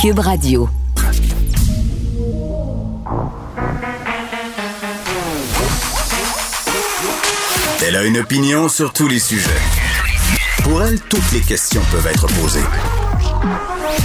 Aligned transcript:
Cube 0.00 0.20
Radio. 0.20 0.68
Elle 7.84 7.96
a 7.96 8.04
une 8.04 8.18
opinion 8.18 8.68
sur 8.68 8.92
tous 8.92 9.08
les 9.08 9.18
sujets. 9.18 9.50
Pour 10.62 10.84
elle, 10.84 11.00
toutes 11.00 11.32
les 11.32 11.40
questions 11.40 11.80
peuvent 11.90 12.06
être 12.06 12.28
posées. 12.40 12.60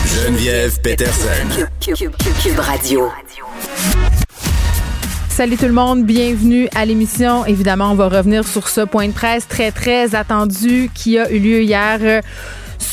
Geneviève 0.07 0.81
Peterson. 0.81 1.67
Cube, 1.79 2.59
Radio. 2.59 3.11
Salut 5.30 5.57
tout 5.57 5.66
le 5.66 5.73
monde, 5.73 6.05
bienvenue 6.05 6.69
à 6.73 6.85
l'émission. 6.85 7.45
Évidemment, 7.45 7.91
on 7.91 7.95
va 7.95 8.07
revenir 8.07 8.47
sur 8.47 8.67
ce 8.67 8.81
point 8.81 9.09
de 9.09 9.13
presse 9.13 9.47
très, 9.47 9.71
très 9.71 10.16
attendu 10.16 10.89
qui 10.95 11.19
a 11.19 11.30
eu 11.30 11.38
lieu 11.38 11.61
hier 11.61 11.99
euh, 12.02 12.21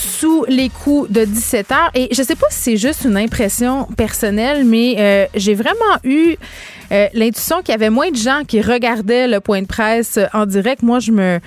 sous 0.00 0.45
les 0.48 0.68
coups 0.68 1.10
de 1.10 1.24
17 1.24 1.72
heures. 1.72 1.90
Et 1.95 2.09
je 2.12 2.22
sais 2.22 2.36
pas 2.36 2.46
si 2.50 2.60
c'est 2.60 2.77
juste 2.77 3.04
une 3.04 3.16
impression 3.16 3.84
personnelle, 3.96 4.65
mais 4.65 4.96
euh, 4.98 5.26
j'ai 5.34 5.54
vraiment 5.54 5.74
eu 6.04 6.37
euh, 6.93 7.06
l'intuition 7.12 7.59
qu'il 7.59 7.73
y 7.73 7.74
avait 7.74 7.90
moins 7.90 8.10
de 8.10 8.16
gens 8.16 8.43
qui 8.46 8.60
regardaient 8.60 9.28
le 9.28 9.40
point 9.40 9.62
de 9.62 9.66
presse 9.66 10.18
en 10.32 10.46
direct. 10.46 10.82
Moi, 10.82 11.01
je 11.01 11.12
me 11.12 11.40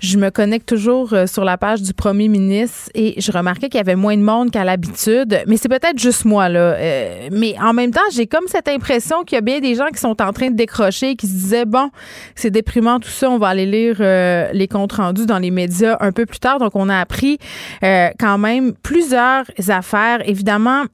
je 0.00 0.18
me 0.18 0.30
connecte 0.30 0.68
toujours 0.68 1.12
euh, 1.12 1.26
sur 1.26 1.44
la 1.44 1.56
page 1.56 1.82
du 1.82 1.94
premier 1.94 2.28
ministre 2.28 2.90
et 2.94 3.20
je 3.20 3.32
remarquais 3.32 3.68
qu'il 3.68 3.78
y 3.78 3.80
avait 3.80 3.96
moins 3.96 4.16
de 4.16 4.22
monde 4.22 4.50
qu'à 4.50 4.64
l'habitude. 4.64 5.42
Mais 5.46 5.56
c'est 5.56 5.68
peut-être 5.68 5.98
juste 5.98 6.24
moi, 6.24 6.48
là. 6.48 6.74
Euh, 6.74 7.28
mais 7.32 7.54
en 7.60 7.72
même 7.72 7.90
temps, 7.90 8.00
j'ai 8.12 8.26
comme 8.26 8.46
cette 8.46 8.68
impression 8.68 9.24
qu'il 9.24 9.36
y 9.36 9.38
a 9.38 9.42
bien 9.42 9.60
des 9.60 9.74
gens 9.74 9.88
qui 9.88 10.00
sont 10.00 10.20
en 10.20 10.32
train 10.32 10.50
de 10.50 10.56
décrocher, 10.56 11.16
qui 11.16 11.26
se 11.26 11.32
disaient, 11.32 11.64
bon, 11.64 11.90
c'est 12.34 12.50
déprimant 12.50 13.00
tout 13.00 13.08
ça, 13.08 13.30
on 13.30 13.38
va 13.38 13.48
aller 13.48 13.66
lire 13.66 13.96
euh, 14.00 14.48
les 14.52 14.68
comptes 14.68 14.92
rendus 14.92 15.26
dans 15.26 15.38
les 15.38 15.50
médias 15.50 15.96
un 16.00 16.12
peu 16.12 16.26
plus 16.26 16.38
tard. 16.38 16.58
Donc, 16.58 16.72
on 16.74 16.88
a 16.88 16.98
appris 16.98 17.38
quand 17.80 18.38
même 18.38 18.72
plusieurs 18.82 19.44
affaires. 19.68 20.28
Évidemment, 20.28 20.84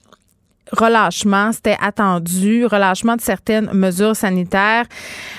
relâchement, 0.73 1.53
c'était 1.53 1.77
attendu, 1.81 2.67
relâchement 2.67 3.17
de 3.17 3.21
certaines 3.21 3.71
mesures 3.73 4.17
sanitaires. 4.17 4.87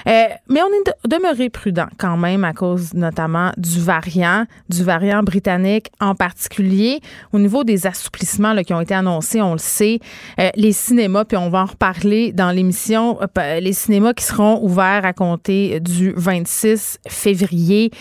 Euh, 0.07 0.25
mais 0.49 0.61
on 0.61 0.67
est 0.67 1.07
demeuré 1.07 1.49
prudent 1.49 1.87
quand 1.97 2.17
même 2.17 2.43
à 2.43 2.53
cause 2.53 2.93
notamment 2.93 3.51
du 3.57 3.79
variant, 3.79 4.45
du 4.69 4.83
variant 4.83 5.23
britannique 5.23 5.91
en 5.99 6.15
particulier. 6.15 6.99
Au 7.31 7.39
niveau 7.39 7.63
des 7.63 7.87
assouplissements 7.87 8.53
là, 8.53 8.63
qui 8.63 8.73
ont 8.73 8.81
été 8.81 8.93
annoncés, 8.93 9.41
on 9.41 9.53
le 9.53 9.57
sait, 9.57 9.99
euh, 10.39 10.49
les 10.55 10.71
cinémas, 10.71 11.25
puis 11.25 11.37
on 11.37 11.49
va 11.49 11.61
en 11.61 11.65
reparler 11.65 12.31
dans 12.31 12.51
l'émission, 12.51 13.19
euh, 13.37 13.59
les 13.59 13.73
cinémas 13.73 14.13
qui 14.13 14.23
seront 14.23 14.59
ouverts 14.63 15.05
à 15.05 15.13
compter 15.13 15.79
du 15.79 16.13
26 16.15 16.99
février 17.07 17.91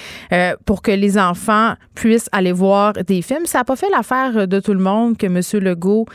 pour 0.65 0.83
que 0.83 0.91
les 0.91 1.19
enfants 1.19 1.75
puissent 1.95 2.29
aller 2.33 2.53
voir 2.53 2.93
des 2.93 3.23
films. 3.23 3.47
Ça 3.47 3.59
n'a 3.59 3.65
pas 3.65 3.77
fait 3.77 3.91
l'affaire 3.91 4.47
de 4.47 4.61
tout 4.61 4.73
le 4.73 4.81
monde 4.81 5.17
que 5.17 5.27
M. 5.27 5.41
Legault 5.63 6.07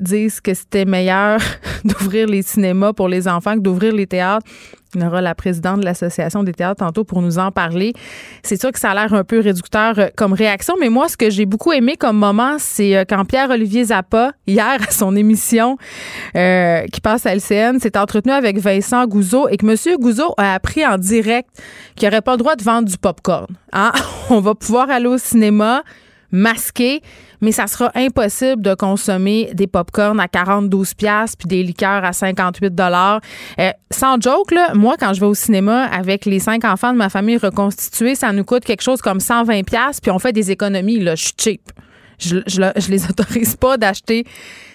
dise 0.00 0.40
que 0.40 0.51
c'était 0.54 0.84
meilleur 0.84 1.40
d'ouvrir 1.84 2.26
les 2.26 2.42
cinémas 2.42 2.92
pour 2.92 3.08
les 3.08 3.28
enfants 3.28 3.54
que 3.54 3.60
d'ouvrir 3.60 3.94
les 3.94 4.06
théâtres. 4.06 4.46
Il 4.94 5.00
y 5.00 5.06
aura 5.06 5.22
la 5.22 5.34
présidente 5.34 5.80
de 5.80 5.86
l'Association 5.86 6.42
des 6.42 6.52
théâtres 6.52 6.84
tantôt 6.84 7.02
pour 7.02 7.22
nous 7.22 7.38
en 7.38 7.50
parler. 7.50 7.94
C'est 8.42 8.60
sûr 8.60 8.70
que 8.72 8.78
ça 8.78 8.90
a 8.90 8.94
l'air 8.94 9.14
un 9.14 9.24
peu 9.24 9.40
réducteur 9.40 9.98
euh, 9.98 10.08
comme 10.16 10.34
réaction, 10.34 10.74
mais 10.78 10.90
moi, 10.90 11.08
ce 11.08 11.16
que 11.16 11.30
j'ai 11.30 11.46
beaucoup 11.46 11.72
aimé 11.72 11.96
comme 11.96 12.18
moment, 12.18 12.56
c'est 12.58 12.94
euh, 12.94 13.04
quand 13.08 13.24
Pierre-Olivier 13.24 13.84
Zappa, 13.84 14.32
hier 14.46 14.76
à 14.86 14.90
son 14.90 15.16
émission 15.16 15.78
euh, 16.36 16.82
qui 16.92 17.00
passe 17.00 17.24
à 17.24 17.34
LCN, 17.34 17.78
s'est 17.80 17.96
entretenu 17.96 18.32
avec 18.32 18.58
Vincent 18.58 19.06
Gouzeau 19.06 19.48
et 19.48 19.56
que 19.56 19.66
M. 19.66 19.96
Gouzeau 19.98 20.34
a 20.36 20.52
appris 20.52 20.86
en 20.86 20.98
direct 20.98 21.48
qu'il 21.96 22.06
n'aurait 22.08 22.20
pas 22.20 22.32
le 22.32 22.38
droit 22.38 22.56
de 22.56 22.62
vendre 22.62 22.86
du 22.86 22.98
popcorn. 22.98 23.46
Hein? 23.72 23.92
On 24.28 24.40
va 24.40 24.54
pouvoir 24.54 24.90
aller 24.90 25.06
au 25.06 25.16
cinéma 25.16 25.84
masqué 26.32 27.02
mais 27.42 27.52
ça 27.52 27.66
sera 27.66 27.90
impossible 27.94 28.62
de 28.62 28.74
consommer 28.74 29.50
des 29.52 29.66
pop-corn 29.66 30.18
à 30.20 30.28
42 30.28 30.82
pièces 30.96 31.36
puis 31.36 31.48
des 31.48 31.62
liqueurs 31.62 32.04
à 32.04 32.12
58 32.12 32.74
dollars. 32.74 33.20
Euh, 33.58 33.70
sans 33.90 34.18
joke 34.20 34.54
moi 34.74 34.96
quand 34.98 35.12
je 35.12 35.20
vais 35.20 35.26
au 35.26 35.34
cinéma 35.34 35.84
avec 35.84 36.24
les 36.24 36.38
cinq 36.38 36.64
enfants 36.64 36.92
de 36.92 36.98
ma 36.98 37.08
famille 37.08 37.36
reconstituée, 37.36 38.14
ça 38.14 38.32
nous 38.32 38.44
coûte 38.44 38.64
quelque 38.64 38.82
chose 38.82 39.02
comme 39.02 39.20
120 39.20 39.64
pièces 39.64 40.00
puis 40.00 40.10
on 40.10 40.18
fait 40.18 40.32
des 40.32 40.50
économies 40.50 41.00
là, 41.00 41.14
je 41.14 41.24
suis 41.24 41.34
cheap. 41.36 41.60
Je, 42.18 42.38
je, 42.46 42.90
les 42.90 43.04
autorise 43.10 43.56
pas 43.56 43.76
d'acheter 43.76 44.24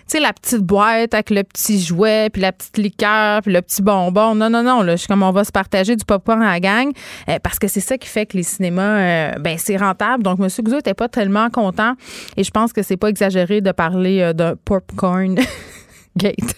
sais, 0.07 0.19
la 0.19 0.34
petite 0.34 0.62
boîte 0.62 1.13
avec 1.13 1.29
le 1.29 1.44
petit 1.44 1.81
jouet, 1.81 2.29
puis 2.31 2.41
la 2.41 2.51
petite 2.51 2.78
liqueur, 2.78 3.41
puis 3.41 3.53
le 3.53 3.62
petit 3.62 3.81
bonbon. 3.81 4.35
Non, 4.35 4.50
non, 4.50 4.63
non. 4.63 4.81
Là, 4.81 4.94
je 4.94 5.01
suis 5.01 5.07
comme 5.07 5.23
on 5.23 5.31
va 5.31 5.44
se 5.44 5.51
partager 5.51 5.95
du 5.95 6.06
popcorn 6.06 6.41
à 6.41 6.53
la 6.53 6.59
gang 6.59 6.91
euh, 7.29 7.40
parce 7.41 7.59
que 7.59 7.68
c'est 7.68 7.81
ça 7.81 7.97
qui 7.97 8.07
fait 8.07 8.25
que 8.25 8.38
les 8.38 8.44
cinémas, 8.44 8.81
euh, 8.81 9.31
ben 9.40 9.57
c'est 9.57 9.78
rentable. 9.78 10.23
Donc, 10.23 10.40
M. 10.40 10.47
Gouzeau 10.63 10.78
n'était 10.78 10.94
pas 10.94 11.09
tellement 11.09 11.50
content 11.50 11.94
et 12.35 12.44
je 12.44 12.51
pense 12.51 12.73
que 12.73 12.84
c'est 12.84 12.97
pas 12.97 13.09
exagéré 13.09 13.62
de 13.62 13.72
parler 13.72 14.22
euh, 14.22 14.34
de 14.34 14.56
popcorn. 14.66 15.38
Gate. 16.18 16.56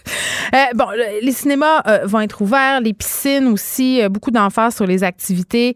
Euh, 0.53 0.57
bon, 0.73 0.85
les 1.21 1.31
cinémas 1.31 1.81
euh, 1.85 1.99
vont 2.05 2.21
être 2.21 2.41
ouverts, 2.41 2.81
les 2.81 2.93
piscines 2.93 3.47
aussi, 3.47 4.01
euh, 4.01 4.09
beaucoup 4.09 4.31
d'emphase 4.31 4.75
sur 4.75 4.87
les 4.87 5.03
activités 5.03 5.75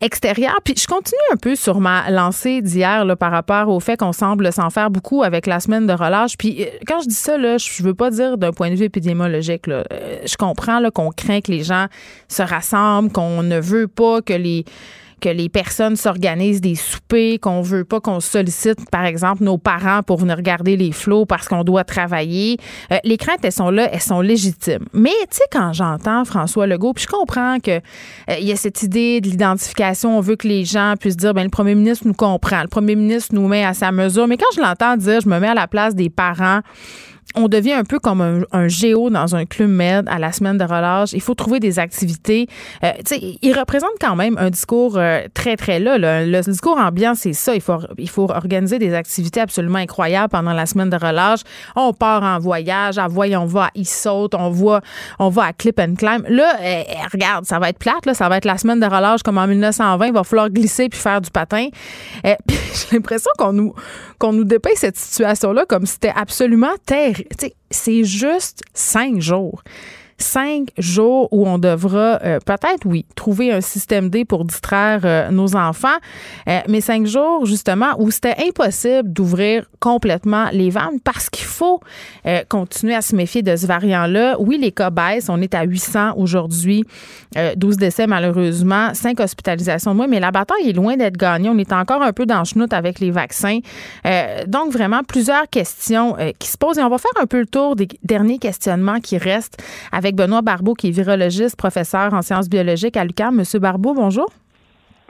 extérieures. 0.00 0.60
Puis 0.62 0.74
je 0.76 0.86
continue 0.86 1.18
un 1.32 1.36
peu 1.36 1.54
sur 1.56 1.80
ma 1.80 2.10
lancée 2.10 2.60
d'hier 2.60 3.04
par 3.18 3.30
rapport 3.30 3.68
au 3.68 3.80
fait 3.80 3.96
qu'on 3.96 4.12
semble 4.12 4.52
s'en 4.52 4.70
faire 4.70 4.90
beaucoup 4.90 5.22
avec 5.22 5.46
la 5.46 5.60
semaine 5.60 5.86
de 5.86 5.92
relâche. 5.92 6.36
Puis 6.36 6.66
quand 6.86 7.00
je 7.00 7.08
dis 7.08 7.14
ça, 7.14 7.38
là, 7.38 7.58
je 7.58 7.82
veux 7.82 7.94
pas 7.94 8.10
dire 8.10 8.38
d'un 8.38 8.52
point 8.52 8.70
de 8.70 8.76
vue 8.76 8.84
épidémiologique. 8.84 9.66
Là. 9.66 9.84
je 10.24 10.36
comprends 10.36 10.82
qu'on 10.90 11.10
craint 11.10 11.40
que 11.40 11.50
les 11.50 11.64
gens 11.64 11.86
se 12.28 12.42
rassemblent, 12.42 13.10
qu'on 13.10 13.42
ne 13.42 13.58
veut 13.58 13.88
pas 13.88 14.22
que 14.22 14.34
les 14.34 14.64
que 15.20 15.28
les 15.28 15.48
personnes 15.48 15.96
s'organisent 15.96 16.60
des 16.60 16.74
soupers, 16.74 17.38
qu'on 17.40 17.62
veut 17.62 17.84
pas 17.84 18.00
qu'on 18.00 18.20
sollicite, 18.20 18.90
par 18.90 19.04
exemple, 19.04 19.42
nos 19.42 19.58
parents 19.58 20.02
pour 20.02 20.18
venir 20.18 20.36
regarder 20.36 20.76
les 20.76 20.92
flots 20.92 21.26
parce 21.26 21.48
qu'on 21.48 21.64
doit 21.64 21.84
travailler. 21.84 22.58
Euh, 22.92 22.98
les 23.04 23.16
craintes, 23.16 23.40
elles 23.42 23.52
sont 23.52 23.70
là, 23.70 23.88
elles 23.92 24.00
sont 24.00 24.20
légitimes. 24.20 24.84
Mais, 24.92 25.10
tu 25.30 25.38
sais, 25.38 25.44
quand 25.50 25.72
j'entends 25.72 26.24
François 26.24 26.66
Legault, 26.66 26.92
puis 26.92 27.04
je 27.04 27.08
comprends 27.08 27.58
que 27.60 27.70
euh, 27.70 28.36
il 28.38 28.46
y 28.46 28.52
a 28.52 28.56
cette 28.56 28.82
idée 28.82 29.20
de 29.20 29.28
l'identification, 29.28 30.18
on 30.18 30.20
veut 30.20 30.36
que 30.36 30.48
les 30.48 30.64
gens 30.64 30.94
puissent 30.98 31.16
dire, 31.16 31.34
ben 31.34 31.44
le 31.44 31.50
premier 31.50 31.74
ministre 31.74 32.06
nous 32.06 32.14
comprend, 32.14 32.62
le 32.62 32.68
premier 32.68 32.96
ministre 32.96 33.34
nous 33.34 33.48
met 33.48 33.64
à 33.64 33.74
sa 33.74 33.92
mesure. 33.92 34.26
Mais 34.28 34.36
quand 34.36 34.54
je 34.54 34.60
l'entends 34.60 34.96
dire, 34.96 35.20
je 35.20 35.28
me 35.28 35.38
mets 35.38 35.48
à 35.48 35.54
la 35.54 35.66
place 35.66 35.94
des 35.94 36.10
parents 36.10 36.60
on 37.34 37.48
devient 37.48 37.72
un 37.72 37.84
peu 37.84 37.98
comme 37.98 38.44
un, 38.52 38.68
géo 38.68 39.10
dans 39.10 39.34
un 39.34 39.44
club 39.44 39.68
med 39.68 40.08
à 40.08 40.18
la 40.18 40.32
semaine 40.32 40.58
de 40.58 40.64
relâche. 40.64 41.12
Il 41.12 41.20
faut 41.20 41.34
trouver 41.34 41.60
des 41.60 41.78
activités. 41.78 42.48
Euh, 42.84 42.92
il 43.42 43.52
représente 43.52 43.90
quand 44.00 44.16
même 44.16 44.36
un 44.38 44.50
discours 44.50 44.96
euh, 44.96 45.20
très, 45.34 45.56
très 45.56 45.78
là, 45.80 45.98
Le, 45.98 46.40
discours 46.40 46.78
ambiant, 46.78 47.14
c'est 47.14 47.32
ça. 47.32 47.54
Il 47.54 47.60
faut, 47.60 47.78
il 47.98 48.08
faut 48.08 48.30
organiser 48.30 48.78
des 48.78 48.94
activités 48.94 49.40
absolument 49.40 49.78
incroyables 49.78 50.30
pendant 50.30 50.52
la 50.52 50.66
semaine 50.66 50.88
de 50.88 50.96
relâche. 50.96 51.40
On 51.74 51.92
part 51.92 52.22
en 52.22 52.38
voyage. 52.38 52.98
À 52.98 53.08
voyons, 53.08 53.42
on 53.42 53.46
va 53.46 53.64
à 53.64 53.70
Issaute, 53.74 54.34
on 54.34 54.50
va, 54.50 54.80
on 55.18 55.28
va 55.28 55.44
à 55.44 55.52
Clip 55.52 55.78
and 55.78 55.94
Climb. 55.96 56.24
Là, 56.28 56.56
eh, 56.62 56.84
eh, 56.88 56.94
regarde, 57.12 57.44
ça 57.44 57.58
va 57.58 57.68
être 57.68 57.78
plate. 57.78 58.06
Là, 58.06 58.14
ça 58.14 58.28
va 58.28 58.38
être 58.38 58.44
la 58.44 58.56
semaine 58.56 58.80
de 58.80 58.86
relâche 58.86 59.22
comme 59.22 59.38
en 59.38 59.46
1920. 59.46 60.06
Il 60.06 60.12
va 60.12 60.24
falloir 60.24 60.48
glisser 60.48 60.88
puis 60.88 60.98
faire 60.98 61.20
du 61.20 61.30
patin. 61.30 61.68
J'ai 62.24 62.36
l'impression 62.96 63.30
qu'on 63.38 63.52
nous, 63.52 63.74
qu'on 64.18 64.32
nous 64.32 64.44
dépeint 64.44 64.74
cette 64.74 64.96
situation-là 64.96 65.64
comme 65.66 65.86
si 65.86 65.94
c'était 65.94 66.12
absolument 66.14 66.74
terrible. 66.84 67.28
C'est 67.70 68.04
juste 68.04 68.62
cinq 68.74 69.20
jours 69.20 69.62
cinq 70.18 70.68
jours 70.78 71.28
où 71.32 71.46
on 71.46 71.58
devra 71.58 72.18
euh, 72.24 72.38
peut-être, 72.44 72.86
oui, 72.86 73.04
trouver 73.14 73.52
un 73.52 73.60
système 73.60 74.08
D 74.08 74.24
pour 74.24 74.44
distraire 74.44 75.00
euh, 75.04 75.30
nos 75.30 75.56
enfants, 75.56 75.88
euh, 76.48 76.60
mais 76.68 76.80
cinq 76.80 77.06
jours 77.06 77.44
justement 77.46 77.94
où 77.98 78.10
c'était 78.10 78.36
impossible 78.46 79.12
d'ouvrir 79.12 79.66
complètement 79.80 80.46
les 80.52 80.70
vannes 80.70 81.00
parce 81.04 81.30
qu'il 81.30 81.44
faut 81.44 81.80
continuer 82.48 82.94
à 82.94 83.02
se 83.02 83.14
méfier 83.14 83.42
de 83.42 83.54
ce 83.54 83.66
variant-là. 83.66 84.36
Oui, 84.40 84.58
les 84.58 84.72
cas 84.72 84.90
baissent. 84.90 85.28
On 85.28 85.40
est 85.40 85.54
à 85.54 85.62
800 85.62 86.14
aujourd'hui, 86.16 86.84
12 87.56 87.76
décès 87.76 88.06
malheureusement, 88.06 88.92
5 88.94 89.20
hospitalisations 89.20 89.92
de 89.92 89.96
moins, 89.96 90.06
mais 90.06 90.18
la 90.18 90.32
bataille 90.32 90.70
est 90.70 90.72
loin 90.72 90.96
d'être 90.96 91.16
gagnée. 91.16 91.48
On 91.48 91.58
est 91.58 91.72
encore 91.72 92.02
un 92.02 92.12
peu 92.12 92.26
dans 92.26 92.40
le 92.40 92.44
chenoute 92.44 92.72
avec 92.72 92.98
les 92.98 93.10
vaccins. 93.10 93.60
donc, 94.46 94.72
vraiment, 94.72 95.02
plusieurs 95.04 95.48
questions 95.48 96.16
qui 96.38 96.48
se 96.48 96.58
posent 96.58 96.78
et 96.78 96.82
on 96.82 96.88
va 96.88 96.98
faire 96.98 97.12
un 97.20 97.26
peu 97.26 97.38
le 97.38 97.46
tour 97.46 97.76
des 97.76 97.88
derniers 98.02 98.38
questionnements 98.38 99.00
qui 99.00 99.18
restent 99.18 99.62
avec 99.92 100.05
avec 100.06 100.14
Benoît 100.14 100.40
Barbeau, 100.40 100.74
qui 100.74 100.88
est 100.88 100.90
virologiste, 100.92 101.56
professeur 101.56 102.14
en 102.14 102.22
sciences 102.22 102.48
biologiques 102.48 102.96
à 102.96 103.04
l'UQAM. 103.04 103.34
Monsieur 103.34 103.58
Barbeau, 103.58 103.92
bonjour. 103.92 104.30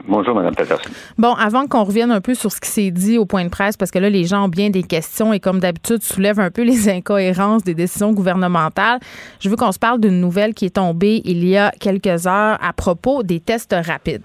Bonjour, 0.05 0.35
Mme 0.35 0.55
Peterson. 0.55 0.89
Bon, 1.17 1.33
avant 1.33 1.67
qu'on 1.67 1.83
revienne 1.83 2.11
un 2.11 2.21
peu 2.21 2.35
sur 2.35 2.51
ce 2.51 2.61
qui 2.61 2.69
s'est 2.69 2.91
dit 2.91 3.17
au 3.17 3.25
point 3.25 3.43
de 3.43 3.49
presse, 3.49 3.75
parce 3.75 3.89
que 3.89 3.97
là, 3.97 4.09
les 4.09 4.25
gens 4.25 4.45
ont 4.45 4.47
bien 4.47 4.69
des 4.69 4.83
questions 4.83 5.33
et 5.33 5.39
comme 5.39 5.59
d'habitude, 5.59 6.03
soulèvent 6.03 6.39
un 6.39 6.51
peu 6.51 6.61
les 6.61 6.87
incohérences 6.97 7.63
des 7.63 7.73
décisions 7.73 8.13
gouvernementales, 8.13 8.99
je 9.39 9.49
veux 9.49 9.55
qu'on 9.55 9.71
se 9.71 9.79
parle 9.79 9.99
d'une 9.99 10.21
nouvelle 10.21 10.53
qui 10.53 10.65
est 10.65 10.75
tombée 10.75 11.21
il 11.25 11.43
y 11.45 11.57
a 11.57 11.71
quelques 11.79 12.27
heures 12.27 12.57
à 12.61 12.73
propos 12.73 13.23
des 13.23 13.39
tests 13.39 13.75
rapides. 13.85 14.21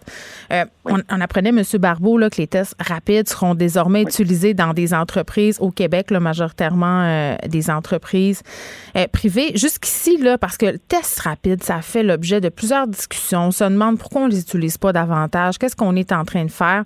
Euh, 0.52 0.64
on, 0.84 1.20
apprenait, 1.20 1.50
M. 1.50 1.62
Barbeau, 1.78 2.18
là, 2.18 2.28
que 2.28 2.36
les 2.36 2.48
tests 2.48 2.74
rapides 2.80 3.28
seront 3.28 3.54
désormais 3.54 4.02
utilisés 4.02 4.52
dans 4.52 4.74
des 4.74 4.94
entreprises 4.94 5.58
au 5.60 5.70
Québec, 5.70 6.10
là, 6.10 6.20
majoritairement 6.20 7.02
euh, 7.04 7.36
des 7.48 7.70
entreprises 7.70 8.42
euh, 8.96 9.06
privées. 9.10 9.52
Jusqu'ici, 9.54 10.18
là, 10.18 10.38
parce 10.38 10.56
que 10.56 10.66
le 10.66 10.78
test 10.78 11.20
rapide, 11.20 11.62
ça 11.62 11.82
fait 11.82 12.02
l'objet 12.02 12.40
de 12.40 12.48
plusieurs 12.48 12.88
discussions. 12.88 13.46
On 13.46 13.50
se 13.52 13.64
demande 13.64 13.98
pourquoi 13.98 14.22
on 14.22 14.26
ne 14.26 14.32
les 14.32 14.40
utilise 14.40 14.76
pas 14.76 14.92
davantage 14.92 15.58
qu'est-ce 15.62 15.76
qu'on 15.76 15.94
est 15.94 16.10
en 16.10 16.24
train 16.24 16.44
de 16.44 16.50
faire. 16.50 16.82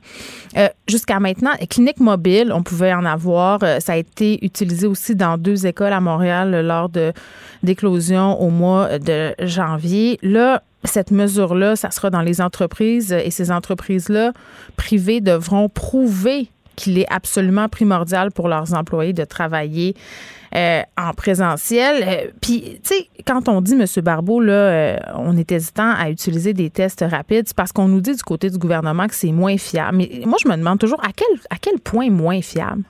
Euh, 0.59 0.69
jusqu'à 0.87 1.19
maintenant, 1.19 1.53
clinique 1.71 1.99
mobile, 1.99 2.53
on 2.53 2.63
pouvait 2.63 2.93
en 2.93 3.07
avoir. 3.07 3.61
Euh, 3.63 3.81
ça 3.81 3.95
a 3.95 3.97
été 3.97 4.45
utilisé 4.45 4.87
aussi 4.87 5.17
dans 5.17 5.39
deux 5.39 5.65
écoles 5.67 5.95
à 5.95 6.01
Montréal 6.01 6.61
lors 6.61 6.91
de 6.91 7.15
d'éclosion 7.63 8.39
au 8.39 8.51
mois 8.51 8.99
de 8.99 9.35
janvier. 9.41 10.19
Là, 10.21 10.63
cette 10.85 11.11
mesure-là, 11.11 11.75
ça 11.75 11.91
sera 11.91 12.11
dans 12.11 12.21
les 12.21 12.43
entreprises 12.43 13.13
et 13.13 13.31
ces 13.31 13.51
entreprises-là 13.51 14.33
privées 14.77 15.23
devront 15.23 15.71
prouver 15.71 16.51
qu'il 16.77 16.99
est 16.99 17.11
absolument 17.11 17.71
primordial 17.71 18.31
pour 18.31 18.49
leurs 18.49 18.75
employés 18.75 19.15
de 19.15 19.25
travailler 19.25 19.97
euh, 20.57 20.81
en 20.97 21.13
présentiel. 21.13 22.03
Euh, 22.03 22.31
puis, 22.41 22.79
tu 22.83 22.95
sais, 22.95 23.09
quand 23.27 23.49
on 23.49 23.61
dit, 23.61 23.75
M. 23.75 23.85
Barbeau, 24.03 24.41
là, 24.41 24.53
euh, 24.53 24.97
on 25.15 25.37
est 25.37 25.53
hésitant 25.53 25.93
à 25.95 26.09
utiliser 26.09 26.55
des 26.55 26.71
tests 26.71 27.05
rapides, 27.07 27.45
c'est 27.47 27.57
parce 27.57 27.73
qu'on 27.73 27.89
nous 27.89 28.01
dit 28.01 28.17
du 28.17 28.23
côté 28.23 28.49
du 28.49 28.57
gouvernement 28.57 29.07
que 29.07 29.15
c'est 29.15 29.33
moins 29.33 29.59
fiable. 29.59 29.99
Mais 29.99 30.09
moi, 30.25 30.39
je 30.43 30.49
me 30.49 30.57
demande 30.57 30.79
toujours 30.79 31.01
à 31.01 31.11
quel, 31.15 31.29
à 31.51 31.57
quel 31.61 31.79
point 31.79 32.09
moins 32.11 32.41
fiable? 32.41 32.85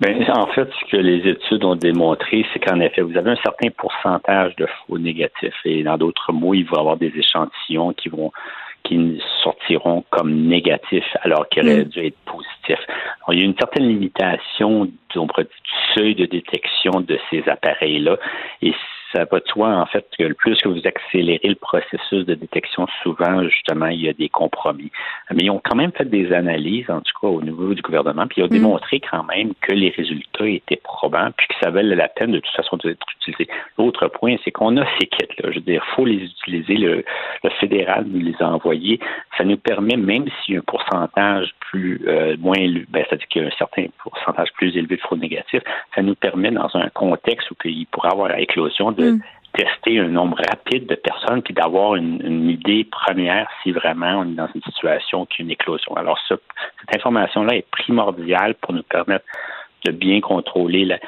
Bien, 0.00 0.16
en 0.34 0.46
fait, 0.48 0.68
ce 0.80 0.90
que 0.90 0.96
les 0.96 1.28
études 1.28 1.64
ont 1.64 1.76
démontré, 1.76 2.44
c'est 2.52 2.60
qu'en 2.60 2.80
effet, 2.80 3.02
vous 3.02 3.16
avez 3.16 3.30
un 3.30 3.42
certain 3.42 3.68
pourcentage 3.76 4.54
de 4.56 4.66
faux 4.66 4.98
négatifs. 4.98 5.54
Et 5.64 5.82
dans 5.82 5.96
d'autres 5.96 6.32
mots, 6.32 6.54
il 6.54 6.64
va 6.64 6.76
y 6.76 6.80
avoir 6.80 6.96
des 6.96 7.12
échantillons 7.16 7.92
qui 7.92 8.08
vont 8.08 8.32
qui 8.88 9.20
sortiront 9.42 10.04
comme 10.10 10.32
négatifs 10.46 11.16
alors 11.20 11.46
qu'ils 11.48 11.68
auraient 11.68 11.84
mm. 11.84 11.88
dû 11.88 12.06
être 12.06 12.18
positifs. 12.24 12.86
il 13.30 13.38
y 13.38 13.42
a 13.42 13.44
une 13.44 13.56
certaine 13.58 13.86
limitation 13.88 14.86
du 14.86 15.18
seuil 15.94 16.14
de 16.14 16.24
détection 16.26 17.00
de 17.00 17.18
ces 17.30 17.46
appareils-là 17.48 18.16
et 18.62 18.72
ça 19.12 19.24
va 19.30 19.40
de 19.40 19.46
soi, 19.46 19.68
en 19.68 19.86
fait, 19.86 20.06
que 20.18 20.24
le 20.24 20.34
plus 20.34 20.60
que 20.60 20.68
vous 20.68 20.82
accélérez 20.84 21.48
le 21.48 21.54
processus 21.54 22.26
de 22.26 22.34
détection, 22.34 22.86
souvent, 23.02 23.42
justement, 23.44 23.86
il 23.86 24.02
y 24.02 24.08
a 24.08 24.12
des 24.12 24.28
compromis. 24.28 24.90
Mais 25.30 25.44
ils 25.44 25.50
ont 25.50 25.60
quand 25.64 25.76
même 25.76 25.92
fait 25.92 26.04
des 26.04 26.32
analyses, 26.32 26.90
en 26.90 27.00
tout 27.00 27.12
cas, 27.20 27.28
au 27.28 27.42
niveau 27.42 27.72
du 27.74 27.82
gouvernement, 27.82 28.26
puis 28.26 28.40
ils 28.40 28.44
ont 28.44 28.48
mm. 28.48 28.50
démontré 28.50 29.00
quand 29.00 29.24
même 29.24 29.52
que 29.60 29.72
les 29.72 29.90
résultats 29.90 30.46
étaient 30.46 30.80
probants, 30.82 31.30
puis 31.36 31.46
que 31.46 31.54
ça 31.62 31.70
valait 31.70 31.96
la 31.96 32.08
peine, 32.08 32.32
de 32.32 32.40
toute 32.40 32.54
façon, 32.54 32.76
d'être 32.76 33.06
utilisé. 33.20 33.48
L'autre 33.78 34.08
point, 34.08 34.36
c'est 34.44 34.50
qu'on 34.50 34.76
a 34.76 34.84
ces 34.98 35.06
kits-là. 35.06 35.50
Je 35.50 35.54
veux 35.56 35.64
dire, 35.64 35.82
il 35.86 35.94
faut 35.94 36.04
les 36.04 36.22
utiliser. 36.24 36.76
Le, 36.76 37.04
fédéral 37.60 38.04
nous 38.06 38.20
les 38.20 38.36
a 38.40 38.48
envoyés. 38.48 39.00
Ça 39.36 39.44
nous 39.44 39.56
permet, 39.56 39.96
même 39.96 40.26
s'il 40.26 40.54
y 40.54 40.56
a 40.56 40.60
un 40.60 40.64
pourcentage 40.64 41.50
plus, 41.70 42.00
euh, 42.06 42.36
moins 42.38 42.56
élevé, 42.56 42.86
ben, 42.88 43.04
c'est-à-dire 43.08 43.26
qu'il 43.28 43.42
y 43.42 43.44
a 43.44 43.48
un 43.48 43.56
certain 43.58 43.86
pourcentage 44.02 44.52
plus 44.52 44.76
élevé 44.76 44.96
de 44.96 45.00
fraude 45.00 45.20
négative, 45.20 45.62
ça 45.94 46.02
nous 46.02 46.14
permet, 46.14 46.50
dans 46.50 46.70
un 46.74 46.88
contexte 46.90 47.50
où 47.50 47.54
il 47.64 47.86
pourrait 47.86 48.10
avoir 48.12 48.28
l'éclosion 48.36 48.92
de 48.98 49.12
mm. 49.12 49.20
tester 49.54 49.98
un 49.98 50.08
nombre 50.08 50.38
rapide 50.50 50.86
de 50.86 50.94
personnes 50.94 51.42
puis 51.42 51.54
d'avoir 51.54 51.94
une, 51.94 52.48
idée 52.50 52.84
première 52.84 53.48
si 53.62 53.72
vraiment 53.72 54.20
on 54.20 54.24
est 54.24 54.34
dans 54.34 54.48
une 54.54 54.62
situation 54.62 55.26
qui 55.26 55.42
est 55.42 55.44
une 55.44 55.50
éclosion. 55.50 55.96
Alors, 55.96 56.18
cette 56.28 56.96
information-là 56.96 57.56
est 57.56 57.70
primordiale 57.70 58.54
pour 58.54 58.74
nous 58.74 58.82
permettre 58.82 59.24
de 59.84 59.92
bien 59.92 60.20
contrôler 60.20 60.84
la, 60.84 60.98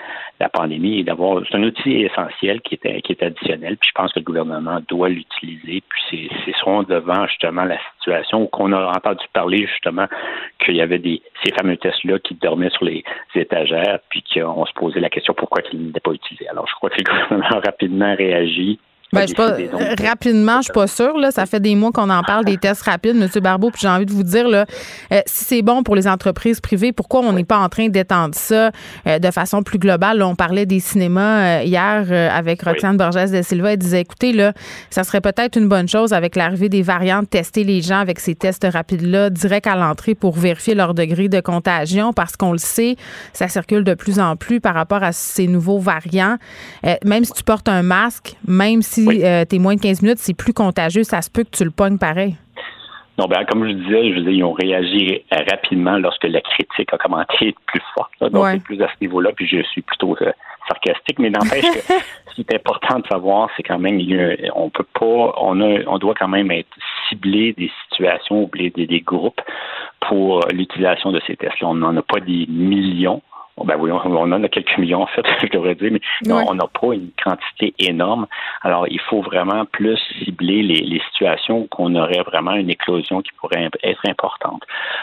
pandémie 0.53 1.01
et 1.01 1.05
d'avoir 1.05 1.43
c'est 1.47 1.57
un 1.57 1.63
outil 1.63 2.01
essentiel 2.01 2.63
qui 2.63 2.75
est 2.83 3.03
qui 3.03 3.13
est 3.13 3.23
additionnel 3.23 3.77
puis 3.77 3.91
je 3.91 3.95
pense 3.95 4.11
que 4.11 4.21
le 4.21 4.25
gouvernement 4.25 4.81
doit 4.89 5.11
l'utiliser 5.11 5.83
puis 5.87 6.31
c'est 6.45 6.57
souvent 6.57 6.83
devant 6.83 7.27
justement 7.27 7.65
la 7.65 7.77
situation 7.99 8.45
où 8.45 8.47
qu'on 8.47 8.73
a 8.73 8.87
entendu 8.87 9.23
parler 9.35 9.67
justement 9.67 10.07
qu'il 10.65 10.77
y 10.77 10.81
avait 10.81 10.99
des 10.99 11.21
ces 11.45 11.53
fameux 11.53 11.77
tests 11.77 12.03
là 12.05 12.19
qui 12.19 12.35
dormaient 12.35 12.71
sur 12.71 12.87
les 12.87 13.05
étagères 13.35 13.99
puis 14.09 14.25
qu'on 14.33 14.65
se 14.65 14.73
posait 14.73 15.01
la 15.01 15.11
question 15.11 15.35
pourquoi 15.35 15.63
ils 15.73 15.87
n'étaient 15.87 16.01
pas 16.01 16.13
utilisés. 16.13 16.49
Alors 16.49 16.67
je 16.67 16.75
crois 16.75 16.89
que 16.89 16.97
le 16.99 17.05
gouvernement 17.05 17.59
a 17.59 17.61
rapidement 17.61 18.15
réagi 18.17 18.79
ben, 19.13 19.27
je 19.27 19.35
pas, 19.35 19.57
rapidement, 20.07 20.59
je 20.59 20.65
suis 20.65 20.73
pas 20.73 20.87
sûre. 20.87 21.19
Là, 21.19 21.33
ça 21.33 21.45
fait 21.47 21.59
des 21.59 21.75
mois 21.75 21.91
qu'on 21.91 22.11
en 22.11 22.23
parle 22.23 22.45
des 22.45 22.57
tests 22.57 22.83
rapides, 22.83 23.17
M. 23.21 23.29
Barbeau. 23.43 23.71
Puis 23.71 23.81
j'ai 23.83 23.89
envie 23.89 24.07
de 24.07 24.13
vous 24.13 24.23
dire, 24.23 24.49
là, 24.49 24.67
euh, 25.13 25.21
si 25.27 25.45
c'est 25.45 25.63
bon 25.63 25.83
pour 25.83 25.97
les 25.97 26.07
entreprises 26.07 26.61
privées, 26.61 26.93
pourquoi 26.93 27.21
on 27.21 27.33
n'est 27.33 27.45
pas 27.45 27.59
en 27.59 27.69
train 27.69 27.89
d'étendre 27.89 28.35
ça 28.37 28.71
euh, 29.07 29.19
de 29.19 29.31
façon 29.33 29.63
plus 29.63 29.79
globale? 29.79 30.19
Là, 30.19 30.29
on 30.29 30.37
parlait 30.37 30.65
des 30.65 30.79
cinémas 30.79 31.61
euh, 31.61 31.63
hier 31.65 32.31
avec 32.33 32.63
Roxane 32.63 32.97
Borges 32.97 33.31
de 33.31 33.43
Silva. 33.43 33.73
Elle 33.73 33.79
disait, 33.79 34.03
écoutez, 34.03 34.33
là, 34.33 34.53
ça 34.91 35.03
serait 35.03 35.21
peut-être 35.21 35.59
une 35.59 35.69
bonne 35.69 35.89
chose 35.89 36.13
avec 36.13 36.37
l'arrivée 36.37 36.69
des 36.69 36.83
variantes, 36.83 37.29
tester 37.29 37.65
les 37.65 37.83
gens 37.83 37.99
avec 37.99 38.21
ces 38.21 38.37
tests 38.37 38.67
rapides-là 38.71 39.31
direct 39.31 39.67
à 39.67 39.75
l'entrée 39.75 40.15
pour 40.15 40.37
vérifier 40.37 40.75
leur 40.75 40.95
degré 40.95 41.29
de 41.29 41.41
contagion 41.41 42.13
parce 42.13 42.37
qu'on 42.37 42.53
le 42.53 42.59
sait, 42.59 42.97
ça 43.33 43.49
circule 43.49 43.83
de 43.83 43.95
plus 43.95 44.21
en 44.21 44.37
plus 44.37 44.61
par 44.61 44.75
rapport 44.75 45.03
à 45.03 45.13
ces 45.13 45.49
nouveaux 45.49 45.79
variants. 45.79 46.37
même 47.05 47.25
si 47.25 47.33
tu 47.33 47.43
portes 47.43 47.69
un 47.69 47.83
masque, 47.83 48.37
même 48.47 48.83
si 48.83 49.00
si 49.05 49.25
euh, 49.25 49.45
tu 49.49 49.57
es 49.57 49.59
moins 49.59 49.75
de 49.75 49.81
15 49.81 50.03
minutes, 50.03 50.19
c'est 50.19 50.37
plus 50.37 50.53
contagieux, 50.53 51.05
ça 51.05 51.23
se 51.23 51.31
peut 51.31 51.45
que 51.45 51.51
tu 51.51 51.65
le 51.65 51.71
pognes 51.71 51.99
pareil. 51.99 52.37
Non, 53.19 53.27
ben, 53.27 53.45
comme 53.45 53.67
je 53.69 53.73
disais, 53.73 54.15
je 54.15 54.31
ils 54.31 54.45
ont 54.45 54.53
réagi 54.53 55.23
rapidement 55.31 55.99
lorsque 55.99 56.25
la 56.25 56.41
critique 56.41 56.93
a 56.93 56.99
commencé 56.99 57.27
à 57.41 57.45
être 57.49 57.61
plus 57.67 57.83
forte. 57.95 58.13
donc, 58.33 58.47
c'est 58.47 58.63
plus 58.63 58.83
à 58.83 58.89
ce 58.89 58.95
niveau-là, 59.03 59.33
puis 59.35 59.47
je 59.47 59.63
suis 59.63 59.83
plutôt 59.83 60.17
euh, 60.23 60.33
sarcastique, 60.69 61.19
mais 61.19 61.31
n'empêche 61.31 61.65
que 61.65 61.81
ce 62.31 62.35
qui 62.35 62.41
est 62.41 62.55
important 62.55 62.99
de 62.99 63.07
savoir, 63.09 63.51
c'est 63.57 63.63
quand 63.63 63.79
même, 63.79 64.01
on 64.55 64.71
peut 64.71 64.87
pas, 64.99 65.35
on, 65.37 65.61
a, 65.61 65.81
on 65.87 65.99
doit 65.99 66.15
quand 66.19 66.29
même 66.29 66.51
être 66.51 66.69
ciblé 67.09 67.53
des 67.53 67.71
situations 67.85 68.45
ou 68.45 68.51
des, 68.57 68.71
des 68.71 69.01
groupes 69.01 69.41
pour 70.09 70.41
l'utilisation 70.53 71.13
de 71.13 71.21
ces 71.27 71.37
tests-là. 71.37 71.69
On 71.69 71.75
n'en 71.75 71.97
a 71.97 72.03
pas 72.03 72.21
des 72.21 72.47
millions 72.49 73.21
ben 73.65 73.77
oui, 73.79 73.91
on 73.93 74.17
en 74.17 74.43
a 74.43 74.49
quelques 74.49 74.77
millions, 74.79 75.03
en 75.03 75.07
fait, 75.07 75.25
je 75.43 75.49
devrais 75.49 75.75
dire, 75.75 75.93
mais 75.93 76.33
on 76.33 76.55
n'a 76.55 76.67
pas 76.67 76.95
une 76.95 77.11
quantité 77.23 77.75
énorme. 77.79 78.27
Alors, 78.63 78.87
il 78.89 79.01
faut 79.01 79.23
vraiment 79.23 79.65
plus 79.67 79.99
cibler 80.25 80.63
les, 80.63 81.01
situations 81.11 81.63
où 81.63 81.69
on 81.79 81.95
aurait 81.95 82.23
vraiment 82.23 82.55
une 82.55 82.71
éclosion 82.71 83.23
qui 83.23 83.31
pourrait 83.41 83.69
être 83.83 84.01
importante. 84.09 84.63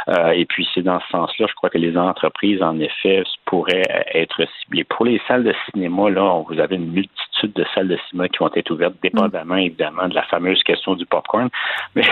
Euh, 0.10 0.30
et 0.30 0.46
puis, 0.46 0.68
c'est 0.74 0.84
dans 0.84 1.00
ce 1.00 1.08
sens-là, 1.10 1.48
je 1.50 1.54
crois 1.56 1.70
que 1.70 1.78
les 1.78 1.98
entreprises, 1.98 2.62
en 2.62 2.80
effet, 2.80 3.24
pourraient 3.46 4.06
être 4.14 4.46
ciblées. 4.62 4.84
Pour 4.84 5.06
les 5.06 5.20
salles 5.28 5.44
de 5.44 5.54
cinéma, 5.72 6.10
là, 6.10 6.44
vous 6.48 6.60
avez 6.60 6.76
une 6.76 6.92
multitude 6.92 7.37
de 7.44 7.66
salles 7.74 7.88
de 7.88 7.98
cinéma 8.10 8.28
qui 8.30 8.40
vont 8.40 8.50
être 8.56 8.72
ouvertes, 8.72 8.96
dépendamment, 9.02 9.56
évidemment, 9.56 10.08
de 10.08 10.16
la 10.16 10.24
fameuse 10.24 10.62
question 10.64 10.96
du 10.96 11.06
popcorn. 11.06 11.50
Mais 11.96 12.04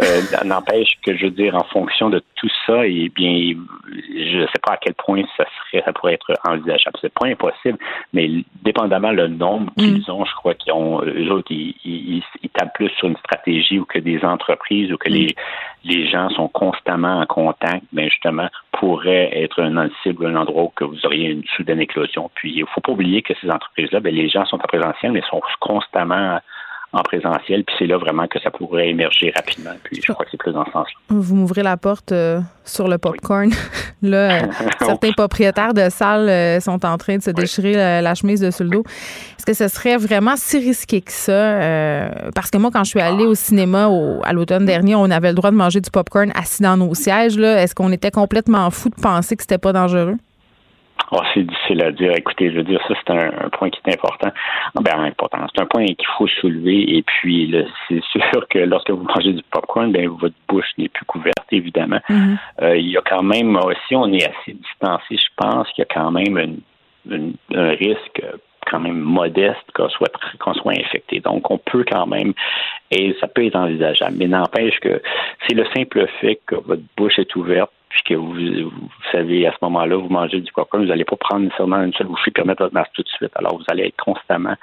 euh, 0.00 0.20
n'empêche 0.44 0.94
que, 1.04 1.16
je 1.16 1.26
veux 1.26 1.30
dire, 1.30 1.54
en 1.54 1.64
fonction 1.64 2.10
de 2.10 2.22
tout 2.36 2.50
ça, 2.66 2.86
et 2.86 3.04
eh 3.04 3.08
bien, 3.08 3.56
je 3.88 4.38
ne 4.38 4.46
sais 4.46 4.60
pas 4.62 4.74
à 4.74 4.76
quel 4.76 4.94
point 4.94 5.22
ça 5.36 5.44
serait 5.70 5.82
ça 5.84 5.92
pourrait 5.92 6.14
être 6.14 6.32
envisageable. 6.44 6.96
C'est 7.00 7.12
pas 7.12 7.26
impossible, 7.26 7.78
mais 8.12 8.30
dépendamment 8.62 9.12
le 9.12 9.28
nombre 9.28 9.70
mm. 9.76 9.80
qu'ils 9.80 10.10
ont, 10.10 10.24
je 10.24 10.34
crois 10.34 10.54
qu'ils 10.54 10.72
ont, 10.72 11.02
eux 11.02 11.30
autres, 11.30 11.50
ils, 11.50 11.74
ils, 11.84 12.50
tapent 12.50 12.74
plus 12.74 12.88
sur 12.90 13.08
une 13.08 13.16
stratégie 13.18 13.78
ou 13.78 13.84
que 13.84 13.98
des 13.98 14.24
entreprises 14.24 14.92
ou 14.92 14.96
que 14.96 15.08
les, 15.08 15.34
les 15.86 16.08
gens 16.08 16.28
sont 16.30 16.48
constamment 16.48 17.20
en 17.20 17.26
contact, 17.26 17.84
mais 17.92 18.08
justement, 18.08 18.48
pourrait 18.72 19.30
être 19.32 19.62
un 19.62 19.88
cible, 20.02 20.26
un 20.26 20.36
endroit 20.36 20.64
où 20.64 20.72
vous 20.80 21.06
auriez 21.06 21.30
une 21.30 21.44
soudaine 21.56 21.80
éclosion. 21.80 22.30
Puis, 22.34 22.52
il 22.52 22.60
ne 22.60 22.66
faut 22.66 22.80
pas 22.80 22.92
oublier 22.92 23.22
que 23.22 23.34
ces 23.40 23.50
entreprises-là, 23.50 24.00
ben, 24.00 24.14
les 24.14 24.28
gens 24.28 24.44
sont 24.46 24.56
en 24.56 24.66
présentiel, 24.66 25.12
mais 25.12 25.22
sont 25.30 25.40
constamment 25.60 26.40
en 26.92 27.02
présentiel. 27.02 27.64
Puis 27.64 27.76
c'est 27.78 27.86
là 27.86 27.98
vraiment 27.98 28.26
que 28.26 28.40
ça 28.40 28.50
pourrait 28.50 28.88
émerger 28.88 29.32
rapidement. 29.34 29.72
Puis 29.82 30.00
je 30.02 30.12
crois 30.12 30.24
que 30.24 30.30
c'est 30.30 30.36
plus 30.38 30.52
dans 30.52 30.64
ce 30.64 30.72
sens-là. 30.72 30.94
Vous 31.08 31.34
m'ouvrez 31.34 31.62
la 31.62 31.76
porte 31.76 32.12
euh, 32.12 32.40
sur 32.64 32.88
le 32.88 32.98
popcorn. 32.98 33.50
là, 34.02 34.44
euh, 34.44 34.46
certains 34.80 35.12
propriétaires 35.12 35.74
de 35.74 35.88
salles 35.90 36.28
euh, 36.28 36.60
sont 36.60 36.84
en 36.84 36.96
train 36.96 37.16
de 37.18 37.22
se 37.22 37.30
déchirer 37.30 37.74
la, 37.74 38.14
chemise 38.14 38.40
dessus 38.40 38.64
le 38.64 38.70
dos. 38.70 38.84
Est-ce 39.38 39.46
que 39.46 39.54
ce 39.54 39.68
serait 39.68 39.96
vraiment 39.96 40.36
si 40.36 40.58
risqué 40.58 41.00
que 41.00 41.12
ça? 41.12 41.36
parce 42.34 42.50
que 42.50 42.58
moi, 42.58 42.70
quand 42.72 42.84
je 42.84 42.90
suis 42.90 43.00
allée 43.00 43.24
au 43.24 43.34
cinéma 43.34 43.88
à 44.22 44.32
l'automne 44.32 44.64
dernier, 44.64 44.94
on 44.94 45.10
avait 45.10 45.28
le 45.28 45.34
droit 45.34 45.50
de 45.50 45.56
manger 45.56 45.80
du 45.80 45.90
popcorn 45.90 46.30
assis 46.34 46.62
dans 46.62 46.76
nos 46.76 46.94
sièges. 46.94 47.36
Est-ce 47.36 47.74
qu'on 47.74 47.92
était 47.92 48.10
complètement 48.10 48.70
fou 48.70 48.88
de 48.88 48.94
penser 49.00 49.36
que 49.36 49.42
c'était 49.42 49.58
pas 49.58 49.72
dangereux? 49.72 50.16
Oh, 51.12 51.20
c'est 51.32 51.44
difficile 51.44 51.82
à 51.84 51.92
dire. 51.92 52.12
Écoutez, 52.16 52.50
je 52.50 52.56
veux 52.56 52.64
dire, 52.64 52.80
ça, 52.88 52.94
c'est 53.06 53.12
un, 53.12 53.48
point 53.50 53.70
qui 53.70 53.80
est 53.86 53.94
important. 53.94 54.30
Ah, 54.74 54.80
ben, 54.80 55.04
important. 55.04 55.38
C'est 55.54 55.62
un 55.62 55.66
point 55.66 55.86
qu'il 55.86 56.06
faut 56.18 56.26
soulever. 56.26 56.96
Et 56.96 57.02
puis, 57.02 57.54
c'est 57.88 58.02
sûr 58.32 58.48
que 58.48 58.58
lorsque 58.58 58.90
vous 58.90 59.04
mangez 59.04 59.32
du 59.32 59.42
popcorn, 59.50 59.92
ben, 59.92 60.08
votre 60.08 60.34
bouche 60.48 60.70
n'est 60.78 60.88
plus 60.88 61.04
couverte, 61.04 61.46
évidemment. 61.52 62.00
Mm-hmm. 62.08 62.36
Euh, 62.62 62.76
il 62.76 62.88
y 62.88 62.96
a 62.96 63.02
quand 63.02 63.22
même, 63.22 63.56
aussi, 63.56 63.94
on 63.94 64.12
est 64.12 64.24
assez 64.24 64.54
distancé, 64.54 65.16
je 65.16 65.28
pense 65.36 65.68
qu'il 65.72 65.82
y 65.82 65.86
a 65.86 65.94
quand 65.94 66.10
même 66.10 66.60
un 67.54 67.68
risque 67.70 68.22
quand 68.70 68.80
même 68.80 68.98
modeste 68.98 69.64
qu'on 69.74 69.88
soit 69.88 70.12
qu'on 70.40 70.54
soit 70.54 70.72
infecté. 70.72 71.20
Donc, 71.20 71.50
on 71.50 71.58
peut 71.58 71.84
quand 71.90 72.06
même, 72.06 72.32
et 72.90 73.16
ça 73.20 73.28
peut 73.28 73.46
être 73.46 73.56
envisageable. 73.56 74.16
Mais 74.18 74.26
n'empêche 74.26 74.78
que 74.80 75.00
c'est 75.46 75.54
le 75.54 75.64
simple 75.74 76.06
fait 76.20 76.40
que 76.46 76.56
votre 76.56 76.82
bouche 76.96 77.18
est 77.18 77.34
ouverte 77.36 77.70
puis 77.88 78.02
que 78.02 78.14
vous, 78.14 78.34
vous 78.34 78.88
savez, 79.12 79.46
à 79.46 79.52
ce 79.52 79.58
moment-là, 79.62 79.96
vous 79.96 80.08
mangez 80.08 80.40
du 80.40 80.52
coca, 80.52 80.76
vous 80.76 80.84
n'allez 80.84 81.04
pas 81.04 81.16
prendre 81.16 81.44
nécessairement 81.44 81.82
une 81.82 81.94
seule 81.94 82.08
bouchée 82.08 82.28
et 82.28 82.30
permettre 82.32 82.64
votre 82.64 82.74
masse 82.74 82.88
tout 82.92 83.02
de 83.02 83.08
suite. 83.08 83.30
Alors, 83.36 83.56
vous 83.56 83.64
allez 83.68 83.86
être 83.86 83.96
constamment 83.96 84.56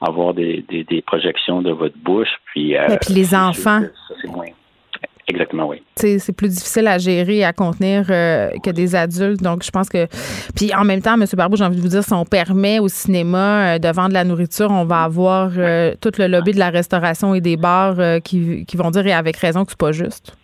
avoir 0.00 0.34
des, 0.34 0.64
des, 0.68 1.02
projections 1.02 1.62
de 1.62 1.70
votre 1.70 1.96
bouche. 1.98 2.28
Puis, 2.46 2.76
euh, 2.76 2.96
puis 3.00 3.14
les 3.14 3.34
enfants. 3.34 3.80
Ça, 4.08 4.14
c'est 4.20 4.28
moins. 4.28 4.46
Exactement, 5.26 5.68
oui. 5.68 5.82
C'est 5.96 6.36
plus 6.36 6.48
difficile 6.48 6.86
à 6.86 6.98
gérer 6.98 7.38
et 7.38 7.44
à 7.44 7.52
contenir 7.52 8.06
euh, 8.10 8.50
que 8.62 8.70
des 8.70 8.94
adultes. 8.94 9.42
Donc, 9.42 9.62
je 9.62 9.70
pense 9.70 9.88
que. 9.88 10.06
Puis 10.54 10.74
en 10.74 10.84
même 10.84 11.00
temps, 11.00 11.14
M. 11.14 11.24
Barbeau, 11.34 11.56
j'ai 11.56 11.64
envie 11.64 11.76
de 11.76 11.80
vous 11.80 11.88
dire, 11.88 12.02
si 12.02 12.12
on 12.12 12.24
permet 12.24 12.78
au 12.78 12.88
cinéma 12.88 13.74
euh, 13.74 13.78
de 13.78 13.88
vendre 13.88 14.10
de 14.10 14.14
la 14.14 14.24
nourriture, 14.24 14.70
on 14.70 14.84
va 14.84 15.04
avoir 15.04 15.50
tout 16.00 16.12
le 16.18 16.26
lobby 16.26 16.52
de 16.52 16.58
la 16.58 16.70
restauration 16.70 17.34
et 17.34 17.40
des 17.40 17.56
bars 17.56 17.96
qui, 18.22 18.66
qui, 18.66 18.76
vont 18.76 18.90
dire, 18.90 19.06
et 19.06 19.12
avec 19.12 19.36
raison, 19.36 19.64
que 19.64 19.70
c'est 19.70 19.78
pas 19.78 19.92
juste. 19.92 20.36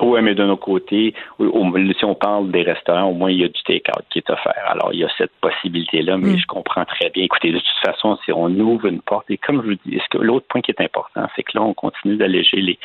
Oui, 0.00 0.20
mais 0.22 0.34
de 0.34 0.44
nos 0.44 0.56
côtés, 0.56 1.14
si 1.38 2.04
on 2.04 2.14
parle 2.14 2.50
des 2.50 2.62
restaurants, 2.62 3.10
au 3.10 3.12
moins 3.12 3.30
il 3.30 3.40
y 3.40 3.44
a 3.44 3.48
du 3.48 3.62
take-out 3.64 4.04
qui 4.08 4.18
est 4.18 4.30
offert. 4.30 4.64
Alors, 4.66 4.90
il 4.92 5.00
y 5.00 5.04
a 5.04 5.08
cette 5.18 5.32
possibilité-là, 5.42 6.16
mais 6.16 6.32
mm. 6.32 6.38
je 6.38 6.46
comprends 6.46 6.84
très 6.86 7.10
bien. 7.10 7.24
Écoutez, 7.24 7.52
de 7.52 7.58
toute 7.58 7.84
façon, 7.84 8.16
si 8.24 8.32
on 8.32 8.48
ouvre 8.48 8.86
une 8.86 9.02
porte, 9.02 9.30
et 9.30 9.36
comme 9.36 9.62
je 9.62 9.68
vous 9.68 9.78
dis, 9.84 10.00
l'autre 10.14 10.46
point 10.48 10.62
qui 10.62 10.70
est 10.70 10.80
important, 10.80 11.26
c'est 11.36 11.42
que 11.42 11.50
là, 11.54 11.62
on 11.62 11.74
continue 11.74 12.16
d'alléger 12.16 12.56
les, 12.56 12.78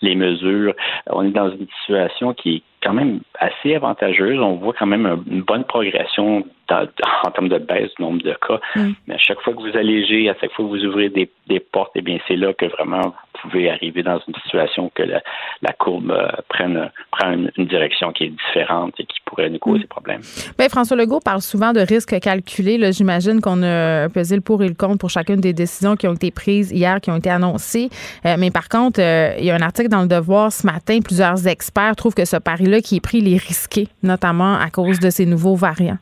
les 0.00 0.14
mesures. 0.14 0.74
On 1.08 1.24
est 1.26 1.30
dans 1.30 1.50
une 1.50 1.66
situation 1.82 2.34
qui 2.34 2.56
est 2.56 2.62
quand 2.82 2.92
même 2.92 3.20
assez 3.38 3.74
avantageuse. 3.74 4.38
On 4.38 4.56
voit 4.56 4.74
quand 4.78 4.86
même 4.86 5.06
une 5.30 5.42
bonne 5.42 5.64
progression 5.64 6.44
en 6.70 7.30
termes 7.30 7.48
de 7.48 7.58
baisse 7.58 7.90
du 7.96 8.02
nombre 8.02 8.22
de 8.22 8.34
cas. 8.34 8.60
Mm. 8.76 8.90
Mais 9.06 9.14
à 9.14 9.18
chaque 9.18 9.40
fois 9.40 9.54
que 9.54 9.60
vous 9.60 9.76
allégez, 9.76 10.28
à 10.28 10.36
chaque 10.40 10.52
fois 10.52 10.64
que 10.64 10.70
vous 10.70 10.84
ouvrez 10.84 11.08
des, 11.08 11.60
portes, 11.60 11.92
eh 11.94 12.02
bien, 12.02 12.18
c'est 12.28 12.36
là 12.36 12.52
que 12.52 12.66
vraiment 12.66 13.14
pouvez 13.42 13.70
arriver 13.70 14.02
dans 14.02 14.18
une 14.26 14.34
situation 14.42 14.90
que 14.94 15.02
la, 15.02 15.72
courbe 15.78 16.10
euh, 16.10 16.28
prenne, 16.48 16.90
prend 17.10 17.32
une, 17.32 17.50
direction 17.66 18.12
qui 18.12 18.24
est 18.24 18.28
différente 18.28 18.94
et 18.98 19.04
qui 19.04 19.18
pourrait 19.24 19.50
nous 19.50 19.58
causer 19.58 19.84
mm. 19.84 19.88
problème. 19.88 20.20
Bien, 20.58 20.68
François 20.68 20.96
Legault 20.96 21.20
parle 21.20 21.42
souvent 21.42 21.72
de 21.72 21.80
risques 21.80 22.18
calculés. 22.20 22.92
J'imagine 22.92 23.40
qu'on 23.40 23.62
a 23.62 24.08
pesé 24.08 24.36
le 24.36 24.42
pour 24.42 24.62
et 24.62 24.68
le 24.68 24.74
contre 24.74 24.98
pour 24.98 25.10
chacune 25.10 25.40
des 25.40 25.52
décisions 25.52 25.96
qui 25.96 26.06
ont 26.08 26.14
été 26.14 26.30
prises 26.30 26.72
hier, 26.72 27.00
qui 27.00 27.10
ont 27.10 27.16
été 27.16 27.30
annoncées. 27.30 27.90
Euh, 28.24 28.36
mais 28.38 28.50
par 28.50 28.68
contre, 28.68 29.00
euh, 29.00 29.34
il 29.38 29.44
y 29.44 29.50
a 29.50 29.54
un 29.54 29.62
article 29.62 29.88
dans 29.88 30.02
le 30.02 30.08
Devoir 30.08 30.52
ce 30.52 30.66
matin. 30.66 31.00
Plusieurs 31.04 31.46
experts 31.46 31.96
trouvent 31.96 32.14
que 32.14 32.24
ce 32.24 32.36
pari-là 32.36 32.80
qui 32.80 32.96
est 32.96 33.00
pris, 33.00 33.18
il 33.18 33.32
est 33.32 33.42
risqué, 33.42 33.88
notamment 34.02 34.54
à 34.54 34.70
cause 34.70 34.98
de 35.00 35.10
ces 35.10 35.26
nouveaux 35.26 35.54
variants. 35.54 35.98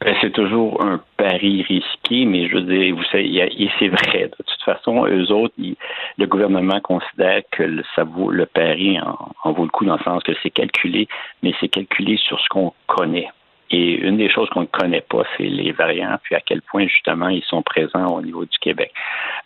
Ben, 0.00 0.14
c'est 0.20 0.30
toujours 0.30 0.80
un 0.80 1.00
pari 1.16 1.62
risqué, 1.62 2.24
mais 2.24 2.48
je 2.48 2.54
veux 2.54 2.62
dire, 2.62 2.94
vous 2.94 3.02
savez, 3.10 3.70
c'est 3.78 3.88
vrai. 3.88 4.30
De 4.38 4.44
toute 4.44 4.62
façon, 4.64 5.04
eux 5.06 5.32
autres, 5.32 5.54
le 5.58 6.26
gouvernement 6.26 6.80
considère 6.80 7.42
que 7.50 7.64
le, 7.64 7.82
ça 7.96 8.04
vaut, 8.04 8.30
le 8.30 8.46
pari 8.46 8.98
en 9.00 9.52
vaut 9.52 9.64
le 9.64 9.70
coup 9.70 9.84
dans 9.84 9.96
le 9.96 10.02
sens 10.04 10.22
que 10.22 10.32
c'est 10.42 10.50
calculé, 10.50 11.08
mais 11.42 11.52
c'est 11.60 11.68
calculé 11.68 12.16
sur 12.16 12.38
ce 12.38 12.48
qu'on 12.48 12.72
connaît. 12.86 13.28
Et 13.70 13.94
une 13.94 14.16
des 14.16 14.30
choses 14.30 14.48
qu'on 14.50 14.62
ne 14.62 14.66
connaît 14.66 15.04
pas, 15.08 15.24
c'est 15.36 15.44
les 15.44 15.72
variants, 15.72 16.16
puis 16.22 16.34
à 16.34 16.40
quel 16.40 16.62
point 16.62 16.86
justement 16.86 17.28
ils 17.28 17.42
sont 17.44 17.62
présents 17.62 18.06
au 18.06 18.22
niveau 18.22 18.44
du 18.44 18.58
Québec. 18.58 18.92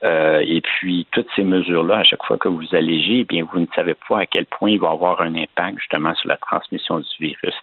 Euh, 0.04 0.44
et 0.46 0.60
puis 0.60 1.06
toutes 1.10 1.28
ces 1.34 1.44
mesures-là, 1.44 1.98
à 1.98 2.04
chaque 2.04 2.24
fois 2.24 2.38
que 2.38 2.48
vous 2.48 2.74
allégez, 2.74 3.20
eh 3.20 3.24
bien 3.24 3.44
vous 3.50 3.60
ne 3.60 3.66
savez 3.74 3.94
pas 4.08 4.20
à 4.20 4.26
quel 4.26 4.46
point 4.46 4.70
il 4.70 4.80
va 4.80 4.90
avoir 4.90 5.20
un 5.20 5.34
impact 5.34 5.78
justement 5.78 6.14
sur 6.14 6.28
la 6.28 6.36
transmission 6.36 7.00
du 7.00 7.08
virus. 7.20 7.54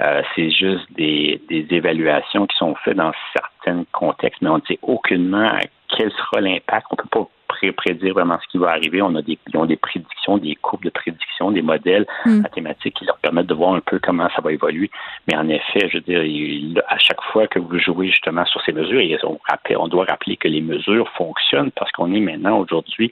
Euh, 0.00 0.22
c'est 0.34 0.50
juste 0.50 0.86
des, 0.92 1.40
des 1.48 1.66
évaluations 1.70 2.46
qui 2.46 2.56
sont 2.56 2.74
faites 2.84 2.96
dans 2.96 3.12
certains 3.32 3.84
contextes, 3.92 4.40
mais 4.42 4.50
on 4.50 4.58
ne 4.58 4.62
sait 4.68 4.78
aucunement 4.82 5.58
quel 5.88 6.10
sera 6.12 6.40
l'impact. 6.40 6.86
On 6.90 6.96
ne 6.96 7.02
peut 7.02 7.08
pas 7.08 7.28
prédire 7.72 8.14
vraiment 8.14 8.38
ce 8.42 8.48
qui 8.48 8.58
va 8.58 8.70
arriver. 8.70 9.02
On 9.02 9.14
a 9.14 9.22
des, 9.22 9.38
ils 9.52 9.56
ont 9.56 9.66
des 9.66 9.76
prédictions, 9.76 10.38
des 10.38 10.54
courbes 10.56 10.84
de 10.84 10.90
prédiction, 10.90 11.50
des 11.50 11.62
modèles 11.62 12.06
mm. 12.26 12.42
mathématiques 12.42 12.94
qui 12.94 13.04
leur 13.04 13.18
permettent 13.18 13.46
de 13.46 13.54
voir 13.54 13.74
un 13.74 13.80
peu 13.80 13.98
comment 13.98 14.28
ça 14.34 14.42
va 14.42 14.52
évoluer. 14.52 14.90
Mais 15.28 15.36
en 15.36 15.48
effet, 15.48 15.88
je 15.88 15.98
veux 15.98 16.02
dire, 16.02 16.82
à 16.88 16.98
chaque 16.98 17.22
fois 17.32 17.46
que 17.46 17.58
vous 17.58 17.78
jouez 17.78 18.08
justement 18.08 18.44
sur 18.46 18.60
ces 18.62 18.72
mesures, 18.72 19.00
et 19.00 19.16
on, 19.24 19.38
on 19.76 19.88
doit 19.88 20.04
rappeler 20.04 20.36
que 20.36 20.48
les 20.48 20.60
mesures 20.60 21.08
fonctionnent 21.10 21.70
parce 21.72 21.90
qu'on 21.92 22.12
est 22.12 22.20
maintenant 22.20 22.58
aujourd'hui 22.58 23.10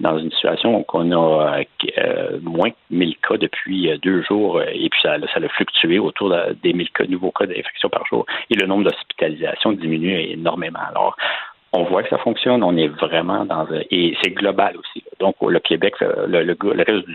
dans 0.00 0.18
une 0.18 0.30
situation 0.32 0.78
où 0.78 0.84
on 0.92 1.12
a 1.12 1.60
euh, 1.98 2.38
moins 2.42 2.70
de 2.90 2.96
1000 2.96 3.16
cas 3.18 3.36
depuis 3.36 3.90
euh, 3.90 3.96
deux 3.98 4.22
jours 4.22 4.60
et 4.60 4.88
puis 4.88 5.00
ça, 5.02 5.16
ça 5.32 5.40
a 5.40 5.48
fluctué 5.48 5.98
autour 5.98 6.34
des 6.62 6.72
1000 6.72 6.90
cas, 6.90 7.04
nouveaux 7.06 7.30
cas 7.30 7.46
d'infection 7.46 7.88
par 7.88 8.04
jour 8.06 8.26
et 8.50 8.54
le 8.56 8.66
nombre 8.66 8.84
d'hospitalisations 8.84 9.72
diminue 9.72 10.18
énormément. 10.20 10.80
Alors, 10.90 11.16
on 11.74 11.84
voit 11.84 12.02
que 12.02 12.08
ça 12.08 12.18
fonctionne. 12.18 12.62
On 12.62 12.76
est 12.76 12.88
vraiment 12.88 13.44
dans 13.44 13.66
et 13.90 14.16
c'est 14.22 14.30
global 14.30 14.76
aussi. 14.76 15.04
Donc 15.18 15.36
le 15.42 15.58
Québec, 15.58 15.94
le, 16.00 16.42
le, 16.42 16.56
reste 16.62 17.08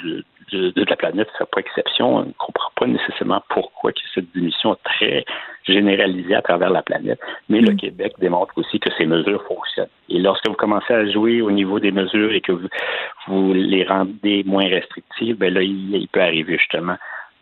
de 0.52 0.86
la 0.90 0.96
planète 0.96 1.28
ne 1.28 1.38
fait 1.38 1.50
pas 1.52 1.62
exception. 1.62 2.18
On 2.18 2.26
ne 2.26 2.32
comprend 2.38 2.70
pas 2.76 2.86
nécessairement 2.88 3.42
pourquoi 3.50 3.92
cette 4.14 4.32
diminution 4.34 4.76
très 4.84 5.26
généralisée 5.64 6.36
à 6.36 6.42
travers 6.42 6.72
la 6.72 6.82
planète. 6.82 7.20
Mais 7.48 7.62
le 7.62 7.74
mm. 7.74 7.78
Québec 7.78 8.14
démontre 8.20 8.54
aussi 8.58 8.80
que 8.80 8.90
ces 8.98 9.06
mesures 9.06 9.44
fonctionnent. 9.48 9.88
Et 10.10 10.20
lorsque 10.20 10.48
vous 10.48 10.56
commencez 10.56 10.94
à 10.94 11.10
jouer 11.10 11.42
au 11.42 11.52
niveau 11.52 11.80
des 11.80 11.92
mesures 11.92 12.34
et 12.34 12.42
que 12.42 12.52
vous, 12.52 13.54
les 13.54 13.86
rendez 13.86 14.44
moins 14.46 14.68
restrictives, 14.68 15.38
ben 15.38 15.54
là, 15.54 15.62
il 15.62 16.08
peut 16.12 16.22
arriver 16.22 16.58
justement 16.58 16.96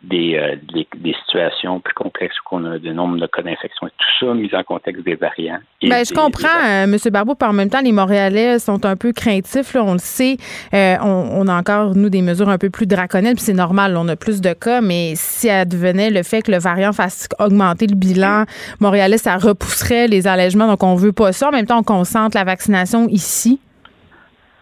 euh, 0.04 0.54
des, 0.72 0.86
des, 0.96 1.12
situations 1.26 1.80
plus 1.80 1.92
complexes 1.92 2.36
où 2.38 2.56
on 2.56 2.64
a 2.64 2.78
de 2.78 2.92
nombre 2.92 3.18
de 3.18 3.26
cas 3.26 3.42
d'infection 3.42 3.88
et 3.88 3.90
tout 3.90 4.26
ça 4.26 4.32
mis 4.32 4.48
en 4.54 4.62
contexte 4.62 5.04
des 5.04 5.16
variants. 5.16 5.58
Bien, 5.82 6.04
je 6.04 6.14
comprends, 6.14 6.46
euh, 6.46 6.84
M. 6.84 6.96
Barbeau, 7.10 7.34
par 7.34 7.50
en 7.50 7.52
même 7.52 7.68
temps, 7.68 7.80
les 7.80 7.90
Montréalais 7.90 8.60
sont 8.60 8.86
un 8.86 8.94
peu 8.94 9.12
craintifs, 9.12 9.74
là, 9.74 9.82
on 9.82 9.94
le 9.94 9.98
sait. 9.98 10.36
Euh, 10.72 10.96
on, 11.02 11.48
a 11.48 11.54
encore, 11.58 11.96
nous, 11.96 12.10
des 12.10 12.22
mesures 12.22 12.48
un 12.48 12.58
peu 12.58 12.70
plus 12.70 12.86
draconiennes, 12.86 13.34
puis 13.34 13.42
c'est 13.42 13.52
normal, 13.52 13.96
on 13.96 14.06
a 14.06 14.14
plus 14.14 14.40
de 14.40 14.52
cas, 14.52 14.80
mais 14.80 15.14
si 15.16 15.50
advenait 15.50 16.10
le 16.10 16.22
fait 16.22 16.42
que 16.42 16.52
le 16.52 16.58
variant 16.58 16.92
fasse 16.92 17.26
augmenter 17.40 17.88
le 17.88 17.96
bilan 17.96 18.44
montréalais, 18.78 19.18
ça 19.18 19.36
repousserait 19.36 20.06
les 20.06 20.28
allègements, 20.28 20.68
donc 20.68 20.84
on 20.84 20.94
veut 20.94 21.12
pas 21.12 21.32
ça. 21.32 21.48
En 21.48 21.52
même 21.52 21.66
temps, 21.66 21.78
on 21.78 21.82
concentre 21.82 22.36
la 22.36 22.44
vaccination 22.44 23.08
ici. 23.08 23.58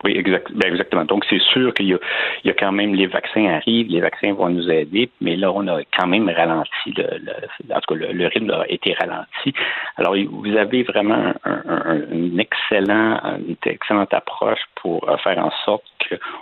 Oui, 0.05 0.13
exact, 0.17 0.53
ben 0.53 0.71
exactement. 0.71 1.05
Donc, 1.05 1.25
c'est 1.29 1.41
sûr 1.41 1.73
qu'il 1.73 1.87
y, 1.87 1.97
y, 2.45 2.51
a 2.51 2.55
quand 2.55 2.73
même 2.73 2.95
les 2.95 3.07
vaccins 3.07 3.47
arrivent, 3.47 3.89
les 3.89 4.01
vaccins 4.01 4.33
vont 4.35 4.51
nous 4.51 4.71
aider, 4.71 5.09
mais 5.21 5.37
là, 5.37 5.51
on 5.53 5.67
a 5.69 5.81
quand 5.97 6.07
même 6.07 6.29
ralenti, 6.29 6.93
le, 6.97 7.19
le 7.19 7.75
en 7.75 7.81
tout 7.81 7.95
cas, 7.95 8.07
le, 8.13 8.27
rythme 8.27 8.51
a 8.51 8.65
été 8.69 8.93
ralenti. 8.93 9.55
Alors, 9.97 10.15
vous 10.15 10.57
avez 10.57 10.83
vraiment 10.83 11.33
un, 11.45 12.01
une, 12.13 12.39
excellent, 12.39 13.21
une 13.49 13.57
excellente 13.65 14.13
approche 14.13 14.61
pour 14.77 15.09
euh, 15.09 15.17
faire 15.19 15.39
en 15.39 15.51
sorte 15.65 15.85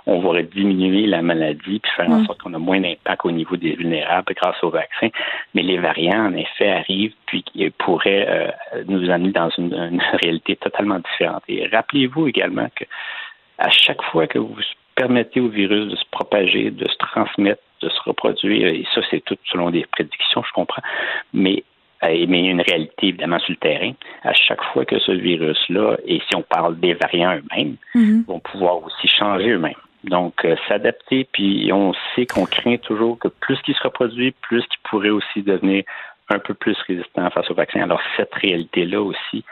qu'on 0.04 0.20
va 0.20 0.42
diminuer 0.42 1.06
la 1.06 1.22
maladie, 1.22 1.78
puis 1.80 1.92
faire 1.96 2.10
en 2.10 2.20
mm. 2.20 2.26
sorte 2.26 2.42
qu'on 2.42 2.54
a 2.54 2.58
moins 2.58 2.80
d'impact 2.80 3.24
au 3.24 3.30
niveau 3.30 3.56
des 3.56 3.74
vulnérables 3.76 4.34
grâce 4.34 4.62
aux 4.62 4.70
vaccins. 4.70 5.10
Mais 5.54 5.62
les 5.62 5.78
variants, 5.78 6.26
en 6.26 6.34
effet, 6.34 6.70
arrivent, 6.70 7.14
puis 7.26 7.44
pourraient 7.78 8.26
euh, 8.28 8.84
nous 8.88 9.08
amener 9.10 9.30
dans 9.30 9.50
une, 9.50 9.72
une 9.72 10.02
réalité 10.20 10.56
totalement 10.56 10.98
différente. 10.98 11.42
Et 11.48 11.66
rappelez-vous 11.68 12.28
également 12.28 12.68
que 12.74 12.84
à 13.64 13.70
chaque 13.70 14.02
fois 14.02 14.26
que 14.26 14.38
vous 14.38 14.60
permettez 14.94 15.40
au 15.40 15.48
virus 15.48 15.90
de 15.90 15.96
se 15.96 16.04
propager, 16.10 16.70
de 16.70 16.86
se 16.86 16.96
transmettre, 16.98 17.62
de 17.80 17.88
se 17.88 18.00
reproduire, 18.04 18.68
et 18.68 18.84
ça, 18.94 19.00
c'est 19.10 19.24
tout 19.24 19.36
selon 19.50 19.70
des 19.70 19.86
prédictions, 19.90 20.42
je 20.46 20.52
comprends, 20.52 20.82
mais 21.32 21.64
euh, 22.02 22.26
mais 22.28 22.40
il 22.40 22.44
y 22.44 22.48
a 22.48 22.50
une 22.50 22.60
réalité 22.60 23.08
évidemment 23.08 23.38
sur 23.38 23.52
le 23.52 23.56
terrain. 23.56 23.92
À 24.24 24.34
chaque 24.34 24.62
fois 24.72 24.84
que 24.84 24.98
ce 24.98 25.12
virus-là, 25.12 25.96
et 26.06 26.20
si 26.28 26.36
on 26.36 26.42
parle 26.42 26.78
des 26.78 26.92
variants 26.92 27.36
eux-mêmes, 27.36 27.76
mhm. 27.94 28.24
vont 28.26 28.40
pouvoir 28.40 28.82
aussi 28.82 29.08
changer 29.08 29.50
eux-mêmes. 29.50 29.72
Donc, 30.02 30.44
euh, 30.44 30.54
s'adapter, 30.68 31.26
puis 31.32 31.70
on 31.72 31.94
sait 32.14 32.26
qu'on 32.26 32.44
craint 32.44 32.76
toujours 32.76 33.18
que 33.18 33.28
plus 33.28 33.58
qu'il 33.62 33.74
se 33.74 33.82
reproduit, 33.82 34.32
plus 34.42 34.60
qu'il 34.66 34.80
pourrait 34.90 35.08
aussi 35.08 35.42
devenir 35.42 35.84
un 36.28 36.38
peu 36.38 36.52
plus 36.52 36.76
résistant 36.86 37.30
face 37.30 37.50
au 37.50 37.54
vaccin. 37.54 37.80
Alors, 37.80 38.00
cette 38.18 38.34
réalité-là 38.34 39.00
aussi, 39.00 39.44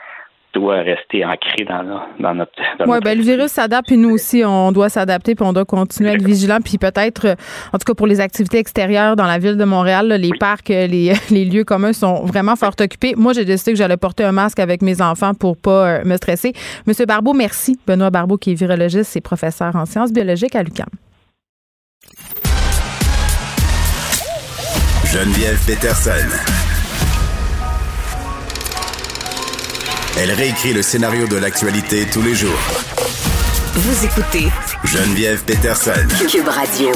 doit 0.53 0.77
rester 0.77 1.25
ancré 1.25 1.65
dans, 1.65 1.83
dans 2.19 2.33
notre. 2.35 2.51
Oui, 2.85 2.97
ben, 3.03 3.17
le 3.17 3.23
virus 3.23 3.51
s'adapte, 3.51 3.87
puis 3.87 3.97
nous 3.97 4.11
aussi, 4.11 4.43
on 4.45 4.71
doit 4.71 4.89
s'adapter, 4.89 5.35
puis 5.35 5.45
on 5.45 5.53
doit 5.53 5.65
continuer 5.65 6.11
à 6.11 6.13
être 6.13 6.23
vigilant. 6.23 6.59
Puis 6.63 6.77
peut-être, 6.77 7.25
euh, 7.25 7.35
en 7.73 7.77
tout 7.77 7.85
cas 7.85 7.93
pour 7.93 8.07
les 8.07 8.19
activités 8.19 8.57
extérieures 8.57 9.15
dans 9.15 9.25
la 9.25 9.39
ville 9.39 9.57
de 9.57 9.63
Montréal, 9.63 10.07
les 10.07 10.31
parcs, 10.39 10.69
euh, 10.69 10.87
les, 10.87 11.13
les, 11.31 11.45
lieux 11.45 11.63
communs 11.63 11.93
sont 11.93 12.25
vraiment 12.25 12.55
fort 12.55 12.75
occupés. 12.79 13.13
Moi, 13.17 13.33
j'ai 13.33 13.45
décidé 13.45 13.71
que 13.71 13.77
j'allais 13.77 13.97
porter 13.97 14.23
un 14.23 14.31
masque 14.31 14.59
avec 14.59 14.81
mes 14.81 15.01
enfants 15.01 15.33
pour 15.33 15.57
pas 15.57 15.87
euh, 15.87 16.03
me 16.05 16.15
stresser. 16.17 16.53
Monsieur 16.87 17.05
Barbeau, 17.05 17.33
merci. 17.33 17.79
Benoît 17.87 18.09
Barbeau, 18.09 18.37
qui 18.37 18.51
est 18.51 18.55
virologiste 18.55 19.15
et 19.17 19.21
professeur 19.21 19.75
en 19.75 19.85
sciences 19.85 20.13
biologiques 20.13 20.55
à 20.55 20.63
l'UQAM. 20.63 20.87
Geneviève 25.05 25.59
Peterson. 25.67 26.62
Elle 30.15 30.31
réécrit 30.31 30.73
le 30.73 30.83
scénario 30.83 31.27
de 31.27 31.37
l'actualité 31.37 32.05
tous 32.05 32.21
les 32.21 32.35
jours. 32.35 32.51
Vous 33.73 34.05
écoutez 34.05 34.47
Geneviève 34.83 35.43
Peterson. 35.43 35.91
Cube 36.29 36.47
Radio. 36.47 36.91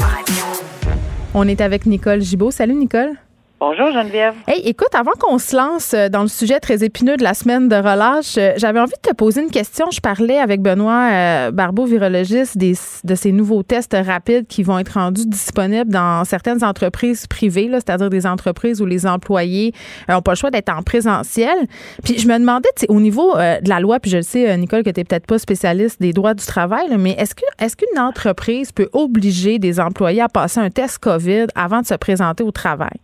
On 1.34 1.48
est 1.48 1.60
avec 1.62 1.88
Nicole 1.88 2.22
Gibault. 2.22 2.52
Salut 2.52 2.76
Nicole. 2.76 3.14
Bonjour 3.60 3.92
Geneviève. 3.92 4.36
Hey, 4.46 4.62
écoute, 4.68 4.94
avant 4.94 5.14
qu'on 5.20 5.40
se 5.40 5.56
lance 5.56 5.96
euh, 5.96 6.10
dans 6.10 6.22
le 6.22 6.28
sujet 6.28 6.60
très 6.60 6.84
épineux 6.84 7.18
de 7.18 7.24
la 7.24 7.34
semaine 7.34 7.68
de 7.68 7.76
relâche, 7.76 8.38
euh, 8.38 8.54
j'avais 8.58 8.80
envie 8.80 8.94
de 9.04 9.10
te 9.10 9.16
poser 9.16 9.42
une 9.42 9.50
question. 9.50 9.90
Je 9.90 10.00
parlais 10.00 10.38
avec 10.38 10.62
Benoît 10.62 11.10
euh, 11.12 11.50
Barbeau, 11.50 11.86
virologiste, 11.86 12.56
des, 12.56 12.76
de 13.04 13.16
ces 13.16 13.32
nouveaux 13.32 13.64
tests 13.64 13.98
rapides 14.00 14.46
qui 14.46 14.62
vont 14.62 14.78
être 14.78 14.90
rendus 14.90 15.26
disponibles 15.26 15.90
dans 15.90 16.24
certaines 16.24 16.64
entreprises 16.64 17.26
privées, 17.26 17.68
c'est-à-dire 17.72 18.12
des 18.12 18.28
entreprises 18.28 18.80
où 18.80 18.86
les 18.86 19.08
employés 19.08 19.74
n'ont 20.08 20.22
pas 20.22 20.34
le 20.34 20.38
choix 20.38 20.52
d'être 20.52 20.70
en 20.70 20.84
présentiel. 20.84 21.58
Puis 22.04 22.20
je 22.20 22.28
me 22.28 22.38
demandais, 22.38 22.70
au 22.90 23.00
niveau 23.00 23.34
de 23.34 23.68
la 23.68 23.80
loi, 23.80 24.00
puis 24.00 24.12
je 24.12 24.18
le 24.18 24.24
sais, 24.24 24.56
Nicole, 24.56 24.84
que 24.84 24.92
tu 24.92 25.00
n'es 25.00 25.04
peut-être 25.04 25.26
pas 25.26 25.40
spécialiste 25.40 26.00
des 26.00 26.14
droits 26.14 26.36
du 26.36 26.46
travail, 26.46 26.96
mais 27.00 27.16
est-ce 27.18 27.76
qu'une 27.76 28.00
entreprise 28.00 28.72
peut 28.72 28.90
obliger 28.94 29.58
des 29.58 29.80
employés 29.80 30.22
à 30.22 30.30
passer 30.30 30.60
un 30.60 30.70
test 30.70 31.00
COVID 31.00 31.48
avant 31.56 31.82
de 31.82 31.88
se 31.88 31.96
présenter 31.96 32.44
au 32.44 32.52
travail? 32.52 33.00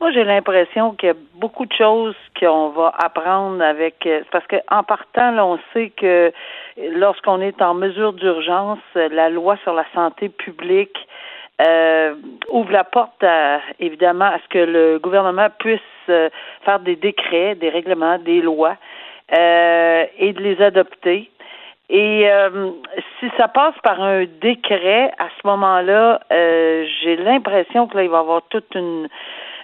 Moi, 0.00 0.10
j'ai 0.10 0.24
l'impression 0.24 0.92
qu'il 0.92 1.08
y 1.08 1.12
a 1.12 1.16
beaucoup 1.36 1.66
de 1.66 1.72
choses 1.72 2.16
qu'on 2.38 2.70
va 2.70 2.92
apprendre 2.98 3.62
avec 3.62 4.04
euh, 4.06 4.22
parce 4.32 4.46
que 4.46 4.56
en 4.70 4.82
partant, 4.82 5.30
là, 5.30 5.46
on 5.46 5.58
sait 5.72 5.90
que 5.90 6.32
lorsqu'on 6.76 7.40
est 7.40 7.62
en 7.62 7.74
mesure 7.74 8.12
d'urgence, 8.12 8.80
la 8.94 9.30
loi 9.30 9.56
sur 9.62 9.72
la 9.72 9.86
santé 9.94 10.28
publique 10.28 10.98
euh, 11.62 12.14
ouvre 12.50 12.72
la 12.72 12.82
porte 12.82 13.24
évidemment 13.78 14.24
à 14.24 14.38
ce 14.40 14.48
que 14.48 14.58
le 14.58 14.98
gouvernement 14.98 15.46
puisse 15.60 15.80
euh, 16.08 16.28
faire 16.64 16.80
des 16.80 16.96
décrets, 16.96 17.54
des 17.54 17.68
règlements, 17.68 18.18
des 18.18 18.40
lois 18.42 18.76
et 19.30 20.32
de 20.32 20.40
les 20.40 20.60
adopter. 20.60 21.30
Et 21.88 22.28
si 23.18 23.30
ça 23.38 23.48
passe 23.48 23.74
par 23.82 24.00
un 24.00 24.26
décret, 24.40 25.10
à 25.18 25.28
ce 25.40 25.46
moment-là, 25.46 26.20
j'ai 26.30 27.16
l'impression 27.16 27.88
que 27.88 27.96
là, 27.96 28.04
il 28.04 28.10
va 28.10 28.18
y 28.18 28.20
avoir 28.20 28.42
toute 28.50 28.74
une 28.74 29.08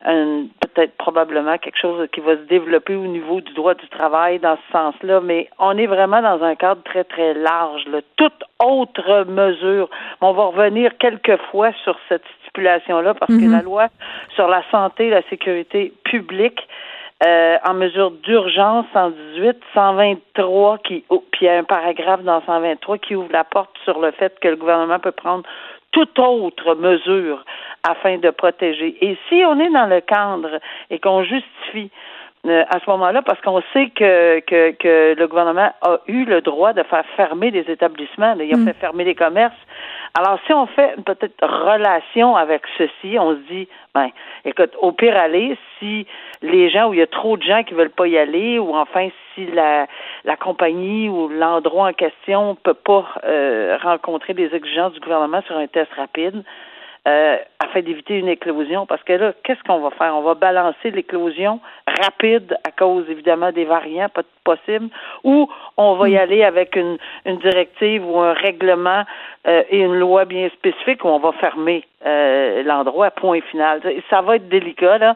peut-être 0.02 0.96
probablement 0.96 1.58
quelque 1.58 1.78
chose 1.78 2.08
qui 2.12 2.20
va 2.20 2.36
se 2.36 2.42
développer 2.42 2.94
au 2.94 3.06
niveau 3.06 3.40
du 3.40 3.52
droit 3.52 3.74
du 3.74 3.86
travail 3.88 4.38
dans 4.38 4.56
ce 4.56 4.72
sens-là, 4.72 5.20
mais 5.20 5.48
on 5.58 5.76
est 5.76 5.86
vraiment 5.86 6.22
dans 6.22 6.42
un 6.42 6.54
cadre 6.54 6.82
très, 6.82 7.04
très 7.04 7.34
large. 7.34 7.86
Là. 7.86 8.00
Toute 8.16 8.44
autre 8.64 9.24
mesure, 9.24 9.90
on 10.20 10.32
va 10.32 10.44
revenir 10.44 10.96
quelques 10.98 11.36
fois 11.50 11.72
sur 11.84 11.96
cette 12.08 12.24
stipulation-là 12.42 13.14
parce 13.14 13.32
que 13.32 13.38
mm-hmm. 13.38 13.52
la 13.52 13.62
loi 13.62 13.88
sur 14.34 14.48
la 14.48 14.62
santé 14.70 15.08
et 15.08 15.10
la 15.10 15.22
sécurité 15.28 15.92
publique 16.04 16.66
euh, 17.22 17.58
en 17.66 17.74
mesure 17.74 18.12
d'urgence 18.12 18.86
118, 18.94 19.58
123 19.74 20.78
qui 20.78 21.04
oh, 21.10 21.22
puis 21.30 21.42
il 21.42 21.44
y 21.44 21.48
a 21.50 21.58
un 21.58 21.64
paragraphe 21.64 22.22
dans 22.22 22.40
123 22.46 22.96
qui 22.96 23.14
ouvre 23.14 23.30
la 23.30 23.44
porte 23.44 23.76
sur 23.84 24.00
le 24.00 24.10
fait 24.12 24.38
que 24.40 24.48
le 24.48 24.56
gouvernement 24.56 24.98
peut 24.98 25.12
prendre 25.12 25.44
toute 25.92 26.18
autre 26.18 26.74
mesure 26.74 27.44
afin 27.88 28.18
de 28.18 28.30
protéger. 28.30 28.96
Et 29.00 29.16
si 29.28 29.42
on 29.44 29.58
est 29.58 29.70
dans 29.70 29.86
le 29.86 30.00
cadre 30.00 30.60
et 30.90 30.98
qu'on 30.98 31.22
justifie 31.22 31.90
à 32.48 32.78
ce 32.80 32.88
moment-là, 32.90 33.20
parce 33.22 33.40
qu'on 33.42 33.60
sait 33.72 33.90
que, 33.90 34.40
que, 34.40 34.70
que, 34.72 35.14
le 35.14 35.28
gouvernement 35.28 35.72
a 35.82 35.98
eu 36.06 36.24
le 36.24 36.40
droit 36.40 36.72
de 36.72 36.82
faire 36.84 37.04
fermer 37.16 37.50
des 37.50 37.70
établissements, 37.70 38.34
il 38.40 38.54
a 38.54 38.56
mm. 38.56 38.66
fait 38.66 38.72
fermer 38.74 39.04
les 39.04 39.14
commerces. 39.14 39.54
Alors, 40.14 40.38
si 40.46 40.52
on 40.52 40.66
fait 40.66 40.94
une 40.96 41.04
petite 41.04 41.38
relation 41.42 42.36
avec 42.36 42.62
ceci, 42.78 43.18
on 43.18 43.34
se 43.34 43.52
dit, 43.52 43.68
ben, 43.94 44.08
écoute, 44.44 44.74
au 44.80 44.92
pire 44.92 45.16
aller, 45.16 45.56
si 45.78 46.06
les 46.42 46.70
gens 46.70 46.88
où 46.88 46.94
il 46.94 47.00
y 47.00 47.02
a 47.02 47.06
trop 47.06 47.36
de 47.36 47.42
gens 47.42 47.62
qui 47.62 47.74
veulent 47.74 47.90
pas 47.90 48.08
y 48.08 48.16
aller, 48.16 48.58
ou 48.58 48.74
enfin 48.74 49.08
si 49.34 49.46
la, 49.46 49.86
la 50.24 50.36
compagnie 50.36 51.08
ou 51.08 51.28
l'endroit 51.28 51.88
en 51.88 51.92
question 51.92 52.56
peut 52.56 52.74
pas 52.74 53.06
euh, 53.24 53.76
rencontrer 53.82 54.34
des 54.34 54.52
exigences 54.54 54.94
du 54.94 55.00
gouvernement 55.00 55.42
sur 55.42 55.56
un 55.56 55.66
test 55.66 55.92
rapide, 55.92 56.42
euh, 57.08 57.36
afin 57.58 57.80
d'éviter 57.80 58.18
une 58.18 58.28
éclosion. 58.28 58.86
Parce 58.86 59.02
que 59.02 59.12
là, 59.12 59.32
qu'est-ce 59.44 59.62
qu'on 59.64 59.80
va 59.80 59.90
faire? 59.90 60.14
On 60.14 60.22
va 60.22 60.34
balancer 60.34 60.90
l'éclosion 60.90 61.60
rapide 61.86 62.56
à 62.66 62.70
cause, 62.70 63.08
évidemment, 63.08 63.52
des 63.52 63.64
variants, 63.64 64.08
pas 64.08 64.22
possible, 64.44 64.88
ou 65.24 65.48
on 65.76 65.94
va 65.94 66.08
y 66.08 66.14
hmm. 66.14 66.20
aller 66.20 66.42
avec 66.44 66.76
une, 66.76 66.98
une 67.24 67.38
directive 67.38 68.06
ou 68.06 68.18
un 68.18 68.32
règlement 68.32 69.04
euh, 69.46 69.62
et 69.70 69.80
une 69.80 69.96
loi 69.96 70.24
bien 70.24 70.48
spécifique 70.50 71.04
où 71.04 71.08
on 71.08 71.18
va 71.18 71.32
fermer 71.32 71.84
euh, 72.06 72.62
l'endroit, 72.62 73.10
point 73.10 73.40
final. 73.50 73.80
Ça 74.08 74.22
va 74.22 74.36
être 74.36 74.48
délicat, 74.48 74.98
là. 74.98 75.14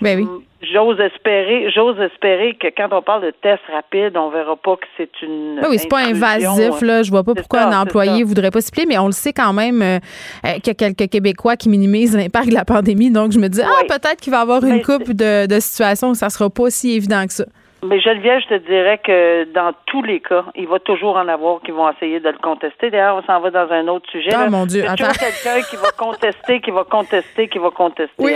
Ben 0.00 0.18
oui. 0.18 0.24
Hmm. 0.24 0.42
J'ose 0.60 0.98
espérer, 0.98 1.70
j'ose 1.70 1.98
espérer 2.00 2.56
que 2.60 2.66
quand 2.76 2.88
on 2.90 3.00
parle 3.00 3.22
de 3.22 3.30
test 3.30 3.62
rapide, 3.72 4.16
on 4.16 4.28
verra 4.28 4.56
pas 4.56 4.76
que 4.76 4.86
c'est 4.96 5.22
une. 5.22 5.60
Oui, 5.68 5.78
c'est 5.78 5.88
pas 5.88 6.00
invasif 6.00 6.80
là. 6.82 7.04
Je 7.04 7.10
vois 7.10 7.22
pas 7.22 7.34
pourquoi 7.34 7.60
un 7.60 7.80
employé 7.80 8.24
voudrait 8.24 8.50
pas 8.50 8.60
s'y 8.60 8.72
plier, 8.72 8.84
mais 8.86 8.98
on 8.98 9.06
le 9.06 9.12
sait 9.12 9.32
quand 9.32 9.52
même 9.52 9.80
euh, 9.80 9.98
euh, 10.44 10.54
qu'il 10.54 10.66
y 10.66 10.70
a 10.70 10.74
quelques 10.74 11.08
Québécois 11.10 11.56
qui 11.56 11.68
minimisent 11.68 12.16
l'impact 12.16 12.48
de 12.48 12.54
la 12.54 12.64
pandémie. 12.64 13.12
Donc 13.12 13.30
je 13.30 13.38
me 13.38 13.48
dis 13.48 13.62
ah 13.62 13.84
peut-être 13.86 14.16
qu'il 14.20 14.32
va 14.32 14.40
y 14.40 14.42
avoir 14.42 14.64
une 14.64 14.82
coupe 14.82 15.12
de, 15.12 15.46
de 15.46 15.60
situations 15.60 16.10
où 16.10 16.14
ça 16.14 16.28
sera 16.28 16.50
pas 16.50 16.70
si 16.70 16.92
évident 16.92 17.24
que 17.26 17.32
ça. 17.32 17.44
Mais 17.82 18.00
Geneviève, 18.00 18.40
je 18.40 18.56
te 18.56 18.66
dirais 18.66 18.98
que 18.98 19.44
dans 19.52 19.72
tous 19.86 20.02
les 20.02 20.20
cas, 20.20 20.44
il 20.56 20.66
va 20.66 20.80
toujours 20.80 21.16
en 21.16 21.28
avoir 21.28 21.60
qui 21.60 21.70
vont 21.70 21.88
essayer 21.90 22.18
de 22.18 22.28
le 22.28 22.38
contester. 22.38 22.90
D'ailleurs, 22.90 23.16
on 23.16 23.22
s'en 23.22 23.40
va 23.40 23.50
dans 23.50 23.70
un 23.70 23.86
autre 23.86 24.10
sujet. 24.10 24.30
Oh 24.34 24.50
mon 24.50 24.66
Dieu, 24.66 24.84
attends. 24.84 25.12
quelqu'un 25.12 25.62
qui 25.68 25.76
va 25.76 25.92
contester, 25.96 26.60
qui 26.60 26.70
va 26.72 26.84
contester, 26.84 27.48
qui 27.48 27.58
va 27.58 27.70
contester. 27.70 28.12
Oui, 28.18 28.34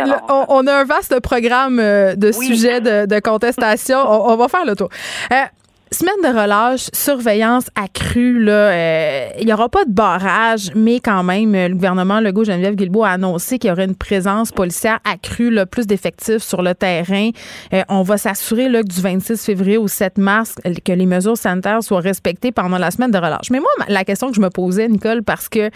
on, 0.48 0.66
a 0.66 0.72
un 0.72 0.85
vaste 0.85 1.20
programme 1.20 1.81
euh, 1.81 2.14
de 2.14 2.31
sujets 2.31 2.81
de, 2.81 3.20
contestation. 3.20 3.98
on, 3.98 4.37
va 4.37 4.48
faire 4.48 4.64
le 4.64 4.76
tour. 4.76 4.88
Euh, 5.33 5.37
Semaine 5.92 6.22
de 6.22 6.40
relâche, 6.40 6.88
surveillance 6.94 7.66
accrue, 7.74 8.42
là, 8.42 8.52
euh, 8.52 9.28
il 9.38 9.44
n'y 9.44 9.52
aura 9.52 9.68
pas 9.68 9.85
de 9.85 9.92
barrage, 9.92 10.70
mais 10.74 11.00
quand 11.00 11.22
même, 11.22 11.52
le 11.52 11.74
gouvernement 11.74 12.18
Legault 12.18 12.44
Geneviève 12.44 12.76
Guilbeault 12.76 13.05
a 13.05 13.11
annoncé 13.11 13.59
qu'il 13.59 13.68
y 13.68 13.72
aurait 13.72 13.85
une 13.85 13.94
présence 13.94 14.52
policière 14.52 15.00
accrue, 15.05 15.50
là, 15.50 15.66
plus 15.66 15.87
d'effectifs 15.87 16.42
sur 16.42 16.62
le 16.62 16.74
terrain. 16.74 17.28
Euh, 17.74 17.83
on 17.90 18.00
va 18.05 18.16
s'assurer 18.16 18.72
que 18.72 18.88
du 18.88 19.02
26 19.02 19.44
février 19.44 19.76
au 19.76 19.87
7 19.87 20.16
mars, 20.16 20.55
que 20.83 20.92
les 20.92 21.05
mesures 21.05 21.37
sanitaires 21.37 21.83
soient 21.83 22.00
respectées 22.00 22.52
pendant 22.52 22.78
la 22.78 22.90
semaine 22.90 23.11
de 23.11 23.18
relâche. 23.18 23.50
Mais 23.50 23.61
moi, 23.61 23.68
la 23.88 24.05
question 24.05 24.31
que 24.31 24.35
je 24.35 24.40
me 24.40 24.48
posais, 24.48 24.88
Nicole, 24.88 25.22
parce 25.22 25.50
que 25.50 25.68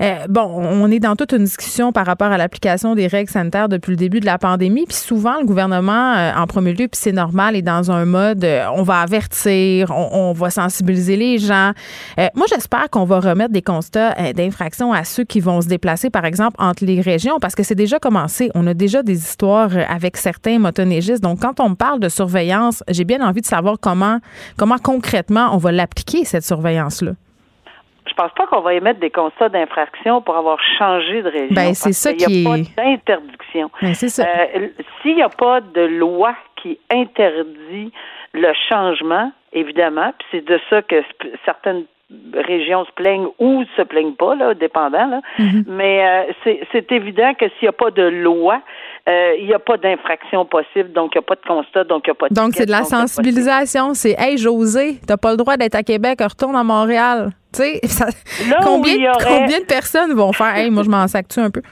euh, 0.00 0.26
bon, 0.28 0.42
on 0.42 0.90
est 0.90 1.00
dans 1.00 1.16
toute 1.16 1.32
une 1.32 1.44
discussion 1.44 1.92
par 1.92 2.06
rapport 2.06 2.32
à 2.32 2.38
l'application 2.38 2.94
des 2.94 3.06
règles 3.06 3.30
sanitaires 3.30 3.68
depuis 3.68 3.90
le 3.90 3.96
début 3.96 4.20
de 4.20 4.26
la 4.26 4.38
pandémie, 4.38 4.86
puis 4.86 4.96
souvent 4.96 5.38
le 5.40 5.46
gouvernement, 5.46 6.32
en 6.36 6.46
premier 6.46 6.72
lieu, 6.72 6.88
puis 6.88 7.00
c'est 7.00 7.12
normal, 7.12 7.56
est 7.56 7.62
dans 7.62 7.90
un 7.90 8.04
mode, 8.04 8.46
on 8.74 8.82
va 8.82 9.00
avertir 9.00 9.60
on, 9.90 10.32
va 10.32 10.50
sensibiliser 10.50 11.16
les 11.16 11.38
gens. 11.38 11.72
Euh, 12.18 12.28
moi, 12.34 12.46
j'espère 12.48 12.88
qu'on 12.90 13.04
va 13.04 13.20
remettre 13.20 13.52
des 13.52 13.62
constats 13.62 14.14
euh, 14.18 14.32
d'infraction 14.32 14.92
à 14.92 15.04
ceux 15.04 15.24
qui 15.24 15.40
vont 15.40 15.60
se 15.60 15.68
déplacer, 15.68 16.10
par 16.10 16.24
exemple, 16.24 16.56
entre 16.58 16.84
les 16.84 17.00
régions, 17.00 17.38
parce 17.40 17.54
que 17.54 17.62
c'est 17.62 17.74
déjà 17.74 17.98
commencé. 17.98 18.50
On 18.54 18.66
a 18.66 18.74
déjà 18.74 19.02
des 19.02 19.18
histoires 19.18 19.76
euh, 19.76 19.84
avec 19.88 20.16
certains 20.16 20.58
motoneigistes. 20.58 21.22
Donc, 21.22 21.40
quand 21.40 21.60
on 21.60 21.74
parle 21.74 22.00
de 22.00 22.08
surveillance, 22.08 22.82
j'ai 22.88 23.04
bien 23.04 23.26
envie 23.26 23.40
de 23.40 23.46
savoir 23.46 23.76
comment, 23.80 24.18
comment 24.56 24.78
concrètement 24.78 25.50
on 25.52 25.58
va 25.58 25.72
l'appliquer, 25.72 26.24
cette 26.24 26.44
surveillance-là. 26.44 27.12
Je 28.20 28.26
pense 28.26 28.34
pas 28.34 28.46
qu'on 28.48 28.60
va 28.60 28.74
émettre 28.74 29.00
des 29.00 29.08
constats 29.08 29.48
d'infraction 29.48 30.20
pour 30.20 30.36
avoir 30.36 30.58
changé 30.78 31.22
de 31.22 31.28
région? 31.30 31.54
Ben, 31.54 31.72
c'est 31.72 31.92
ça 31.92 32.10
Il 32.12 32.22
a 32.22 32.50
pas 32.50 32.58
d'interdiction. 32.58 33.70
Ben, 33.80 33.94
c'est 33.94 34.10
ça. 34.10 34.26
S'il 35.00 35.14
n'y 35.14 35.22
a 35.22 35.30
pas 35.30 35.62
de 35.62 35.80
loi 35.80 36.34
qui 36.56 36.78
interdit 36.90 37.90
le 38.34 38.52
changement, 38.68 39.32
évidemment, 39.54 40.12
puis 40.18 40.28
c'est 40.32 40.44
de 40.44 40.60
ça 40.68 40.82
que 40.82 41.02
certaines 41.46 41.84
régions 42.34 42.84
se 42.84 42.92
plaignent 42.92 43.28
ou 43.38 43.64
se 43.74 43.82
plaignent 43.82 44.16
pas, 44.16 44.34
là, 44.34 44.52
dépendant. 44.52 45.06
Là. 45.06 45.20
Mm-hmm. 45.38 45.64
Mais 45.68 46.26
euh, 46.44 46.54
c'est 46.72 46.92
évident 46.92 47.32
que 47.32 47.46
s'il 47.48 47.62
n'y 47.62 47.68
a 47.68 47.72
pas 47.72 47.90
de 47.90 48.02
loi, 48.02 48.56
euh, 48.56 48.89
il 49.38 49.46
n'y 49.46 49.54
a 49.54 49.58
pas 49.58 49.76
d'infraction 49.76 50.44
possible, 50.44 50.92
donc 50.92 51.12
il 51.14 51.18
n'y 51.18 51.24
a 51.24 51.26
pas 51.26 51.34
de 51.34 51.46
constat, 51.46 51.84
donc 51.84 52.02
il 52.06 52.10
n'y 52.10 52.12
a 52.12 52.14
pas 52.14 52.28
de 52.28 52.34
Donc 52.34 52.54
c'est 52.54 52.66
de 52.66 52.70
la 52.70 52.84
sensibilisation, 52.84 53.94
c'est 53.94 54.14
Hey 54.18 54.38
José, 54.38 54.98
t'as 55.06 55.16
pas 55.16 55.30
le 55.30 55.36
droit 55.36 55.56
d'être 55.56 55.74
à 55.74 55.82
Québec, 55.82 56.20
retourne 56.20 56.56
à 56.56 56.64
Montréal. 56.64 57.30
Tu 57.52 57.62
sais, 57.62 57.80
combien, 58.62 58.94
combien 59.26 59.58
de 59.58 59.64
personnes 59.64 60.12
vont 60.12 60.32
faire 60.32 60.54
Hey, 60.54 60.70
moi 60.70 60.84
je 60.84 60.88
m'en 60.88 61.08
sac 61.08 61.26
un 61.36 61.50
peu? 61.50 61.62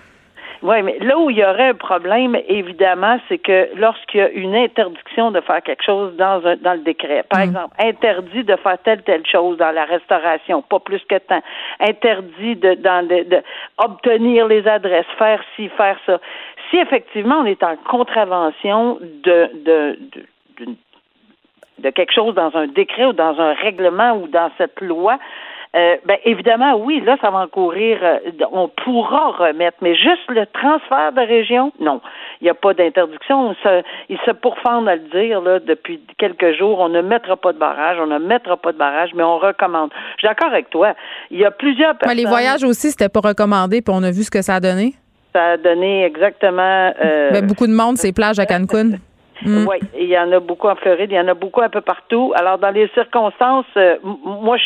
Oui, 0.63 0.83
mais 0.83 0.99
là 0.99 1.17
où 1.19 1.31
il 1.31 1.37
y 1.37 1.45
aurait 1.45 1.69
un 1.69 1.75
problème, 1.75 2.37
évidemment, 2.49 3.19
c'est 3.29 3.39
que 3.39 3.69
lorsqu'il 3.77 4.21
y 4.21 4.23
a 4.23 4.31
une 4.31 4.57
interdiction 4.57 5.31
de 5.31 5.41
faire 5.41 5.63
quelque 5.63 5.85
chose 5.85 6.17
dans 6.17 6.45
un 6.45 6.57
dans 6.57 6.73
le 6.73 6.81
décret, 6.81 7.25
par 7.29 7.41
mm. 7.41 7.43
exemple, 7.45 7.75
interdit 7.79 8.43
de 8.43 8.57
faire 8.57 8.79
telle 8.83 9.03
telle 9.03 9.25
chose 9.25 9.57
dans 9.57 9.71
la 9.71 9.85
restauration, 9.85 10.63
pas 10.63 10.81
plus 10.81 11.01
que 11.09 11.19
tant, 11.19 11.43
interdit 11.79 12.57
de 12.57 12.75
dans 12.75 13.07
de, 13.07 13.43
obtenir 13.79 14.49
les 14.49 14.67
adresses, 14.67 15.07
faire 15.17 15.41
ci, 15.55 15.69
faire 15.77 15.97
ça. 16.07 16.19
Si 16.71 16.77
effectivement 16.77 17.37
on 17.41 17.47
est 17.47 17.63
en 17.63 17.77
contravention 17.77 18.99
de, 19.01 19.51
de, 19.65 19.99
de, 20.61 20.75
de 21.79 21.91
quelque 21.91 22.13
chose 22.13 22.35
dans 22.35 22.55
un 22.57 22.67
décret 22.67 23.07
ou 23.07 23.13
dans 23.13 23.39
un 23.41 23.55
règlement 23.55 24.13
ou 24.13 24.29
dans 24.29 24.51
cette 24.59 24.81
loi, 24.81 25.19
euh, 25.77 25.97
ben 26.07 26.17
évidemment, 26.25 26.77
oui, 26.77 27.03
là, 27.05 27.19
ça 27.21 27.31
va 27.31 27.41
encourir, 27.41 27.99
euh, 28.03 28.19
on 28.53 28.69
pourra 28.69 29.33
remettre, 29.33 29.77
mais 29.83 29.95
juste 29.95 30.27
le 30.29 30.47
transfert 30.47 31.13
de 31.13 31.21
région, 31.21 31.73
non. 31.79 32.01
Il 32.41 32.45
n'y 32.45 32.51
a 32.51 32.55
pas 32.55 32.73
d'interdiction. 32.73 33.55
Il 34.09 34.19
se 34.25 34.31
pourfendent 34.31 34.89
à 34.89 34.97
le 34.97 35.03
dire 35.13 35.43
là, 35.43 35.61
depuis 35.61 36.01
quelques 36.17 36.57
jours. 36.57 36.81
On 36.81 36.89
ne 36.89 37.03
mettra 37.03 37.37
pas 37.37 37.53
de 37.53 37.59
barrage, 37.59 37.99
on 38.01 38.07
ne 38.07 38.19
mettra 38.19 38.57
pas 38.57 38.73
de 38.73 38.79
barrage, 38.79 39.11
mais 39.15 39.23
on 39.23 39.39
recommande. 39.39 39.91
Je 40.17 40.21
suis 40.21 40.29
d'accord 40.29 40.49
avec 40.49 40.71
toi. 40.71 40.95
Il 41.31 41.39
y 41.39 41.45
a 41.45 41.51
plusieurs 41.51 41.97
personnes. 41.97 42.17
Mais 42.17 42.23
les 42.23 42.29
voyages 42.29 42.65
aussi, 42.65 42.91
c'était 42.91 43.11
pas 43.11 43.21
recommandé, 43.21 43.83
puis 43.83 43.95
on 43.95 44.03
a 44.03 44.11
vu 44.11 44.23
ce 44.23 44.31
que 44.31 44.41
ça 44.41 44.55
a 44.55 44.61
donné? 44.61 44.95
Ça 45.35 45.53
a 45.53 45.57
donné 45.57 46.05
exactement. 46.05 46.93
Euh, 47.03 47.31
ben, 47.31 47.47
beaucoup 47.47 47.67
de 47.67 47.73
monde, 47.73 47.99
ces 47.99 48.13
plages 48.13 48.39
à 48.39 48.47
Cancun. 48.47 48.93
Mm. 49.43 49.67
Oui, 49.69 49.77
il 49.97 50.09
y 50.09 50.19
en 50.19 50.33
a 50.33 50.41
beaucoup 50.41 50.67
en 50.67 50.75
Floride, 50.75 51.11
il 51.13 51.15
y 51.15 51.21
en 51.21 51.29
a 51.29 51.35
beaucoup 51.35 51.63
un 51.63 51.69
peu 51.69 51.81
partout. 51.81 52.33
Alors, 52.35 52.59
dans 52.59 52.71
les 52.71 52.89
circonstances, 52.89 53.67
euh, 53.77 53.97
moi, 54.03 54.57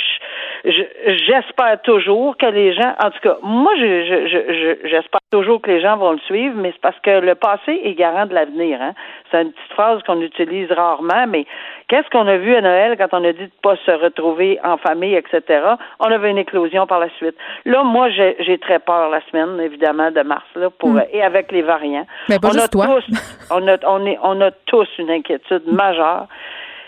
j'espère 0.65 1.83
toujours 1.83 2.37
que 2.37 2.47
les 2.47 2.73
gens, 2.73 2.95
en 3.03 3.11
tout 3.11 3.19
cas, 3.23 3.37
moi, 3.43 3.73
j'espère 3.77 5.21
toujours 5.31 5.61
que 5.61 5.71
les 5.71 5.81
gens 5.81 5.97
vont 5.97 6.13
le 6.13 6.19
suivre, 6.21 6.55
mais 6.57 6.71
c'est 6.73 6.81
parce 6.81 6.99
que 7.01 7.21
le 7.21 7.35
passé 7.35 7.81
est 7.83 7.95
garant 7.95 8.27
de 8.27 8.35
l'avenir. 8.35 8.81
Hein? 8.81 8.93
C'est 9.31 9.43
une 9.43 9.53
petite 9.53 9.73
phrase 9.73 10.03
qu'on 10.05 10.21
utilise 10.21 10.71
rarement, 10.71 11.27
mais 11.27 11.47
qu'est-ce 11.89 12.09
qu'on 12.11 12.29
a 12.29 12.37
vu 12.37 12.55
à 12.55 12.61
Noël 12.61 12.97
quand 12.97 13.09
on 13.13 13.25
a 13.25 13.33
dit 13.33 13.47
de 13.47 13.51
pas 13.63 13.77
se 13.85 13.91
retrouver 13.91 14.61
en 14.63 14.77
famille, 14.77 15.15
etc. 15.15 15.43
On 15.99 16.11
avait 16.13 16.31
une 16.31 16.39
éclosion 16.39 16.87
par 16.87 17.01
la 17.01 17.09
suite. 17.17 17.35
Là, 17.65 17.83
moi, 17.83 18.09
j'ai 18.11 18.59
très 18.59 18.79
peur 18.79 19.11
la 19.11 19.21
semaine, 19.31 19.61
évidemment, 19.61 20.11
de 20.13 20.23
mars, 20.23 20.47
là, 20.55 20.71
pour 20.71 20.91
mm. 20.91 21.05
et 21.13 21.23
avec 21.23 21.51
les 21.51 21.63
variants. 21.63 22.07
Mais 22.29 22.39
pas 22.39 22.49
on 22.49 22.53
juste 22.53 22.77
a 22.77 22.87
Tous, 22.87 23.05
on 23.51 23.67
a, 23.67 23.77
on 23.89 24.07
est, 24.07 24.19
on 24.23 24.41
a 24.41 24.51
tous 24.67 24.89
une 24.99 25.11
inquiétude 25.11 25.67
majeure. 25.67 26.29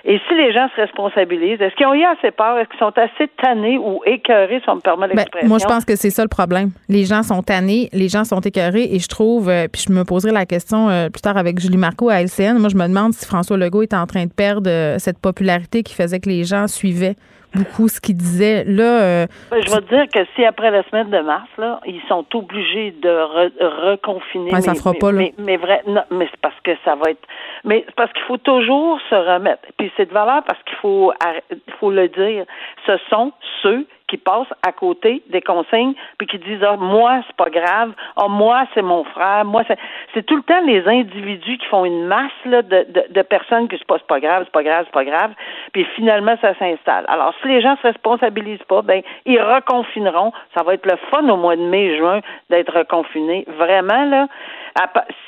Et 0.06 0.20
si 0.28 0.34
les 0.34 0.52
gens 0.52 0.68
se 0.76 0.82
responsabilisent, 0.82 1.62
est-ce 1.62 1.74
qu'ils 1.76 1.86
ont 1.86 1.94
eu 1.94 2.04
assez 2.04 2.30
peur? 2.30 2.58
Est-ce 2.58 2.68
qu'ils 2.68 2.78
sont 2.78 2.92
assez 2.96 3.26
tannés 3.42 3.78
ou 3.78 4.02
écœurés, 4.04 4.60
si 4.62 4.68
on 4.68 4.76
me 4.76 4.80
permet 4.80 5.08
ben, 5.08 5.16
l'expression? 5.16 5.48
moi, 5.48 5.58
je 5.58 5.64
pense 5.64 5.86
que 5.86 5.96
c'est 5.96 6.10
ça 6.10 6.22
le 6.22 6.28
problème. 6.28 6.70
Les 6.90 7.04
gens 7.04 7.22
sont 7.22 7.42
tannés, 7.42 7.88
les 7.92 8.08
gens 8.08 8.24
sont 8.24 8.40
écœurés 8.40 8.86
et 8.92 8.98
je 8.98 9.08
trouve, 9.08 9.48
euh, 9.48 9.66
puis 9.66 9.82
je 9.88 9.92
me 9.92 10.04
poserai 10.04 10.32
la 10.32 10.44
question 10.44 10.90
euh, 10.90 11.08
plus 11.08 11.22
tard 11.22 11.38
avec 11.38 11.58
Julie 11.58 11.78
Marco 11.78 12.10
à 12.10 12.20
LCN, 12.20 12.58
moi, 12.58 12.68
je 12.68 12.76
me 12.76 12.86
demande 12.86 13.14
si 13.14 13.24
François 13.24 13.56
Legault 13.56 13.82
est 13.82 13.94
en 13.94 14.06
train 14.06 14.26
de 14.26 14.32
perdre 14.32 14.68
euh, 14.68 14.98
cette 14.98 15.18
popularité 15.18 15.82
qui 15.82 15.94
faisait 15.94 16.20
que 16.20 16.28
les 16.28 16.44
gens 16.44 16.68
suivaient 16.68 17.16
beaucoup 17.54 17.88
ce 17.88 18.00
qu'il 18.00 18.16
disait. 18.16 18.64
Là, 18.64 19.02
euh, 19.02 19.26
je 19.52 19.70
vais 19.70 19.80
te 19.80 19.94
dire 19.94 20.06
que 20.12 20.20
si 20.34 20.44
après 20.44 20.70
la 20.70 20.82
semaine 20.84 21.10
de 21.10 21.20
mars, 21.20 21.48
là, 21.58 21.80
ils 21.86 22.02
sont 22.08 22.24
obligés 22.34 22.92
de 22.92 23.90
reconfiner. 23.90 24.52
mais, 24.52 24.60
ça 24.60 24.74
fera 24.74 24.92
pas, 24.94 25.12
là. 25.12 25.24
Mais, 25.38 25.56
vrai, 25.56 25.82
non, 25.86 26.02
mais 26.10 26.28
c'est 26.30 26.40
parce 26.40 26.58
que 26.62 26.72
ça 26.84 26.94
va 26.96 27.10
être. 27.10 27.26
Mais 27.64 27.84
c'est 27.86 27.94
parce 27.94 28.12
qu'il 28.12 28.24
faut 28.24 28.38
toujours 28.38 28.98
se 29.08 29.14
remettre. 29.14 29.62
Puis 29.78 29.90
c'est 29.96 30.06
de 30.06 30.12
valeur 30.12 30.42
parce 30.44 30.62
qu'il 30.64 30.76
faut, 30.78 31.12
il 31.50 31.72
faut 31.80 31.90
le 31.90 32.08
dire. 32.08 32.44
Ce 32.86 32.96
sont 33.10 33.32
ceux 33.62 33.86
qui 34.08 34.16
passent 34.16 34.52
à 34.66 34.72
côté 34.72 35.22
des 35.30 35.40
consignes 35.40 35.94
puis 36.18 36.26
qui 36.26 36.38
disent 36.38 36.62
ah, 36.62 36.76
moi 36.76 37.20
c'est 37.26 37.36
pas 37.36 37.50
grave 37.50 37.92
ah 38.16 38.28
moi 38.28 38.64
c'est 38.74 38.82
mon 38.82 39.04
frère 39.04 39.44
moi 39.44 39.62
c'est 39.66 39.78
c'est 40.12 40.24
tout 40.24 40.36
le 40.36 40.42
temps 40.42 40.60
les 40.66 40.86
individus 40.86 41.58
qui 41.58 41.66
font 41.66 41.84
une 41.84 42.04
masse 42.04 42.30
là, 42.44 42.62
de, 42.62 42.86
de, 42.88 43.04
de 43.10 43.22
personnes 43.22 43.68
que 43.68 43.76
c'est 43.76 43.86
pas 43.86 43.98
c'est 43.98 44.06
pas 44.06 44.20
grave 44.20 44.42
c'est 44.44 44.52
pas 44.52 44.62
grave 44.62 44.84
c'est 44.86 44.92
pas 44.92 45.04
grave 45.04 45.32
puis 45.72 45.84
finalement 45.96 46.36
ça 46.40 46.54
s'installe. 46.58 47.04
Alors 47.08 47.34
si 47.40 47.48
les 47.48 47.60
gens 47.60 47.76
se 47.76 47.82
responsabilisent 47.82 48.64
pas 48.68 48.82
ben 48.82 49.02
ils 49.26 49.40
reconfineront. 49.40 50.32
Ça 50.54 50.62
va 50.62 50.74
être 50.74 50.86
le 50.86 50.96
fun 51.10 51.28
au 51.28 51.36
mois 51.36 51.56
de 51.56 51.62
mai 51.62 51.96
juin 51.96 52.20
d'être 52.50 52.76
reconfinés. 52.76 53.44
Vraiment 53.48 54.04
là 54.04 54.26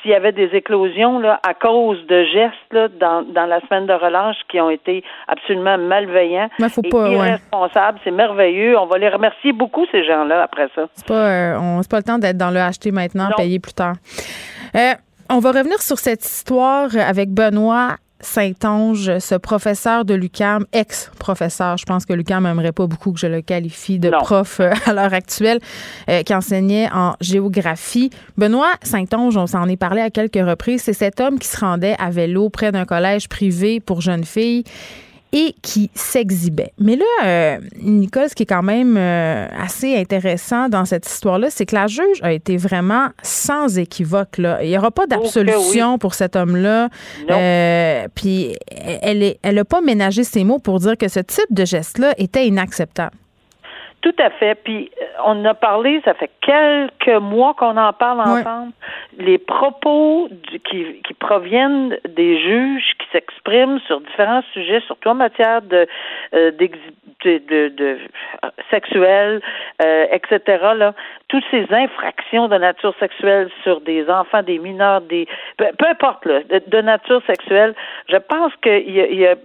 s'il 0.01 0.11
y 0.11 0.13
avait 0.13 0.31
des 0.31 0.49
éclosions 0.53 1.19
là, 1.19 1.39
à 1.47 1.53
cause 1.53 2.05
de 2.07 2.23
gestes 2.25 2.55
là, 2.71 2.87
dans, 2.99 3.21
dans 3.21 3.45
la 3.45 3.61
semaine 3.61 3.85
de 3.85 3.93
relâche 3.93 4.37
qui 4.49 4.59
ont 4.59 4.69
été 4.69 5.03
absolument 5.27 5.77
malveillants 5.77 6.49
et 6.59 6.89
irresponsables, 6.89 7.99
c'est 8.03 8.11
merveilleux. 8.11 8.77
On 8.77 8.85
va 8.85 8.97
les 8.97 9.09
remercier 9.09 9.53
beaucoup, 9.53 9.85
ces 9.91 10.03
gens-là, 10.05 10.43
après 10.43 10.69
ça. 10.75 10.87
C'est 10.93 11.07
pas, 11.07 11.13
euh, 11.13 11.59
on, 11.59 11.81
pas 11.89 11.97
le 11.97 12.03
temps 12.03 12.17
d'être 12.17 12.37
dans 12.37 12.51
le 12.51 12.59
acheter 12.59 12.91
maintenant, 12.91 13.29
payer 13.37 13.59
plus 13.59 13.73
tard. 13.73 13.95
Euh, 14.75 14.93
on 15.29 15.39
va 15.39 15.51
revenir 15.51 15.81
sur 15.81 15.97
cette 15.97 16.23
histoire 16.25 16.89
avec 16.97 17.29
Benoît 17.29 17.95
Saint-Onge, 18.19 19.19
ce 19.19 19.35
professeur 19.35 20.05
de 20.05 20.13
l'UCAM, 20.13 20.65
ex-professeur, 20.73 21.77
je 21.77 21.85
pense 21.85 22.05
que 22.05 22.13
l'UCAM 22.13 22.43
n'aimerait 22.43 22.71
pas 22.71 22.87
beaucoup 22.87 23.11
que 23.11 23.19
je 23.19 23.27
le 23.27 23.41
qualifie 23.41 23.99
de 23.99 24.09
prof 24.09 24.59
euh, 24.59 24.71
à 24.85 24.93
l'heure 24.93 25.13
actuelle, 25.13 25.59
euh, 26.09 26.23
qui 26.23 26.33
enseignait 26.33 26.89
en 26.91 27.15
géographie. 27.21 28.09
Benoît 28.37 28.73
Saint-Onge, 28.83 29.37
on 29.37 29.47
s'en 29.47 29.67
est 29.67 29.77
parlé 29.77 30.01
à 30.01 30.09
quelques 30.09 30.35
reprises, 30.35 30.81
c'est 30.81 30.93
cet 30.93 31.19
homme 31.19 31.39
qui 31.39 31.47
se 31.47 31.59
rendait 31.59 31.95
à 31.99 32.09
vélo 32.09 32.49
près 32.49 32.71
d'un 32.71 32.85
collège 32.85 33.29
privé 33.29 33.79
pour 33.79 34.01
jeunes 34.01 34.25
filles 34.25 34.63
et 35.33 35.55
qui 35.61 35.89
s'exhibait. 35.93 36.73
Mais 36.79 36.95
là, 36.95 37.05
euh, 37.25 37.57
Nicole, 37.81 38.29
ce 38.29 38.35
qui 38.35 38.43
est 38.43 38.47
quand 38.47 38.63
même 38.63 38.95
euh, 38.97 39.47
assez 39.59 39.95
intéressant 39.97 40.69
dans 40.69 40.85
cette 40.85 41.05
histoire-là, 41.05 41.49
c'est 41.49 41.65
que 41.65 41.75
la 41.75 41.87
juge 41.87 42.21
a 42.21 42.31
été 42.31 42.57
vraiment 42.57 43.09
sans 43.21 43.77
équivoque. 43.77 44.37
Là. 44.37 44.63
Il 44.63 44.69
n'y 44.69 44.77
aura 44.77 44.91
pas 44.91 45.03
oh, 45.03 45.07
d'absolution 45.07 45.97
pour 45.97 46.13
cet 46.13 46.35
homme-là. 46.35 46.89
Euh, 47.29 48.07
puis 48.15 48.55
elle 49.01 49.19
n'a 49.19 49.33
elle 49.43 49.65
pas 49.65 49.81
ménagé 49.81 50.23
ses 50.23 50.43
mots 50.43 50.59
pour 50.59 50.79
dire 50.79 50.97
que 50.97 51.07
ce 51.07 51.19
type 51.19 51.51
de 51.51 51.65
geste-là 51.65 52.13
était 52.17 52.47
inacceptable. 52.47 53.15
Tout 54.01 54.15
à 54.19 54.29
fait. 54.29 54.55
Puis 54.55 54.91
euh, 55.01 55.05
on 55.25 55.43
a 55.45 55.53
parlé, 55.55 56.01
ça 56.05 56.13
fait 56.13 56.29
quelques 56.41 57.19
mois 57.19 57.55
qu'on 57.55 57.77
en 57.77 57.93
parle 57.93 58.21
ensemble. 58.21 58.71
Les 59.17 59.39
propos 59.39 60.29
qui, 60.69 61.01
qui 61.01 61.13
proviennent 61.15 61.97
des 62.07 62.39
juges 62.39 62.93
qui 62.99 63.07
s'expriment 63.11 63.79
sur 63.87 63.99
différents 64.01 64.43
sujets, 64.53 64.81
surtout 64.81 65.09
en 65.09 65.15
matière 65.15 65.63
de, 65.63 65.87
euh, 66.35 66.51
de, 66.51 66.69
de, 67.25 67.69
de, 67.69 67.97
sexuelle, 68.69 69.41
euh, 69.81 70.05
etc. 70.11 70.41
Là, 70.75 70.93
toutes 71.27 71.45
ces 71.49 71.65
infractions 71.71 72.47
de 72.47 72.57
nature 72.57 72.93
sexuelle 72.99 73.49
sur 73.63 73.81
des 73.81 74.07
enfants, 74.09 74.43
des 74.43 74.59
mineurs, 74.59 75.01
des 75.01 75.27
peu, 75.57 75.65
importe 75.89 76.25
là, 76.25 76.41
de, 76.43 76.81
nature 76.81 77.21
sexuelle, 77.25 77.73
je 78.09 78.17
pense 78.17 78.53
qu'il 78.61 78.91
y 78.91 79.01
a, 79.01 79.07
il 79.07 79.17
y 79.17 79.25
a 79.25 79.35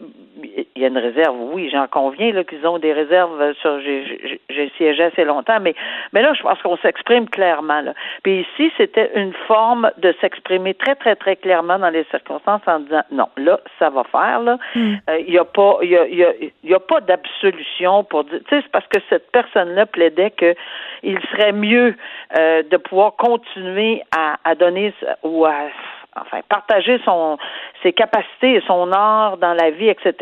il 0.45 0.83
y 0.83 0.85
a 0.85 0.89
une 0.89 0.99
réserve, 0.99 1.37
oui, 1.39 1.71
j'en 1.71 1.87
conviens 1.87 2.33
là 2.33 2.45
qu'ils 2.45 2.67
ont 2.67 2.79
des 2.79 2.93
réserves 2.93 3.55
sur 3.61 3.81
j'ai 3.81 4.73
siégé 4.77 5.05
assez 5.05 5.25
longtemps, 5.25 5.61
mais 5.61 5.75
mais 6.13 6.23
là 6.23 6.33
je 6.35 6.43
pense 6.43 6.61
qu'on 6.63 6.77
s'exprime 6.79 7.29
clairement 7.29 7.81
là. 7.81 7.95
Puis 8.23 8.41
ici 8.41 8.73
c'était 8.77 9.11
une 9.15 9.33
forme 9.47 9.91
de 9.99 10.15
s'exprimer 10.21 10.75
très 10.75 10.95
très 10.95 11.17
très 11.17 11.37
clairement 11.37 11.79
dans 11.79 11.91
les 11.91 12.05
circonstances 12.11 12.63
en 12.67 12.81
disant 12.81 13.03
non 13.11 13.29
là 13.37 13.61
ça 13.79 13.91
va 13.91 14.05
faire 14.05 14.41
là. 14.41 14.59
Hmm. 14.75 14.95
Euh, 15.11 15.19
il 15.21 15.33
y 15.33 15.39
a 15.39 15.45
pas 15.45 15.79
il 15.83 15.91
y 15.91 15.97
a, 15.97 16.07
il 16.07 16.71
y 16.71 16.75
a, 16.75 16.81
pas 16.81 17.01
d'absolution 17.01 18.05
pour 18.05 18.25
dire 18.25 18.41
tu 18.49 18.57
sais 18.57 18.63
c'est 18.63 18.73
parce 18.73 18.87
que 18.89 18.99
cette 19.09 19.31
personne 19.31 19.75
là 19.75 19.87
plaidait 19.87 20.31
que 20.31 20.55
il 21.03 21.19
serait 21.33 21.53
mieux 21.53 21.95
euh, 22.39 22.63
de 22.63 22.77
pouvoir 22.77 23.17
continuer 23.17 24.03
à, 24.17 24.37
à 24.45 24.55
donner 24.55 24.93
ou 25.23 25.45
à 25.45 25.69
enfin 26.17 26.41
partager 26.49 27.01
son 27.05 27.39
ses 27.83 27.93
capacités 27.93 28.55
et 28.55 28.63
son 28.67 28.93
art 28.93 29.37
dans 29.39 29.55
la 29.55 29.71
vie, 29.71 29.89
etc. 29.89 30.15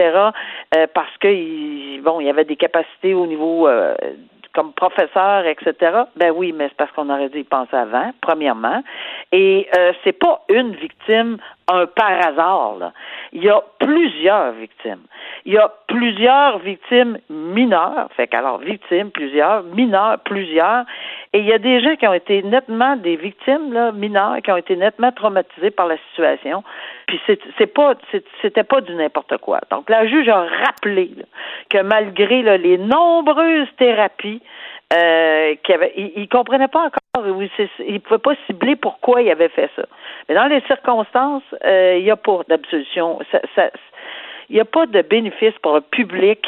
Euh, 0.75 0.87
parce 0.95 1.17
que 1.19 1.29
il, 1.29 2.01
bon, 2.03 2.21
il 2.21 2.27
y 2.27 2.31
avait 2.31 2.45
des 2.45 2.57
capacités 2.57 3.15
au 3.15 3.27
niveau 3.27 3.69
euh, 3.69 3.95
comme 4.53 4.73
professeur, 4.73 5.47
etc. 5.47 6.03
Ben 6.17 6.33
oui, 6.35 6.53
mais 6.53 6.69
c'est 6.69 6.77
parce 6.77 6.91
qu'on 6.93 7.11
aurait 7.11 7.29
dû 7.29 7.41
y 7.41 7.45
penser 7.45 7.77
avant, 7.77 8.13
premièrement. 8.21 8.83
Et 9.33 9.69
euh, 9.77 9.93
c'est 10.03 10.19
pas 10.19 10.43
une 10.49 10.75
victime, 10.75 11.39
un 11.75 11.87
par 11.87 12.13
hasard. 12.27 12.77
Là. 12.79 12.93
Il 13.33 13.43
y 13.43 13.49
a 13.49 13.63
plusieurs 13.79 14.53
victimes. 14.53 15.03
Il 15.45 15.55
y 15.55 15.59
a 15.59 15.73
plusieurs 15.87 16.59
victimes 16.59 17.19
mineures, 17.29 18.09
fait 18.17 18.27
qu'alors 18.27 18.59
victimes, 18.59 19.11
plusieurs, 19.11 19.63
mineurs, 19.63 20.19
plusieurs. 20.21 20.85
Et 21.33 21.39
il 21.39 21.47
y 21.47 21.53
a 21.53 21.59
des 21.59 21.81
gens 21.81 21.97
qui 21.97 22.07
ont 22.07 22.13
été 22.13 22.43
nettement 22.43 22.97
des 22.97 23.17
victimes 23.17 23.73
là, 23.73 23.93
mineures, 23.93 24.39
qui 24.43 24.51
ont 24.51 24.57
été 24.57 24.77
nettement 24.77 25.13
traumatisés 25.13 25.71
par 25.71 25.87
la 25.87 25.97
situation. 26.11 26.63
Puis 27.07 27.21
c'est 27.27 27.67
pas 27.67 27.95
c'était 28.43 28.65
pas 28.65 28.81
du 28.81 28.95
n'importe 28.95 29.37
quoi. 29.39 29.61
Donc 29.71 29.89
la 29.89 30.07
juge 30.07 30.29
a 30.29 30.47
rappelé 30.65 31.11
que 31.69 31.79
malgré 31.83 32.43
les 32.59 32.79
nombreuses 32.79 33.69
thérapies 33.79 34.43
euh, 34.93 35.55
qu'il 35.63 35.75
avait, 35.75 35.93
il, 35.97 36.29
comprenait 36.29 36.69
pas 36.69 36.87
encore, 36.87 37.27
il 37.79 38.01
pouvait 38.01 38.19
pas 38.19 38.35
cibler 38.47 38.75
pourquoi 38.77 39.23
il 39.23 39.31
avait 39.31 39.49
fait 39.49 39.71
ça. 39.77 39.85
Mais 40.29 40.35
dans 40.35 40.47
les 40.47 40.61
circonstances, 40.63 41.45
euh, 41.65 41.97
il 41.99 42.05
n'y 42.05 42.11
a 42.11 42.17
pas 42.17 42.41
d'absolution. 42.49 43.21
il 44.49 44.55
n'y 44.55 44.61
a 44.61 44.65
pas 44.65 44.87
de 44.87 45.03
bénéfice 45.03 45.55
pour 45.63 45.75
le 45.75 45.81
public. 45.81 46.45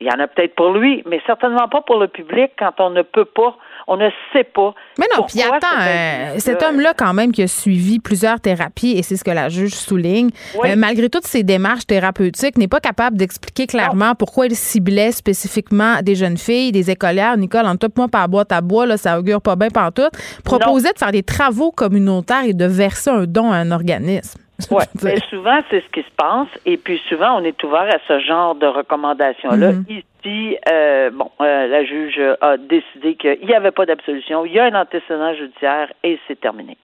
Il 0.00 0.06
y 0.06 0.10
en 0.10 0.20
a 0.20 0.26
peut-être 0.26 0.54
pour 0.54 0.72
lui, 0.72 1.02
mais 1.06 1.20
certainement 1.26 1.68
pas 1.68 1.80
pour 1.80 1.98
le 1.98 2.08
public 2.08 2.52
quand 2.58 2.72
on 2.80 2.90
ne 2.90 3.02
peut 3.02 3.24
pas 3.24 3.56
on 3.88 3.96
ne 3.96 4.08
sait 4.32 4.44
pas. 4.44 4.74
Mais 4.98 5.06
non, 5.16 5.24
puis 5.24 5.40
attends, 5.42 5.80
euh, 5.80 6.38
cet 6.38 6.62
homme-là, 6.62 6.92
quand 6.96 7.14
même, 7.14 7.32
qui 7.32 7.42
a 7.42 7.48
suivi 7.48 7.98
plusieurs 8.00 8.40
thérapies, 8.40 8.92
et 8.96 9.02
c'est 9.02 9.16
ce 9.16 9.22
que 9.22 9.30
la 9.30 9.48
juge 9.48 9.74
souligne, 9.74 10.30
euh, 10.64 10.74
malgré 10.76 11.08
toutes 11.08 11.26
ses 11.26 11.42
démarches 11.42 11.86
thérapeutiques, 11.86 12.58
n'est 12.58 12.68
pas 12.68 12.80
capable 12.80 13.16
d'expliquer 13.16 13.66
clairement 13.66 14.14
pourquoi 14.14 14.46
il 14.46 14.56
ciblait 14.56 15.12
spécifiquement 15.12 16.02
des 16.02 16.14
jeunes 16.14 16.38
filles, 16.38 16.72
des 16.72 16.90
écolières. 16.90 17.36
Nicole, 17.36 17.66
en 17.66 17.76
tout 17.76 17.90
moi, 17.96 18.08
par 18.08 18.28
boîte 18.28 18.52
à 18.52 18.60
bois, 18.60 18.86
là, 18.86 18.96
ça 18.96 19.18
augure 19.18 19.40
pas 19.40 19.56
bien 19.56 19.68
tout. 19.94 20.02
Proposait 20.44 20.92
de 20.92 20.98
faire 20.98 21.12
des 21.12 21.22
travaux 21.22 21.70
communautaires 21.70 22.44
et 22.44 22.54
de 22.54 22.64
verser 22.64 23.10
un 23.10 23.24
don 23.24 23.52
à 23.52 23.56
un 23.56 23.70
organisme. 23.70 24.40
Oui, 24.70 24.84
mais 25.02 25.20
souvent, 25.28 25.60
c'est 25.70 25.82
ce 25.82 25.88
qui 25.88 26.02
se 26.02 26.14
passe. 26.16 26.48
Et 26.64 26.76
puis 26.76 27.00
souvent, 27.08 27.40
on 27.40 27.44
est 27.44 27.62
ouvert 27.62 27.88
à 27.94 27.98
ce 28.08 28.20
genre 28.20 28.54
de 28.54 28.66
recommandations-là. 28.66 29.72
Mm-hmm. 29.72 30.02
Ici, 30.24 30.56
euh, 30.68 31.10
bon, 31.10 31.30
euh, 31.40 31.66
la 31.66 31.84
juge 31.84 32.20
a 32.40 32.56
décidé 32.56 33.16
qu'il 33.16 33.46
n'y 33.46 33.54
avait 33.54 33.70
pas 33.70 33.84
d'absolution. 33.84 34.46
Il 34.46 34.52
y 34.52 34.58
a 34.58 34.64
un 34.64 34.74
antécédent 34.74 35.34
judiciaire 35.34 35.92
et 36.02 36.18
c'est 36.26 36.40
terminé. 36.40 36.78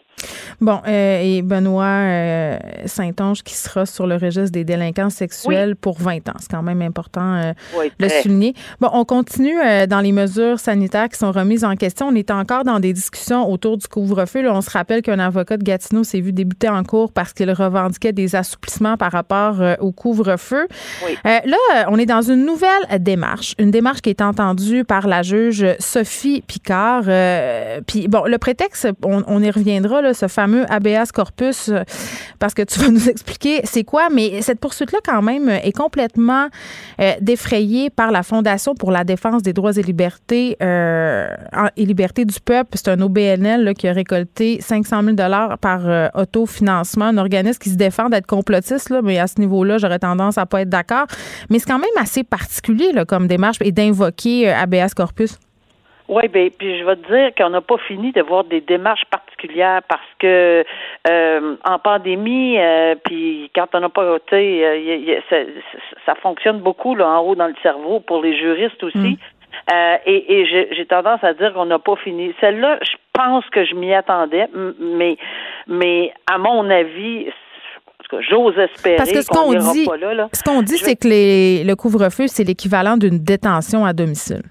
Bon, 0.61 0.81
euh, 0.87 1.20
et 1.22 1.42
Benoît 1.42 1.85
euh, 1.85 2.59
Saint-Onge 2.87 3.42
qui 3.42 3.55
sera 3.55 3.87
sur 3.87 4.07
le 4.07 4.16
registre 4.16 4.52
des 4.52 4.64
délinquants 4.64 5.11
sexuels 5.11 5.76
pour 5.76 5.98
20 5.98 6.28
ans. 6.28 6.35
C'est 6.38 6.50
quand 6.50 6.62
même 6.62 6.83
important 6.83 7.35
euh, 7.37 7.52
de 7.98 8.07
le 8.07 8.09
souligner. 8.22 8.55
Bon, 8.81 8.88
on 8.92 9.05
continue 9.05 9.57
dans 9.88 10.00
les 10.00 10.12
mesures 10.12 10.59
sanitaires 10.59 11.09
qui 11.09 11.18
sont 11.18 11.33
remises 11.33 11.64
en 11.64 11.76
question. 11.76 12.09
On 12.09 12.14
est 12.14 12.31
encore 12.31 12.64
dans 12.64 12.81
des 12.81 12.92
discussions 12.92 13.50
autour 13.50 13.76
du 13.76 13.87
couvre-feu. 13.87 14.48
on 14.50 14.61
se 14.61 14.70
rappelle 14.70 15.02
qu'un 15.02 15.18
avocat 15.18 15.57
de 15.57 15.64
Gatineau 15.64 16.05
s'est 16.05 16.20
vu 16.20 16.33
débuter 16.33 16.68
en 16.68 16.85
cours 16.85 17.12
parce 17.12 17.33
qu'il 17.33 17.50
revendiquait 17.50 18.12
des 18.12 18.37
assouplissements 18.37 18.96
par 18.96 19.12
rapport 19.12 19.57
au 19.81 19.92
couvre-feu. 19.92 20.66
là, 21.24 21.87
on 21.88 21.98
est 21.98 22.07
dans 22.07 22.22
une 22.22 22.44
nouvelle 22.44 23.00
démarche, 23.00 23.55
une 23.59 23.70
démarche 23.70 24.00
qui 24.00 24.11
est 24.11 24.20
entendue 24.20 24.85
par 24.85 25.07
la 25.07 25.22
juge 25.22 25.66
Sophie 25.78 26.42
Picard. 26.46 27.05
Puis, 27.87 28.09
bon, 28.09 28.24
le 28.26 28.38
prétexte, 28.38 28.88
on, 29.05 29.22
on 29.26 29.42
y 29.42 29.50
reviendra, 29.50 30.02
là, 30.02 30.14
ce 30.14 30.28
fameux 30.33 30.64
habeas 30.71 31.12
corpus, 31.12 31.68
euh, 31.68 31.83
parce 32.38 32.55
que 32.55 32.62
tu 32.62 32.81
vas 32.81 32.88
nous 32.90 33.09
expliquer 33.09 33.61
c'est 33.64 33.85
quoi, 33.85 34.09
mais 34.11 34.42
cette 34.42 34.59
poursuite-là, 34.59 34.99
quand 35.05 35.23
même, 35.23 35.49
est 35.49 35.77
complètement 35.77 36.49
euh, 37.01 37.12
défrayée 37.21 37.90
par 37.90 38.11
la 38.11 38.23
Fondation 38.23 38.75
pour 38.75 38.90
la 38.90 39.05
défense 39.05 39.42
des 39.42 39.53
droits 39.53 39.77
et 39.77 39.83
libertés 39.83 40.57
euh, 40.62 41.29
et 41.77 41.87
libertés 41.87 42.25
du 42.25 42.40
peuple. 42.40 42.71
C'est 42.75 42.88
un 42.88 43.01
OBNL 43.01 43.75
qui 43.75 43.87
a 43.88 43.92
récolté 43.92 44.61
500 44.61 45.03
000 45.03 45.16
par 45.61 46.11
autofinancement, 46.14 47.07
un 47.07 47.18
organisme 47.18 47.59
qui 47.59 47.71
se 47.71 47.77
défend 47.77 48.09
d'être 48.09 48.27
complotiste, 48.27 48.90
là, 48.90 49.01
mais 49.03 49.18
à 49.18 49.27
ce 49.27 49.38
niveau-là, 49.38 49.79
j'aurais 49.79 49.99
tendance 49.99 50.38
à 50.38 50.47
pas 50.47 50.62
être 50.62 50.68
d'accord. 50.68 51.07
Mais 51.51 51.59
c'est 51.59 51.66
quand 51.66 51.79
même 51.79 51.88
assez 52.01 52.25
particulier 52.25 52.92
comme 53.07 53.27
démarche 53.27 53.59
et 53.61 53.73
d'invoquer 53.73 54.51
habeas 54.51 54.95
corpus. 54.95 55.38
Oui, 56.12 56.29
ben, 56.29 56.51
puis 56.51 56.79
je 56.79 56.85
vais 56.85 56.96
te 56.96 57.07
dire 57.07 57.35
qu'on 57.35 57.48
n'a 57.48 57.62
pas 57.62 57.79
fini 57.79 58.12
de 58.12 58.20
voir 58.20 58.44
des 58.44 58.61
démarches 58.61 59.07
particulières 59.07 59.81
parce 59.88 60.03
que 60.18 60.62
euh, 61.09 61.57
en 61.64 61.79
pandémie, 61.79 62.59
euh, 62.59 62.94
puis 63.03 63.51
quand 63.55 63.68
on 63.72 63.81
n'a 63.81 63.88
pas, 63.88 64.18
tu 64.27 64.35
euh, 64.35 65.20
ça, 65.31 65.37
ça, 66.05 66.14
fonctionne 66.16 66.59
beaucoup 66.59 66.94
là 66.94 67.09
en 67.09 67.20
haut 67.20 67.35
dans 67.35 67.46
le 67.46 67.55
cerveau 67.62 68.01
pour 68.01 68.22
les 68.22 68.38
juristes 68.38 68.85
aussi. 68.85 68.98
Mm. 68.98 69.16
Euh, 69.72 69.96
et, 70.05 70.40
et 70.40 70.68
j'ai 70.75 70.87
tendance 70.87 71.25
à 71.25 71.33
dire 71.33 71.55
qu'on 71.55 71.64
n'a 71.64 71.79
pas 71.79 71.96
fini. 71.96 72.35
Celle-là, 72.42 72.79
je 72.83 72.96
pense 73.14 73.46
que 73.46 73.64
je 73.64 73.75
m'y 73.75 73.94
attendais, 73.94 74.48
mais 74.79 75.16
mais 75.66 76.12
à 76.31 76.37
mon 76.37 76.68
avis, 76.68 77.29
j'ose 78.29 78.59
espérer 78.59 78.96
Parce 78.96 79.12
que 79.12 79.22
ce 79.22 79.29
qu'on 79.29 79.55
dit, 79.55 79.87
là, 80.14 80.29
ce 80.31 80.42
qu'on 80.42 80.61
dit, 80.61 80.77
c'est 80.77 80.96
que 80.96 81.09
les, 81.09 81.64
le 81.64 81.75
couvre-feu, 81.75 82.27
c'est 82.27 82.44
l'équivalent 82.44 82.98
d'une 82.98 83.18
détention 83.18 83.87
à 83.87 83.94
domicile. 83.94 84.42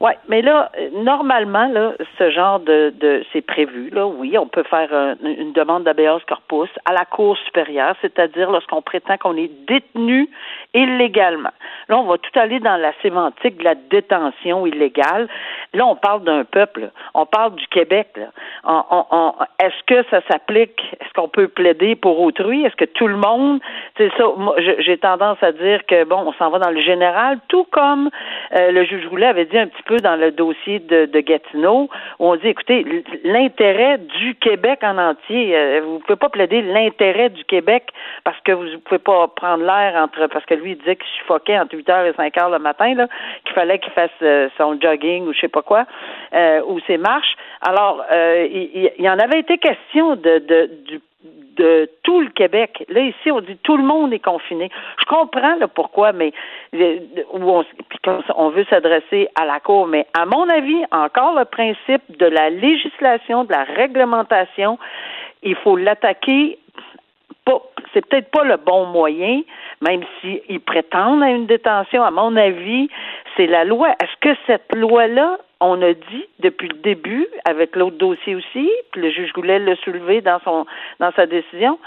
Oui, 0.00 0.10
mais 0.28 0.42
là, 0.42 0.72
normalement, 0.92 1.66
là, 1.68 1.92
ce 2.18 2.30
genre 2.30 2.58
de, 2.60 2.92
de 3.00 3.24
c'est 3.32 3.42
prévu, 3.42 3.90
là, 3.90 4.06
oui, 4.06 4.36
on 4.36 4.48
peut 4.48 4.64
faire 4.64 5.16
une 5.22 5.52
demande 5.52 5.84
d'habeas 5.84 6.20
corpus 6.26 6.68
à 6.84 6.92
la 6.92 7.04
Cour 7.04 7.38
supérieure, 7.38 7.94
c'est-à-dire 8.02 8.50
lorsqu'on 8.50 8.82
prétend 8.82 9.16
qu'on 9.16 9.36
est 9.36 9.50
détenu 9.66 10.28
illégalement. 10.74 11.52
Là, 11.88 11.98
on 11.98 12.04
va 12.04 12.18
tout 12.18 12.38
aller 12.38 12.60
dans 12.60 12.76
la 12.76 12.92
sémantique 13.02 13.58
de 13.58 13.64
la 13.64 13.74
détention 13.74 14.66
illégale. 14.66 15.28
Là, 15.72 15.86
on 15.86 15.96
parle 15.96 16.24
d'un 16.24 16.44
peuple, 16.44 16.90
on 17.14 17.26
parle 17.26 17.54
du 17.54 17.66
Québec. 17.68 18.08
est-ce 18.16 19.82
que 19.86 20.02
ça 20.10 20.20
s'applique? 20.30 20.80
Est-ce 21.00 21.12
qu'on 21.14 21.28
peut 21.28 21.48
plaider 21.48 21.94
pour 21.94 22.20
autrui? 22.20 22.64
Est-ce 22.64 22.76
que 22.76 22.84
tout 22.84 23.06
le 23.06 23.16
monde, 23.16 23.60
c'est 23.96 24.10
ça, 24.16 24.24
j'ai 24.78 24.98
tendance 24.98 25.42
à 25.42 25.52
dire 25.52 25.84
que, 25.86 26.04
bon, 26.04 26.24
on 26.26 26.32
s'en 26.34 26.50
va 26.50 26.58
dans 26.58 26.70
le 26.70 26.80
général, 26.80 27.38
tout 27.48 27.64
comme 27.70 28.10
euh, 28.54 28.70
le 28.70 28.84
juge 28.84 29.06
Roulet 29.06 29.26
avait 29.26 29.44
dit 29.44 29.58
un 29.58 29.66
petit 29.66 29.82
peu 29.84 29.96
dans 29.98 30.16
le 30.16 30.30
dossier 30.32 30.80
de, 30.80 31.06
de 31.06 31.20
Gatineau, 31.20 31.88
où 32.18 32.26
on 32.26 32.36
dit, 32.36 32.48
écoutez, 32.48 32.84
l'intérêt 33.24 33.98
du 33.98 34.34
Québec 34.36 34.80
en 34.82 34.98
entier, 34.98 35.56
euh, 35.56 35.80
vous 35.84 35.94
ne 35.94 35.98
pouvez 35.98 36.16
pas 36.16 36.28
plaider 36.28 36.62
l'intérêt 36.62 37.30
du 37.30 37.44
Québec 37.44 37.90
parce 38.24 38.40
que 38.40 38.52
vous 38.52 38.64
ne 38.64 38.76
pouvez 38.76 38.98
pas 38.98 39.28
prendre 39.28 39.64
l'air 39.64 39.94
entre, 39.96 40.26
parce 40.28 40.44
que 40.46 40.54
lui, 40.64 40.72
il 40.72 40.78
disait 40.78 40.96
qu'il 40.96 41.08
suffoquait 41.18 41.58
entre 41.58 41.76
8h 41.76 42.06
et 42.06 42.12
5h 42.12 42.50
le 42.50 42.58
matin, 42.58 42.94
là, 42.94 43.08
qu'il 43.44 43.54
fallait 43.54 43.78
qu'il 43.78 43.92
fasse 43.92 44.10
euh, 44.22 44.48
son 44.56 44.78
jogging 44.80 45.26
ou 45.26 45.32
je 45.32 45.40
sais 45.40 45.48
pas 45.48 45.62
quoi, 45.62 45.86
euh, 46.34 46.62
ou 46.66 46.80
ses 46.86 46.96
marches. 46.96 47.36
Alors, 47.60 48.04
il, 48.10 48.90
y 48.98 49.08
en 49.08 49.18
avait 49.18 49.40
été 49.40 49.58
question 49.58 50.16
de, 50.16 50.38
de 51.56 51.88
tout 52.02 52.20
le 52.20 52.28
Québec. 52.28 52.84
Là, 52.88 53.00
ici, 53.00 53.30
on 53.30 53.40
dit 53.40 53.56
tout 53.62 53.76
le 53.76 53.82
monde 53.82 54.12
est 54.12 54.24
confiné. 54.24 54.70
Je 55.00 55.04
comprends 55.06 55.56
le 55.56 55.66
pourquoi, 55.66 56.12
mais 56.12 56.32
où 56.72 57.50
on, 57.50 57.64
on 58.36 58.48
veut 58.50 58.64
s'adresser 58.68 59.28
à 59.34 59.44
la 59.44 59.60
Cour, 59.60 59.86
mais 59.86 60.06
à 60.18 60.26
mon 60.26 60.48
avis, 60.48 60.84
encore 60.90 61.38
le 61.38 61.44
principe 61.44 62.02
de 62.18 62.26
la 62.26 62.50
législation, 62.50 63.44
de 63.44 63.52
la 63.52 63.64
réglementation, 63.64 64.78
il 65.42 65.56
faut 65.56 65.76
l'attaquer 65.76 66.58
c'est 67.92 68.06
peut-être 68.06 68.30
pas 68.30 68.44
le 68.44 68.56
bon 68.56 68.86
moyen, 68.86 69.42
même 69.80 70.02
s'ils 70.20 70.60
prétendent 70.60 71.22
à 71.22 71.30
une 71.30 71.46
détention, 71.46 72.02
à 72.02 72.10
mon 72.10 72.36
avis, 72.36 72.88
c'est 73.36 73.46
la 73.46 73.64
loi. 73.64 73.90
Est-ce 74.02 74.16
que 74.20 74.36
cette 74.46 74.74
loi-là 74.74 75.38
on 75.60 75.80
a 75.80 75.94
dit 75.94 76.26
depuis 76.40 76.68
le 76.68 76.76
début, 76.78 77.26
avec 77.46 77.74
l'autre 77.74 77.96
dossier 77.96 78.34
aussi, 78.34 78.70
puis 78.92 79.00
le 79.00 79.10
juge 79.10 79.32
Goulet 79.32 79.58
l'a 79.58 79.76
soulevé 79.76 80.20
dans 80.20 80.38
son 80.40 80.66
dans 81.00 81.10
sa 81.12 81.26
décision, 81.26 81.78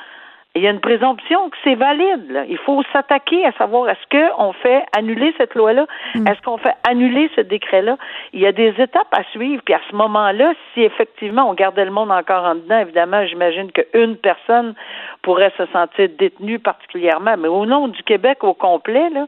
il 0.56 0.64
y 0.64 0.68
a 0.68 0.72
une 0.72 0.80
présomption 0.80 1.50
que 1.50 1.58
c'est 1.64 1.76
valide. 1.76 2.46
Il 2.50 2.58
faut 2.58 2.82
s'attaquer 2.92 3.46
à 3.46 3.52
savoir 3.54 3.90
est-ce 3.90 4.36
qu'on 4.36 4.54
fait 4.54 4.84
annuler 4.98 5.34
cette 5.38 5.54
loi-là, 5.54 5.86
mm. 6.16 6.28
est-ce 6.28 6.42
qu'on 6.42 6.58
fait 6.58 6.74
annuler 6.88 7.30
ce 7.36 7.42
décret-là. 7.42 7.98
Il 8.34 8.40
y 8.40 8.48
a 8.48 8.52
des 8.52 8.74
étapes 8.80 9.12
à 9.12 9.24
suivre, 9.32 9.62
puis 9.64 9.76
à 9.76 9.82
ce 9.90 9.96
moment-là, 9.96 10.54
si 10.74 10.82
effectivement 10.82 11.48
on 11.50 11.54
gardait 11.54 11.86
le 11.86 11.92
monde 11.92 12.12
encore 12.12 12.44
en 12.44 12.56
dedans, 12.56 12.80
évidemment, 12.80 13.26
j'imagine 13.28 13.72
qu'une 13.72 14.18
personne 14.18 14.74
pourrait 15.22 15.54
se 15.58 15.66
sentir 15.68 16.10
détenue 16.18 16.60
particulièrement, 16.60 17.36
mais 17.38 17.50
au 17.50 17.66
nom 17.66 17.88
du 17.88 18.02
Québec 18.04 18.44
au 18.44 18.54
complet, 18.54 19.10
là, 19.12 19.28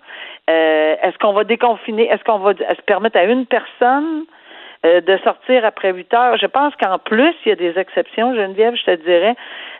euh, 0.49 0.95
est-ce 1.03 1.17
qu'on 1.19 1.34
va 1.34 1.43
déconfiner, 1.43 2.10
est-ce 2.10 2.23
qu'on 2.23 2.39
va 2.39 2.53
se 2.53 2.82
permettre 2.88 3.17
à 3.17 3.25
une 3.25 3.45
personne 3.45 4.25
euh, 4.85 5.01
de 5.01 5.17
sortir 5.23 5.65
après 5.65 5.91
8 5.91 6.13
heures. 6.13 6.37
Je 6.37 6.45
pense 6.45 6.73
qu'en 6.81 6.99
plus, 6.99 7.33
il 7.45 7.49
y 7.49 7.51
a 7.51 7.55
des 7.55 7.77
exceptions, 7.77 8.33
Geneviève, 8.33 8.75
je 8.75 8.91
te 8.91 9.03
dirais. 9.03 9.35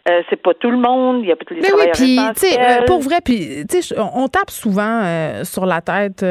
Euh, 0.10 0.22
c'est 0.30 0.42
pas 0.42 0.54
tout 0.54 0.72
le 0.72 0.78
monde, 0.78 1.22
il 1.24 1.30
y 1.30 1.32
a 1.32 1.36
peut-être 1.36 1.52
les 1.52 1.62
Mais 1.62 1.74
oui, 1.74 1.90
puis, 1.94 2.20
tu 2.36 2.48
sais, 2.48 2.60
euh, 2.60 2.86
pour 2.86 3.00
vrai, 3.00 3.18
puis, 3.24 3.66
tu 3.70 3.82
sais, 3.82 3.96
on 3.98 4.28
tape 4.28 4.50
souvent 4.50 5.04
sur 5.44 5.66
la 5.66 5.82
tête 5.82 6.24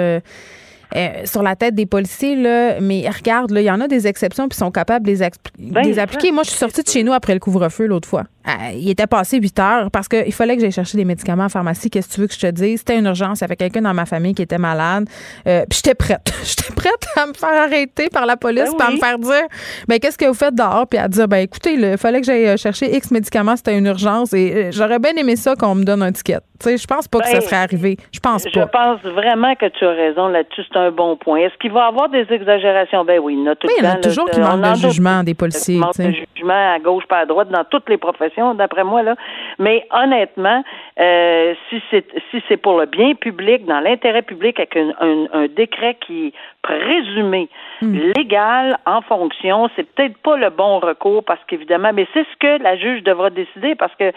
euh, 0.96 1.27
sur 1.27 1.42
la 1.42 1.57
tête 1.57 1.74
des 1.74 1.87
policiers, 1.87 2.37
là, 2.37 2.81
mais 2.81 3.09
regarde, 3.09 3.53
il 3.55 3.62
y 3.62 3.70
en 3.70 3.81
a 3.81 3.88
des 3.88 4.07
exceptions 4.07 4.48
puis 4.48 4.57
sont 4.57 4.70
capables 4.70 5.07
de 5.07 5.12
les, 5.12 5.31
ben, 5.59 5.83
les 5.83 5.98
appliquer. 5.98 6.33
Moi, 6.33 6.42
je 6.44 6.51
suis 6.51 6.59
sortie 6.59 6.83
de 6.83 6.88
chez 6.88 7.03
nous 7.03 7.12
après 7.12 7.35
le 7.35 7.40
couvre-feu 7.40 7.87
l'autre 7.87 8.09
fois. 8.09 8.24
Euh, 8.48 8.72
il 8.74 8.88
était 8.88 9.07
passé 9.07 9.38
8 9.38 9.59
heures 9.59 9.90
parce 9.90 10.09
qu'il 10.09 10.33
fallait 10.33 10.57
que 10.57 10.62
j'aille 10.62 10.72
chercher 10.72 10.96
des 10.96 11.05
médicaments 11.05 11.44
en 11.44 11.48
pharmacie. 11.51 11.90
Qu'est-ce 11.90 12.09
que 12.09 12.14
tu 12.14 12.20
veux 12.22 12.27
que 12.27 12.35
je 12.35 12.38
te 12.38 12.51
dise? 12.51 12.79
C'était 12.79 12.98
une 12.98 13.05
urgence. 13.05 13.40
Il 13.40 13.42
y 13.42 13.44
avait 13.44 13.57
quelqu'un 13.57 13.83
dans 13.83 13.92
ma 13.92 14.07
famille 14.07 14.35
qui 14.35 14.42
était 14.42 14.59
malade. 14.59 15.07
Euh, 15.46 15.66
puis 15.68 15.77
j'étais 15.77 15.94
prête. 15.94 16.33
j'étais 16.44 16.72
prête 16.72 17.07
à 17.16 17.27
me 17.27 17.35
faire 17.35 17.62
arrêter 17.62 18.09
par 18.09 18.24
la 18.24 18.37
police, 18.37 18.70
ben 18.79 18.87
à 18.87 18.90
me 18.92 18.96
faire 18.96 19.18
dire 19.18 19.46
ben, 19.87 19.98
qu'est-ce 19.98 20.16
que 20.16 20.24
vous 20.24 20.35
faites 20.35 20.55
dehors? 20.55 20.87
Puis 20.87 20.98
à 20.98 21.09
dire 21.09 21.29
ben 21.29 21.38
écoutez, 21.38 21.74
il 21.74 21.98
fallait 21.98 22.20
que 22.20 22.27
j'aille 22.27 22.57
chercher 22.57 22.96
X 22.96 23.11
médicaments, 23.11 23.57
c'était 23.57 23.77
une 23.77 23.87
urgence. 23.87 24.33
Et 24.33 24.70
j'aurais 24.72 24.98
bien 24.98 25.12
aimé 25.12 25.37
ça 25.37 25.55
qu'on 25.55 25.74
me 25.74 25.85
donne 25.85 26.03
un 26.03 26.12
ticket. 26.12 26.38
Tu 26.61 26.71
sais, 26.71 26.77
je 26.77 26.87
pense 26.87 27.07
pas 27.07 27.21
que 27.21 27.29
ça 27.29 27.35
ben, 27.35 27.40
serait 27.40 27.57
arrivé. 27.57 27.97
Je 28.12 28.18
pense 28.18 28.44
pas. 28.44 28.51
Je 28.53 28.61
pense 28.61 29.01
vraiment 29.03 29.55
que 29.55 29.66
tu 29.66 29.85
as 29.85 29.90
raison 29.90 30.27
là-dessus. 30.29 30.62
C'est 30.71 30.79
un 30.79 30.90
bon 30.90 31.16
point. 31.16 31.38
Est-ce 31.38 31.57
qu'il 31.59 31.71
va 31.71 31.85
y 31.85 31.88
avoir 31.88 32.09
des 32.09 32.27
exagérations? 32.31 33.05
Ben 33.05 33.21
oui, 33.21 33.35
il 33.35 33.44
y 33.44 33.49
en 33.49 33.53
a, 33.53 33.55
tout 33.55 33.68
il 33.79 33.85
y 33.85 33.87
en 33.87 33.92
a 33.92 33.97
toujours 33.97 34.29
qui 34.29 34.40
manquent 34.40 34.61
de 34.61 34.88
jugement 34.88 35.23
des 35.23 35.35
policiers. 35.35 35.77
Il 35.77 35.81
manque 35.81 35.97
de 35.97 36.11
jugement 36.11 36.75
à 36.75 36.79
gauche, 36.81 37.05
pas 37.07 37.18
à 37.18 37.27
droite, 37.27 37.49
dans 37.51 37.64
toutes 37.64 37.88
les 37.88 37.97
professions, 37.97 38.55
d'après 38.55 38.83
moi. 38.83 39.03
là. 39.03 39.14
Mais 39.59 39.87
honnêtement, 39.92 40.64
euh, 40.99 41.55
si 41.68 41.81
c'est 41.90 42.07
si 42.31 42.42
c'est 42.49 42.57
pour 42.57 42.79
le 42.79 42.87
bien 42.87 43.14
public, 43.14 43.64
dans 43.66 43.81
l'intérêt 43.81 44.23
public, 44.23 44.59
avec 44.59 44.77
un, 44.77 45.27
un, 45.33 45.47
décret 45.47 45.97
qui 46.05 46.33
présumé 46.68 47.48
hmm. 47.81 48.12
légal 48.14 48.78
en 48.85 49.00
fonction, 49.00 49.70
c'est 49.74 49.85
peut-être 49.85 50.18
pas 50.18 50.37
le 50.37 50.50
bon 50.50 50.81
recours 50.81 51.24
parce 51.24 51.40
qu'évidemment, 51.46 51.92
mais 51.94 52.07
c'est 52.12 52.24
ce 52.24 52.37
que 52.38 52.62
la 52.62 52.76
juge 52.76 53.02
devra 53.04 53.31
décider 53.31 53.74
parce 53.74 53.94
que 53.94 54.12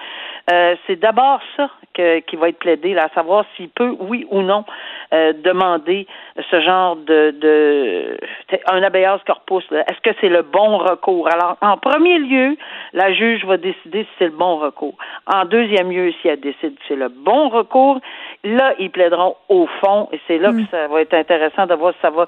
euh, 0.52 0.76
c'est 0.86 0.98
d'abord 0.98 1.40
ça 1.56 1.70
que, 1.94 2.20
qui 2.20 2.36
va 2.36 2.50
être 2.50 2.60
plaidé, 2.60 2.94
là, 2.94 3.06
à 3.06 3.16
savoir 3.16 3.46
s'il 3.56 3.70
peut, 3.70 3.96
oui 4.00 4.28
ou 4.32 4.42
non, 4.42 4.66
euh, 5.14 5.34
demander 5.44 6.08
ce 6.50 6.62
genre 6.62 6.98
de, 6.98 7.34
de 7.40 8.18
un 8.70 8.84
habeas 8.84 9.20
corpus. 9.26 9.64
Est-ce 9.72 10.02
que 10.02 10.16
c'est 10.20 10.30
le 10.30 10.42
bon 10.42 10.78
recours? 10.78 11.30
Alors, 11.30 11.58
en 11.62 11.78
premier 11.78 12.20
lieu, 12.20 12.58
la 12.94 13.14
juge 13.14 13.46
va 13.46 13.58
décider 13.58 14.04
si 14.04 14.10
c'est 14.20 14.26
le 14.26 14.32
bon 14.32 14.58
recours. 14.58 14.96
En 15.26 15.46
deuxième 15.46 15.90
lieu, 15.90 16.12
si 16.22 16.28
elle 16.28 16.42
décide 16.42 16.76
que 16.76 16.84
c'est 16.88 16.96
le 16.96 17.10
bon 17.10 17.50
recours, 17.50 18.00
là, 18.44 18.74
ils 18.80 18.90
plaideront 18.90 19.36
au 19.50 19.68
fond, 19.80 20.10
et 20.12 20.20
c'est 20.28 20.38
là 20.38 20.50
que 20.50 20.62
hmm. 20.62 20.68
ça 20.72 20.88
va 20.88 21.02
être 21.02 21.14
intéressant 21.14 21.66
de 21.66 21.76
voir 21.76 21.94
si 21.94 22.00
ça 22.02 22.10
va, 22.10 22.26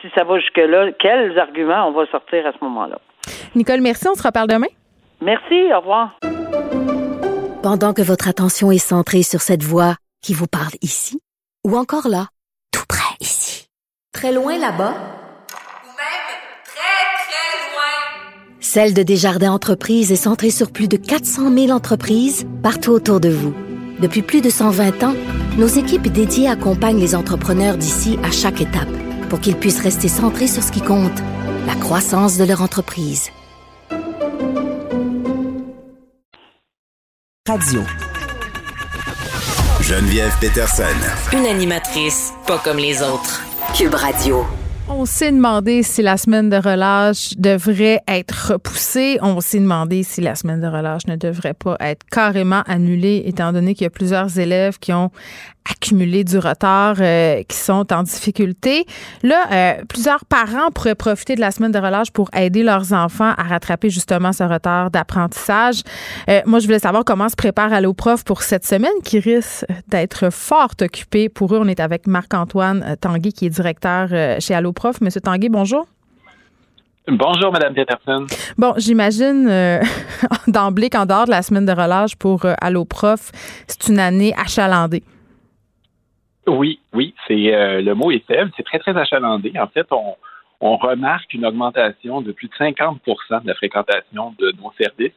si 0.00 0.08
ça 0.14 0.24
va 0.24 0.38
jusque-là, 0.38 0.92
quels 0.98 1.38
arguments 1.38 1.88
on 1.88 1.92
va 1.92 2.06
sortir 2.06 2.46
à 2.46 2.52
ce 2.52 2.58
moment-là. 2.62 2.98
Nicole, 3.54 3.80
merci. 3.80 4.08
On 4.08 4.14
se 4.14 4.22
reparle 4.22 4.48
demain. 4.48 4.68
Merci. 5.20 5.72
Au 5.72 5.80
revoir. 5.80 6.18
Pendant 7.62 7.92
que 7.92 8.02
votre 8.02 8.28
attention 8.28 8.70
est 8.70 8.78
centrée 8.78 9.22
sur 9.22 9.40
cette 9.40 9.62
voix 9.62 9.94
qui 10.22 10.34
vous 10.34 10.46
parle 10.46 10.74
ici, 10.82 11.20
ou 11.66 11.76
encore 11.76 12.08
là, 12.08 12.26
tout 12.72 12.84
près 12.88 13.16
ici, 13.20 13.68
très 14.12 14.32
loin 14.32 14.58
là-bas, 14.58 14.94
Celle 18.76 18.94
de 18.94 19.02
Desjardins 19.02 19.52
Entreprises 19.52 20.12
est 20.12 20.16
centrée 20.16 20.50
sur 20.50 20.70
plus 20.70 20.88
de 20.88 20.96
400 20.98 21.50
000 21.50 21.70
entreprises 21.70 22.46
partout 22.62 22.90
autour 22.90 23.20
de 23.20 23.30
vous. 23.30 23.54
Depuis 23.98 24.20
plus 24.20 24.42
de 24.42 24.50
120 24.50 25.04
ans, 25.04 25.14
nos 25.56 25.66
équipes 25.66 26.08
dédiées 26.08 26.48
accompagnent 26.48 27.00
les 27.00 27.14
entrepreneurs 27.14 27.78
d'ici 27.78 28.18
à 28.22 28.30
chaque 28.30 28.60
étape 28.60 28.88
pour 29.30 29.40
qu'ils 29.40 29.56
puissent 29.56 29.80
rester 29.80 30.08
centrés 30.08 30.48
sur 30.48 30.62
ce 30.62 30.70
qui 30.70 30.82
compte, 30.82 31.18
la 31.66 31.74
croissance 31.74 32.36
de 32.36 32.44
leur 32.44 32.60
entreprise. 32.60 33.30
Radio. 37.48 37.80
Geneviève 39.80 40.34
Peterson. 40.40 40.82
Une 41.32 41.46
animatrice 41.46 42.32
pas 42.46 42.58
comme 42.58 42.78
les 42.78 43.02
autres. 43.02 43.42
Cube 43.74 43.94
Radio. 43.94 44.44
On 44.88 45.04
s'est 45.04 45.32
demandé 45.32 45.82
si 45.82 46.00
la 46.00 46.16
semaine 46.16 46.48
de 46.48 46.56
relâche 46.56 47.34
devrait 47.36 48.00
être 48.06 48.52
repoussée. 48.52 49.18
On 49.20 49.40
s'est 49.40 49.58
demandé 49.58 50.04
si 50.04 50.20
la 50.20 50.36
semaine 50.36 50.60
de 50.60 50.68
relâche 50.68 51.06
ne 51.08 51.16
devrait 51.16 51.54
pas 51.54 51.76
être 51.80 52.06
carrément 52.06 52.62
annulée, 52.66 53.24
étant 53.26 53.52
donné 53.52 53.74
qu'il 53.74 53.84
y 53.84 53.88
a 53.88 53.90
plusieurs 53.90 54.38
élèves 54.38 54.78
qui 54.78 54.92
ont 54.92 55.10
accumulé 55.70 56.24
du 56.24 56.38
retard, 56.38 56.96
euh, 57.00 57.42
qui 57.48 57.56
sont 57.56 57.92
en 57.92 58.02
difficulté. 58.02 58.86
Là, 59.22 59.44
euh, 59.52 59.84
plusieurs 59.88 60.24
parents 60.24 60.70
pourraient 60.74 60.94
profiter 60.94 61.34
de 61.34 61.40
la 61.40 61.50
semaine 61.50 61.72
de 61.72 61.78
relâche 61.78 62.10
pour 62.10 62.30
aider 62.34 62.62
leurs 62.62 62.92
enfants 62.92 63.32
à 63.36 63.42
rattraper 63.42 63.90
justement 63.90 64.32
ce 64.32 64.44
retard 64.44 64.90
d'apprentissage. 64.90 65.82
Euh, 66.28 66.40
moi, 66.46 66.58
je 66.60 66.66
voulais 66.66 66.78
savoir 66.78 67.04
comment 67.04 67.28
se 67.28 67.36
prépare 67.36 67.72
Alloprof 67.72 68.24
pour 68.24 68.42
cette 68.42 68.66
semaine 68.66 68.92
qui 69.04 69.18
risque 69.18 69.64
d'être 69.88 70.30
fort 70.30 70.70
occupée. 70.80 71.28
Pour 71.28 71.54
eux, 71.54 71.58
on 71.60 71.68
est 71.68 71.80
avec 71.80 72.06
Marc-Antoine 72.06 72.96
Tanguy, 73.00 73.32
qui 73.32 73.46
est 73.46 73.50
directeur 73.50 74.08
chez 74.40 74.54
Alloprof. 74.54 75.00
Monsieur 75.00 75.20
Tanguy, 75.20 75.48
bonjour. 75.48 75.86
Bonjour, 77.08 77.52
Madame 77.52 77.72
Peterson. 77.72 78.26
Bon, 78.58 78.74
j'imagine 78.76 79.48
d'emblée 80.48 80.90
qu'en 80.90 81.06
dehors 81.06 81.26
de 81.26 81.30
la 81.30 81.42
semaine 81.42 81.64
de 81.64 81.72
relâche 81.72 82.16
pour 82.16 82.44
Alloprof, 82.60 83.30
c'est 83.68 83.88
une 83.88 84.00
année 84.00 84.34
achalandée. 84.36 85.04
Oui, 86.46 86.80
oui, 86.92 87.14
c'est 87.26 87.54
euh, 87.54 87.82
le 87.82 87.94
mot 87.94 88.10
est 88.10 88.24
faible, 88.26 88.50
c'est 88.56 88.62
très 88.62 88.78
très 88.78 88.96
achalandé. 88.96 89.52
En 89.58 89.66
fait, 89.66 89.86
on, 89.90 90.14
on 90.60 90.76
remarque 90.76 91.32
une 91.34 91.44
augmentation 91.44 92.20
de 92.20 92.32
plus 92.32 92.48
de 92.48 92.54
50% 92.54 93.42
de 93.42 93.46
la 93.46 93.54
fréquentation 93.54 94.34
de 94.38 94.52
nos 94.62 94.72
services 94.78 95.12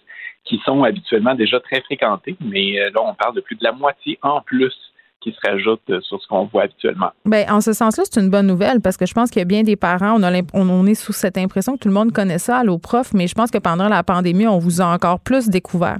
qui 0.45 0.59
sont 0.65 0.83
habituellement 0.83 1.35
déjà 1.35 1.59
très 1.59 1.81
fréquentés, 1.81 2.35
mais 2.41 2.79
euh, 2.79 2.89
là 2.93 3.01
on 3.03 3.13
parle 3.13 3.35
de 3.35 3.41
plus 3.41 3.55
de 3.55 3.63
la 3.63 3.71
moitié 3.71 4.17
en 4.21 4.41
plus 4.41 4.73
qui 5.21 5.31
se 5.33 5.49
rajoute 5.49 5.81
euh, 5.89 5.99
sur 6.01 6.21
ce 6.21 6.27
qu'on 6.27 6.45
voit 6.45 6.63
habituellement. 6.63 7.11
Bien, 7.25 7.45
en 7.49 7.61
ce 7.61 7.73
sens-là, 7.73 8.03
c'est 8.09 8.19
une 8.19 8.29
bonne 8.29 8.47
nouvelle 8.47 8.79
parce 8.81 8.97
que 8.97 9.05
je 9.05 9.13
pense 9.13 9.29
qu'il 9.29 9.39
y 9.39 9.43
a 9.43 9.45
bien 9.45 9.63
des 9.63 9.75
parents, 9.75 10.15
on, 10.17 10.23
a 10.23 10.31
on, 10.53 10.85
est 10.87 10.95
sous 10.95 11.13
cette 11.13 11.37
impression 11.37 11.73
que 11.73 11.79
tout 11.79 11.89
le 11.89 11.93
monde 11.93 12.11
connaît 12.11 12.39
ça, 12.39 12.59
à 12.59 12.63
prof, 12.81 13.13
mais 13.13 13.27
je 13.27 13.35
pense 13.35 13.51
que 13.51 13.57
pendant 13.57 13.89
la 13.89 14.01
pandémie, 14.03 14.47
on 14.47 14.59
vous 14.59 14.81
a 14.81 14.85
encore 14.85 15.19
plus 15.19 15.49
découvert. 15.49 15.97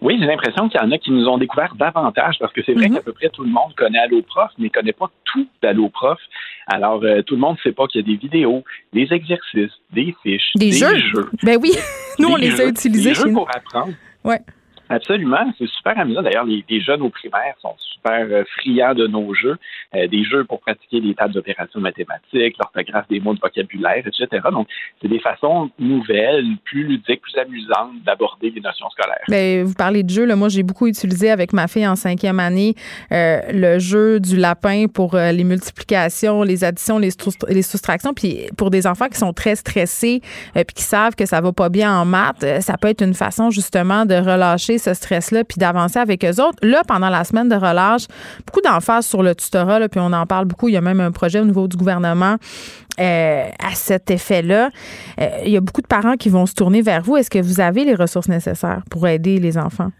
Oui, 0.00 0.16
j'ai 0.18 0.26
l'impression 0.26 0.68
qu'il 0.68 0.80
y 0.80 0.84
en 0.84 0.90
a 0.90 0.98
qui 0.98 1.10
nous 1.10 1.26
ont 1.26 1.38
découvert 1.38 1.74
davantage 1.74 2.36
parce 2.38 2.52
que 2.52 2.62
c'est 2.64 2.74
vrai 2.74 2.88
mhm. 2.88 2.96
qu'à 2.96 3.02
peu 3.02 3.12
près 3.12 3.28
tout 3.30 3.42
le 3.42 3.50
monde 3.50 3.74
connaît 3.76 3.98
Alloprof, 3.98 4.50
mais 4.58 4.66
ne 4.66 4.70
connaît 4.70 4.92
pas 4.92 5.10
tout 5.24 5.46
d'Alloprof. 5.62 6.18
Alors, 6.66 7.02
euh, 7.02 7.22
tout 7.22 7.34
le 7.34 7.40
monde 7.40 7.56
ne 7.56 7.62
sait 7.62 7.74
pas 7.74 7.86
qu'il 7.86 8.00
y 8.00 8.04
a 8.04 8.06
des 8.06 8.16
vidéos, 8.16 8.62
des 8.92 9.08
exercices, 9.10 9.72
des 9.92 10.14
fiches, 10.22 10.52
des, 10.54 10.72
jeux. 10.72 11.30
Ben 11.42 11.58
oui, 11.60 11.72
nous, 12.18 12.28
on 12.28 12.36
les 12.36 12.60
a 12.60 12.66
utilisés 12.66 13.10
des 13.10 13.14
jeux 13.14 13.32
pour 13.32 13.48
apprendre. 13.54 13.94
Ouais. 14.24 14.40
Absolument, 14.90 15.52
c'est 15.58 15.68
super 15.68 15.98
amusant. 15.98 16.22
D'ailleurs, 16.22 16.44
les, 16.44 16.80
jeunes 16.80 17.02
au 17.02 17.10
primaire 17.10 17.54
sont 17.60 17.74
super 17.76 18.26
euh, 18.30 18.44
friands 18.56 18.94
de 18.94 19.06
nos 19.06 19.34
jeux, 19.34 19.58
euh, 19.94 20.06
des 20.06 20.24
jeux 20.24 20.44
pour 20.44 20.60
pratiquer 20.60 21.00
des 21.00 21.14
tables 21.14 21.34
d'opérations 21.34 21.80
mathématiques, 21.80 22.56
l'orthographe 22.58 23.06
des 23.08 23.20
mots 23.20 23.34
de 23.34 23.40
vocabulaire, 23.40 24.02
etc. 24.06 24.26
Donc, 24.50 24.68
c'est 25.02 25.08
des 25.08 25.18
façons 25.18 25.70
nouvelles, 25.78 26.46
plus 26.64 26.84
ludiques, 26.84 27.20
plus 27.20 27.36
amusantes 27.38 28.02
d'aborder 28.06 28.50
les 28.50 28.60
notions 28.60 28.88
scolaires. 28.90 29.24
Ben, 29.28 29.64
vous 29.64 29.74
parlez 29.74 30.02
de 30.02 30.10
jeux, 30.10 30.24
là, 30.24 30.36
moi 30.36 30.48
j'ai 30.48 30.62
beaucoup 30.62 30.86
utilisé 30.86 31.30
avec 31.30 31.52
ma 31.52 31.68
fille 31.68 31.86
en 31.86 31.96
cinquième 31.96 32.40
année 32.40 32.74
euh, 33.12 33.40
le 33.52 33.78
jeu 33.78 34.20
du 34.20 34.36
lapin 34.36 34.86
pour 34.86 35.16
les 35.16 35.44
multiplications, 35.44 36.42
les 36.42 36.64
additions, 36.64 36.98
les, 36.98 37.10
les, 37.48 37.62
soustractions. 37.62 38.14
Puis 38.14 38.46
pour 38.56 38.70
des 38.70 38.86
enfants 38.86 39.08
qui 39.08 39.18
sont 39.18 39.32
très 39.32 39.56
stressés 39.56 40.20
puis 40.54 40.74
qui 40.74 40.82
savent 40.82 41.14
que 41.14 41.26
ça 41.26 41.40
va 41.40 41.52
pas 41.52 41.68
bien 41.68 41.92
en 41.92 42.04
maths, 42.04 42.44
ça 42.60 42.76
peut 42.78 42.88
être 42.88 43.02
une 43.02 43.14
façon 43.14 43.50
justement 43.50 44.06
de 44.06 44.14
relâcher 44.14 44.77
ce 44.78 44.94
stress-là 44.94 45.44
puis 45.44 45.58
d'avancer 45.58 45.98
avec 45.98 46.24
eux 46.24 46.42
autres. 46.42 46.58
Là, 46.62 46.82
pendant 46.86 47.08
la 47.08 47.24
semaine 47.24 47.48
de 47.48 47.54
relâche, 47.54 48.06
beaucoup 48.46 48.60
d'emphase 48.60 49.06
sur 49.06 49.22
le 49.22 49.34
tutorat, 49.34 49.78
là, 49.78 49.88
puis 49.88 50.00
on 50.00 50.12
en 50.12 50.26
parle 50.26 50.46
beaucoup. 50.46 50.68
Il 50.68 50.74
y 50.74 50.76
a 50.76 50.80
même 50.80 51.00
un 51.00 51.12
projet 51.12 51.40
au 51.40 51.44
niveau 51.44 51.68
du 51.68 51.76
gouvernement 51.76 52.36
euh, 53.00 53.48
à 53.64 53.70
cet 53.74 54.10
effet-là. 54.10 54.70
Euh, 55.20 55.28
il 55.44 55.52
y 55.52 55.56
a 55.56 55.60
beaucoup 55.60 55.82
de 55.82 55.86
parents 55.86 56.16
qui 56.16 56.28
vont 56.28 56.46
se 56.46 56.54
tourner 56.54 56.82
vers 56.82 57.02
vous. 57.02 57.16
Est-ce 57.16 57.30
que 57.30 57.38
vous 57.38 57.60
avez 57.60 57.84
les 57.84 57.94
ressources 57.94 58.28
nécessaires 58.28 58.82
pour 58.90 59.06
aider 59.06 59.38
les 59.38 59.58
enfants? 59.58 59.90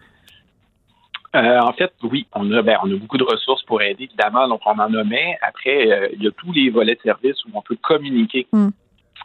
Euh, 1.36 1.60
en 1.60 1.72
fait, 1.74 1.92
oui, 2.02 2.26
on 2.34 2.50
a, 2.52 2.62
ben, 2.62 2.78
on 2.82 2.90
a 2.90 2.96
beaucoup 2.96 3.18
de 3.18 3.24
ressources 3.24 3.62
pour 3.64 3.82
aider, 3.82 4.04
évidemment, 4.04 4.48
donc 4.48 4.62
on 4.64 4.78
en 4.78 4.88
nommait. 4.88 5.36
Après, 5.46 6.10
il 6.14 6.22
y 6.22 6.26
a 6.26 6.30
tous 6.30 6.52
les 6.52 6.70
volets 6.70 6.94
de 6.94 7.00
service 7.02 7.36
où 7.44 7.50
on 7.54 7.62
peut 7.62 7.76
communiquer 7.82 8.46
hmm. 8.52 8.70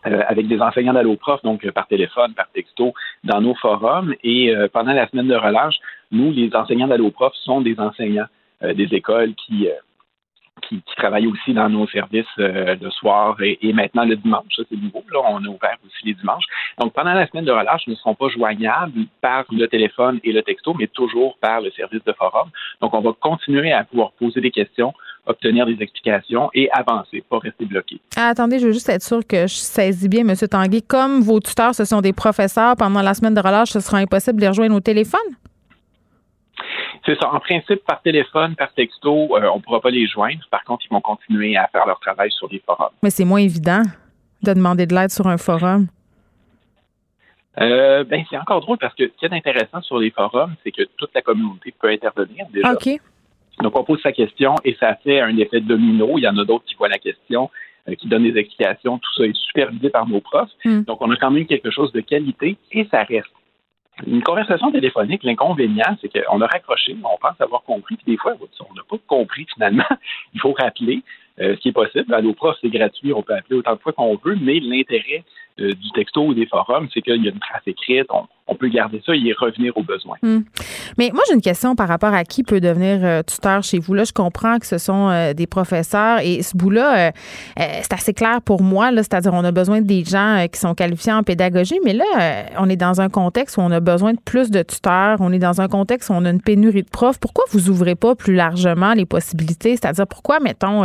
Euh, 0.06 0.22
avec 0.28 0.48
des 0.48 0.60
enseignants 0.60 0.94
d'alloprof, 0.94 1.42
donc 1.44 1.66
euh, 1.66 1.72
par 1.72 1.88
téléphone, 1.88 2.34
par 2.34 2.50
texto, 2.50 2.94
dans 3.24 3.40
nos 3.40 3.56
forums. 3.56 4.14
Et 4.24 4.54
euh, 4.54 4.68
pendant 4.68 4.92
la 4.92 5.08
semaine 5.08 5.30
de 5.30 5.36
relâche, 5.36 5.76
nous, 6.12 6.32
les 6.32 6.54
enseignants 6.54 6.88
d'alloprof 6.88 7.34
sont 7.36 7.62
des 7.62 7.80
enseignants 7.80 8.28
des 8.62 8.88
écoles 8.94 9.34
qui, 9.36 9.68
qui, 10.62 10.82
travaillent 10.96 11.28
aussi 11.28 11.54
dans 11.54 11.68
nos 11.68 11.86
services 11.88 12.26
le 12.38 12.90
soir 12.92 13.36
et, 13.42 13.74
maintenant 13.74 14.06
le 14.06 14.16
dimanche. 14.16 14.56
Ça, 14.56 14.64
c'est 14.70 14.78
nouveau. 14.78 15.04
Là, 15.12 15.20
on 15.28 15.44
a 15.44 15.48
ouvert 15.50 15.78
aussi 15.86 16.06
les 16.06 16.14
dimanches. 16.14 16.46
Donc, 16.80 16.94
pendant 16.94 17.14
la 17.14 17.28
semaine 17.28 17.44
de 17.44 17.52
relâche, 17.52 17.82
nous 17.88 17.94
ne 17.94 17.98
serons 17.98 18.16
pas 18.16 18.30
joignables 18.30 19.02
par 19.20 19.44
le 19.52 19.68
téléphone 19.68 20.22
et 20.24 20.32
le 20.32 20.44
texto, 20.44 20.74
mais 20.80 20.88
toujours 20.88 21.38
par 21.40 21.60
le 21.60 21.72
service 21.72 22.06
de 22.06 22.14
forum. 22.14 22.52
Donc, 22.80 22.94
on 22.94 23.02
va 23.02 23.12
continuer 23.20 23.74
à 23.74 23.84
pouvoir 23.84 24.14
poser 24.14 24.40
des 24.40 24.52
questions 24.52 24.94
obtenir 25.26 25.66
des 25.66 25.78
explications 25.82 26.50
et 26.54 26.70
avancer, 26.72 27.24
pas 27.30 27.40
rester 27.40 27.66
bloqué. 27.66 28.00
Ah, 28.16 28.30
attendez, 28.30 28.60
je 28.60 28.68
veux 28.68 28.74
juste 28.74 28.90
être 28.90 29.04
sûr 29.04 29.26
que 29.26 29.48
je 29.48 29.56
saisis 29.56 30.10
bien, 30.10 30.28
M. 30.28 30.36
Tanguy. 30.36 30.82
Comme 30.82 31.22
vos 31.22 31.40
tuteurs, 31.40 31.74
ce 31.76 31.86
sont 31.86 32.02
des 32.02 32.14
professeurs, 32.14 32.76
pendant 32.76 33.02
la 33.02 33.14
semaine 33.14 33.34
de 33.34 33.40
relâche, 33.40 33.70
ce 33.70 33.80
sera 33.80 33.98
impossible 33.98 34.38
de 34.38 34.42
les 34.42 34.50
rejoindre 34.50 34.76
au 34.76 34.82
téléphone? 34.82 35.20
C'est 37.06 37.20
ça. 37.20 37.34
En 37.34 37.40
principe, 37.40 37.84
par 37.86 38.02
téléphone, 38.02 38.56
par 38.56 38.74
texto, 38.74 39.36
euh, 39.36 39.50
on 39.54 39.58
ne 39.58 39.62
pourra 39.62 39.82
pas 39.82 39.90
les 39.90 40.08
joindre. 40.08 40.42
Par 40.50 40.64
contre, 40.64 40.86
ils 40.90 40.94
vont 40.94 41.02
continuer 41.02 41.58
à 41.58 41.68
faire 41.68 41.86
leur 41.86 42.00
travail 42.00 42.32
sur 42.32 42.48
des 42.48 42.62
forums. 42.66 42.92
Mais 43.02 43.10
c'est 43.10 43.26
moins 43.26 43.42
évident 43.42 43.82
de 44.42 44.54
demander 44.54 44.86
de 44.86 44.96
l'aide 44.96 45.12
sur 45.12 45.28
un 45.28 45.38
forum. 45.38 45.88
Euh, 47.60 48.04
ben, 48.04 48.24
c'est 48.30 48.38
encore 48.38 48.62
drôle 48.62 48.78
parce 48.78 48.96
que 48.96 49.04
ce 49.04 49.14
qui 49.20 49.26
est 49.26 49.34
intéressant 49.34 49.82
sur 49.82 50.00
les 50.00 50.12
forums, 50.12 50.56
c'est 50.64 50.72
que 50.72 50.84
toute 50.98 51.14
la 51.14 51.22
communauté 51.22 51.74
peut 51.80 51.90
intervenir 51.90 52.46
déjà. 52.52 52.74
OK. 52.74 53.00
Donc, 53.62 53.78
on 53.78 53.84
pose 53.84 54.02
sa 54.02 54.12
question 54.12 54.56
et 54.64 54.76
ça 54.80 54.96
fait 54.96 55.22
un 55.22 55.38
effet 55.38 55.62
domino. 55.62 56.18
Il 56.18 56.22
y 56.22 56.28
en 56.28 56.38
a 56.38 56.46
d'autres 56.46 56.66
qui 56.66 56.76
voient 56.76 56.90
la 56.90 56.98
question, 56.98 57.50
euh, 57.88 57.96
qui 57.96 58.08
donnent 58.08 58.24
des 58.24 58.38
explications. 58.38 58.98
Tout 58.98 59.14
ça 59.16 59.26
est 59.26 59.36
supervisé 59.36 59.90
par 59.90 60.08
nos 60.08 60.22
profs. 60.22 60.50
Hmm. 60.66 60.82
Donc, 60.82 61.02
on 61.02 61.12
a 61.12 61.16
quand 61.16 61.32
même 61.32 61.46
quelque 61.46 61.72
chose 61.72 61.92
de 61.92 62.02
qualité 62.02 62.58
et 62.72 62.88
ça 62.92 63.04
reste. 63.04 63.30
Une 64.08 64.24
conversation 64.24 64.72
téléphonique, 64.72 65.24
l'inconvénient, 65.24 65.96
c'est 66.02 66.10
qu'on 66.10 66.42
a 66.42 66.48
raccroché, 66.48 66.98
on 67.04 67.18
pense 67.22 67.40
avoir 67.40 67.62
compris, 67.62 67.96
puis 67.96 68.14
des 68.14 68.18
fois, 68.18 68.34
on 68.40 68.74
n'a 68.74 68.82
pas 68.90 68.98
compris 69.06 69.46
finalement. 69.54 69.86
Il 70.34 70.42
faut 70.42 70.54
rappeler 70.54 71.04
euh, 71.40 71.56
ce 71.56 71.60
qui 71.60 71.70
est 71.70 71.74
possible. 71.74 72.12
À 72.12 72.22
nos 72.22 72.34
profs, 72.34 72.58
c'est 72.60 72.70
gratuit, 72.70 73.14
on 73.14 73.22
peut 73.22 73.36
appeler 73.36 73.60
autant 73.60 73.76
de 73.76 73.80
fois 73.80 73.94
qu'on 73.94 74.16
veut, 74.16 74.36
mais 74.42 74.60
l'intérêt 74.60 75.24
euh, 75.60 75.70
du 75.70 75.92
texto 75.94 76.26
ou 76.26 76.34
des 76.34 76.48
forums, 76.48 76.88
c'est 76.92 77.02
qu'il 77.02 77.24
y 77.24 77.28
a 77.28 77.32
une 77.32 77.40
trace 77.40 77.62
écrite, 77.68 78.08
on, 78.48 78.56
peut 78.56 78.70
garder 78.70 79.02
ça 79.06 79.16
et 79.16 79.20
y 79.20 79.34
revenir 79.34 79.76
aux 79.78 79.84
besoins. 79.84 80.18
Hmm. 80.22 80.42
Mais 80.98 81.10
moi, 81.14 81.24
j'ai 81.28 81.34
une 81.34 81.42
question 81.42 81.76
par 81.76 81.88
rapport 81.88 82.14
à 82.14 82.24
qui 82.24 82.44
peut 82.44 82.60
devenir 82.60 83.00
euh, 83.04 83.22
tuteur 83.24 83.64
chez 83.64 83.80
vous. 83.80 83.94
Là, 83.94 84.04
je 84.04 84.14
comprends 84.14 84.60
que 84.60 84.66
ce 84.66 84.78
sont 84.78 85.10
euh, 85.10 85.34
des 85.34 85.48
professeurs 85.48 86.20
et 86.20 86.42
ce 86.44 86.56
bout-là, 86.56 87.12
c'est 87.56 87.94
assez 87.94 88.14
clair 88.14 88.42
pour 88.42 88.62
moi. 88.62 88.92
C'est-à-dire, 88.96 89.34
on 89.34 89.44
a 89.44 89.52
besoin 89.52 89.82
des 89.82 90.04
gens 90.04 90.46
qui 90.52 90.60
sont 90.60 90.76
qualifiés 90.76 91.14
en 91.14 91.24
pédagogie, 91.24 91.80
mais 91.84 91.94
là, 91.94 92.46
on 92.60 92.70
est 92.70 92.76
dans 92.76 93.02
un 93.02 93.10
contexte 93.10 93.58
où 93.58 93.62
on 93.62 93.72
a 93.72 93.80
besoin 93.80 94.14
de 94.14 94.20
plus 94.20 94.52
de 94.52 94.62
tuteurs. 94.62 95.18
On 95.20 95.32
est 95.32 95.40
dans 95.40 95.62
un 95.62 95.68
contexte 95.68 96.10
où 96.10 96.14
on 96.14 96.26
a 96.26 96.30
une 96.30 96.42
pénurie 96.42 96.84
de 96.84 96.90
profs. 96.90 97.20
Pourquoi 97.20 97.46
vous 97.52 97.70
ouvrez 97.70 97.96
pas 97.96 98.16
plus 98.16 98.36
largement 98.36 98.94
les 98.94 99.06
possibilités? 99.06 99.72
C'est-à-dire, 99.72 100.08
pourquoi, 100.08 100.40
mettons, 100.40 100.84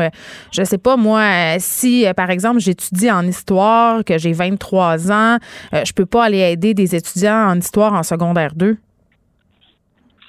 je 0.53 0.63
sais 0.63 0.79
pas, 0.79 0.97
moi, 0.97 1.59
si, 1.59 2.07
par 2.17 2.31
exemple, 2.31 2.61
j'étudie 2.61 3.11
en 3.11 3.27
histoire, 3.27 4.05
que 4.05 4.17
j'ai 4.17 4.33
23 4.59 5.13
ans, 5.13 5.39
je 5.73 5.93
peux 5.93 6.07
pas 6.07 6.25
aller 6.25 6.41
aider 6.41 6.75
des 6.75 6.95
étudiants 6.95 7.51
en 7.51 7.59
histoire 7.59 7.93
en 7.93 8.03
secondaire 8.03 8.55
2? 8.55 8.77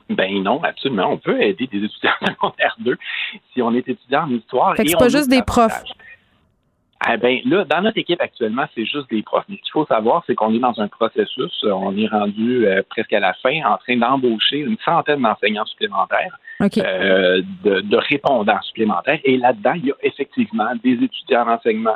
Ben 0.10 0.42
non, 0.42 0.62
absolument. 0.64 1.12
On 1.12 1.18
peut 1.18 1.42
aider 1.42 1.68
des 1.68 1.84
étudiants 1.84 2.12
en 2.22 2.28
secondaire 2.28 2.76
2 2.80 2.98
si 3.54 3.62
on 3.62 3.74
est 3.74 3.88
étudiant 3.88 4.24
en 4.24 4.32
histoire. 4.32 4.76
Fait 4.76 4.84
que 4.84 4.90
c'est 4.90 4.98
pas 4.98 5.10
juste 5.10 5.30
des 5.30 5.44
profs. 5.44 5.84
Ah 7.02 7.16
ben 7.16 7.40
là, 7.46 7.64
dans 7.64 7.82
notre 7.82 7.98
équipe 7.98 8.20
actuellement, 8.20 8.66
c'est 8.76 8.84
juste 8.84 9.10
des 9.10 9.22
profs. 9.24 9.46
Mais 9.48 9.56
ce 9.56 9.62
qu'il 9.62 9.72
faut 9.72 9.86
savoir, 9.86 10.24
c'est 10.28 10.36
qu'on 10.36 10.54
est 10.54 10.60
dans 10.60 10.78
un 10.82 10.90
processus, 10.90 11.64
on 11.64 11.96
est 11.98 12.08
rendu 12.08 12.68
euh, 12.68 12.82
presque 12.90 13.14
à 13.14 13.22
la 13.22 13.34
fin, 13.36 13.64
en 13.66 13.78
train 13.78 13.96
d'embaucher 13.96 14.58
une 14.58 14.76
centaine 14.84 15.22
d'enseignants 15.22 15.66
supplémentaires, 15.66 16.38
euh, 16.62 17.42
de, 17.64 17.80
de, 17.80 17.98
répondants 17.98 18.62
supplémentaires. 18.64 19.20
Et 19.24 19.38
là-dedans, 19.38 19.74
il 19.76 19.86
y 19.86 19.92
a 19.92 19.96
effectivement 20.04 20.72
des 20.84 21.02
étudiants 21.02 21.48
en 21.48 21.54
enseignement 21.54 21.96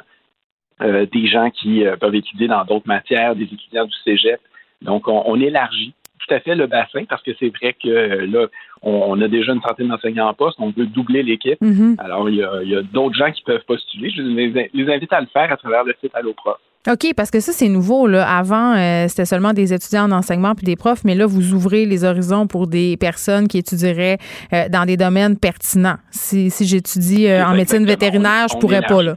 des 0.80 1.28
gens 1.28 1.50
qui 1.50 1.84
peuvent 2.00 2.16
étudier 2.16 2.48
dans 2.48 2.66
d'autres 2.66 2.88
matières, 2.88 3.36
des 3.36 3.44
étudiants 3.44 3.86
du 3.86 3.96
cégep. 4.04 4.40
Donc, 4.82 5.08
on 5.08 5.40
élargit 5.40 5.94
tout 6.28 6.34
à 6.34 6.40
fait 6.40 6.56
le 6.56 6.68
bassin 6.68 7.04
parce 7.10 7.22
que 7.24 7.32
c'est 7.40 7.50
vrai 7.50 7.76
que 7.82 7.88
euh, 7.88 8.26
là, 8.28 8.48
on, 8.82 9.20
a 9.22 9.28
déjà 9.28 9.54
une 9.54 9.62
centaine 9.62 9.88
d'enseignants 9.88 10.28
en 10.28 10.34
poste, 10.34 10.58
on 10.60 10.72
veut 10.76 10.86
doubler 10.86 11.24
l'équipe. 11.24 11.62
Mm-hmm. 11.62 12.00
Alors, 12.00 12.30
il 12.30 12.36
y 12.36 12.76
a, 12.76 12.82
d'autres 12.82 13.16
gens 13.16 13.32
qui 13.32 13.42
peuvent 13.44 13.64
postuler. 13.66 14.10
Je 14.10 14.22
les, 14.22 14.94
invite 14.94 15.14
à 15.14 15.22
le 15.22 15.28
faire 15.28 15.52
à 15.52 15.58
travers 15.58 15.84
le 15.84 15.94
site 16.02 16.12
AlloProf. 16.14 16.58
OK, 16.90 17.14
parce 17.16 17.32
que 17.32 17.40
ça, 17.40 17.54
c'est 17.54 17.70
nouveau. 17.70 18.08
Là. 18.08 18.28
Avant, 18.28 18.74
euh, 18.74 19.06
c'était 19.08 19.24
seulement 19.24 19.54
des 19.54 19.74
étudiants 19.74 20.04
en 20.04 20.12
enseignement 20.12 20.54
puis 20.54 20.66
des 20.66 20.76
profs, 20.76 21.06
mais 21.06 21.16
là, 21.16 21.26
vous 21.26 21.54
ouvrez 21.54 21.86
les 21.86 22.04
horizons 22.04 22.46
pour 22.46 22.68
des 22.68 22.98
personnes 22.98 23.48
qui 23.48 23.58
étudieraient 23.58 24.18
euh, 24.52 24.68
dans 24.68 24.86
des 24.86 24.98
domaines 24.98 25.38
pertinents. 25.38 25.98
Si, 26.12 26.52
j'étudie 26.60 27.32
en 27.32 27.56
médecine 27.56 27.86
vétérinaire, 27.86 28.48
je 28.52 28.58
pourrais 28.58 28.82
pas, 28.82 29.02
là. 29.02 29.16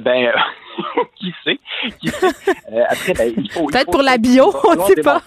Ben, 0.00 0.32
qui 1.16 1.34
sait? 1.44 1.58
Euh, 2.72 2.84
après, 2.88 3.14
ben, 3.14 3.34
il 3.36 3.50
faut. 3.50 3.66
Peut-être 3.66 3.90
pour 3.90 4.02
la 4.02 4.18
bio, 4.18 4.52
on 4.64 4.74
ne 4.74 4.82
sait 4.82 5.02
pas. 5.02 5.22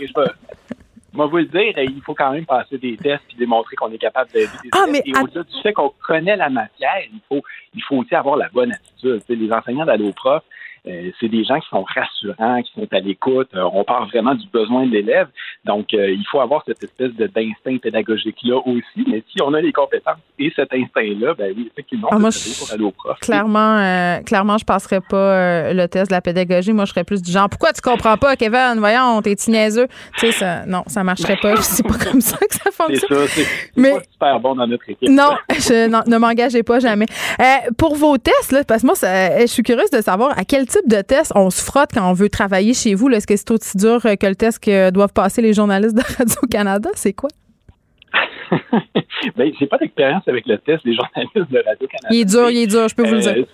Moi, 1.11 1.25
vous 1.25 1.37
le 1.37 1.45
dire, 1.45 1.77
il 1.77 2.01
faut 2.05 2.13
quand 2.13 2.31
même 2.31 2.45
passer 2.45 2.77
des 2.77 2.95
tests 2.95 3.23
et 3.33 3.37
démontrer 3.37 3.75
qu'on 3.75 3.91
est 3.91 3.97
capable 3.97 4.31
d'aider 4.31 4.51
des 4.63 4.69
ah, 4.73 4.85
Mais 4.89 5.01
et 5.05 5.17
au-delà 5.17 5.43
du 5.43 5.61
fait 5.61 5.73
qu'on 5.73 5.91
connaît 6.05 6.35
la 6.35 6.49
matière, 6.49 7.01
il 7.11 7.19
faut, 7.27 7.41
il 7.73 7.81
faut 7.83 7.97
aussi 7.97 8.13
avoir 8.13 8.37
la 8.37 8.47
bonne 8.49 8.71
attitude. 8.71 9.21
les 9.27 9.51
enseignants 9.51 9.87
euh, 9.87 10.39
c'est 10.85 11.27
des 11.27 11.43
gens 11.43 11.59
qui 11.59 11.67
sont 11.69 11.83
rassurants, 11.83 12.61
qui 12.61 12.71
sont 12.73 12.87
à 12.91 12.99
l'écoute. 12.99 13.49
Euh, 13.55 13.69
on 13.73 13.83
parle 13.83 14.07
vraiment 14.07 14.35
du 14.35 14.47
besoin 14.47 14.85
de 14.85 14.91
l'élève. 14.91 15.27
Donc, 15.65 15.93
euh, 15.93 16.11
il 16.11 16.25
faut 16.31 16.39
avoir 16.39 16.63
cette 16.65 16.83
espèce 16.83 17.11
d'instinct 17.13 17.77
pédagogique-là 17.81 18.57
aussi. 18.65 19.05
Mais 19.07 19.23
si 19.31 19.41
on 19.41 19.53
a 19.53 19.61
les 19.61 19.73
compétences 19.73 20.17
et 20.37 20.51
cet 20.55 20.73
instinct-là, 20.73 21.33
ben 21.33 21.53
oui, 21.55 21.69
effectivement, 21.71 22.07
ah, 22.11 22.19
moi, 22.19 22.29
pour 22.59 22.73
aller 22.73 22.83
au 22.83 22.91
prof. 22.91 23.19
Clairement, 23.19 24.21
clairement, 24.25 24.57
je 24.57 24.65
passerais 24.65 25.01
pas 25.01 25.73
le 25.73 25.87
test 25.87 26.09
de 26.09 26.15
la 26.15 26.21
pédagogie. 26.21 26.73
Moi, 26.73 26.85
je 26.85 26.91
serais 26.91 27.03
plus 27.03 27.21
du 27.21 27.31
genre, 27.31 27.49
pourquoi 27.49 27.73
tu 27.73 27.81
comprends 27.81 28.17
pas, 28.17 28.35
Kevin? 28.35 28.75
Voyons, 28.77 29.21
t'es 29.21 29.35
niaiseux. 29.47 29.87
Tu 30.17 30.27
sais, 30.27 30.31
ça, 30.31 30.65
non, 30.65 30.83
ça 30.87 31.03
marcherait 31.03 31.37
pas. 31.41 31.55
c'est 31.57 31.83
pas 31.83 31.97
comme 32.11 32.21
ça 32.21 32.37
que 32.37 32.55
ça 32.55 32.71
fonctionne. 32.71 32.99
C'est 33.09 33.43
ça, 33.43 33.45
c'est 33.75 33.91
pas 33.91 34.01
super 34.11 34.39
bon 34.39 34.55
dans 34.55 34.67
notre 34.67 34.89
équipe. 34.89 35.09
Non, 35.09 35.31
je, 35.49 35.87
ne 36.09 36.17
m'engagez 36.17 36.63
pas 36.63 36.79
jamais. 36.79 37.05
pour 37.77 37.95
vos 37.95 38.17
tests, 38.17 38.51
là, 38.51 38.63
parce 38.63 38.81
que 38.81 38.87
moi, 38.87 38.95
je 39.41 39.47
suis 39.47 39.63
curieuse 39.63 39.91
de 39.91 40.01
savoir 40.01 40.37
à 40.37 40.45
quel 40.45 40.68
type 40.69 40.87
de 40.87 41.01
test 41.01 41.31
on 41.35 41.49
se 41.49 41.61
frotte 41.61 41.89
quand 41.93 42.09
on 42.09 42.13
veut 42.13 42.29
travailler 42.29 42.73
chez 42.73 42.93
vous? 42.93 43.09
Est-ce 43.09 43.27
que 43.27 43.35
c'est 43.35 43.51
aussi 43.51 43.77
dur 43.77 44.01
que 44.01 44.27
le 44.27 44.35
test 44.35 44.59
que 44.59 44.89
doivent 44.91 45.13
passer 45.13 45.41
les 45.41 45.53
journalistes 45.53 45.95
de 45.95 46.01
Radio-Canada? 46.17 46.89
C'est 46.95 47.13
quoi? 47.13 47.29
ben, 49.35 49.51
j'ai 49.59 49.67
pas 49.67 49.77
d'expérience 49.77 50.27
avec 50.27 50.45
le 50.47 50.57
test 50.57 50.83
des 50.85 50.95
journalistes 50.95 51.51
de 51.51 51.57
Radio-Canada. 51.57 52.07
Il 52.11 52.21
est 52.21 52.25
dur, 52.25 52.49
il 52.49 52.57
est 52.57 52.67
dur, 52.67 52.87
je 52.87 52.95
peux 52.95 53.07
vous 53.07 53.15
le 53.15 53.21
dire. 53.21 53.45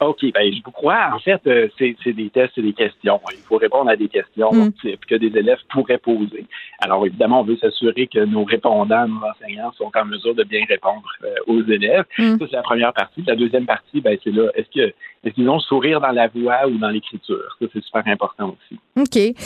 OK, 0.00 0.24
ben 0.32 0.50
je 0.50 0.62
vous 0.64 0.70
crois. 0.70 1.10
En 1.12 1.18
fait, 1.18 1.40
euh, 1.46 1.68
c'est 1.78 2.12
des 2.14 2.30
tests, 2.30 2.52
c'est 2.54 2.62
des 2.62 2.72
questions. 2.72 3.20
Il 3.32 3.42
faut 3.46 3.58
répondre 3.58 3.90
à 3.90 3.96
des 3.96 4.08
questions 4.08 4.50
mm. 4.50 4.72
que 5.06 5.14
des 5.16 5.38
élèves 5.38 5.58
pourraient 5.68 5.98
poser. 5.98 6.46
Alors 6.80 7.04
évidemment, 7.04 7.40
on 7.40 7.44
veut 7.44 7.58
s'assurer 7.58 8.06
que 8.06 8.24
nos 8.24 8.44
répondants, 8.44 9.06
nos 9.06 9.20
enseignants 9.26 9.72
sont 9.72 9.90
en 9.94 10.04
mesure 10.06 10.34
de 10.34 10.44
bien 10.44 10.64
répondre 10.66 11.04
euh, 11.24 11.34
aux 11.48 11.62
élèves. 11.64 12.04
Mm. 12.18 12.38
Ça, 12.38 12.46
c'est 12.50 12.56
la 12.56 12.62
première 12.62 12.94
partie. 12.94 13.22
La 13.26 13.36
deuxième 13.36 13.66
partie, 13.66 14.00
ben, 14.00 14.16
c'est 14.24 14.32
là, 14.32 14.48
est-ce 14.54 14.70
que 14.74 14.94
est-ce 15.22 15.34
qu'ils 15.34 15.50
ont 15.50 15.56
le 15.56 15.60
sourire 15.60 16.00
dans 16.00 16.12
la 16.12 16.28
voix 16.28 16.66
ou 16.66 16.78
dans 16.78 16.88
l'écriture? 16.88 17.54
Ça, 17.60 17.66
c'est 17.74 17.84
super 17.84 18.02
important 18.06 18.56
aussi. 18.56 18.80
OK. 18.98 19.36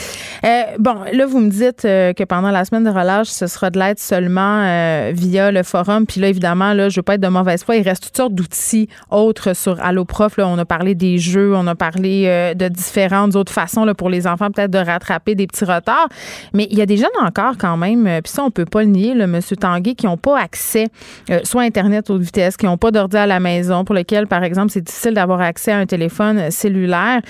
Euh, 0.45 0.77
bon, 0.79 1.03
là, 1.13 1.27
vous 1.27 1.41
me 1.41 1.51
dites 1.51 1.83
que 1.83 2.25
pendant 2.25 2.53
la 2.53 2.65
semaine 2.65 2.85
de 2.85 2.91
relâche, 2.91 3.27
ce 3.27 3.49
sera 3.49 3.71
de 3.71 3.81
l'aide 3.81 3.99
seulement 3.99 5.11
via 5.13 5.51
le 5.51 5.65
forum. 5.65 6.07
Puis 6.07 6.21
là, 6.21 6.29
évidemment, 6.29 6.75
là, 6.75 6.91
je 6.91 7.01
veux 7.01 7.03
pas 7.03 7.15
être 7.15 7.23
de 7.23 7.27
mauvaise 7.27 7.65
foi. 7.65 7.75
Il 7.75 7.83
reste 7.83 8.05
toutes 8.05 8.17
sortes 8.17 8.35
d'outils 8.35 8.89
autres 9.11 9.57
sur 9.57 9.81
AlloProf. 9.81 10.37
Là, 10.37 10.44
on 10.47 10.59
a 10.59 10.65
parlé 10.65 10.95
des 10.95 11.19
jeux, 11.19 11.55
on 11.55 11.67
a 11.67 11.75
parlé 11.75 12.25
euh, 12.27 12.55
de 12.55 12.69
différentes 12.69 13.37
autres 13.37 13.53
façons 13.53 13.85
là, 13.85 13.95
pour 13.95 14.11
les 14.11 14.27
enfants 14.27 14.51
peut-être 14.51 14.71
de 14.71 14.79
rattraper 14.79 15.35
des 15.35 15.47
petits 15.47 15.65
retards. 15.65 16.09
Mais 16.53 16.67
il 16.71 16.79
y 16.79 16.83
a 16.83 16.87
des 16.87 16.97
jeunes 16.97 17.09
encore 17.21 17.57
quand 17.59 17.77
même, 17.77 18.07
euh, 18.07 18.21
puis 18.21 18.33
ça, 18.33 18.45
on 18.45 18.51
peut 18.51 18.65
pas 18.65 18.83
le 18.83 18.89
nier, 18.89 19.15
le 19.15 19.27
monsieur 19.27 19.57
Tanguy, 19.57 19.95
qui 19.97 20.07
n'ont 20.07 20.17
pas 20.17 20.39
accès 20.39 20.89
euh, 21.31 21.41
soit 21.45 21.63
à 21.63 21.65
Internet 21.65 22.11
haute 22.11 22.23
vitesse, 22.23 22.57
qui 22.57 22.67
n'ont 22.67 22.79
pas 22.79 22.91
d'ordi 22.91 23.17
à 23.17 23.27
la 23.27 23.41
maison, 23.41 23.85
pour 23.85 23.95
lesquels, 23.95 24.27
par 24.27 24.45
exemple, 24.45 24.71
c'est 24.71 24.83
difficile 24.83 25.15
d'avoir 25.15 25.41
accès 25.41 25.73
à 25.73 25.79
un 25.79 25.87
téléphone 25.87 26.51
cellulaire. 26.51 27.21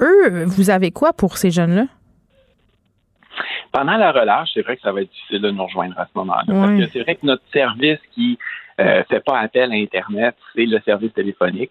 eux, 0.00 0.44
vous 0.44 0.70
avez 0.70 0.90
quoi 0.90 1.12
pour 1.12 1.36
ces 1.36 1.50
jeunes-là? 1.50 1.86
Pendant 3.72 3.96
la 3.96 4.12
relâche, 4.12 4.50
c'est 4.54 4.62
vrai 4.62 4.76
que 4.76 4.82
ça 4.82 4.92
va 4.92 5.02
être 5.02 5.10
difficile 5.10 5.42
de 5.42 5.50
nous 5.50 5.64
rejoindre 5.64 5.98
à 5.98 6.04
ce 6.04 6.10
moment-là. 6.16 6.44
Parce 6.46 6.78
que 6.78 6.86
c'est 6.92 7.00
vrai 7.00 7.16
que 7.16 7.26
notre 7.26 7.42
service 7.52 7.98
qui 8.14 8.38
ne 8.78 9.02
fait 9.08 9.24
pas 9.24 9.40
appel 9.40 9.72
à 9.72 9.74
Internet, 9.74 10.36
c'est 10.54 10.66
le 10.66 10.80
service 10.84 11.12
téléphonique 11.12 11.70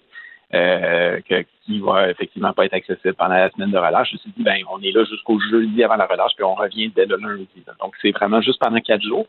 euh, 0.53 1.19
qui 1.65 1.79
va 1.79 2.09
effectivement 2.09 2.53
pas 2.53 2.65
être 2.65 2.73
accessible 2.73 3.15
pendant 3.15 3.35
la 3.35 3.49
semaine 3.51 3.71
de 3.71 3.77
relâche. 3.77 4.09
Je 4.09 4.15
me 4.15 4.19
suis 4.19 4.31
dit, 4.37 4.43
ben, 4.43 4.57
on 4.71 4.81
est 4.81 4.91
là 4.91 5.03
jusqu'au 5.03 5.39
jeudi 5.39 5.83
avant 5.83 5.95
la 5.95 6.05
relâche, 6.05 6.33
puis 6.35 6.43
on 6.43 6.55
revient 6.55 6.91
dès 6.95 7.05
le 7.05 7.17
lundi. 7.17 7.47
Donc, 7.81 7.93
c'est 8.01 8.11
vraiment 8.11 8.41
juste 8.41 8.59
pendant 8.59 8.79
quatre 8.79 9.01
jours 9.01 9.27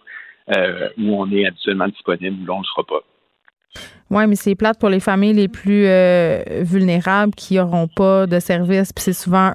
euh, 0.56 0.88
où 0.98 1.20
on 1.20 1.30
est 1.30 1.46
habituellement 1.46 1.88
disponible, 1.88 2.42
où 2.42 2.46
l'on 2.46 2.60
ne 2.60 2.64
sera 2.64 2.82
pas. 2.84 3.00
Oui, 4.10 4.26
mais 4.26 4.36
c'est 4.36 4.54
plate 4.54 4.78
pour 4.78 4.90
les 4.90 5.00
familles 5.00 5.32
les 5.32 5.48
plus 5.48 5.86
euh, 5.86 6.42
vulnérables 6.60 7.34
qui 7.34 7.56
n'auront 7.56 7.88
pas 7.88 8.26
de 8.26 8.38
service. 8.38 8.92
Puis 8.92 9.02
c'est 9.02 9.12
souvent, 9.14 9.52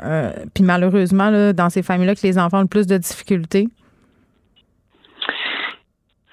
puis 0.53 0.63
malheureusement, 0.63 1.29
là, 1.29 1.53
dans 1.53 1.69
ces 1.69 1.83
familles-là, 1.83 2.15
que 2.15 2.23
les 2.23 2.37
enfants 2.39 2.59
ont 2.59 2.63
le 2.63 2.67
plus 2.67 2.87
de 2.87 2.97
difficultés. 2.97 3.67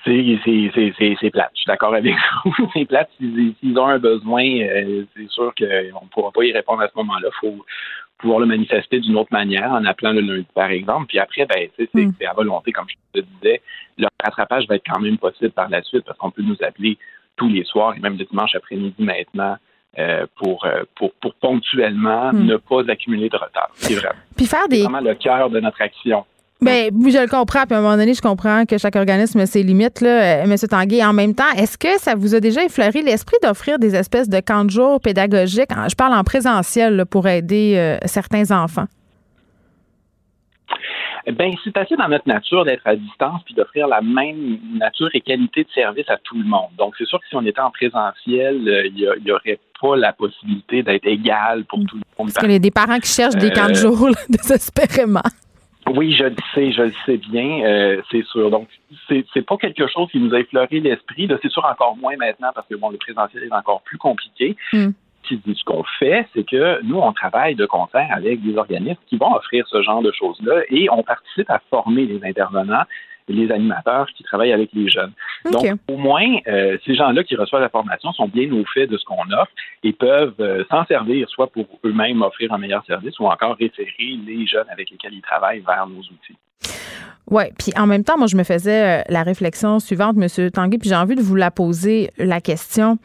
C'est 0.06 1.30
plate. 1.30 1.50
Je 1.54 1.60
suis 1.60 1.66
d'accord 1.66 1.94
avec 1.94 2.14
vous. 2.44 2.70
c'est 2.72 2.84
plate. 2.84 3.10
S'ils 3.18 3.78
ont 3.78 3.86
un 3.86 3.98
besoin, 3.98 4.44
euh, 4.44 5.04
c'est 5.16 5.28
sûr 5.28 5.52
qu'on 5.58 5.64
ne 5.66 6.08
pourra 6.10 6.30
pas 6.30 6.44
y 6.44 6.52
répondre 6.52 6.82
à 6.82 6.88
ce 6.88 6.96
moment-là. 6.96 7.28
Il 7.28 7.38
faut 7.40 7.64
pouvoir 8.18 8.40
le 8.40 8.46
manifester 8.46 9.00
d'une 9.00 9.16
autre 9.16 9.32
manière, 9.32 9.70
en 9.72 9.84
appelant 9.84 10.12
le 10.12 10.20
lundi, 10.20 10.46
par 10.54 10.70
exemple. 10.70 11.06
Puis 11.08 11.18
après, 11.18 11.46
ben, 11.46 11.68
mm. 11.92 12.12
c'est 12.18 12.26
à 12.26 12.32
volonté, 12.32 12.72
comme 12.72 12.86
je 12.88 13.20
te 13.20 13.26
disais. 13.26 13.60
Le 13.98 14.06
rattrapage 14.22 14.66
va 14.68 14.76
être 14.76 14.86
quand 14.88 15.00
même 15.00 15.18
possible 15.18 15.50
par 15.50 15.68
la 15.68 15.82
suite 15.82 16.04
parce 16.04 16.18
qu'on 16.18 16.30
peut 16.30 16.42
nous 16.42 16.56
appeler 16.62 16.98
tous 17.36 17.48
les 17.48 17.64
soirs 17.64 17.94
et 17.96 18.00
même 18.00 18.16
le 18.16 18.24
dimanche 18.24 18.54
après-midi 18.54 19.02
maintenant. 19.02 19.56
Euh, 19.98 20.26
pour, 20.36 20.66
euh, 20.66 20.82
pour, 20.94 21.14
pour 21.14 21.32
ponctuellement 21.36 22.30
mm. 22.30 22.44
ne 22.44 22.56
pas 22.58 22.82
accumuler 22.86 23.30
de 23.30 23.36
retard. 23.38 23.70
C'est 23.76 23.94
vrai. 23.94 24.10
Puis 24.36 24.44
faire 24.44 24.68
des... 24.68 24.82
vraiment 24.82 25.00
le 25.00 25.14
cœur 25.14 25.48
de 25.48 25.58
notre 25.58 25.80
action. 25.80 26.26
Oui, 26.62 26.90
je 26.92 27.20
le 27.20 27.28
comprends. 27.28 27.64
Puis 27.66 27.74
à 27.74 27.78
un 27.78 27.82
moment 27.82 27.96
donné, 27.96 28.14
je 28.14 28.22
comprends 28.22 28.64
que 28.64 28.78
chaque 28.78 28.96
organisme 28.96 29.40
a 29.40 29.46
ses 29.46 29.62
limites, 29.62 30.00
là, 30.00 30.42
euh, 30.42 30.44
M. 30.44 30.56
Tanguay. 30.56 31.04
En 31.04 31.12
même 31.12 31.34
temps, 31.34 31.50
est-ce 31.56 31.76
que 31.76 31.98
ça 31.98 32.14
vous 32.14 32.34
a 32.34 32.40
déjà 32.40 32.64
effleuré 32.64 33.02
l'esprit 33.02 33.36
d'offrir 33.42 33.78
des 33.78 33.94
espèces 33.94 34.28
de 34.28 34.40
camps 34.40 34.64
de 34.64 34.70
jour 34.70 35.00
pédagogiques? 35.00 35.70
Je 35.88 35.94
parle 35.94 36.14
en 36.14 36.24
présentiel 36.24 37.04
pour 37.10 37.28
aider 37.28 37.74
euh, 37.76 37.98
certains 38.06 38.50
enfants. 38.50 38.86
Ben, 41.26 41.52
c'est 41.64 41.76
assez 41.76 41.96
dans 41.96 42.08
notre 42.08 42.28
nature 42.28 42.64
d'être 42.64 42.86
à 42.86 42.94
distance 42.94 43.42
puis 43.44 43.54
d'offrir 43.54 43.88
la 43.88 44.00
même 44.00 44.58
nature 44.78 45.08
et 45.12 45.20
qualité 45.20 45.64
de 45.64 45.70
service 45.74 46.08
à 46.08 46.18
tout 46.18 46.38
le 46.38 46.44
monde. 46.44 46.70
Donc, 46.78 46.94
c'est 46.96 47.04
sûr 47.04 47.18
que 47.18 47.26
si 47.28 47.34
on 47.34 47.44
était 47.44 47.60
en 47.60 47.72
présentiel, 47.72 48.66
euh, 48.68 48.86
il 48.86 48.94
n'y 49.24 49.30
aurait 49.32 49.58
pas 49.80 49.96
la 49.96 50.12
possibilité 50.12 50.84
d'être 50.84 51.06
égal 51.06 51.64
pour 51.64 51.80
mm. 51.80 51.86
tout 51.86 51.96
le 51.96 52.02
monde. 52.18 52.32
Parce 52.32 52.38
qu'il 52.38 52.52
y 52.52 52.54
a 52.54 52.60
des 52.60 52.70
parents 52.70 52.98
qui 53.00 53.12
cherchent 53.12 53.34
des 53.34 53.50
camps 53.50 53.68
de 53.68 53.74
jour 53.74 54.08
désespérément. 54.28 55.20
Oui, 55.94 56.14
je 56.14 56.24
le 56.24 56.36
sais, 56.54 56.72
je 56.72 56.82
le 56.82 56.92
sais 57.04 57.16
bien, 57.16 57.64
euh, 57.64 58.02
c'est 58.10 58.24
sûr. 58.24 58.50
Donc, 58.50 58.68
c'est, 59.08 59.24
c'est 59.32 59.46
pas 59.46 59.56
quelque 59.56 59.86
chose 59.86 60.10
qui 60.10 60.18
nous 60.18 60.34
a 60.34 60.40
effleuré 60.40 60.80
l'esprit. 60.80 61.28
c'est 61.42 61.50
sûr 61.50 61.64
encore 61.64 61.96
moins 61.96 62.16
maintenant 62.16 62.50
parce 62.54 62.66
que 62.68 62.74
bon, 62.74 62.90
le 62.90 62.98
présentiel 62.98 63.44
est 63.44 63.52
encore 63.52 63.82
plus 63.82 63.98
compliqué. 63.98 64.56
Mm. 64.72 64.88
Ce 65.28 65.64
qu'on 65.64 65.82
fait, 65.98 66.26
c'est 66.34 66.48
que 66.48 66.80
nous, 66.84 66.98
on 66.98 67.12
travaille 67.12 67.56
de 67.56 67.66
concert 67.66 68.06
avec 68.12 68.42
des 68.42 68.56
organismes 68.56 69.00
qui 69.08 69.16
vont 69.16 69.34
offrir 69.34 69.66
ce 69.68 69.82
genre 69.82 70.00
de 70.00 70.12
choses-là 70.12 70.62
et 70.70 70.88
on 70.90 71.02
participe 71.02 71.50
à 71.50 71.60
former 71.70 72.06
les 72.06 72.20
intervenants 72.24 72.84
les 73.32 73.50
animateurs 73.50 74.06
qui 74.16 74.22
travaillent 74.22 74.52
avec 74.52 74.70
les 74.72 74.88
jeunes. 74.88 75.12
Donc, 75.50 75.66
au 75.88 75.96
moins, 75.96 76.26
euh, 76.46 76.76
ces 76.84 76.94
gens-là 76.94 77.24
qui 77.24 77.36
reçoivent 77.36 77.62
la 77.62 77.68
formation 77.68 78.12
sont 78.12 78.28
bien 78.28 78.50
au 78.52 78.64
fait 78.72 78.86
de 78.86 78.96
ce 78.96 79.04
qu'on 79.04 79.30
offre 79.32 79.52
et 79.82 79.92
peuvent 79.92 80.34
euh, 80.40 80.64
s'en 80.70 80.84
servir, 80.86 81.28
soit 81.28 81.48
pour 81.48 81.66
eux-mêmes 81.84 82.22
offrir 82.22 82.52
un 82.52 82.58
meilleur 82.58 82.84
service 82.84 83.18
ou 83.18 83.26
encore 83.26 83.56
référer 83.56 84.18
les 84.26 84.46
jeunes 84.46 84.66
avec 84.70 84.90
lesquels 84.90 85.14
ils 85.14 85.22
travaillent 85.22 85.62
vers 85.66 85.86
nos 85.86 86.00
outils. 86.00 86.36
Oui, 87.28 87.44
puis 87.58 87.72
en 87.76 87.86
même 87.86 88.04
temps, 88.04 88.16
moi, 88.16 88.28
je 88.28 88.36
me 88.36 88.44
faisais 88.44 89.00
euh, 89.00 89.02
la 89.08 89.24
réflexion 89.24 89.80
suivante, 89.80 90.16
M. 90.16 90.50
Tanguy, 90.50 90.78
puis 90.78 90.88
j'ai 90.88 90.96
envie 90.96 91.16
de 91.16 91.22
vous 91.22 91.34
la 91.34 91.50
poser, 91.50 92.10
la 92.18 92.40
question. 92.40 92.98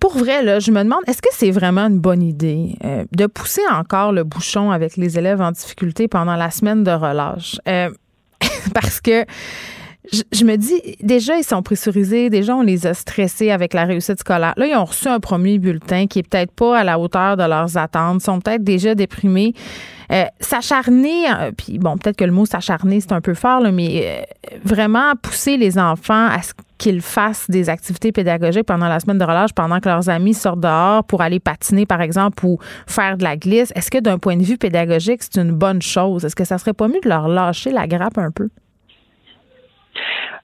pour 0.00 0.16
vrai, 0.16 0.42
là, 0.42 0.58
je 0.58 0.70
me 0.70 0.82
demande, 0.82 1.00
est-ce 1.06 1.20
que 1.20 1.28
c'est 1.32 1.50
vraiment 1.50 1.86
une 1.88 2.00
bonne 2.00 2.22
idée 2.22 2.76
de 3.12 3.26
pousser 3.26 3.60
encore 3.70 4.12
le 4.12 4.24
bouchon 4.24 4.70
avec 4.70 4.96
les 4.96 5.18
élèves 5.18 5.42
en 5.42 5.50
difficulté 5.50 6.08
pendant 6.08 6.36
la 6.36 6.50
semaine 6.50 6.82
de 6.82 6.92
relâche? 6.92 7.58
parce 8.74 9.00
que 9.00 9.24
je, 10.32 10.44
me 10.44 10.56
dis, 10.56 10.96
déjà, 11.02 11.36
ils 11.36 11.44
sont 11.44 11.62
pressurisés, 11.62 12.30
déjà, 12.30 12.56
on 12.56 12.62
les 12.62 12.86
a 12.86 12.94
stressés 12.94 13.50
avec 13.50 13.74
la 13.74 13.84
réussite 13.84 14.18
scolaire. 14.18 14.54
Là, 14.56 14.66
ils 14.66 14.74
ont 14.74 14.84
reçu 14.84 15.08
un 15.08 15.20
premier 15.20 15.58
bulletin 15.58 16.06
qui 16.06 16.20
est 16.20 16.28
peut-être 16.28 16.52
pas 16.52 16.78
à 16.78 16.84
la 16.84 16.98
hauteur 16.98 17.36
de 17.36 17.44
leurs 17.44 17.76
attentes, 17.76 18.22
sont 18.22 18.40
peut-être 18.40 18.64
déjà 18.64 18.94
déprimés. 18.94 19.54
Euh, 20.12 20.24
s'acharner, 20.40 21.30
euh, 21.30 21.52
puis 21.56 21.78
bon, 21.78 21.96
peut-être 21.96 22.16
que 22.16 22.24
le 22.24 22.32
mot 22.32 22.44
s'acharner, 22.44 23.00
c'est 23.00 23.12
un 23.12 23.20
peu 23.20 23.34
fort, 23.34 23.62
mais 23.72 24.24
euh, 24.52 24.56
vraiment 24.64 25.12
pousser 25.22 25.56
les 25.56 25.78
enfants 25.78 26.26
à 26.26 26.42
ce 26.42 26.52
qu'ils 26.78 27.00
fassent 27.00 27.48
des 27.48 27.68
activités 27.68 28.10
pédagogiques 28.10 28.66
pendant 28.66 28.88
la 28.88 28.98
semaine 28.98 29.18
de 29.18 29.24
relâche, 29.24 29.52
pendant 29.52 29.78
que 29.78 29.88
leurs 29.88 30.08
amis 30.08 30.34
sortent 30.34 30.60
dehors 30.60 31.04
pour 31.04 31.22
aller 31.22 31.38
patiner, 31.38 31.86
par 31.86 32.00
exemple, 32.00 32.44
ou 32.44 32.58
faire 32.86 33.18
de 33.18 33.22
la 33.22 33.36
glisse. 33.36 33.72
Est-ce 33.76 33.90
que 33.90 33.98
d'un 33.98 34.18
point 34.18 34.36
de 34.36 34.42
vue 34.42 34.58
pédagogique, 34.58 35.22
c'est 35.22 35.40
une 35.40 35.52
bonne 35.52 35.82
chose? 35.82 36.24
Est-ce 36.24 36.34
que 36.34 36.44
ça 36.44 36.58
serait 36.58 36.72
pas 36.72 36.88
mieux 36.88 37.00
de 37.02 37.08
leur 37.08 37.28
lâcher 37.28 37.70
la 37.70 37.86
grappe 37.86 38.18
un 38.18 38.30
peu? 38.30 38.48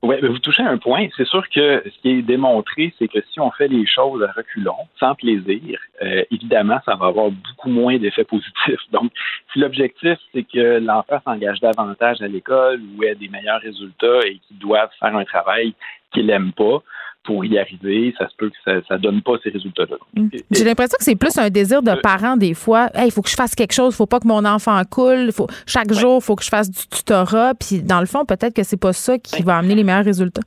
Oui, 0.02 0.16
vous 0.22 0.38
touchez 0.38 0.62
un 0.62 0.78
point. 0.78 1.08
C'est 1.16 1.26
sûr 1.26 1.48
que 1.48 1.82
ce 1.84 2.00
qui 2.02 2.10
est 2.10 2.22
démontré, 2.22 2.92
c'est 2.98 3.08
que 3.08 3.18
si 3.32 3.40
on 3.40 3.50
fait 3.50 3.68
les 3.68 3.86
choses 3.86 4.22
à 4.22 4.32
reculons, 4.32 4.86
sans 5.00 5.14
plaisir, 5.14 5.80
euh, 6.02 6.22
évidemment, 6.30 6.78
ça 6.84 6.94
va 6.94 7.06
avoir 7.06 7.30
beaucoup 7.30 7.70
moins 7.70 7.96
d'effets 7.96 8.24
positifs. 8.24 8.80
Donc, 8.92 9.10
si 9.52 9.58
l'objectif, 9.58 10.18
c'est 10.32 10.44
que 10.44 10.78
l'enfant 10.78 11.20
s'engage 11.24 11.60
davantage 11.60 12.20
à 12.20 12.28
l'école 12.28 12.80
ou 12.96 13.04
ait 13.04 13.14
des 13.14 13.28
meilleurs 13.28 13.60
résultats 13.60 14.20
et 14.26 14.38
qu'il 14.46 14.58
doit 14.58 14.88
faire 15.00 15.16
un 15.16 15.24
travail 15.24 15.74
qu'il 16.12 16.26
n'aime 16.26 16.52
pas, 16.52 16.82
pour 17.26 17.44
y 17.44 17.58
arriver, 17.58 18.14
ça 18.16 18.28
se 18.28 18.36
peut 18.36 18.50
que 18.50 18.56
ça, 18.64 18.96
ne 18.96 19.02
donne 19.02 19.20
pas 19.20 19.32
ces 19.42 19.50
résultats-là. 19.50 19.96
Mm. 20.14 20.28
J'ai 20.50 20.64
l'impression 20.64 20.96
que 20.98 21.04
c'est 21.04 21.16
plus 21.16 21.36
un 21.36 21.50
désir 21.50 21.82
de 21.82 21.90
euh, 21.90 22.00
parents 22.02 22.36
des 22.36 22.54
fois. 22.54 22.88
Il 23.04 23.10
faut 23.10 23.22
que 23.22 23.28
je 23.28 23.34
fasse 23.34 23.54
quelque 23.54 23.74
chose, 23.74 23.94
il 23.94 23.96
faut 23.96 24.06
pas 24.06 24.20
que 24.20 24.28
mon 24.28 24.44
enfant 24.44 24.80
coule, 24.90 25.32
faut, 25.32 25.48
chaque 25.66 25.92
jour, 25.92 26.20
il 26.22 26.24
faut 26.24 26.36
que 26.36 26.44
je 26.44 26.48
fasse 26.48 26.70
du 26.70 26.86
tutorat. 26.86 27.54
Puis 27.54 27.82
dans 27.82 28.00
le 28.00 28.06
fond, 28.06 28.24
peut-être 28.24 28.54
que 28.54 28.62
c'est 28.62 28.80
pas 28.80 28.92
ça 28.92 29.18
qui 29.18 29.42
va 29.42 29.58
amener 29.58 29.74
les 29.74 29.84
meilleurs 29.84 30.04
résultats. 30.04 30.42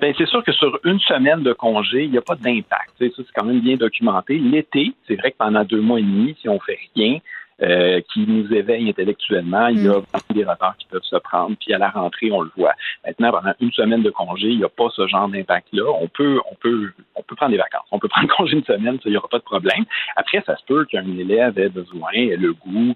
Ben, 0.00 0.14
c'est 0.16 0.26
sûr 0.26 0.42
que 0.42 0.52
sur 0.52 0.80
une 0.84 0.98
semaine 1.00 1.42
de 1.42 1.52
congé, 1.52 2.04
il 2.04 2.10
n'y 2.10 2.18
a 2.18 2.22
pas 2.22 2.34
d'impact. 2.34 2.92
Ça, 2.98 3.04
c'est 3.16 3.24
quand 3.34 3.44
même 3.44 3.60
bien 3.60 3.76
documenté. 3.76 4.38
L'été, 4.38 4.94
c'est 5.06 5.16
vrai 5.16 5.30
que 5.30 5.36
pendant 5.36 5.62
deux 5.62 5.82
mois 5.82 6.00
et 6.00 6.02
demi, 6.02 6.34
si 6.40 6.48
on 6.48 6.58
fait 6.58 6.78
rien, 6.96 7.18
euh, 7.62 8.00
qui 8.12 8.26
nous 8.26 8.52
éveille 8.52 8.88
intellectuellement. 8.88 9.68
Il 9.68 9.84
y 9.84 9.88
a 9.88 9.98
mm. 9.98 10.34
des 10.34 10.44
retards 10.44 10.76
qui 10.78 10.86
peuvent 10.86 11.02
se 11.02 11.16
prendre, 11.16 11.56
puis 11.58 11.74
à 11.74 11.78
la 11.78 11.90
rentrée, 11.90 12.30
on 12.32 12.40
le 12.40 12.50
voit. 12.56 12.74
Maintenant, 13.06 13.32
pendant 13.32 13.52
une 13.60 13.72
semaine 13.72 14.02
de 14.02 14.10
congé, 14.10 14.48
il 14.48 14.58
n'y 14.58 14.64
a 14.64 14.68
pas 14.68 14.88
ce 14.94 15.06
genre 15.06 15.28
d'impact-là. 15.28 15.84
On 16.00 16.08
peut, 16.08 16.40
on 16.50 16.54
peut, 16.54 16.90
on 17.14 17.22
peut 17.22 17.36
prendre 17.36 17.52
des 17.52 17.58
vacances. 17.58 17.86
On 17.90 17.98
peut 17.98 18.08
prendre 18.16 18.28
congé 18.34 18.56
une 18.56 18.64
semaine, 18.64 18.96
ça, 18.96 19.02
il 19.06 19.12
n'y 19.12 19.16
aura 19.16 19.28
pas 19.28 19.38
de 19.38 19.44
problème. 19.44 19.84
Après, 20.16 20.42
ça 20.46 20.56
se 20.56 20.64
peut 20.64 20.84
qu'un 20.86 21.06
élève 21.18 21.58
ait 21.58 21.68
besoin, 21.68 22.10
ait 22.12 22.36
le 22.36 22.54
goût, 22.54 22.94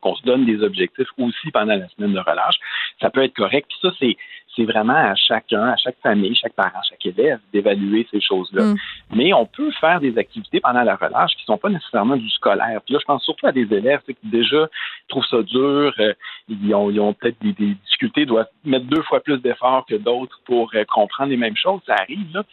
qu'on 0.00 0.14
se 0.14 0.22
donne 0.24 0.46
des 0.46 0.62
objectifs 0.62 1.08
aussi 1.18 1.50
pendant 1.52 1.76
la 1.76 1.88
semaine 1.88 2.12
de 2.12 2.20
relâche. 2.20 2.56
Ça 3.00 3.10
peut 3.10 3.22
être 3.22 3.34
correct. 3.34 3.66
Puis 3.68 3.78
ça, 3.82 3.94
c'est 3.98 4.16
c'est 4.54 4.64
vraiment 4.64 4.94
à 4.94 5.14
chacun, 5.14 5.68
à 5.68 5.76
chaque 5.76 5.98
famille, 6.02 6.34
chaque 6.34 6.52
parent, 6.52 6.80
chaque 6.88 7.04
élève 7.06 7.38
d'évaluer 7.52 8.06
ces 8.10 8.20
choses-là. 8.20 8.64
Mm. 8.64 8.76
Mais 9.14 9.32
on 9.32 9.46
peut 9.46 9.70
faire 9.80 10.00
des 10.00 10.16
activités 10.18 10.60
pendant 10.60 10.82
la 10.82 10.96
relâche 10.96 11.32
qui 11.36 11.42
ne 11.42 11.54
sont 11.54 11.58
pas 11.58 11.70
nécessairement 11.70 12.16
du 12.16 12.28
scolaire. 12.30 12.80
Puis 12.84 12.94
là, 12.94 13.00
je 13.00 13.06
pense 13.06 13.24
surtout 13.24 13.46
à 13.46 13.52
des 13.52 13.72
élèves 13.72 14.00
qui 14.06 14.16
déjà 14.24 14.68
trouvent 15.08 15.26
ça 15.26 15.42
dur, 15.42 15.94
euh, 15.98 16.12
ils 16.48 16.74
ont, 16.74 16.88
ont 16.88 17.14
peut-être 17.14 17.40
des, 17.40 17.52
difficultés, 17.52 18.26
doivent 18.26 18.48
mettre 18.64 18.86
deux 18.86 19.02
fois 19.02 19.20
plus 19.20 19.38
d'efforts 19.38 19.86
que 19.86 19.94
d'autres 19.94 20.40
pour 20.44 20.70
euh, 20.74 20.84
comprendre 20.84 21.30
les 21.30 21.36
mêmes 21.36 21.56
choses. 21.56 21.80
Ça 21.86 21.94
arrive, 21.94 22.32
là 22.34 22.44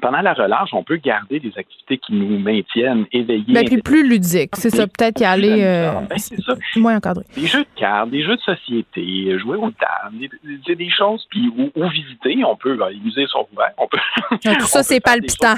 pendant 0.00 0.20
la 0.20 0.32
relâche, 0.32 0.70
on 0.72 0.82
peut 0.82 0.96
garder 0.96 1.40
des 1.40 1.52
activités 1.56 1.98
qui 1.98 2.12
nous 2.12 2.38
maintiennent 2.38 3.06
éveillés. 3.12 3.44
Mais 3.48 3.64
ben, 3.64 3.66
puis 3.66 3.82
plus 3.82 4.08
ludiques, 4.08 4.54
c'est 4.54 4.70
ça, 4.70 4.86
peut-être 4.86 5.20
y 5.20 5.24
aller 5.24 5.62
euh, 5.62 5.92
ben, 6.08 6.18
ça. 6.18 6.54
moins 6.76 6.96
encadré. 6.96 7.24
Des 7.34 7.46
jeux 7.46 7.64
de 7.64 7.80
cartes, 7.80 8.10
des 8.10 8.22
jeux 8.22 8.36
de 8.36 8.40
société, 8.40 9.38
jouer 9.38 9.56
au 9.56 9.70
tables, 9.70 10.18
des, 10.66 10.76
des, 10.76 10.90
choses, 10.90 11.26
puis 11.30 11.50
ou, 11.56 11.88
visiter, 11.88 12.44
on 12.44 12.56
peut, 12.56 12.76
ben, 12.76 12.88
les 12.90 13.00
musées 13.00 13.26
sont 13.28 13.46
ouverts, 13.52 13.72
on 13.78 13.88
peut. 13.88 13.98
Ah, 14.30 14.54
tout 14.56 14.66
ça, 14.66 14.82
c'est 14.84 15.00
palpitant. 15.00 15.54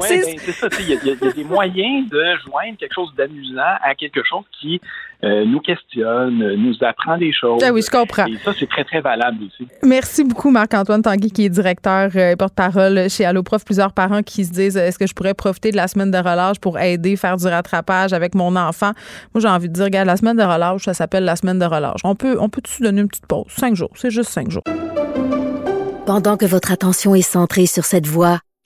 Oui, 0.00 0.06
ben, 0.08 0.38
c'est 0.38 0.52
ça. 0.52 0.68
Il 0.80 0.88
y, 0.88 0.92
a 0.92 1.32
des 1.32 1.44
moyens 1.44 2.08
de 2.08 2.22
joindre 2.46 2.76
quelque 2.78 2.94
chose 2.94 3.12
d'amusant 3.16 3.76
à 3.82 3.94
quelque 3.94 4.22
chose 4.24 4.44
qui 4.60 4.80
euh, 5.24 5.44
nous 5.44 5.60
questionne, 5.60 6.54
nous 6.54 6.74
apprend 6.82 7.18
des 7.18 7.32
choses. 7.32 7.62
Ah 7.64 7.72
oui, 7.72 7.82
je 7.82 7.90
comprends. 7.90 8.26
Et 8.26 8.36
ça, 8.36 8.52
c'est 8.58 8.68
très, 8.68 8.84
très 8.84 9.00
valable 9.00 9.44
aussi. 9.44 9.68
Merci 9.82 10.24
beaucoup, 10.24 10.50
Marc-Antoine 10.50 11.02
Tanguy, 11.02 11.30
qui 11.30 11.46
est 11.46 11.48
directeur 11.48 12.14
et 12.14 12.32
euh, 12.32 12.36
porte-parole 12.36 13.10
chez 13.10 13.24
Alloprof. 13.24 13.64
Plusieurs 13.64 13.92
parents 13.92 14.22
qui 14.22 14.44
se 14.44 14.52
disent 14.52 14.76
est-ce 14.76 14.98
que 14.98 15.06
je 15.06 15.14
pourrais 15.14 15.34
profiter 15.34 15.70
de 15.70 15.76
la 15.76 15.88
semaine 15.88 16.10
de 16.10 16.18
relâche 16.18 16.60
pour 16.60 16.78
aider, 16.78 17.16
faire 17.16 17.36
du 17.36 17.46
rattrapage 17.46 18.12
avec 18.12 18.34
mon 18.34 18.54
enfant? 18.54 18.92
Moi, 19.34 19.40
j'ai 19.40 19.48
envie 19.48 19.68
de 19.68 19.74
dire, 19.74 19.84
regarde, 19.84 20.06
la 20.06 20.16
semaine 20.16 20.36
de 20.36 20.42
relâche, 20.42 20.84
ça 20.84 20.94
s'appelle 20.94 21.24
la 21.24 21.36
semaine 21.36 21.58
de 21.58 21.66
relâche. 21.66 22.00
On 22.04 22.14
peut, 22.14 22.36
on 22.38 22.48
peut 22.48 22.62
se 22.66 22.82
donner 22.82 23.00
une 23.00 23.08
petite 23.08 23.26
pause? 23.26 23.46
Cinq 23.48 23.74
jours. 23.74 23.90
C'est 23.94 24.10
juste 24.10 24.30
cinq 24.30 24.50
jours. 24.50 24.62
Pendant 26.06 26.36
que 26.36 26.46
votre 26.46 26.72
attention 26.72 27.14
est 27.14 27.22
centrée 27.22 27.66
sur 27.66 27.84
cette 27.84 28.06
voix 28.06 28.38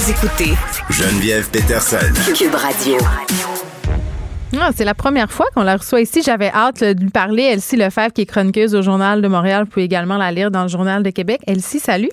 Vous 0.00 0.10
écoutez 0.10 0.54
Geneviève 0.88 1.50
Peterson. 1.50 1.98
Cube 2.34 2.54
Radio. 2.54 2.96
Ah, 4.58 4.70
c'est 4.74 4.86
la 4.86 4.94
première 4.94 5.30
fois 5.30 5.44
qu'on 5.54 5.62
la 5.62 5.76
reçoit 5.76 6.00
ici. 6.00 6.22
J'avais 6.22 6.48
hâte 6.48 6.82
de 6.82 6.98
lui 6.98 7.10
parler. 7.10 7.42
Elsie 7.42 7.76
Lefebvre, 7.76 8.10
qui 8.10 8.22
est 8.22 8.26
chroniqueuse 8.26 8.74
au 8.74 8.80
Journal 8.80 9.20
de 9.20 9.28
Montréal. 9.28 9.64
Vous 9.64 9.70
pouvez 9.70 9.84
également 9.84 10.16
la 10.16 10.32
lire 10.32 10.50
dans 10.50 10.62
le 10.62 10.68
Journal 10.68 11.02
de 11.02 11.10
Québec. 11.10 11.42
Elsie, 11.46 11.80
salut. 11.80 12.08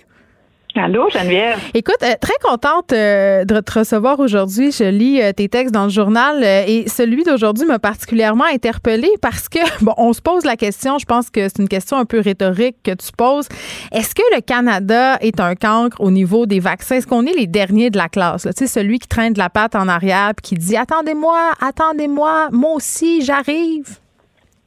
Allô, 0.77 1.09
Geneviève? 1.09 1.57
Écoute, 1.73 1.97
euh, 2.03 2.13
très 2.21 2.35
contente 2.41 2.93
euh, 2.93 3.45
de 3.45 3.59
te 3.61 3.79
recevoir 3.79 4.19
aujourd'hui. 4.19 4.71
Je 4.71 4.83
lis 4.83 5.21
euh, 5.21 5.31
tes 5.31 5.49
textes 5.49 5.73
dans 5.73 5.85
le 5.85 5.89
journal 5.89 6.43
et 6.43 6.87
celui 6.87 7.23
d'aujourd'hui 7.23 7.65
m'a 7.65 7.79
particulièrement 7.79 8.45
interpellée 8.45 9.11
parce 9.21 9.49
que, 9.49 9.59
bon, 9.83 9.93
on 9.97 10.13
se 10.13 10.21
pose 10.21 10.45
la 10.45 10.55
question, 10.55 10.99
je 10.99 11.05
pense 11.05 11.31
que 11.31 11.41
c'est 11.49 11.59
une 11.59 11.67
question 11.67 11.97
un 11.97 12.05
peu 12.05 12.19
rhétorique 12.19 12.77
que 12.83 12.91
tu 12.91 13.11
poses. 13.17 13.47
Est-ce 13.91 14.13
que 14.13 14.21
le 14.35 14.41
Canada 14.41 15.17
est 15.21 15.39
un 15.39 15.55
cancre 15.55 15.99
au 15.99 16.11
niveau 16.11 16.45
des 16.45 16.59
vaccins? 16.59 16.97
Est-ce 16.97 17.07
qu'on 17.07 17.25
est 17.25 17.33
les 17.33 17.47
derniers 17.47 17.89
de 17.89 17.97
la 17.97 18.09
classe? 18.09 18.43
Tu 18.43 18.51
sais, 18.55 18.67
celui 18.67 18.99
qui 18.99 19.07
traîne 19.07 19.33
de 19.33 19.39
la 19.39 19.49
patte 19.49 19.75
en 19.75 19.87
arrière 19.87 20.31
et 20.37 20.41
qui 20.41 20.55
dit 20.55 20.77
Attendez-moi, 20.77 21.53
attendez-moi, 21.59 22.49
moi 22.51 22.73
aussi, 22.73 23.23
j'arrive. 23.23 23.97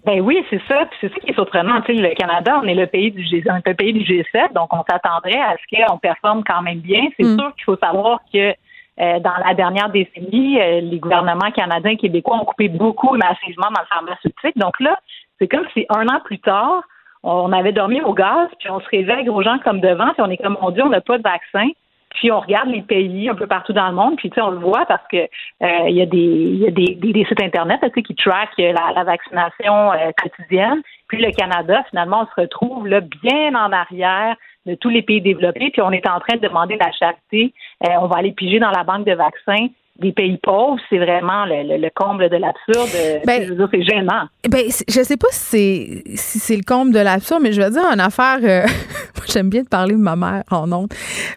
Ben 0.05 0.21
oui, 0.21 0.45
c'est 0.49 0.61
ça. 0.67 0.87
Puis 0.87 0.99
c'est 1.01 1.13
ça 1.13 1.21
qui 1.21 1.31
est 1.31 1.35
surprenant. 1.35 1.81
Tu 1.83 1.95
sais, 1.95 2.03
le 2.03 2.15
Canada, 2.15 2.59
on 2.63 2.67
est 2.67 2.75
le 2.75 2.87
pays 2.87 3.11
du 3.11 3.23
G, 3.25 3.43
on 3.47 3.75
pays 3.75 3.93
du 3.93 4.01
G7, 4.01 4.53
donc 4.55 4.73
on 4.73 4.83
s'attendrait 4.89 5.41
à 5.41 5.57
ce 5.57 5.87
qu'on 5.87 5.99
performe 5.99 6.43
quand 6.45 6.63
même 6.63 6.81
bien. 6.81 7.09
C'est 7.19 7.27
mm. 7.27 7.39
sûr 7.39 7.55
qu'il 7.55 7.65
faut 7.65 7.77
savoir 7.77 8.21
que 8.33 8.55
euh, 9.01 9.19
dans 9.21 9.37
la 9.47 9.55
dernière 9.55 9.91
décennie, 9.91 10.61
euh, 10.61 10.81
les 10.81 10.99
gouvernements 10.99 11.51
canadiens 11.51 11.93
et 11.93 11.97
québécois 11.97 12.37
ont 12.37 12.45
coupé 12.45 12.69
beaucoup 12.69 13.17
massivement 13.17 13.69
dans 13.75 13.81
le 13.81 13.87
pharmaceutique. 13.87 14.57
Donc 14.57 14.79
là, 14.81 14.99
c'est 15.39 15.49
comme 15.49 15.67
si 15.75 15.87
un 15.89 16.07
an 16.09 16.21
plus 16.25 16.39
tard, 16.39 16.83
on 17.23 17.53
avait 17.53 17.73
dormi 17.73 18.01
au 18.01 18.15
gaz, 18.15 18.49
puis 18.59 18.71
on 18.71 18.81
se 18.81 18.89
réveille 18.89 19.25
gros 19.25 19.43
gens 19.43 19.59
comme 19.59 19.81
devant, 19.81 20.13
puis 20.13 20.23
on 20.23 20.31
est 20.31 20.39
comme, 20.39 20.57
mon 20.61 20.71
Dieu, 20.71 20.83
on 20.83 20.89
n'a 20.89 21.01
pas 21.01 21.19
de 21.19 21.23
vaccin. 21.23 21.69
Puis 22.15 22.31
on 22.33 22.41
regarde 22.41 22.69
les 22.69 22.83
pays 22.83 23.29
un 23.29 23.35
peu 23.35 23.47
partout 23.47 23.73
dans 23.73 23.89
le 23.89 23.95
monde, 23.95 24.17
puis 24.17 24.31
tu 24.31 24.35
sais, 24.35 24.41
on 24.41 24.51
le 24.51 24.59
voit 24.59 24.85
parce 24.87 25.07
que 25.11 25.17
euh, 25.17 25.89
il 25.89 25.95
y 25.95 26.03
a 26.03 26.07
des 26.07 26.19
y 26.19 26.67
a 26.67 26.71
des, 26.71 26.95
des, 26.95 27.25
sites 27.25 27.43
internet 27.43 27.79
tu 27.83 27.91
sais, 27.95 28.03
qui 28.03 28.15
traquent 28.15 28.59
la, 28.59 28.93
la 28.95 29.05
vaccination 29.05 29.93
euh, 29.93 30.11
quotidienne. 30.21 30.83
Puis 31.09 31.23
le 31.23 31.31
Canada, 31.33 31.83
finalement, 31.91 32.23
on 32.23 32.27
se 32.27 32.41
retrouve 32.41 32.87
là 32.87 33.01
bien 33.01 33.55
en 33.55 33.73
arrière 33.73 34.37
de 34.67 34.75
tous 34.75 34.91
les 34.91 35.03
pays 35.03 35.21
développés, 35.21 35.71
puis 35.71 35.83
on 35.83 35.91
est 35.91 36.09
en 36.09 36.21
train 36.21 36.37
de 36.37 36.47
demander 36.47 36.77
la 36.77 36.93
charité. 36.93 37.55
Euh, 37.87 37.93
on 38.01 38.07
va 38.07 38.19
aller 38.19 38.33
piger 38.33 38.59
dans 38.59 38.71
la 38.71 38.85
banque 38.85 39.07
de 39.07 39.15
vaccins 39.15 39.69
des 40.01 40.13
pays 40.13 40.39
pauvres, 40.43 40.81
c'est 40.89 40.99
vraiment 40.99 41.45
le, 41.47 41.89
comble 41.95 42.29
de 42.29 42.37
l'absurde. 42.37 42.89
Ben, 43.27 43.57
c'est 43.71 43.83
gênant. 43.83 44.29
Ben, 44.49 44.65
je 44.89 45.03
sais 45.03 45.17
pas 45.17 45.29
si 45.31 46.03
c'est 46.17 46.57
le 46.57 46.63
comble 46.63 46.93
de 46.93 47.01
l'absurde, 47.01 47.43
mais 47.43 47.53
je 47.53 47.61
veux 47.61 47.71
dire 47.71 47.85
une 47.93 48.01
affaire. 48.01 48.39
Euh, 48.43 48.63
moi, 49.17 49.25
j'aime 49.29 49.51
bien 49.51 49.63
te 49.63 49.69
parler 49.69 49.95
de 49.95 50.01
ma 50.01 50.17
mère 50.17 50.43
en 50.51 50.67
nom. 50.67 50.87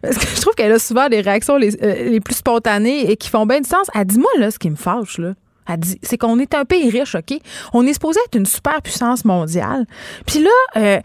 parce 0.01 0.18
que 0.18 0.36
je 0.36 0.41
trouve 0.41 0.55
qu'elle 0.55 0.72
a 0.72 0.80
souvent 0.80 1.09
des 1.09 1.22
réactions 1.22 1.57
les, 1.57 1.76
euh, 1.84 2.09
les, 2.09 2.20
plus 2.20 2.36
spontanées 2.36 3.11
et 3.11 3.18
qui 3.18 3.30
font 3.30 3.45
bien 3.45 3.59
du 3.59 3.70
sens. 3.70 3.88
Elle 3.93 4.05
dit 4.05 4.20
moi 4.20 4.32
là, 4.39 4.51
ce 4.51 4.59
qui 4.59 4.70
me 4.70 4.76
fâche 4.76 5.18
là. 5.18 5.34
Elle 5.68 5.78
dit, 5.78 5.97
c'est 6.01 6.18
qu'on 6.18 6.39
est 6.39 6.55
un 6.55 6.66
pays 6.66 6.89
riche, 6.89 7.16
OK? 7.16 7.39
On 7.74 7.86
est 7.86 7.93
supposé 7.93 8.20
être 8.28 8.38
une 8.38 8.45
super 8.45 8.82
puissance 8.82 9.24
mondiale. 9.24 9.86
Puis 10.26 10.39
là, 10.43 10.49
euh, 10.78 10.99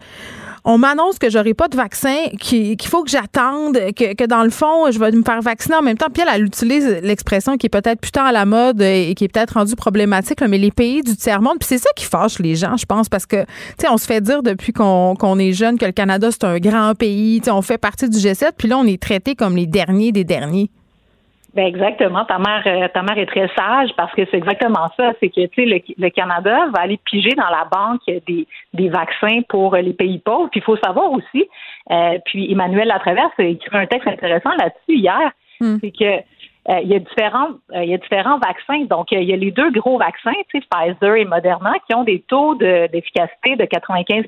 on 0.65 0.77
m'annonce 0.77 1.19
que 1.19 1.29
j'aurai 1.29 1.53
pas 1.53 1.67
de 1.67 1.75
vaccin, 1.75 2.15
qu'il 2.39 2.77
faut 2.83 3.03
que 3.03 3.09
j'attende, 3.09 3.77
que, 3.95 4.25
dans 4.25 4.43
le 4.43 4.49
fond, 4.49 4.91
je 4.91 4.99
vais 4.99 5.11
me 5.11 5.23
faire 5.23 5.41
vacciner 5.41 5.75
en 5.75 5.81
même 5.81 5.97
temps. 5.97 6.07
Puis 6.13 6.23
elle, 6.27 6.45
utilise 6.45 6.99
l'expression 7.01 7.57
qui 7.57 7.67
est 7.67 7.69
peut-être 7.69 7.99
plus 7.99 8.11
à 8.15 8.31
la 8.31 8.45
mode 8.45 8.81
et 8.81 9.13
qui 9.15 9.25
est 9.25 9.27
peut-être 9.27 9.51
rendue 9.51 9.75
problématique, 9.75 10.41
mais 10.41 10.57
les 10.57 10.71
pays 10.71 11.01
du 11.01 11.15
tiers-monde. 11.15 11.57
Puis 11.59 11.67
c'est 11.67 11.77
ça 11.77 11.89
qui 11.95 12.05
fâche 12.05 12.39
les 12.39 12.55
gens, 12.55 12.77
je 12.77 12.85
pense, 12.85 13.09
parce 13.09 13.25
que, 13.25 13.43
tu 13.43 13.47
sais, 13.81 13.89
on 13.89 13.97
se 13.97 14.05
fait 14.05 14.21
dire 14.21 14.43
depuis 14.43 14.73
qu'on 14.73 15.39
est 15.39 15.53
jeune 15.53 15.77
que 15.77 15.85
le 15.85 15.91
Canada, 15.91 16.29
c'est 16.31 16.43
un 16.43 16.59
grand 16.59 16.95
pays, 16.95 17.39
tu 17.39 17.45
sais, 17.45 17.51
on 17.51 17.61
fait 17.61 17.77
partie 17.77 18.09
du 18.09 18.17
G7, 18.17 18.51
puis 18.57 18.67
là, 18.67 18.77
on 18.77 18.85
est 18.85 19.01
traité 19.01 19.35
comme 19.35 19.55
les 19.55 19.67
derniers 19.67 20.11
des 20.11 20.23
derniers. 20.23 20.69
Ben 21.53 21.65
exactement. 21.65 22.25
Ta 22.25 22.37
mère, 22.37 22.61
euh, 22.67 22.87
ta 22.93 23.01
mère 23.01 23.17
est 23.17 23.25
très 23.25 23.49
sage 23.57 23.89
parce 23.97 24.13
que 24.13 24.21
c'est 24.29 24.37
exactement 24.37 24.87
ça. 24.95 25.13
C'est 25.19 25.29
que 25.29 25.47
tu 25.47 25.67
sais, 25.67 25.83
le, 25.97 26.09
Canada 26.09 26.67
va 26.75 26.81
aller 26.81 26.99
piger 27.03 27.31
dans 27.31 27.49
la 27.49 27.65
banque 27.65 28.01
des, 28.05 28.47
des 28.73 28.89
vaccins 28.89 29.41
pour 29.49 29.75
les 29.75 29.93
pays 29.93 30.19
pauvres. 30.19 30.49
Puis 30.51 30.59
il 30.59 30.63
faut 30.63 30.77
savoir 30.77 31.11
aussi. 31.11 31.49
Euh, 31.91 32.19
puis 32.25 32.51
Emmanuel 32.51 32.87
Latraverse 32.87 33.33
a 33.39 33.43
écrit 33.43 33.77
un 33.77 33.87
texte 33.87 34.07
intéressant 34.07 34.51
là-dessus 34.51 34.99
hier. 34.99 35.31
Hmm. 35.59 35.77
C'est 35.81 35.91
que 35.91 36.23
euh, 36.69 36.79
il 36.83 36.89
y 36.89 36.95
a 36.95 36.99
différents 36.99 37.49
il 37.73 37.89
y 37.89 37.93
a 37.95 37.97
différents 37.97 38.37
vaccins. 38.37 38.85
Donc 38.85 39.11
il 39.11 39.23
y 39.23 39.33
a 39.33 39.37
les 39.37 39.51
deux 39.51 39.71
gros 39.71 39.97
vaccins, 39.97 40.31
tu 40.49 40.59
sais, 40.59 40.67
Pfizer 40.69 41.15
et 41.15 41.25
Moderna, 41.25 41.73
qui 41.87 41.95
ont 41.95 42.03
des 42.03 42.19
taux 42.27 42.53
d'efficacité 42.55 43.55
de 43.55 43.65
95 43.65 44.25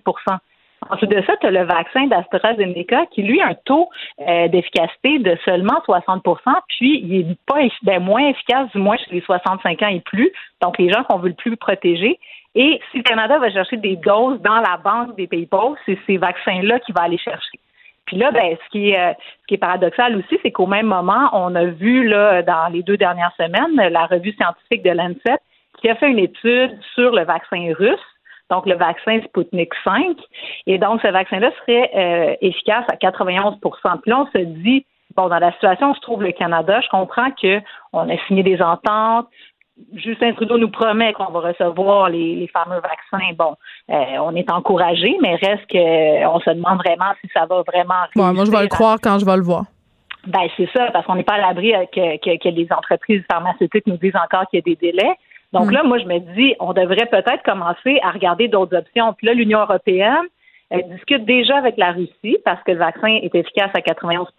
Ensuite 0.90 1.12
de 1.12 1.22
ça, 1.22 1.38
tu 1.38 1.48
as 1.48 1.52
le 1.52 1.64
vaccin 1.64 2.08
d'AstraZeneca 2.08 3.06
qui, 3.12 3.22
lui, 3.22 3.40
a 3.40 3.48
un 3.48 3.54
taux 3.66 3.90
euh, 4.28 4.48
d'efficacité 4.48 5.20
de 5.20 5.38
seulement 5.46 5.80
60% 5.88 6.40
puis 6.68 7.00
il 7.04 7.32
est 7.32 7.38
pas 7.46 7.62
ben, 7.84 8.02
moins 8.02 8.28
efficace, 8.28 8.70
du 8.72 8.80
moins 8.80 8.98
chez 8.98 9.12
les 9.12 9.22
65 9.22 9.82
ans 9.84 9.88
et 9.88 10.02
plus, 10.02 10.32
donc 10.62 10.78
les 10.80 10.92
gens 10.92 11.04
qu'on 11.04 11.20
veut 11.20 11.30
le 11.30 11.36
plus 11.36 11.56
protéger. 11.56 12.20
Et 12.56 12.82
si 12.92 12.98
le 12.98 13.04
Canada 13.04 13.38
va 13.38 13.50
chercher 13.52 13.78
des 13.78 13.96
doses 13.96 14.42
dans 14.42 14.60
la 14.60 14.78
banque 14.84 15.16
des 15.16 15.28
pays 15.28 15.46
pauvres, 15.46 15.78
c'est 15.86 15.98
ces 16.08 16.18
vaccins-là 16.18 16.80
qu'il 16.80 16.96
va 16.96 17.04
aller 17.04 17.18
chercher. 17.18 17.60
Puis 18.06 18.18
là, 18.18 18.32
ben, 18.32 18.58
ce 18.62 18.70
qui 18.72 18.90
est, 18.90 19.00
euh, 19.00 19.14
ce 19.14 19.48
qui 19.48 19.54
est 19.54 19.60
paradoxal 19.60 20.16
aussi, 20.18 20.40
c'est 20.42 20.52
qu'au 20.52 20.66
même 20.66 20.88
moment, 20.88 21.30
on 21.34 21.56
a 21.56 21.66
vu 21.66 22.08
là, 22.08 22.42
dans 22.42 22.68
les 22.74 22.82
deux 22.82 22.98
dernières 22.98 23.34
semaines, 23.38 23.76
la 23.76 24.08
revue 24.08 24.34
scientifique 24.34 24.84
de 24.84 24.90
l'ANSET 24.90 25.38
qui 25.80 25.90
a 25.90 25.96
fait 25.96 26.10
une 26.10 26.20
étude 26.20 26.78
sur 26.96 27.12
le 27.12 27.24
vaccin 27.24 27.72
russe 27.78 28.00
donc 28.52 28.66
le 28.66 28.76
vaccin 28.76 29.20
Sputnik 29.24 29.72
5. 29.84 30.18
Et 30.68 30.78
donc, 30.78 31.02
ce 31.02 31.08
vaccin-là 31.08 31.52
serait 31.62 31.90
euh, 31.96 32.36
efficace 32.42 32.86
à 32.90 32.96
91% 32.96 33.60
Puis 34.02 34.12
là, 34.12 34.20
on 34.20 34.26
se 34.28 34.44
dit, 34.44 34.86
bon, 35.16 35.30
dans 35.30 35.40
la 35.40 35.52
situation 35.54 35.92
où 35.92 35.96
se 35.96 36.02
trouve 36.02 36.22
le 36.22 36.34
Canada, 36.34 36.80
je 36.82 36.90
comprends 36.90 37.32
qu'on 37.32 38.10
a 38.10 38.18
signé 38.28 38.44
des 38.44 38.62
ententes. 38.62 39.28
Justin 39.96 40.34
Trudeau 40.34 40.60
nous 40.60 40.70
promet 40.70 41.14
qu'on 41.14 41.32
va 41.32 41.40
recevoir 41.40 42.10
les, 42.10 42.48
fameux 42.54 42.82
vaccins. 42.82 43.34
Bon, 43.36 43.56
euh, 43.90 44.18
on 44.20 44.36
est 44.36 44.52
encouragé, 44.52 45.18
mais 45.22 45.36
reste 45.36 45.66
qu'on 45.72 46.40
se 46.42 46.52
demande 46.52 46.78
vraiment 46.80 47.14
si 47.22 47.30
ça 47.34 47.46
va 47.46 47.64
vraiment. 47.66 48.04
Bon, 48.16 48.34
moi, 48.34 48.46
je 48.46 48.52
vais 48.52 48.62
le 48.62 48.68
croire 48.68 48.98
quand 49.02 49.18
je 49.18 49.26
vais 49.26 49.38
le 49.38 49.44
voir. 49.44 49.64
Ben, 50.28 50.48
c'est 50.56 50.70
ça, 50.72 50.92
parce 50.92 51.06
qu'on 51.08 51.16
n'est 51.16 51.24
pas 51.24 51.34
à 51.36 51.40
l'abri 51.40 51.74
que, 51.92 52.18
que, 52.18 52.38
que 52.38 52.50
les 52.50 52.68
entreprises 52.72 53.24
pharmaceutiques 53.32 53.88
nous 53.88 53.98
disent 53.98 54.16
encore 54.16 54.48
qu'il 54.50 54.60
y 54.60 54.62
a 54.62 54.62
des 54.62 54.76
délais. 54.76 55.16
Donc 55.54 55.68
hmm. 55.68 55.74
là, 55.74 55.84
moi, 55.84 55.98
je 55.98 56.06
me 56.06 56.20
dis, 56.36 56.56
on 56.60 56.74
devrait 56.74 57.08
peut-être 57.08 57.44
commencer 57.44 58.00
à 58.04 58.12
regarder 58.12 58.48
d'autres 58.48 58.78
options. 58.78 59.14
Puis 59.14 59.28
là, 59.28 59.34
l'Union 59.34 59.60
européenne 59.60 60.28
elle 60.72 60.88
discute 60.88 61.26
déjà 61.26 61.58
avec 61.58 61.78
la 61.78 61.92
Russie 61.92 62.38
parce 62.46 62.64
que 62.64 62.72
le 62.72 62.78
vaccin 62.78 63.08
est 63.08 63.36
efficace 63.36 63.72
à 63.74 63.82
91 63.82 64.30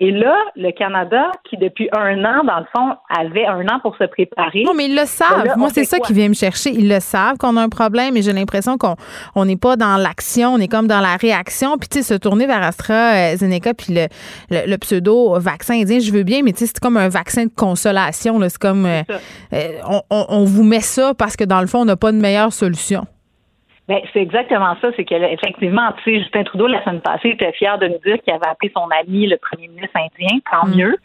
et 0.00 0.12
là, 0.12 0.36
le 0.54 0.70
Canada, 0.70 1.32
qui 1.48 1.56
depuis 1.56 1.88
un 1.92 2.24
an, 2.24 2.44
dans 2.44 2.60
le 2.60 2.66
fond, 2.72 2.94
avait 3.08 3.46
un 3.46 3.66
an 3.66 3.80
pour 3.82 3.96
se 3.96 4.04
préparer. 4.04 4.62
Non, 4.64 4.72
mais 4.74 4.86
ils 4.86 4.94
le 4.94 5.06
savent. 5.06 5.56
Moi, 5.56 5.70
c'est 5.72 5.84
ça 5.84 5.98
qui 5.98 6.12
vient 6.12 6.28
me 6.28 6.34
chercher. 6.34 6.70
Ils 6.70 6.88
le 6.88 7.00
savent 7.00 7.36
qu'on 7.36 7.56
a 7.56 7.62
un 7.62 7.68
problème 7.68 8.16
et 8.16 8.22
j'ai 8.22 8.32
l'impression 8.32 8.78
qu'on 8.78 8.94
on 9.34 9.44
n'est 9.44 9.56
pas 9.56 9.74
dans 9.74 9.96
l'action, 9.96 10.54
on 10.54 10.58
est 10.58 10.68
comme 10.68 10.86
dans 10.86 11.00
la 11.00 11.16
réaction. 11.16 11.78
Puis, 11.78 11.88
tu 11.88 12.02
sais, 12.02 12.14
se 12.14 12.18
tourner 12.18 12.46
vers 12.46 12.62
AstraZeneca 12.62 13.74
puis 13.74 13.94
le, 13.94 14.06
le, 14.50 14.76
pseudo-vaccin 14.76 15.74
indien, 15.74 15.98
je 15.98 16.12
veux 16.12 16.22
bien, 16.22 16.42
mais 16.44 16.52
tu 16.52 16.60
sais, 16.60 16.66
c'est 16.66 16.80
comme 16.80 16.96
un 16.96 17.08
vaccin 17.08 17.46
de 17.46 17.52
consolation. 17.54 18.38
C'est 18.48 18.58
comme, 18.58 18.86
euh, 18.86 19.02
euh, 19.52 19.72
on, 19.88 20.02
on 20.10 20.44
vous 20.44 20.62
met 20.62 20.80
ça 20.80 21.12
parce 21.14 21.36
que 21.36 21.44
dans 21.44 21.60
le 21.60 21.66
fond, 21.66 21.80
on 21.80 21.84
n'a 21.86 21.96
pas 21.96 22.12
de 22.12 22.18
meilleure 22.18 22.52
solution. 22.52 23.04
Ben, 23.88 24.00
c'est 24.12 24.20
exactement 24.20 24.76
ça. 24.82 24.88
C'est 24.96 25.04
qu'effectivement, 25.04 25.90
tu 26.04 26.12
sais, 26.12 26.18
Justin 26.20 26.44
Trudeau, 26.44 26.66
la 26.66 26.84
semaine 26.84 27.00
passée, 27.00 27.30
était 27.30 27.52
fier 27.52 27.78
de 27.78 27.88
nous 27.88 27.98
dire 28.04 28.20
qu'il 28.22 28.34
avait 28.34 28.46
appelé 28.46 28.70
son 28.76 28.86
ami, 29.00 29.26
le 29.26 29.38
premier 29.38 29.68
ministre 29.68 29.96
indien. 29.96 30.38
Tant 30.50 30.66
mm. 30.66 30.76
mieux. 30.76 30.96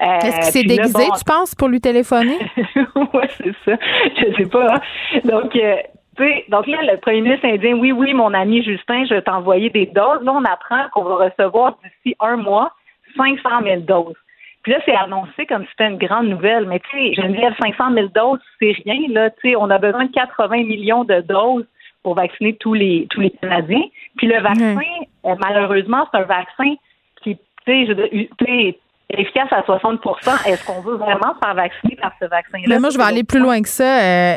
Euh, 0.00 0.18
Est-ce 0.20 0.36
qu'il 0.36 0.44
s'est 0.44 0.76
déguisé, 0.76 1.04
tu 1.18 1.24
penses, 1.24 1.56
pour 1.56 1.66
lui 1.66 1.80
téléphoner? 1.80 2.38
oui, 2.94 3.24
c'est 3.38 3.54
ça. 3.64 3.76
Je 4.16 4.36
sais 4.36 4.48
pas. 4.48 4.74
Hein. 4.74 5.20
Donc, 5.24 5.56
euh, 5.56 5.76
tu 6.16 6.24
sais, 6.24 6.44
donc 6.48 6.68
là, 6.68 6.78
le 6.82 6.98
premier 6.98 7.22
ministre 7.22 7.46
indien, 7.46 7.74
oui, 7.74 7.90
oui, 7.90 8.14
mon 8.14 8.32
ami 8.32 8.62
Justin, 8.62 9.04
je 9.06 9.14
vais 9.14 9.22
t'envoyer 9.22 9.70
des 9.70 9.86
doses. 9.86 10.22
Là, 10.22 10.32
on 10.32 10.44
apprend 10.44 10.88
qu'on 10.92 11.02
va 11.02 11.26
recevoir 11.26 11.76
d'ici 11.82 12.14
un 12.20 12.36
mois 12.36 12.70
500 13.16 13.48
000 13.64 13.80
doses. 13.80 14.14
Puis 14.62 14.72
là, 14.72 14.78
c'est 14.84 14.94
annoncé 14.94 15.46
comme 15.46 15.62
si 15.64 15.70
c'était 15.70 15.90
une 15.90 15.98
grande 15.98 16.28
nouvelle. 16.28 16.66
Mais 16.66 16.78
tu 16.78 16.96
sais, 16.96 17.14
Geneviève, 17.14 17.54
500 17.60 17.94
000 17.94 18.08
doses, 18.14 18.38
c'est 18.60 18.76
rien. 18.84 19.00
Là, 19.08 19.30
tu 19.30 19.50
sais, 19.50 19.56
on 19.56 19.70
a 19.70 19.78
besoin 19.78 20.04
de 20.04 20.12
80 20.12 20.56
millions 20.58 21.02
de 21.02 21.20
doses 21.22 21.66
pour 22.02 22.14
vacciner 22.14 22.56
tous 22.56 22.74
les 22.74 23.06
tous 23.10 23.20
les 23.20 23.30
Canadiens. 23.30 23.84
Puis 24.16 24.26
le 24.26 24.40
vaccin, 24.40 24.80
euh, 25.26 25.34
malheureusement, 25.42 26.06
c'est 26.10 26.18
un 26.18 26.24
vaccin 26.24 26.74
qui 27.22 27.30
est 27.30 28.78
efficace 29.10 29.48
à 29.50 29.62
60% 29.62 30.46
Est-ce 30.46 30.64
qu'on 30.66 30.80
veut 30.82 30.96
vraiment 30.96 31.34
se 31.34 31.38
faire 31.44 31.54
vacciner 31.54 31.96
par 31.96 32.12
ce 32.20 32.26
vaccin-là? 32.26 32.64
Mais 32.68 32.78
moi, 32.78 32.90
je 32.90 32.98
vais 32.98 33.04
aller 33.04 33.24
plus 33.24 33.40
loin 33.40 33.62
que 33.62 33.68
ça. 33.68 34.00
Euh, 34.02 34.36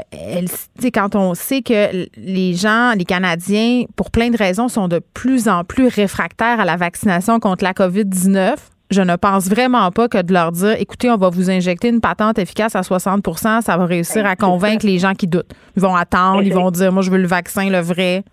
quand 0.94 1.16
on 1.16 1.34
sait 1.34 1.62
que 1.62 2.08
les 2.18 2.54
gens, 2.54 2.94
les 2.98 3.06
Canadiens, 3.06 3.84
pour 3.96 4.12
plein 4.12 4.30
de 4.30 4.38
raisons, 4.38 4.70
sont 4.70 4.88
de 4.88 5.00
plus 5.00 5.48
en 5.48 5.64
plus 5.64 5.88
réfractaires 5.88 6.60
à 6.60 6.66
la 6.66 6.78
vaccination 6.78 7.40
contre 7.40 7.64
la 7.64 7.74
COVID-19, 7.74 8.56
je 8.92 9.02
ne 9.02 9.16
pense 9.16 9.50
vraiment 9.50 9.90
pas 9.92 10.08
que 10.08 10.22
de 10.22 10.34
leur 10.34 10.52
dire, 10.52 10.76
écoutez, 10.80 11.10
on 11.10 11.18
va 11.18 11.30
vous 11.30 11.50
injecter 11.50 11.90
une 11.90 12.02
patente 12.02 12.38
efficace 12.38 12.76
à 12.76 12.82
60% 12.82 13.62
ça 13.62 13.78
va 13.78 13.86
réussir 13.86 14.26
à 14.26 14.36
convaincre 14.36 14.86
les 14.86 15.00
gens 15.00 15.14
qui 15.14 15.28
doutent. 15.28 15.52
Ils 15.76 15.82
vont 15.82 15.96
attendre, 15.96 16.44
ils 16.44 16.54
vont 16.54 16.72
dire, 16.72 16.92
moi, 16.92 17.02
je 17.02 17.12
veux 17.12 17.18
le 17.18 17.28
vaccin, 17.28 17.70
le 17.70 17.80
vrai. 17.80 18.24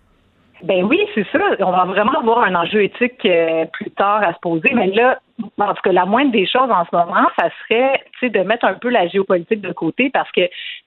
Ben 0.63 0.83
oui, 0.83 0.99
c'est 1.15 1.25
ça. 1.31 1.39
On 1.59 1.71
va 1.71 1.85
vraiment 1.85 2.19
avoir 2.19 2.43
un 2.43 2.53
enjeu 2.53 2.83
éthique 2.83 3.25
euh, 3.25 3.65
plus 3.71 3.91
tard 3.91 4.21
à 4.23 4.33
se 4.33 4.39
poser. 4.41 4.71
Mais 4.73 4.87
là, 4.87 5.19
en 5.57 5.73
tout 5.73 5.81
cas, 5.81 5.91
la 5.93 6.05
moindre 6.05 6.31
des 6.31 6.45
choses 6.45 6.69
en 6.69 6.83
ce 6.85 6.95
moment, 6.95 7.27
ça 7.39 7.49
serait 7.63 8.01
de 8.21 8.39
mettre 8.41 8.65
un 8.65 8.73
peu 8.73 8.89
la 8.89 9.07
géopolitique 9.07 9.61
de 9.61 9.71
côté 9.71 10.09
parce 10.09 10.29
que, 10.31 10.41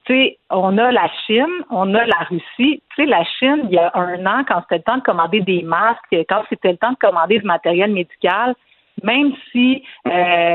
tu 0.05 0.13
sais, 0.13 0.39
on 0.51 0.77
a 0.77 0.93
la 0.93 1.09
Chine, 1.27 1.47
on 1.71 1.95
a 1.95 2.05
la 2.05 2.19
Russie. 2.29 2.83
Tu 2.95 2.97
sais, 2.97 3.07
la 3.07 3.25
Chine, 3.39 3.63
il 3.65 3.75
y 3.75 3.79
a 3.79 3.91
un 3.95 4.27
an, 4.27 4.45
quand 4.47 4.61
c'était 4.63 4.77
le 4.77 4.83
temps 4.83 4.99
de 4.99 5.03
commander 5.03 5.41
des 5.41 5.63
masques, 5.63 6.17
quand 6.29 6.43
c'était 6.51 6.73
le 6.73 6.77
temps 6.77 6.93
de 6.93 6.99
commander 6.99 7.39
du 7.39 7.47
matériel 7.47 7.93
médical, 7.93 8.55
même 9.03 9.33
si 9.51 9.83
euh, 10.07 10.11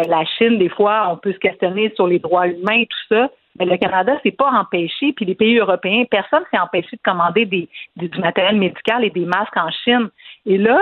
la 0.08 0.26
Chine, 0.38 0.58
des 0.58 0.70
fois, 0.70 1.10
on 1.12 1.18
peut 1.18 1.34
se 1.34 1.40
questionner 1.40 1.92
sur 1.96 2.08
les 2.08 2.20
droits 2.20 2.48
humains 2.48 2.82
et 2.82 2.88
tout 2.88 3.16
ça, 3.16 3.30
mais 3.60 3.66
le 3.66 3.78
Canada 3.78 4.18
s'est 4.24 4.32
pas 4.32 4.52
empêché, 4.52 5.14
puis 5.14 5.26
les 5.26 5.36
pays 5.36 5.58
européens, 5.58 6.04
personne 6.10 6.44
s'est 6.52 6.60
empêché 6.60 6.96
de 6.96 7.02
commander 7.04 7.46
du 7.46 8.20
matériel 8.20 8.58
médical 8.58 9.04
et 9.04 9.10
des 9.10 9.26
masques 9.26 9.58
en 9.58 9.72
Chine. 9.84 10.10
Et 10.46 10.58
là, 10.58 10.80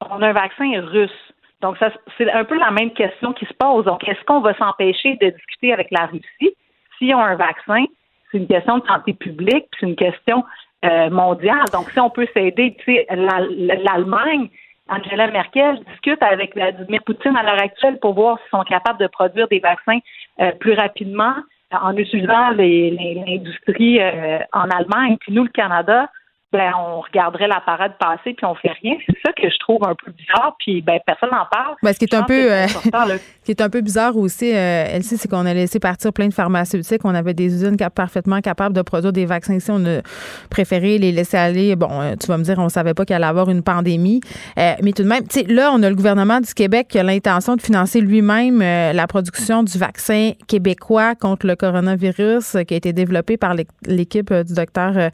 on 0.00 0.22
a 0.22 0.28
un 0.28 0.32
vaccin 0.32 0.80
russe. 0.80 1.10
Donc, 1.60 1.76
c'est 2.16 2.30
un 2.30 2.44
peu 2.44 2.58
la 2.58 2.70
même 2.70 2.92
question 2.92 3.32
qui 3.32 3.46
se 3.46 3.54
pose. 3.54 3.84
Donc, 3.84 4.06
est-ce 4.08 4.22
qu'on 4.24 4.40
va 4.40 4.54
s'empêcher 4.54 5.16
de 5.16 5.30
discuter 5.30 5.72
avec 5.72 5.88
la 5.90 6.06
Russie 6.06 6.54
si 6.98 7.14
on 7.14 7.18
a 7.18 7.28
un 7.28 7.36
vaccin? 7.36 7.84
C'est 8.30 8.38
une 8.38 8.46
question 8.46 8.78
de 8.78 8.86
santé 8.86 9.14
publique, 9.14 9.66
c'est 9.78 9.86
une 9.86 9.96
question 9.96 10.44
euh, 10.84 11.10
mondiale. 11.10 11.64
Donc, 11.72 11.90
si 11.90 12.00
on 12.00 12.10
peut 12.10 12.28
s'aider, 12.34 12.76
tu 12.78 12.94
sais, 12.94 13.06
l'Allemagne, 13.10 14.48
Angela 14.88 15.28
Merkel 15.28 15.80
discute 15.90 16.22
avec 16.22 16.54
Vladimir 16.54 17.02
Poutine 17.04 17.36
à 17.36 17.42
l'heure 17.42 17.62
actuelle 17.62 17.98
pour 18.00 18.14
voir 18.14 18.38
s'ils 18.38 18.50
sont 18.50 18.64
capables 18.64 19.00
de 19.00 19.08
produire 19.08 19.48
des 19.48 19.58
vaccins 19.58 19.98
euh, 20.40 20.52
plus 20.52 20.74
rapidement 20.74 21.34
en 21.72 21.96
utilisant 21.96 22.50
l'industrie 22.50 24.00
euh, 24.00 24.38
en 24.52 24.70
Allemagne. 24.70 25.16
Puis 25.20 25.32
nous, 25.32 25.44
le 25.44 25.50
Canada, 25.50 26.08
ben, 26.56 26.72
on 26.78 27.00
regarderait 27.00 27.48
la 27.48 27.60
parade 27.60 27.92
passer 27.98 28.34
puis 28.34 28.46
on 28.46 28.54
fait 28.54 28.72
rien. 28.82 28.96
C'est 29.06 29.16
ça 29.24 29.32
que 29.32 29.48
je 29.48 29.58
trouve 29.58 29.82
un 29.86 29.94
peu 29.94 30.10
bizarre. 30.12 30.56
Puis 30.58 30.80
ben, 30.80 30.98
personne 31.06 31.30
n'en 31.30 31.46
parle. 31.50 31.76
Ben, 31.82 31.92
ce 31.92 31.98
qui 31.98 32.06
est 32.06 32.14
un 32.14 32.22
peu, 32.22 32.52
euh, 32.52 32.66
qui 33.44 33.50
est 33.50 33.60
un 33.60 33.70
peu 33.70 33.80
bizarre 33.80 34.16
aussi, 34.16 34.52
euh, 34.54 34.86
Elsie, 34.90 35.16
c'est 35.16 35.28
qu'on 35.28 35.46
a 35.46 35.54
laissé 35.54 35.78
partir 35.78 36.12
plein 36.12 36.28
de 36.28 36.34
pharmaceutiques. 36.34 37.02
On 37.04 37.14
avait 37.14 37.34
des 37.34 37.46
usines 37.46 37.76
parfaitement 37.94 38.40
capables 38.40 38.74
de 38.74 38.82
produire 38.82 39.12
des 39.12 39.26
vaccins 39.26 39.54
ici. 39.54 39.70
On 39.70 39.84
a 39.86 40.00
préféré 40.50 40.98
les 40.98 41.12
laisser 41.12 41.36
aller. 41.36 41.76
Bon, 41.76 41.88
euh, 42.00 42.14
tu 42.20 42.26
vas 42.26 42.38
me 42.38 42.42
dire, 42.42 42.58
on 42.58 42.68
savait 42.68 42.94
pas 42.94 43.04
qu'il 43.04 43.14
allait 43.14 43.26
avoir 43.26 43.50
une 43.50 43.62
pandémie. 43.62 44.20
Euh, 44.58 44.72
mais 44.82 44.92
tout 44.92 45.02
de 45.02 45.08
même, 45.08 45.26
tu 45.28 45.40
sais, 45.40 45.46
là, 45.46 45.70
on 45.72 45.82
a 45.82 45.88
le 45.88 45.94
gouvernement 45.94 46.40
du 46.40 46.52
Québec 46.54 46.88
qui 46.88 46.98
a 46.98 47.02
l'intention 47.02 47.56
de 47.56 47.62
financer 47.62 48.00
lui-même 48.00 48.60
la 48.60 49.06
production 49.06 49.62
du 49.62 49.78
vaccin 49.78 50.32
québécois 50.48 51.14
contre 51.14 51.46
le 51.46 51.56
coronavirus 51.56 52.56
qui 52.66 52.74
a 52.74 52.76
été 52.76 52.92
développé 52.92 53.36
par 53.36 53.54
l'équipe 53.86 54.32
du 54.32 54.54
docteur 54.54 55.10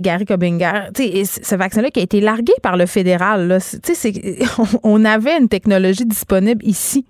Gary 0.00 0.24
Ce 0.94 1.56
vaccin-là 1.56 1.90
qui 1.90 2.00
a 2.00 2.02
été 2.02 2.20
largué 2.20 2.52
par 2.62 2.76
le 2.76 2.86
fédéral, 2.86 3.58
on 4.84 5.04
avait 5.04 5.38
une 5.38 5.48
technologie 5.48 6.06
disponible 6.06 6.64
ici. 6.64 7.06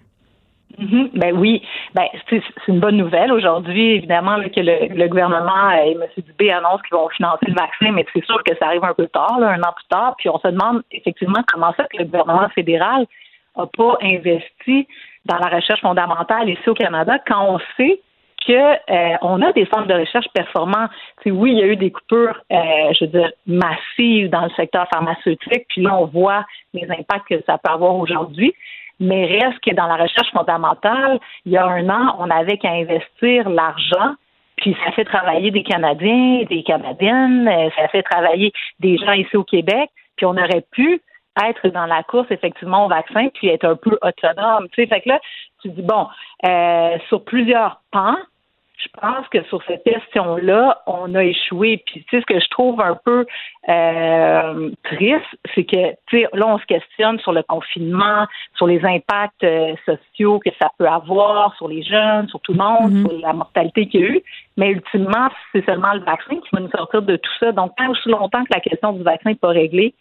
Mm-hmm. 0.78 1.10
Ben 1.14 1.36
oui, 1.36 1.62
ben 1.94 2.06
c'est 2.30 2.42
une 2.68 2.80
bonne 2.80 2.96
nouvelle 2.96 3.30
aujourd'hui, 3.32 3.96
évidemment 3.96 4.36
que 4.36 4.60
le, 4.60 5.08
gouvernement 5.08 5.70
et 5.70 5.92
M. 5.92 6.04
Dubé 6.16 6.50
annoncent 6.50 6.82
qu'ils 6.88 6.96
vont 6.96 7.08
financer 7.10 7.46
le 7.46 7.54
vaccin, 7.54 7.92
mais 7.92 8.06
c'est 8.12 8.24
sûr 8.24 8.42
que 8.42 8.56
ça 8.56 8.66
arrive 8.66 8.84
un 8.84 8.94
peu 8.94 9.06
tard, 9.08 9.38
un 9.42 9.60
an 9.60 9.72
plus 9.76 9.88
tard, 9.90 10.14
puis 10.16 10.28
on 10.30 10.38
se 10.38 10.48
demande 10.48 10.82
effectivement 10.90 11.40
comment 11.52 11.74
ça 11.76 11.84
que 11.84 11.98
le 11.98 12.04
gouvernement 12.04 12.48
fédéral 12.54 13.06
n'a 13.56 13.66
pas 13.66 13.98
investi 14.00 14.86
dans 15.26 15.36
la 15.36 15.54
recherche 15.54 15.80
fondamentale 15.82 16.48
ici 16.48 16.68
au 16.68 16.74
Canada 16.74 17.18
quand 17.26 17.54
on 17.54 17.58
sait 17.76 18.00
que 18.47 18.53
euh, 18.53 19.16
on 19.22 19.40
a 19.43 19.53
des 19.53 19.66
centres 19.66 19.86
de 19.86 19.95
recherche 19.95 20.26
performants. 20.34 20.88
oui, 21.26 21.53
il 21.53 21.59
y 21.59 21.62
a 21.62 21.66
eu 21.66 21.76
des 21.76 21.90
coupures, 21.90 22.40
euh, 22.53 22.93
je 22.99 23.05
veux 23.05 23.11
dire, 23.11 23.32
massives 23.47 24.30
dans 24.30 24.45
le 24.45 24.51
secteur 24.51 24.86
pharmaceutique, 24.93 25.66
puis 25.68 25.82
là, 25.82 25.97
on 25.97 26.07
voit 26.07 26.45
les 26.74 26.90
impacts 26.90 27.28
que 27.28 27.43
ça 27.47 27.59
peut 27.59 27.70
avoir 27.70 27.97
aujourd'hui. 27.97 28.55
Mais 29.01 29.26
reste 29.26 29.59
que 29.61 29.74
dans 29.74 29.86
la 29.86 29.97
recherche 29.97 30.30
fondamentale, 30.32 31.18
il 31.45 31.53
y 31.53 31.57
a 31.57 31.66
un 31.66 31.88
an, 31.88 32.16
on 32.18 32.30
avait 32.30 32.59
qu'à 32.59 32.70
investir 32.70 33.49
l'argent 33.49 34.14
puis 34.59 34.76
ça 34.84 34.93
fait 34.93 35.05
travailler 35.05 35.51
des 35.51 35.64
Canadiens, 35.64 36.45
des 36.49 36.62
Canadiennes, 36.62 37.49
euh, 37.49 37.68
ça 37.76 37.88
fait 37.88 38.03
travailler 38.03 38.53
des 38.78 38.97
gens 38.97 39.12
ici 39.12 39.36
au 39.36 39.43
Québec, 39.43 39.90
puis 40.16 40.24
on 40.24 40.36
aurait 40.36 40.64
pu 40.70 41.01
être 41.43 41.68
dans 41.68 41.86
la 41.86 42.05
course 42.05 42.30
effectivement 42.30 42.86
au 42.86 42.88
vaccin 42.88 43.28
puis 43.34 43.49
être 43.49 43.64
un 43.64 43.74
peu 43.74 43.99
autonome. 44.03 44.68
Tu 44.68 44.82
sais, 44.82 44.86
fait 44.86 45.01
que 45.01 45.09
là, 45.09 45.20
tu 45.62 45.70
dis 45.70 45.82
bon, 45.82 46.07
sur 47.09 47.24
plusieurs 47.24 47.80
pans, 47.90 48.18
je 48.82 49.00
pense 49.00 49.26
que 49.28 49.42
sur 49.44 49.62
cette 49.64 49.84
question-là, 49.84 50.82
on 50.86 51.14
a 51.14 51.24
échoué. 51.24 51.82
Puis, 51.86 52.04
tu 52.04 52.16
sais, 52.16 52.20
ce 52.20 52.26
que 52.26 52.40
je 52.40 52.48
trouve 52.50 52.80
un 52.80 52.98
peu 53.04 53.26
euh, 53.68 54.70
triste, 54.84 55.24
c'est 55.54 55.64
que, 55.64 55.90
tu 56.06 56.20
sais, 56.20 56.28
là, 56.32 56.46
on 56.48 56.58
se 56.58 56.66
questionne 56.66 57.18
sur 57.20 57.32
le 57.32 57.42
confinement, 57.42 58.26
sur 58.56 58.66
les 58.66 58.84
impacts 58.84 59.44
euh, 59.44 59.74
sociaux 59.86 60.40
que 60.40 60.50
ça 60.60 60.70
peut 60.78 60.86
avoir 60.86 61.54
sur 61.56 61.68
les 61.68 61.82
jeunes, 61.82 62.28
sur 62.28 62.40
tout 62.40 62.52
le 62.52 62.58
monde, 62.58 62.92
mm-hmm. 62.92 63.08
sur 63.08 63.18
la 63.20 63.32
mortalité 63.32 63.86
qu'il 63.86 64.00
y 64.00 64.04
a 64.04 64.06
eu. 64.08 64.22
Mais 64.56 64.70
ultimement, 64.70 65.28
c'est 65.52 65.64
seulement 65.64 65.94
le 65.94 66.00
vaccin 66.00 66.36
qui 66.36 66.48
va 66.52 66.60
nous 66.60 66.70
sortir 66.70 67.02
de 67.02 67.16
tout 67.16 67.32
ça. 67.40 67.52
Donc, 67.52 67.74
tant 67.76 67.90
aussi 67.90 68.08
longtemps 68.08 68.44
que 68.44 68.52
la 68.52 68.60
question 68.60 68.92
du 68.92 69.02
vaccin 69.02 69.30
n'est 69.30 69.36
pas 69.36 69.48
réglée, 69.48 69.94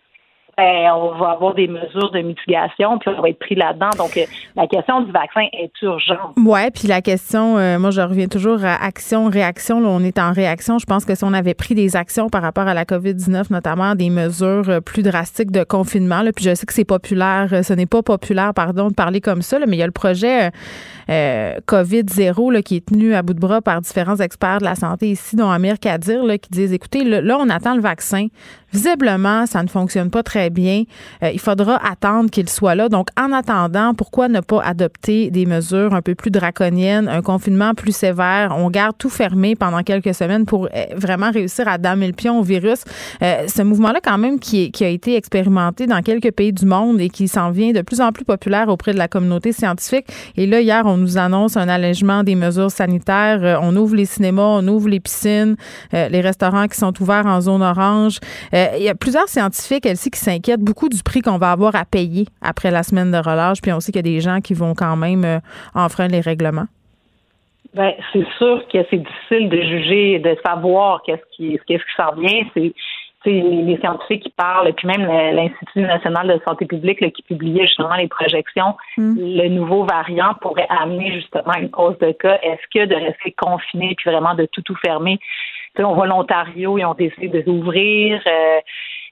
ben, 0.61 0.91
on 0.93 1.17
va 1.17 1.31
avoir 1.31 1.55
des 1.55 1.67
mesures 1.67 2.11
de 2.11 2.19
mitigation, 2.19 2.99
puis 2.99 3.09
on 3.17 3.21
va 3.21 3.29
être 3.29 3.39
pris 3.39 3.55
là-dedans. 3.55 3.89
Donc, 3.97 4.15
euh, 4.15 4.25
la 4.55 4.67
question 4.67 5.01
du 5.01 5.11
vaccin 5.11 5.47
est 5.53 5.71
urgente. 5.81 6.35
Oui, 6.37 6.59
puis 6.71 6.87
la 6.87 7.01
question, 7.01 7.57
euh, 7.57 7.79
moi, 7.79 7.89
je 7.89 8.01
reviens 8.01 8.27
toujours 8.27 8.63
à 8.63 8.75
action, 8.83 9.27
réaction. 9.27 9.79
Là, 9.79 9.89
on 9.89 10.03
est 10.03 10.19
en 10.19 10.31
réaction. 10.31 10.77
Je 10.77 10.85
pense 10.85 11.03
que 11.03 11.15
si 11.15 11.23
on 11.23 11.33
avait 11.33 11.55
pris 11.55 11.73
des 11.73 11.95
actions 11.95 12.29
par 12.29 12.43
rapport 12.43 12.67
à 12.67 12.75
la 12.75 12.85
COVID-19, 12.85 13.51
notamment 13.51 13.95
des 13.95 14.11
mesures 14.11 14.69
euh, 14.69 14.81
plus 14.81 15.01
drastiques 15.01 15.51
de 15.51 15.63
confinement, 15.63 16.21
là, 16.21 16.31
puis 16.31 16.45
je 16.45 16.53
sais 16.53 16.65
que 16.67 16.73
c'est 16.73 16.85
populaire, 16.85 17.49
ce 17.63 17.73
n'est 17.73 17.87
pas 17.87 18.03
populaire, 18.03 18.53
pardon, 18.53 18.89
de 18.89 18.93
parler 18.93 19.19
comme 19.19 19.41
ça, 19.41 19.57
mais 19.67 19.77
il 19.77 19.79
y 19.79 19.83
a 19.83 19.87
le 19.87 19.91
projet 19.91 20.51
COVID-0 21.09 22.63
qui 22.63 22.77
est 22.77 22.85
tenu 22.85 23.15
à 23.15 23.21
bout 23.21 23.33
de 23.33 23.39
bras 23.39 23.61
par 23.61 23.81
différents 23.81 24.17
experts 24.17 24.59
de 24.59 24.65
la 24.65 24.75
santé 24.75 25.09
ici, 25.09 25.35
dont 25.35 25.49
Amir 25.49 25.77
Kadir, 25.77 26.23
là, 26.23 26.37
qui 26.37 26.49
disent, 26.49 26.71
écoutez, 26.71 27.03
là, 27.03 27.37
on 27.37 27.49
attend 27.49 27.75
le 27.75 27.81
vaccin. 27.81 28.27
Visiblement, 28.71 29.45
ça 29.45 29.63
ne 29.63 29.67
fonctionne 29.67 30.09
pas 30.09 30.23
très 30.23 30.49
bien. 30.51 30.83
Euh, 31.23 31.31
il 31.31 31.39
faudra 31.39 31.77
attendre 31.85 32.29
qu'il 32.29 32.49
soit 32.49 32.75
là. 32.75 32.89
Donc, 32.89 33.07
en 33.19 33.31
attendant, 33.31 33.93
pourquoi 33.93 34.27
ne 34.27 34.39
pas 34.39 34.61
adopter 34.61 35.31
des 35.31 35.45
mesures 35.45 35.93
un 35.93 36.01
peu 36.01 36.15
plus 36.15 36.31
draconiennes, 36.31 37.07
un 37.07 37.21
confinement 37.21 37.73
plus 37.73 37.95
sévère? 37.95 38.55
On 38.57 38.69
garde 38.69 38.95
tout 38.97 39.09
fermé 39.09 39.55
pendant 39.55 39.81
quelques 39.83 40.13
semaines 40.13 40.45
pour 40.45 40.65
euh, 40.65 40.85
vraiment 40.95 41.31
réussir 41.31 41.67
à 41.67 41.77
damer 41.77 42.07
le 42.07 42.13
pion 42.13 42.39
au 42.39 42.43
virus. 42.43 42.83
Euh, 43.21 43.47
ce 43.47 43.61
mouvement-là, 43.61 43.99
quand 44.03 44.17
même, 44.17 44.39
qui, 44.39 44.71
a 44.81 44.87
été 44.87 45.15
expérimenté 45.15 45.87
dans 45.87 46.01
quelques 46.01 46.31
pays 46.31 46.53
du 46.53 46.65
monde 46.65 46.99
et 46.99 47.09
qui 47.09 47.27
s'en 47.27 47.51
vient 47.51 47.71
de 47.71 47.81
plus 47.81 48.01
en 48.01 48.11
plus 48.11 48.25
populaire 48.25 48.67
auprès 48.67 48.93
de 48.93 48.97
la 48.97 49.07
communauté 49.07 49.51
scientifique. 49.51 50.05
Et 50.37 50.47
là, 50.47 50.61
hier, 50.61 50.83
on 50.85 50.97
nous 50.97 51.17
annonce 51.17 51.57
un 51.57 51.69
allègement 51.69 52.23
des 52.23 52.35
mesures 52.35 52.71
sanitaires. 52.71 53.59
on 53.61 53.75
ouvre 53.75 53.95
les 53.95 54.05
cinémas, 54.05 54.59
on 54.59 54.67
ouvre 54.67 54.89
les 54.89 54.99
piscines, 54.99 55.55
les 55.93 56.21
restaurants 56.21 56.67
qui 56.67 56.77
sont 56.77 56.93
ouverts 57.01 57.25
en 57.25 57.41
zone 57.41 57.61
orange. 57.61 58.19
Euh, 58.53 58.67
il 58.77 58.83
y 58.83 58.89
a 58.89 58.95
plusieurs 58.95 59.27
scientifiques, 59.27 59.85
elles 59.85 59.97
qui 59.97 60.19
s'inquiètent 60.19 60.40
beaucoup 60.57 60.89
du 60.89 61.03
prix 61.03 61.21
qu'on 61.21 61.37
va 61.37 61.51
avoir 61.51 61.75
à 61.75 61.85
payer 61.85 62.25
après 62.41 62.71
la 62.71 62.83
semaine 62.83 63.11
de 63.11 63.17
relâche. 63.17 63.61
Puis 63.61 63.71
on 63.71 63.79
sait 63.79 63.91
qu'il 63.91 64.05
y 64.05 64.09
a 64.09 64.13
des 64.13 64.21
gens 64.21 64.41
qui 64.41 64.53
vont 64.53 64.73
quand 64.73 64.95
même 64.95 65.25
euh, 65.25 65.39
enfreindre 65.73 66.13
les 66.13 66.21
règlements. 66.21 66.67
Ben, 67.73 67.93
c'est 68.11 68.27
sûr 68.37 68.63
que 68.71 68.79
c'est 68.89 68.97
difficile 68.97 69.49
de 69.49 69.61
juger, 69.61 70.19
de 70.19 70.35
savoir 70.45 71.01
qu'est-ce 71.05 71.23
qui, 71.35 71.57
qu'est-ce 71.67 71.83
qui 71.83 71.95
s'en 71.95 72.13
vient. 72.19 72.43
C'est, 72.53 72.73
les, 73.23 73.77
scientifiques 73.77 74.23
qui 74.23 74.31
parlent, 74.31 74.73
puis 74.73 74.87
même 74.87 75.05
l'Institut 75.05 75.81
national 75.81 76.27
de 76.27 76.41
santé 76.43 76.65
publique 76.65 76.99
qui 77.13 77.21
publiait 77.21 77.67
justement 77.67 77.93
les 77.93 78.07
projections, 78.07 78.75
mm. 78.97 79.13
le 79.15 79.47
nouveau 79.49 79.85
variant 79.85 80.33
pourrait 80.41 80.65
amener 80.69 81.13
justement 81.13 81.53
une 81.53 81.69
cause 81.69 81.97
de 81.99 82.13
cas. 82.13 82.39
Est-ce 82.41 82.63
que 82.73 82.87
de 82.87 82.95
rester 82.95 83.31
confiné 83.33 83.93
puis 83.95 84.09
vraiment 84.09 84.33
de 84.33 84.47
tout 84.51 84.63
tout 84.63 84.75
fermer, 84.83 85.19
on 85.79 85.93
voit 85.93 86.07
l'Ontario, 86.07 86.77
ils 86.77 86.85
ont 86.85 86.93
décidé 86.93 87.43
d'ouvrir. 87.43 88.21
Euh, 88.25 88.59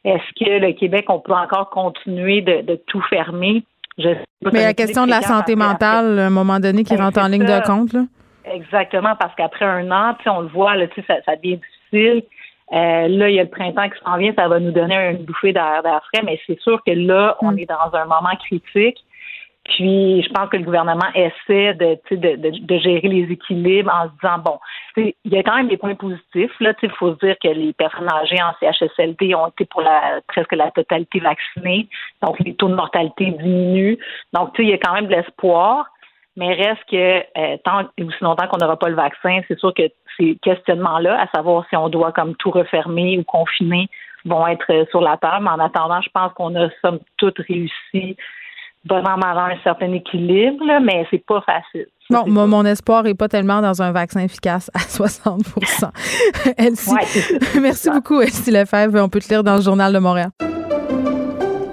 est-ce 0.06 0.46
que 0.46 0.60
le 0.60 0.74
Québec, 0.74 1.06
on 1.10 1.20
peut 1.20 1.34
encore 1.34 1.70
continuer 1.70 2.42
de, 2.42 2.76
tout 2.88 3.02
fermer? 3.10 3.64
Mais 3.98 4.64
la 4.64 4.74
question 4.74 5.06
de 5.06 5.10
la 5.10 5.22
santé 5.22 5.56
mentale, 5.56 6.20
à 6.20 6.28
un 6.28 6.30
moment 6.30 6.60
donné, 6.60 6.84
qui 6.84 6.96
ben, 6.96 7.04
rentre 7.04 7.20
en 7.20 7.28
ligne 7.28 7.46
de 7.46 7.66
compte, 7.66 7.94
là? 7.94 8.04
Exactement, 8.46 9.16
parce 9.20 9.36
qu'après 9.36 9.66
un 9.66 9.92
an, 9.92 10.16
on 10.26 10.42
le 10.42 10.48
voit, 10.48 10.76
là, 10.76 10.86
ça, 11.08 11.16
ça 11.26 11.36
devient 11.36 11.60
difficile. 11.92 12.24
Euh, 12.72 13.08
là, 13.08 13.30
il 13.30 13.36
y 13.36 13.40
a 13.40 13.44
le 13.44 13.50
printemps 13.50 13.90
qui 13.90 14.00
s'en 14.04 14.18
vient, 14.18 14.34
ça 14.38 14.48
va 14.48 14.60
nous 14.60 14.72
donner 14.72 14.96
une 15.12 15.26
bouffée 15.26 15.54
d'air 15.54 15.82
frais, 15.84 16.24
mais 16.24 16.40
c'est 16.46 16.60
sûr 16.62 16.82
que 16.86 16.92
là, 16.92 17.36
on 17.42 17.52
mm. 17.52 17.60
est 17.60 17.66
dans 17.66 17.94
un 17.94 18.06
moment 18.06 18.36
critique. 18.46 18.98
Puis, 19.66 20.24
je 20.24 20.30
pense 20.30 20.50
que 20.50 20.58
le 20.58 20.64
gouvernement 20.64 21.08
essaie 21.14 21.74
de, 21.76 21.98
de, 22.12 22.60
de, 22.66 22.78
gérer 22.80 23.08
les 23.08 23.32
équilibres 23.32 23.92
en 23.94 24.06
se 24.06 24.14
disant, 24.22 24.40
bon, 24.44 24.60
il 25.24 25.34
y 25.34 25.38
a 25.38 25.44
quand 25.44 25.56
même 25.56 25.68
des 25.68 25.78
points 25.78 25.96
positifs. 25.96 26.52
Là, 26.60 26.74
il 26.82 26.92
faut 26.92 27.14
se 27.14 27.26
dire 27.26 27.36
que 27.42 27.48
les 27.48 27.74
personnes 27.74 28.10
âgées 28.12 28.42
en 28.42 28.54
CHSLD 28.60 29.36
ont 29.36 29.48
été 29.48 29.66
pour 29.66 29.82
la 29.82 30.22
presque 30.28 30.54
la 30.54 30.72
totalité 30.72 31.20
vaccinées. 31.20 31.88
Donc, 32.22 32.40
les 32.40 32.56
taux 32.56 32.70
de 32.70 32.76
mortalité 32.76 33.32
diminuent. 33.32 33.98
Donc, 34.34 34.54
il 34.60 34.70
y 34.70 34.74
a 34.74 34.78
quand 34.78 34.94
même 34.94 35.08
de 35.08 35.12
l'espoir. 35.12 35.88
Mais 36.36 36.54
reste 36.54 36.84
que 36.90 37.20
euh, 37.38 37.58
tant 37.66 37.82
aussi 38.00 38.18
longtemps 38.22 38.48
qu'on 38.48 38.58
n'aura 38.58 38.78
pas 38.78 38.88
le 38.88 38.96
vaccin, 38.96 39.42
c'est 39.48 39.60
sûr 39.60 39.74
que 39.74 39.84
ces 40.18 40.38
questionnements-là, 40.42 41.22
à 41.22 41.28
savoir 41.36 41.66
si 41.70 41.76
on 41.76 41.90
doit 41.90 42.14
comme 42.14 42.36
tout 42.36 42.52
refermer 42.52 43.18
ou 43.18 43.24
confiner, 43.24 43.88
vont 44.26 44.48
être 44.48 44.88
sur 44.90 45.02
la 45.02 45.18
table. 45.18 45.44
Mais 45.44 45.52
en 45.52 45.60
attendant, 45.60 46.02
je 46.02 46.10
pense 46.14 46.32
qu'on 46.34 46.56
a 46.56 46.70
somme 46.82 47.00
toute 47.18 47.40
réussi 47.40 48.16
bon 48.86 49.04
an, 49.06 49.18
mal 49.18 49.38
un 49.38 49.58
certain 49.64 49.92
équilibre, 49.94 50.64
mais 50.82 51.06
c'est 51.12 51.24
pas 51.26 51.42
facile. 51.42 51.88
Non, 52.10 52.24
moi, 52.26 52.48
mon 52.48 52.66
espoir 52.66 53.04
n'est 53.04 53.14
pas 53.14 53.28
tellement 53.28 53.62
dans 53.62 53.82
un 53.82 53.92
vaccin 53.92 54.22
efficace 54.22 54.72
à 54.74 54.80
60 54.88 55.42
Elsie, 56.58 56.92
merci 57.62 57.90
beaucoup, 57.90 58.22
Elsie 58.22 58.52
Lefebvre. 58.52 59.00
On 59.04 59.10
peut 59.10 59.20
te 59.20 59.30
lire 59.30 59.44
dans 59.44 59.58
le 59.58 59.62
Journal 59.62 59.94
de 59.94 60.00
Montréal. 60.00 60.32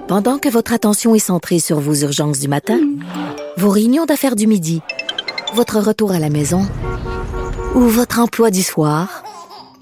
Pendant 0.08 0.38
que 0.38 0.48
votre 0.48 0.72
attention 0.72 1.14
est 1.14 1.20
centrée 1.20 1.58
sur 1.58 1.80
vos 1.80 1.94
urgences 1.94 2.38
du 2.38 2.48
matin, 2.48 2.78
vos 3.56 3.70
réunions 3.70 4.04
d'affaires 4.04 4.36
du 4.36 4.46
midi, 4.46 4.80
votre 5.54 5.80
retour 5.80 6.12
à 6.12 6.18
la 6.18 6.30
maison 6.30 6.60
ou 7.74 7.80
votre 7.80 8.20
emploi 8.20 8.50
du 8.50 8.62
soir, 8.62 9.24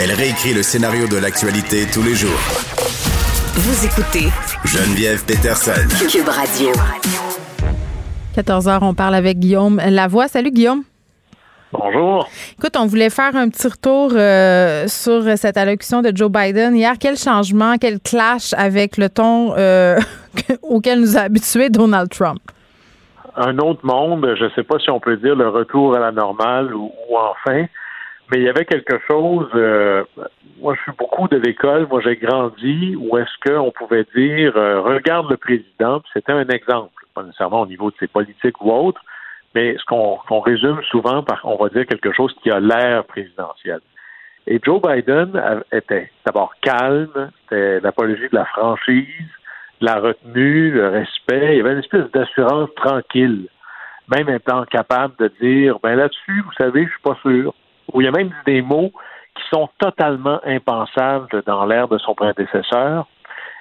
Elle 0.00 0.10
réécrit 0.12 0.54
le 0.54 0.62
scénario 0.62 1.06
de 1.06 1.18
l'actualité 1.18 1.84
tous 1.92 2.02
les 2.02 2.14
jours. 2.14 2.40
Vous 3.54 3.84
écoutez 3.84 4.30
Geneviève 4.64 5.22
Peterson. 5.26 5.86
Cube 6.10 6.28
Radio. 6.28 6.72
14 8.34 8.68
h 8.68 8.78
on 8.80 8.94
parle 8.94 9.14
avec 9.14 9.38
Guillaume 9.38 9.78
Lavoie. 9.90 10.28
Salut 10.28 10.50
Guillaume. 10.50 10.84
Bonjour. 11.72 12.26
Écoute, 12.58 12.74
on 12.78 12.86
voulait 12.86 13.10
faire 13.10 13.36
un 13.36 13.50
petit 13.50 13.68
retour 13.68 14.12
euh, 14.14 14.88
sur 14.88 15.24
cette 15.36 15.58
allocution 15.58 16.00
de 16.00 16.10
Joe 16.14 16.30
Biden 16.30 16.74
hier. 16.74 16.94
Quel 16.98 17.18
changement, 17.18 17.74
quel 17.78 18.00
clash 18.00 18.54
avec 18.54 18.96
le 18.96 19.10
ton 19.10 19.52
euh, 19.58 19.98
auquel 20.62 21.00
nous 21.00 21.18
a 21.18 21.20
habitués 21.20 21.68
Donald 21.68 22.08
Trump? 22.08 22.40
Un 23.36 23.58
autre 23.58 23.84
monde, 23.84 24.26
je 24.38 24.44
ne 24.44 24.50
sais 24.50 24.62
pas 24.62 24.78
si 24.78 24.88
on 24.88 25.00
peut 25.00 25.18
dire 25.18 25.36
le 25.36 25.50
retour 25.50 25.94
à 25.94 25.98
la 25.98 26.12
normale 26.12 26.74
ou 26.74 26.90
enfin, 27.14 27.66
mais 28.32 28.38
il 28.38 28.44
y 28.44 28.48
avait 28.48 28.64
quelque 28.64 28.98
chose. 29.06 29.48
Euh, 29.54 30.04
moi, 30.58 30.74
je 30.74 30.80
suis 30.82 30.92
beaucoup 30.98 31.28
de 31.28 31.36
l'école. 31.36 31.86
Moi, 31.88 32.00
j'ai 32.02 32.16
grandi 32.16 32.96
où 32.96 33.18
est-ce 33.18 33.50
qu'on 33.50 33.70
pouvait 33.72 34.06
dire 34.16 34.56
euh, 34.56 34.80
regarde 34.80 35.30
le 35.30 35.36
président. 35.36 36.00
C'était 36.14 36.32
un 36.32 36.48
exemple, 36.48 37.04
pas 37.14 37.22
nécessairement 37.22 37.60
au 37.60 37.66
niveau 37.66 37.90
de 37.90 37.96
ses 38.00 38.06
politiques 38.06 38.58
ou 38.62 38.72
autres, 38.72 39.02
mais 39.54 39.76
ce 39.76 39.84
qu'on 39.84 40.40
résume 40.40 40.80
souvent 40.90 41.22
par, 41.22 41.42
on 41.44 41.62
va 41.62 41.68
dire 41.68 41.84
quelque 41.84 42.12
chose 42.12 42.34
qui 42.42 42.50
a 42.50 42.58
l'air 42.58 43.04
présidentiel. 43.04 43.80
Et 44.46 44.58
Joe 44.64 44.80
Biden 44.80 45.40
était 45.70 46.10
d'abord 46.24 46.54
calme, 46.62 47.30
c'était 47.42 47.80
l'apologie 47.80 48.28
de 48.30 48.36
la 48.36 48.46
franchise, 48.46 49.28
la 49.82 49.96
retenue, 49.96 50.70
le 50.70 50.88
respect. 50.88 51.52
Il 51.52 51.58
y 51.58 51.60
avait 51.60 51.72
une 51.72 51.80
espèce 51.80 52.10
d'assurance 52.12 52.70
tranquille, 52.76 53.46
même 54.08 54.30
étant 54.30 54.64
capable 54.64 55.14
de 55.18 55.30
dire 55.40 55.78
ben 55.82 55.96
là-dessus, 55.96 56.42
vous 56.44 56.52
savez, 56.58 56.86
je 56.86 56.90
suis 56.90 57.02
pas 57.02 57.18
sûr 57.20 57.52
où 57.92 58.00
il 58.00 58.04
y 58.04 58.08
a 58.08 58.12
même 58.12 58.32
des 58.46 58.62
mots 58.62 58.92
qui 59.34 59.42
sont 59.52 59.68
totalement 59.78 60.40
impensables 60.44 61.42
dans 61.46 61.64
l'ère 61.64 61.88
de 61.88 61.98
son 61.98 62.14
prédécesseur. 62.14 63.06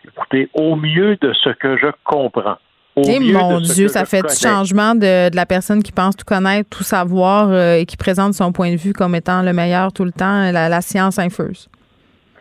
Écoutez, 0.05 0.49
au 0.53 0.75
mieux 0.75 1.15
de 1.17 1.33
ce 1.33 1.49
que 1.49 1.77
je 1.77 1.87
comprends. 2.03 2.57
Et 2.97 3.15
eh, 3.15 3.19
mon 3.19 3.61
Dieu, 3.61 3.87
ça 3.87 4.03
fait 4.03 4.21
du 4.21 4.35
changement 4.35 4.95
de, 4.95 5.33
la 5.33 5.45
personne 5.45 5.81
qui 5.81 5.93
pense 5.93 6.15
tout 6.17 6.25
connaître, 6.25 6.69
tout 6.69 6.83
savoir 6.83 7.49
euh, 7.49 7.75
et 7.75 7.85
qui 7.85 7.95
présente 7.95 8.33
son 8.33 8.51
point 8.51 8.71
de 8.71 8.75
vue 8.75 8.91
comme 8.91 9.15
étant 9.15 9.43
le 9.43 9.53
meilleur 9.53 9.93
tout 9.93 10.03
le 10.03 10.11
temps, 10.11 10.51
la, 10.51 10.81
science 10.81 11.17
infuse. 11.17 11.69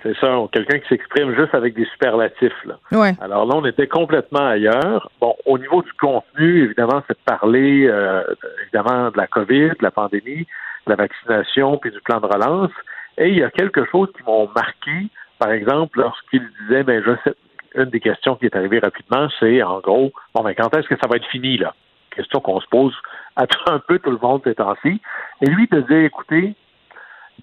C'est 0.02 0.16
ça, 0.16 0.38
quelqu'un 0.52 0.78
qui 0.78 0.88
s'exprime 0.88 1.34
juste 1.34 1.54
avec 1.54 1.74
des 1.74 1.84
superlatifs. 1.86 2.64
Là. 2.64 2.78
Ouais. 2.92 3.12
Alors 3.20 3.44
là, 3.44 3.54
on 3.56 3.64
était 3.66 3.86
complètement 3.86 4.48
ailleurs. 4.48 5.10
Bon, 5.20 5.36
au 5.44 5.58
niveau 5.58 5.82
du 5.82 5.92
contenu, 5.94 6.64
évidemment, 6.64 7.02
c'est 7.06 7.18
de 7.18 7.24
parler 7.24 7.86
euh, 7.86 8.22
évidemment 8.62 9.10
de 9.10 9.16
la 9.18 9.26
COVID, 9.26 9.68
de 9.68 9.82
la 9.82 9.90
pandémie, 9.90 10.46
de 10.86 10.90
la 10.90 10.96
vaccination, 10.96 11.76
puis 11.76 11.90
du 11.90 12.00
plan 12.00 12.20
de 12.20 12.26
relance. 12.26 12.70
Et 13.18 13.28
il 13.28 13.38
y 13.38 13.42
a 13.42 13.50
quelque 13.50 13.84
chose 13.90 14.08
qui 14.16 14.22
m'ont 14.24 14.48
marqué, 14.54 15.08
par 15.38 15.50
exemple, 15.50 16.00
lorsqu'il 16.00 16.48
disait, 16.62 16.82
ben, 16.82 17.02
je 17.04 17.12
sais, 17.24 17.36
une 17.74 17.90
des 17.90 18.00
questions 18.00 18.36
qui 18.36 18.46
est 18.46 18.56
arrivée 18.56 18.78
rapidement, 18.78 19.28
c'est 19.38 19.62
en 19.62 19.80
gros, 19.80 20.12
bon, 20.34 20.42
ben, 20.42 20.54
quand 20.54 20.74
est-ce 20.74 20.88
que 20.88 20.96
ça 20.96 21.08
va 21.08 21.16
être 21.16 21.26
fini, 21.26 21.58
là? 21.58 21.74
Question 22.10 22.40
qu'on 22.40 22.60
se 22.60 22.66
pose 22.68 22.94
à 23.36 23.44
un 23.66 23.78
peu 23.78 23.98
tout 23.98 24.10
le 24.10 24.18
monde 24.20 24.40
ces 24.44 24.54
temps-ci. 24.54 25.00
Et 25.42 25.46
lui 25.46 25.68
te 25.68 25.76
dit, 25.76 26.06
écoutez, 26.06 26.54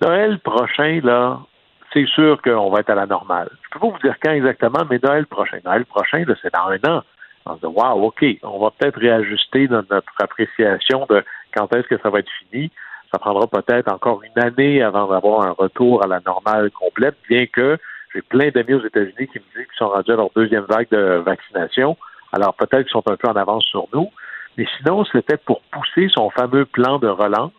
Noël 0.01 0.39
prochain, 0.39 0.99
là, 1.03 1.39
c'est 1.97 2.05
sûr 2.05 2.39
qu'on 2.43 2.69
va 2.69 2.81
être 2.81 2.91
à 2.91 2.95
la 2.95 3.07
normale. 3.07 3.49
Je 3.63 3.69
peux 3.71 3.79
pas 3.79 3.87
vous 3.87 3.99
dire 4.03 4.15
quand 4.21 4.31
exactement, 4.31 4.83
mais 4.89 4.99
Noël 5.01 5.25
prochain. 5.25 5.57
Noël 5.65 5.85
prochain, 5.85 6.23
c'est 6.41 6.53
dans 6.53 6.67
un 6.67 6.97
an. 6.97 7.03
On 7.47 7.55
se 7.55 7.59
dit, 7.61 7.65
wow, 7.65 8.03
OK, 8.03 8.23
on 8.43 8.59
va 8.59 8.71
peut-être 8.71 8.99
réajuster 8.99 9.67
notre 9.67 10.13
appréciation 10.21 11.07
de 11.09 11.23
quand 11.55 11.73
est-ce 11.73 11.87
que 11.87 11.97
ça 11.99 12.09
va 12.09 12.19
être 12.19 12.29
fini. 12.39 12.69
Ça 13.11 13.17
prendra 13.17 13.47
peut-être 13.47 13.91
encore 13.91 14.21
une 14.21 14.43
année 14.43 14.83
avant 14.83 15.07
d'avoir 15.07 15.47
un 15.47 15.51
retour 15.51 16.03
à 16.03 16.07
la 16.07 16.19
normale 16.25 16.69
complète, 16.71 17.15
bien 17.29 17.47
que 17.47 17.77
j'ai 18.13 18.21
plein 18.21 18.49
d'amis 18.49 18.73
aux 18.73 18.85
États-Unis 18.85 19.27
qui 19.31 19.39
me 19.39 19.55
disent 19.55 19.67
qu'ils 19.67 19.77
sont 19.77 19.89
rendus 19.89 20.11
à 20.11 20.17
leur 20.17 20.29
deuxième 20.35 20.65
vague 20.65 20.89
de 20.91 21.23
vaccination. 21.25 21.97
Alors 22.31 22.53
peut-être 22.55 22.83
qu'ils 22.83 22.91
sont 22.91 23.09
un 23.09 23.15
peu 23.15 23.27
en 23.27 23.35
avance 23.35 23.63
sur 23.65 23.87
nous. 23.93 24.11
Mais 24.57 24.67
sinon, 24.77 25.05
c'était 25.05 25.37
pour 25.37 25.61
pousser 25.71 26.09
son 26.09 26.29
fameux 26.31 26.65
plan 26.65 26.99
de 26.99 27.07
relance. 27.07 27.51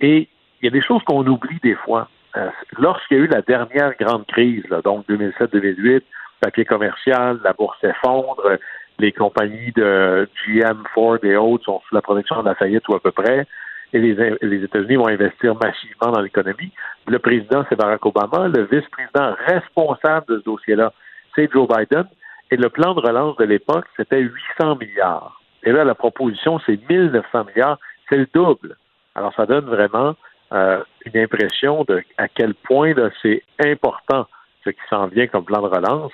Et 0.00 0.28
il 0.60 0.64
y 0.64 0.68
a 0.68 0.70
des 0.70 0.82
choses 0.82 1.02
qu'on 1.04 1.26
oublie 1.26 1.58
des 1.62 1.74
fois. 1.74 2.08
Euh, 2.36 2.48
lorsqu'il 2.78 3.18
y 3.18 3.20
a 3.20 3.24
eu 3.24 3.28
la 3.28 3.42
dernière 3.42 3.92
grande 3.98 4.26
crise, 4.26 4.64
donc 4.84 5.08
2007-2008, 5.08 6.02
papier 6.40 6.64
commercial, 6.64 7.40
la 7.42 7.52
bourse 7.52 7.78
s'effondre, 7.80 8.58
les 8.98 9.12
compagnies 9.12 9.72
de 9.72 10.28
GM, 10.46 10.82
Ford 10.94 11.18
et 11.22 11.36
autres 11.36 11.64
sont 11.64 11.80
sous 11.88 11.94
la 11.94 12.02
protection 12.02 12.42
de 12.42 12.48
la 12.48 12.54
faillite 12.54 12.86
ou 12.88 12.94
à 12.94 13.00
peu 13.00 13.10
près 13.10 13.46
et 13.92 13.98
les, 13.98 14.64
États-Unis 14.64 14.96
vont 14.96 15.08
investir 15.08 15.54
massivement 15.54 16.10
dans 16.12 16.20
l'économie. 16.20 16.72
Le 17.06 17.18
président, 17.18 17.64
c'est 17.68 17.76
Barack 17.76 18.04
Obama. 18.04 18.48
Le 18.48 18.64
vice-président 18.64 19.34
responsable 19.46 20.26
de 20.28 20.38
ce 20.38 20.44
dossier-là, 20.44 20.92
c'est 21.34 21.50
Joe 21.52 21.68
Biden. 21.68 22.04
Et 22.50 22.56
le 22.56 22.68
plan 22.68 22.94
de 22.94 23.00
relance 23.00 23.36
de 23.36 23.44
l'époque, 23.44 23.86
c'était 23.96 24.20
800 24.20 24.76
milliards. 24.76 25.40
Et 25.64 25.72
là, 25.72 25.84
la 25.84 25.94
proposition, 25.94 26.60
c'est 26.66 26.78
1900 26.88 27.44
milliards. 27.44 27.78
C'est 28.08 28.16
le 28.16 28.28
double. 28.32 28.76
Alors, 29.14 29.32
ça 29.34 29.46
donne 29.46 29.66
vraiment 29.66 30.14
euh, 30.52 30.82
une 31.04 31.20
impression 31.20 31.84
de 31.84 32.02
à 32.18 32.28
quel 32.28 32.54
point 32.54 32.94
c'est 33.22 33.42
important 33.64 34.26
ce 34.64 34.70
qui 34.70 34.80
s'en 34.88 35.06
vient 35.06 35.26
comme 35.26 35.44
plan 35.44 35.62
de 35.62 35.68
relance. 35.68 36.12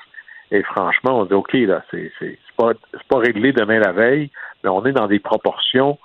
Et 0.50 0.62
franchement, 0.62 1.20
on 1.20 1.24
dit 1.24 1.34
OK, 1.34 1.52
là, 1.54 1.82
c'est, 1.90 2.10
pas, 2.56 2.72
pas 3.08 3.18
réglé 3.18 3.52
demain 3.52 3.78
la 3.78 3.92
veille, 3.92 4.30
mais 4.62 4.70
on 4.70 4.84
est 4.84 4.92
dans 4.92 5.06
des 5.06 5.18
proportions 5.18 5.98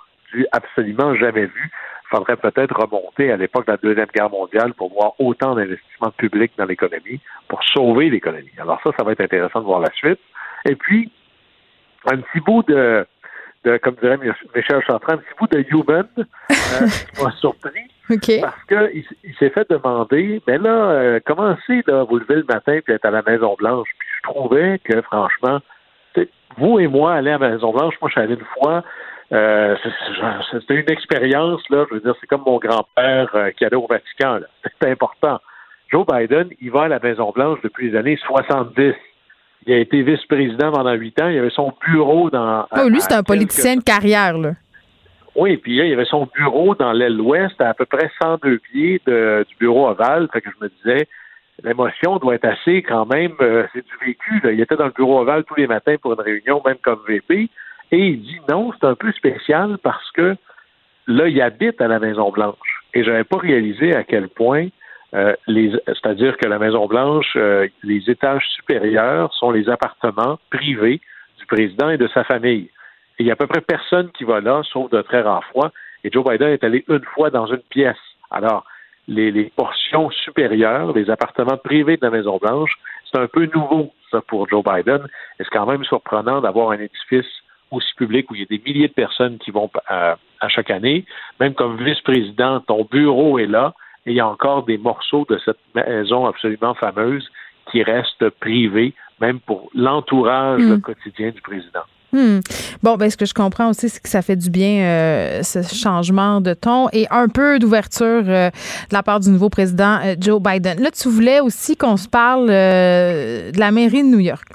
absolument 0.52 1.16
jamais 1.16 1.46
vu. 1.46 1.72
Il 2.06 2.16
faudrait 2.16 2.38
peut-être 2.38 2.74
remonter 2.80 3.32
à 3.32 3.38
l'époque 3.38 3.66
de 3.68 3.72
la 3.72 3.78
Deuxième 3.78 4.08
Guerre 4.16 4.30
mondiale 4.30 4.74
pour 4.74 4.94
voir 4.94 5.14
autant 5.20 5.56
d'investissements 5.56 6.12
publics 6.12 6.54
dans 6.58 6.66
l'économie, 6.66 7.20
pour 7.48 7.62
sauver 7.64 8.10
l'économie. 8.10 8.52
Alors 8.58 8.80
ça, 8.84 8.92
ça 8.98 9.04
va 9.04 9.12
être 9.12 9.22
intéressant 9.22 9.60
de 9.60 9.66
voir 9.66 9.82
la 9.82 9.92
suite. 9.94 10.20
Et 10.70 10.76
puis, 10.76 11.12
un 12.10 12.18
petit 12.18 12.40
bout 12.40 12.64
de, 12.64 13.06
de 13.66 13.78
comme 13.78 13.96
dirait 13.96 14.18
Michel 14.18 14.82
Chantran, 14.86 15.14
un 15.14 15.18
petit 15.18 15.36
bout 15.38 15.48
de 15.48 15.66
human 15.70 16.08
euh, 16.18 16.88
qui 17.14 17.24
m'a 17.24 17.32
surpris. 17.32 17.88
Parce 18.42 18.64
qu'il 18.68 19.04
il, 19.24 19.36
s'est 19.36 19.50
fait 19.50 19.70
demander, 19.70 20.42
mais 20.48 20.58
là, 20.58 20.92
euh, 20.92 21.20
comment 21.26 21.56
c'est, 21.66 21.86
là, 21.88 22.04
vous 22.04 22.18
levez 22.18 22.36
le 22.36 22.46
matin 22.48 22.80
puis 22.84 22.94
être 22.94 23.06
à 23.06 23.12
la 23.12 23.22
Maison-Blanche? 23.22 23.88
Puis 24.00 24.08
je 24.18 24.30
trouvais 24.30 24.80
que, 24.84 25.02
franchement, 25.02 25.60
vous 26.58 26.80
et 26.80 26.88
moi, 26.88 27.14
aller 27.14 27.32
à 27.32 27.38
la 27.38 27.50
Maison-Blanche, 27.50 27.96
moi, 28.02 28.10
je 28.10 28.14
suis 28.14 28.22
allé 28.22 28.34
une 28.34 28.62
fois, 28.62 28.84
euh, 29.34 29.76
c'était 30.52 30.76
une 30.76 30.90
expérience, 30.90 31.62
là. 31.70 31.86
Je 31.90 31.96
veux 31.96 32.02
dire, 32.02 32.16
c'est 32.20 32.28
comme 32.28 32.44
mon 32.46 32.58
grand-père 32.58 33.30
euh, 33.36 33.52
qui 33.52 33.66
allait 33.66 33.76
au 33.76 33.88
Vatican, 33.88 34.40
C'est 34.82 34.90
important. 34.90 35.40
Joe 35.92 36.06
Biden, 36.06 36.50
il 36.60 36.72
va 36.72 36.84
à 36.84 36.88
la 36.88 37.00
Maison-Blanche 37.00 37.60
depuis 37.64 37.92
les 37.92 37.98
années 37.98 38.18
70. 38.26 38.94
Il 39.66 39.74
a 39.74 39.78
été 39.78 40.02
vice-président 40.02 40.72
pendant 40.72 40.94
huit 40.94 41.20
ans. 41.22 41.28
Il 41.28 41.40
avait 41.40 41.50
son 41.50 41.74
bureau 41.86 42.30
dans. 42.30 42.66
Oh, 42.72 42.90
lui, 42.90 43.02
c'est 43.02 43.14
un 43.14 43.24
politicien 43.24 43.78
de 43.78 43.84
carrière, 43.84 44.38
là. 44.38 44.52
Oui, 45.38 45.56
puis 45.58 45.78
là, 45.78 45.86
il 45.86 45.94
avait 45.94 46.06
son 46.06 46.28
bureau 46.36 46.76
dans 46.76 46.92
l'aile 46.92 47.22
ouest, 47.22 47.62
à, 47.62 47.70
à 47.70 47.74
peu 47.74 47.86
près 47.86 48.12
102 48.22 48.58
pieds 48.58 49.02
du 49.06 49.56
bureau 49.60 49.88
ovale. 49.88 50.28
Fait 50.34 50.42
que 50.42 50.50
je 50.50 50.66
me 50.66 50.70
disais, 50.70 51.08
l'émotion 51.64 52.18
doit 52.18 52.36
être 52.36 52.46
assez 52.46 52.82
quand 52.82 53.06
même. 53.06 53.34
Euh, 53.42 53.66
c'est 53.74 53.86
du 53.86 54.06
vécu. 54.06 54.42
Il 54.44 54.60
était 54.60 54.76
dans 54.76 54.86
le 54.86 54.92
bureau 54.92 55.20
ovale 55.20 55.44
tous 55.44 55.56
les 55.56 55.68
matins 55.68 55.96
pour 56.02 56.14
une 56.14 56.22
réunion, 56.22 56.62
même 56.66 56.78
comme 56.82 57.00
VP. 57.08 57.50
Et 57.92 57.98
il 57.98 58.22
dit 58.22 58.40
non, 58.50 58.72
c'est 58.74 58.88
un 58.88 58.96
peu 58.96 59.12
spécial 59.12 59.78
parce 59.82 60.12
que 60.12 60.36
là, 61.08 61.28
il 61.28 61.42
habite 61.42 61.80
à 61.82 61.88
la 61.88 62.00
Maison-Blanche. 62.00 62.84
Et 62.94 63.04
je 63.04 63.10
n'avais 63.10 63.24
pas 63.24 63.38
réalisé 63.38 63.96
à 63.96 64.04
quel 64.04 64.28
point, 64.30 64.68
euh, 65.14 65.34
c'est-à-dire 65.48 66.38
que 66.38 66.48
la 66.48 66.60
Maison-Blanche, 66.60 67.34
euh, 67.38 67.68
les 67.84 68.10
étages 68.10 68.46
supérieurs 68.56 69.34
sont 69.34 69.52
les 69.52 69.70
appartements 69.70 70.38
privés 70.50 71.00
du 71.40 71.46
président 71.46 71.90
et 71.90 71.98
de 71.98 72.08
sa 72.08 72.24
famille. 72.24 72.70
Et 73.20 73.24
il 73.24 73.26
y 73.28 73.30
a 73.30 73.34
à 73.34 73.36
peu 73.36 73.48
près 73.48 73.62
personne 73.62 74.12
qui 74.12 74.24
va 74.24 74.42
là, 74.42 74.62
sauf 74.72 74.90
de 74.92 75.02
très 75.02 75.22
rares 75.22 75.46
fois. 75.46 75.72
Et 76.04 76.12
Joe 76.12 76.24
Biden 76.24 76.50
est 76.50 76.64
allé 76.64 76.86
une 76.88 77.04
fois 77.04 77.30
dans 77.30 77.48
une 77.48 77.64
pièce. 77.70 77.98
Alors, 78.30 78.66
les, 79.08 79.32
les 79.32 79.52
portions 79.56 80.10
supérieures, 80.12 80.94
les 80.94 81.10
appartements 81.10 81.58
privés 81.58 81.98
de 81.98 82.06
la 82.06 82.12
Maison-Blanche, 82.12 82.78
c'est 83.12 83.20
un 83.20 83.28
peu 83.28 83.50
nouveau, 83.54 83.94
ça, 84.12 84.22
pour 84.22 84.48
Joe 84.50 84.64
Biden. 84.64 85.08
Et 85.40 85.44
c'est 85.44 85.50
quand 85.50 85.66
même 85.66 85.84
surprenant 85.84 86.42
d'avoir 86.42 86.72
un 86.72 86.80
édifice 86.80 87.26
aussi 87.72 87.94
public 87.96 88.30
où 88.30 88.36
il 88.36 88.42
y 88.42 88.44
a 88.44 88.48
des 88.50 88.62
milliers 88.66 88.88
de 88.88 88.94
personnes 88.94 89.38
qui 89.40 89.52
vont 89.52 89.70
à, 89.88 90.18
chaque 90.50 90.72
année. 90.72 91.06
Même 91.40 91.54
comme 91.54 91.78
vice-président, 91.84 92.60
ton 92.62 92.88
bureau 92.90 93.40
est 93.40 93.48
là 93.48 93.74
et 94.06 94.12
il 94.12 94.16
y 94.16 94.20
a 94.20 94.28
encore 94.28 94.64
des 94.64 94.78
morceaux 94.78 95.26
de 95.30 95.38
cette 95.44 95.58
maison 95.76 96.26
absolument 96.26 96.74
fameuse 96.76 97.28
qui 97.72 97.84
restent 97.84 98.30
privés, 98.40 98.94
même 99.20 99.40
pour 99.42 99.70
l'entourage 99.74 100.62
hmm. 100.62 100.80
quotidien 100.80 101.32
du 101.32 101.42
président. 101.42 101.84
Hmm. 102.14 102.40
Bon, 102.84 102.96
ben, 102.96 103.10
ce 103.10 103.18
que 103.18 103.26
je 103.26 103.34
comprends 103.34 103.70
aussi, 103.70 103.90
c'est 103.90 104.02
que 104.02 104.08
ça 104.08 104.22
fait 104.22 104.38
du 104.38 104.50
bien, 104.50 104.82
euh, 104.82 105.44
ce 105.44 105.62
changement 105.62 106.40
de 106.40 106.54
ton 106.54 106.88
et 106.94 107.06
un 107.12 107.28
peu 107.28 107.60
d'ouverture 107.60 108.24
euh, 108.28 108.50
de 108.50 108.94
la 108.94 109.04
part 109.04 109.20
du 109.20 109.30
nouveau 109.30 109.50
président 109.50 110.00
euh, 110.04 110.16
Joe 110.20 110.42
Biden. 110.42 110.82
Là, 110.82 110.90
tu 110.92 111.10
voulais 111.10 111.42
aussi 111.42 111.76
qu'on 111.76 111.98
se 111.98 112.08
parle 112.08 112.48
de 112.48 113.60
la 113.60 113.72
mairie 113.72 114.04
de 114.04 114.08
New 114.08 114.20
York. 114.20 114.48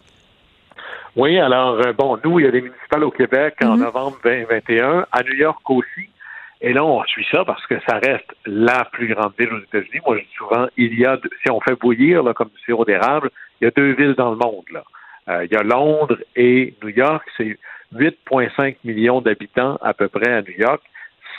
Oui, 1.15 1.39
alors, 1.39 1.79
bon, 1.99 2.19
nous, 2.25 2.41
il 2.41 2.47
y 2.47 2.49
a 2.49 2.51
des 2.51 2.63
municipales 2.63 3.05
au 3.05 3.11
Québec 3.11 3.57
en 3.63 3.77
mhm. 3.77 3.83
novembre 3.83 4.17
2021, 4.25 5.07
à 5.13 5.23
New 5.23 5.35
York 5.35 5.61
aussi. 5.69 6.09
Et 6.63 6.73
là, 6.73 6.83
on 6.85 7.03
suit 7.05 7.27
ça 7.31 7.45
parce 7.45 7.67
que 7.67 7.75
ça 7.87 7.99
reste 7.99 8.31
la 8.47 8.85
plus 8.93 9.13
grande 9.13 9.33
ville 9.39 9.53
aux 9.53 9.59
États-Unis. 9.59 10.01
Moi, 10.07 10.17
je 10.19 10.23
dis 10.23 10.35
souvent, 10.39 10.67
il 10.79 10.99
y 10.99 11.05
a, 11.05 11.19
si 11.43 11.51
on 11.51 11.61
fait 11.61 11.75
bouillir, 11.75 12.23
là, 12.23 12.33
comme 12.33 12.49
du 12.49 12.63
sirop 12.65 12.87
d'érable, 12.87 13.31
il 13.61 13.65
y 13.65 13.67
a 13.67 13.73
deux 13.73 13.93
villes 13.93 14.15
dans 14.17 14.31
le 14.31 14.37
monde, 14.37 14.65
là. 14.73 14.85
Euh, 15.29 15.45
il 15.45 15.53
y 15.53 15.57
a 15.57 15.63
Londres 15.63 16.19
et 16.37 16.75
New 16.83 16.89
York. 16.89 17.25
C'est 17.37 17.59
8,5 17.95 18.77
millions 18.85 19.21
d'habitants 19.21 19.79
à 19.83 19.95
peu 19.95 20.09
près 20.09 20.33
à 20.33 20.43
New 20.43 20.55
York. 20.59 20.83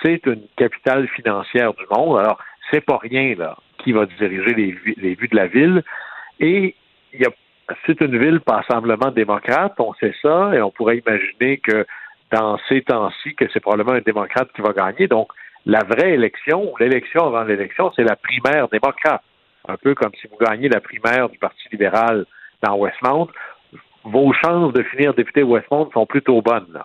C'est 0.02 0.26
une 0.26 0.44
capitale 0.58 1.08
financière 1.10 1.74
du 1.74 1.84
monde. 1.92 2.20
Alors, 2.20 2.40
c'est 2.72 2.82
pas 2.82 2.98
rien, 2.98 3.36
là, 3.36 3.58
qui 3.80 3.92
va 3.92 4.06
diriger 4.06 4.54
les, 4.54 5.16
vues 5.16 5.28
de 5.28 5.36
la 5.36 5.48
ville. 5.48 5.84
Et 6.40 6.76
c'est 7.86 8.02
une 8.02 8.18
ville 8.18 8.40
passablement 8.42 9.12
démocrate, 9.12 9.74
on 9.80 9.94
sait 9.96 10.14
ça, 10.22 10.52
et 10.54 10.62
on 10.62 10.72
pourrait 10.72 10.98
imaginer 10.98 11.58
que 11.58 11.86
dans 12.32 12.58
ces 12.68 12.82
temps-ci, 12.82 13.36
que 13.36 13.46
c'est 13.54 13.60
probablement 13.60 13.94
un 13.94 14.02
démocrate 14.02 14.50
qui 14.56 14.62
va 14.62 14.74
gagner. 14.74 15.08
Donc, 15.08 15.30
la 15.66 15.80
vraie 15.84 16.14
élection, 16.14 16.74
ou 16.74 16.78
l'élection 16.78 17.28
avant 17.28 17.44
l'élection, 17.44 17.92
c'est 17.96 18.04
la 18.04 18.16
primaire 18.16 18.68
démocrate. 18.70 19.22
Un 19.68 19.78
peu 19.78 19.94
comme 19.96 20.12
si 20.20 20.28
vous 20.28 20.38
gagnez 20.38 20.68
la 20.68 20.82
primaire 20.82 21.30
du 21.30 21.38
Parti 21.38 21.64
libéral 21.72 22.26
dans 22.62 22.76
Westmount, 22.76 23.30
vos 24.04 24.34
chances 24.34 24.74
de 24.74 24.84
finir 24.84 25.14
député 25.14 25.43
Westmount 25.43 25.89
sont 25.93 26.06
plutôt 26.06 26.41
bonnes. 26.41 26.80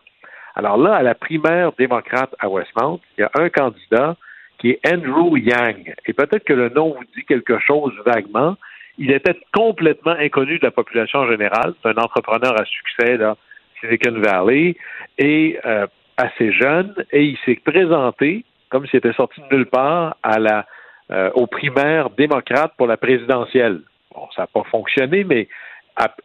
Alors 0.55 0.77
là, 0.77 0.95
à 0.97 1.03
la 1.03 1.15
primaire 1.15 1.73
démocrate 1.79 2.35
à 2.39 2.49
Westmount, 2.49 3.01
il 3.17 3.23
y 3.23 3.25
a 3.25 3.31
un 3.35 3.49
candidat 3.49 4.17
qui 4.59 4.71
est 4.71 4.81
Andrew 4.93 5.37
Yang. 5.39 5.95
Et 6.07 6.13
peut-être 6.13 6.45
que 6.45 6.53
le 6.53 6.69
nom 6.71 6.95
vous 6.95 7.05
dit 7.17 7.25
quelque 7.25 7.59
chose 7.61 7.93
vaguement, 8.05 8.57
il 8.99 9.13
était 9.13 9.39
complètement 9.55 10.17
inconnu 10.19 10.59
de 10.59 10.65
la 10.65 10.73
population 10.73 11.29
générale. 11.29 11.75
C'est 11.83 11.91
un 11.91 12.03
entrepreneur 12.03 12.61
à 12.61 12.65
succès, 12.65 13.17
là, 13.17 13.37
Silicon 13.81 14.21
Valley, 14.21 14.77
et 15.19 15.59
euh, 15.65 15.87
assez 16.17 16.53
jeune, 16.53 16.93
et 17.13 17.23
il 17.23 17.39
s'est 17.45 17.61
présenté 17.65 18.45
comme 18.71 18.87
s'il 18.87 18.99
était 18.99 19.13
sorti 19.13 19.41
de 19.41 19.57
nulle 19.57 19.67
part 19.67 20.17
à 20.23 20.39
la 20.39 20.67
euh, 21.11 21.31
aux 21.35 21.47
primaires 21.47 22.11
démocrates 22.11 22.75
pour 22.77 22.87
la 22.87 22.99
présidentielle. 22.99 23.81
Bon, 24.15 24.29
ça 24.37 24.43
n'a 24.43 24.47
pas 24.47 24.65
fonctionné, 24.71 25.25
mais 25.25 25.49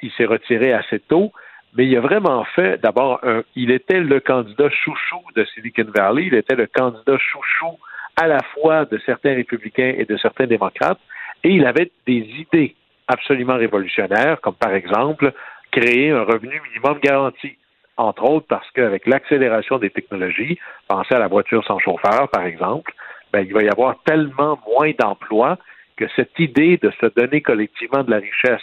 il 0.01 0.11
s'est 0.11 0.25
retiré 0.25 0.73
assez 0.73 0.99
tôt. 0.99 1.31
mais 1.75 1.87
il 1.87 1.97
a 1.97 2.01
vraiment 2.01 2.43
fait, 2.55 2.79
d'abord, 2.81 3.19
il 3.55 3.71
était 3.71 3.99
le 3.99 4.19
candidat 4.19 4.69
chouchou 4.69 5.21
de 5.35 5.43
Silicon 5.45 5.89
Valley, 5.93 6.27
il 6.27 6.35
était 6.35 6.55
le 6.55 6.67
candidat 6.67 7.17
chouchou 7.17 7.79
à 8.15 8.27
la 8.27 8.39
fois 8.53 8.85
de 8.85 8.99
certains 9.05 9.33
républicains 9.33 9.93
et 9.97 10.05
de 10.05 10.17
certains 10.17 10.45
démocrates, 10.45 10.99
et 11.43 11.49
il 11.49 11.65
avait 11.65 11.91
des 12.05 12.27
idées 12.37 12.75
absolument 13.07 13.55
révolutionnaires, 13.55 14.39
comme 14.41 14.55
par 14.55 14.73
exemple 14.73 15.33
créer 15.71 16.11
un 16.11 16.23
revenu 16.23 16.61
minimum 16.69 16.99
garanti, 16.99 17.57
entre 17.97 18.23
autres 18.23 18.47
parce 18.47 18.69
qu'avec 18.71 19.07
l'accélération 19.07 19.77
des 19.77 19.89
technologies, 19.89 20.59
pensez 20.87 21.15
à 21.15 21.19
la 21.19 21.27
voiture 21.27 21.65
sans 21.65 21.79
chauffeur, 21.79 22.29
par 22.29 22.45
exemple, 22.45 22.93
ben, 23.31 23.45
il 23.45 23.53
va 23.53 23.63
y 23.63 23.69
avoir 23.69 24.01
tellement 24.03 24.59
moins 24.67 24.91
d'emplois 24.97 25.57
que 25.97 26.05
cette 26.15 26.37
idée 26.39 26.77
de 26.77 26.91
se 27.01 27.07
donner 27.19 27.41
collectivement 27.41 28.03
de 28.03 28.11
la 28.11 28.17
richesse 28.17 28.61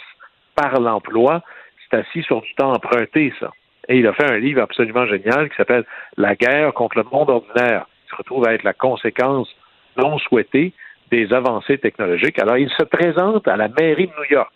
par 0.55 0.79
l'emploi, 0.79 1.41
c'est 1.89 1.97
assis 1.97 2.23
sur 2.23 2.41
du 2.41 2.53
temps 2.55 2.73
emprunté, 2.73 3.33
ça. 3.39 3.51
Et 3.87 3.97
il 3.97 4.07
a 4.07 4.13
fait 4.13 4.31
un 4.31 4.37
livre 4.37 4.61
absolument 4.61 5.05
génial 5.05 5.49
qui 5.49 5.55
s'appelle 5.55 5.85
La 6.17 6.35
guerre 6.35 6.73
contre 6.73 6.97
le 6.97 7.03
monde 7.11 7.29
ordinaire, 7.29 7.85
qui 8.03 8.11
se 8.11 8.15
retrouve 8.15 8.47
à 8.47 8.53
être 8.53 8.63
la 8.63 8.73
conséquence 8.73 9.49
non 9.97 10.17
souhaitée 10.19 10.73
des 11.09 11.33
avancées 11.33 11.77
technologiques. 11.77 12.39
Alors, 12.39 12.57
il 12.57 12.69
se 12.69 12.83
présente 12.83 13.47
à 13.47 13.57
la 13.57 13.67
mairie 13.67 14.07
de 14.07 14.13
New 14.13 14.31
York. 14.31 14.53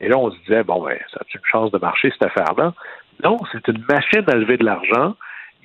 Et 0.00 0.08
là, 0.08 0.18
on 0.18 0.30
se 0.30 0.38
disait, 0.40 0.64
bon, 0.64 0.82
ben, 0.82 0.98
ça 1.12 1.20
a 1.20 1.24
une 1.32 1.44
chance 1.44 1.70
de 1.70 1.78
marcher, 1.78 2.10
cette 2.10 2.26
affaire-là? 2.26 2.74
Non, 3.22 3.38
c'est 3.52 3.66
une 3.68 3.84
machine 3.88 4.24
à 4.26 4.34
lever 4.34 4.56
de 4.56 4.64
l'argent. 4.64 5.14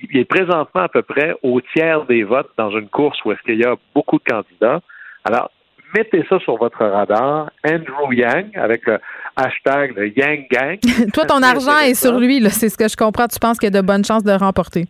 Il 0.00 0.16
est 0.16 0.24
présentement 0.24 0.82
à 0.82 0.88
peu 0.88 1.02
près 1.02 1.34
au 1.42 1.60
tiers 1.60 2.04
des 2.04 2.22
votes 2.22 2.50
dans 2.56 2.70
une 2.70 2.88
course 2.88 3.22
où 3.24 3.32
est-ce 3.32 3.42
qu'il 3.42 3.58
y 3.58 3.64
a 3.64 3.74
beaucoup 3.94 4.18
de 4.18 4.24
candidats. 4.24 4.80
Alors, 5.24 5.50
mettez 5.94 6.24
ça 6.28 6.38
sur 6.40 6.56
votre 6.56 6.84
radar. 6.84 7.50
Andrew 7.64 8.12
Yang, 8.12 8.56
avec 8.56 8.86
le 8.86 8.98
hashtag 9.36 9.96
le 9.96 10.08
Yang 10.16 10.46
Gang. 10.50 10.78
Toi, 11.14 11.24
ton 11.26 11.42
argent 11.42 11.78
est 11.78 11.94
sur 11.94 12.18
lui, 12.18 12.42
c'est 12.50 12.68
ce 12.68 12.76
que 12.76 12.88
je 12.88 12.96
comprends. 12.96 13.28
Tu 13.28 13.38
penses 13.38 13.58
qu'il 13.58 13.72
y 13.72 13.76
a 13.76 13.80
de 13.80 13.86
bonnes 13.86 14.04
chances 14.04 14.24
de 14.24 14.32
remporter? 14.32 14.86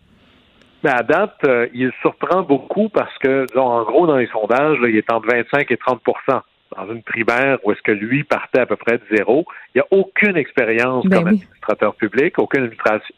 Mais 0.83 0.89
à 0.89 1.03
date, 1.03 1.37
euh, 1.45 1.67
il 1.73 1.91
surprend 2.01 2.41
beaucoup 2.41 2.89
parce 2.89 3.15
que, 3.19 3.45
en 3.55 3.83
gros, 3.83 4.07
dans 4.07 4.17
les 4.17 4.27
sondages, 4.27 4.77
il 4.81 4.97
est 4.97 5.11
entre 5.11 5.27
25 5.27 5.69
et 5.69 5.75
30% 5.75 6.41
dans 6.75 6.93
une 6.93 7.03
primaire 7.03 7.59
où 7.63 7.71
est-ce 7.71 7.81
que 7.81 7.91
lui 7.91 8.23
partait 8.23 8.61
à 8.61 8.65
peu 8.65 8.77
près 8.77 8.97
de 8.97 9.03
zéro. 9.15 9.45
Il 9.75 9.79
n'y 9.79 9.81
a 9.81 9.87
aucune 9.91 10.37
expérience 10.37 11.05
ben 11.05 11.17
comme 11.17 11.27
administrateur 11.27 11.95
public, 11.95 12.39
aucune, 12.39 12.71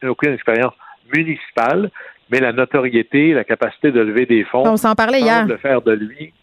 aucune 0.03 0.33
expérience 0.33 0.73
municipale, 1.15 1.89
mais 2.31 2.39
la 2.39 2.51
notoriété, 2.51 3.33
la 3.33 3.43
capacité 3.43 3.91
de 3.91 4.01
lever 4.01 4.25
des 4.25 4.43
fonds, 4.43 4.63
on 4.65 4.77
s'en 4.77 4.95
parlait 4.95 5.21
hier, 5.21 5.45
de 5.45 5.57
faire 5.57 5.81
de 5.81 5.91
lui 5.91 6.33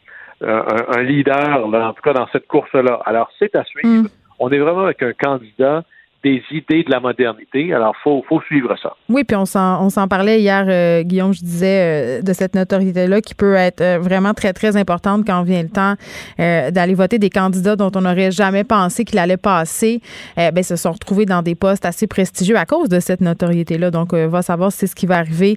euh, 0.43 0.63
un, 0.89 1.03
leader, 1.03 1.67
en 1.67 1.93
tout 1.93 2.03
cas 2.03 2.13
dans 2.13 2.29
cette 2.29 2.47
course-là. 2.47 3.01
Alors 3.05 3.31
c'est 3.39 3.55
à 3.55 3.65
suivre. 3.65 4.05
Mm. 4.05 4.09
On 4.39 4.51
est 4.51 4.59
vraiment 4.59 4.85
avec 4.85 5.03
un 5.03 5.13
candidat 5.13 5.85
des 6.23 6.43
idées 6.51 6.85
de 6.85 6.91
la 6.91 7.01
modernité. 7.01 7.73
Alors, 7.73 7.95
faut, 8.03 8.23
faut 8.29 8.43
suivre 8.43 8.77
ça. 8.83 8.95
Oui, 9.09 9.25
puis 9.25 9.37
on 9.37 9.47
s'en, 9.47 9.83
on 9.83 9.89
s'en 9.89 10.07
parlait 10.07 10.41
hier, 10.41 10.67
euh, 10.69 11.03
Guillaume, 11.03 11.33
je 11.33 11.41
disais, 11.41 12.19
euh, 12.19 12.23
de 12.23 12.33
cette 12.35 12.55
notoriété-là 12.55 13.23
qui 13.23 13.35
peut 13.35 13.55
être 13.55 13.81
euh, 13.81 13.99
vraiment 13.99 14.35
très, 14.35 14.53
très 14.53 14.77
importante 14.77 15.27
quand 15.27 15.43
vient 15.43 15.63
le 15.63 15.71
temps 15.71 15.95
d'aller 16.39 16.95
voter 16.95 17.19
des 17.19 17.31
candidats 17.31 17.77
dont 17.77 17.91
on 17.95 18.03
n'aurait 18.03 18.31
jamais 18.31 18.65
pensé 18.65 19.05
qu'il 19.05 19.19
allait 19.19 19.37
passer. 19.37 20.01
ben, 20.37 20.63
se 20.63 20.77
sont 20.77 20.93
retrouvés 20.93 21.27
dans 21.27 21.43
des 21.43 21.55
postes 21.55 21.85
assez 21.85 22.07
prestigieux 22.07 22.57
à 22.57 22.65
cause 22.65 22.89
de 22.89 23.01
cette 23.01 23.21
notoriété-là. 23.21 23.91
Donc, 23.91 24.13
on 24.13 24.29
va 24.29 24.43
savoir 24.43 24.73
si 24.73 24.79
c'est 24.79 24.87
ce 24.89 24.95
qui 24.95 25.07
va 25.07 25.19
arriver 25.19 25.57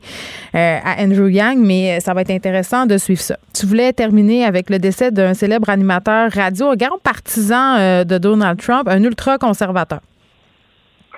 à 0.54 1.02
Andrew 1.02 1.30
Yang, 1.30 1.58
mais 1.60 2.00
ça 2.00 2.14
va 2.14 2.22
être 2.22 2.32
intéressant 2.32 2.86
de 2.86 2.98
suivre 2.98 3.22
ça. 3.22 3.38
Tu 3.54 3.66
voulais 3.66 3.94
terminer 3.94 4.46
avec 4.46 4.70
le 4.70 4.80
décès 4.80 5.12
d'un 5.12 5.34
célèbre 5.34 5.70
animateur 5.70 6.32
radio, 6.32 6.70
un 6.70 6.76
grand 6.76 7.00
partisan 7.02 8.04
de 8.04 8.18
Donald 8.18 8.60
Trump, 8.60 8.88
un 8.88 9.04
ultra-conservateur. 9.04 10.00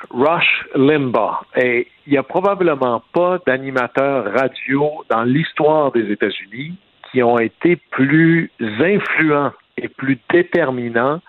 Rush 0.09 0.65
Limbaugh. 0.75 1.45
Et 1.55 1.87
il 2.05 2.13
n'y 2.13 2.17
a 2.17 2.23
probablement 2.23 3.03
pas 3.13 3.39
d'animateurs 3.45 4.31
radio 4.33 5.03
dans 5.09 5.23
l'histoire 5.23 5.91
des 5.91 6.11
États-Unis 6.11 6.77
qui 7.11 7.23
ont 7.23 7.39
été 7.39 7.77
plus 7.91 8.51
influents 8.59 9.51
et 9.77 9.87
plus 9.87 10.19
déterminants 10.29 11.21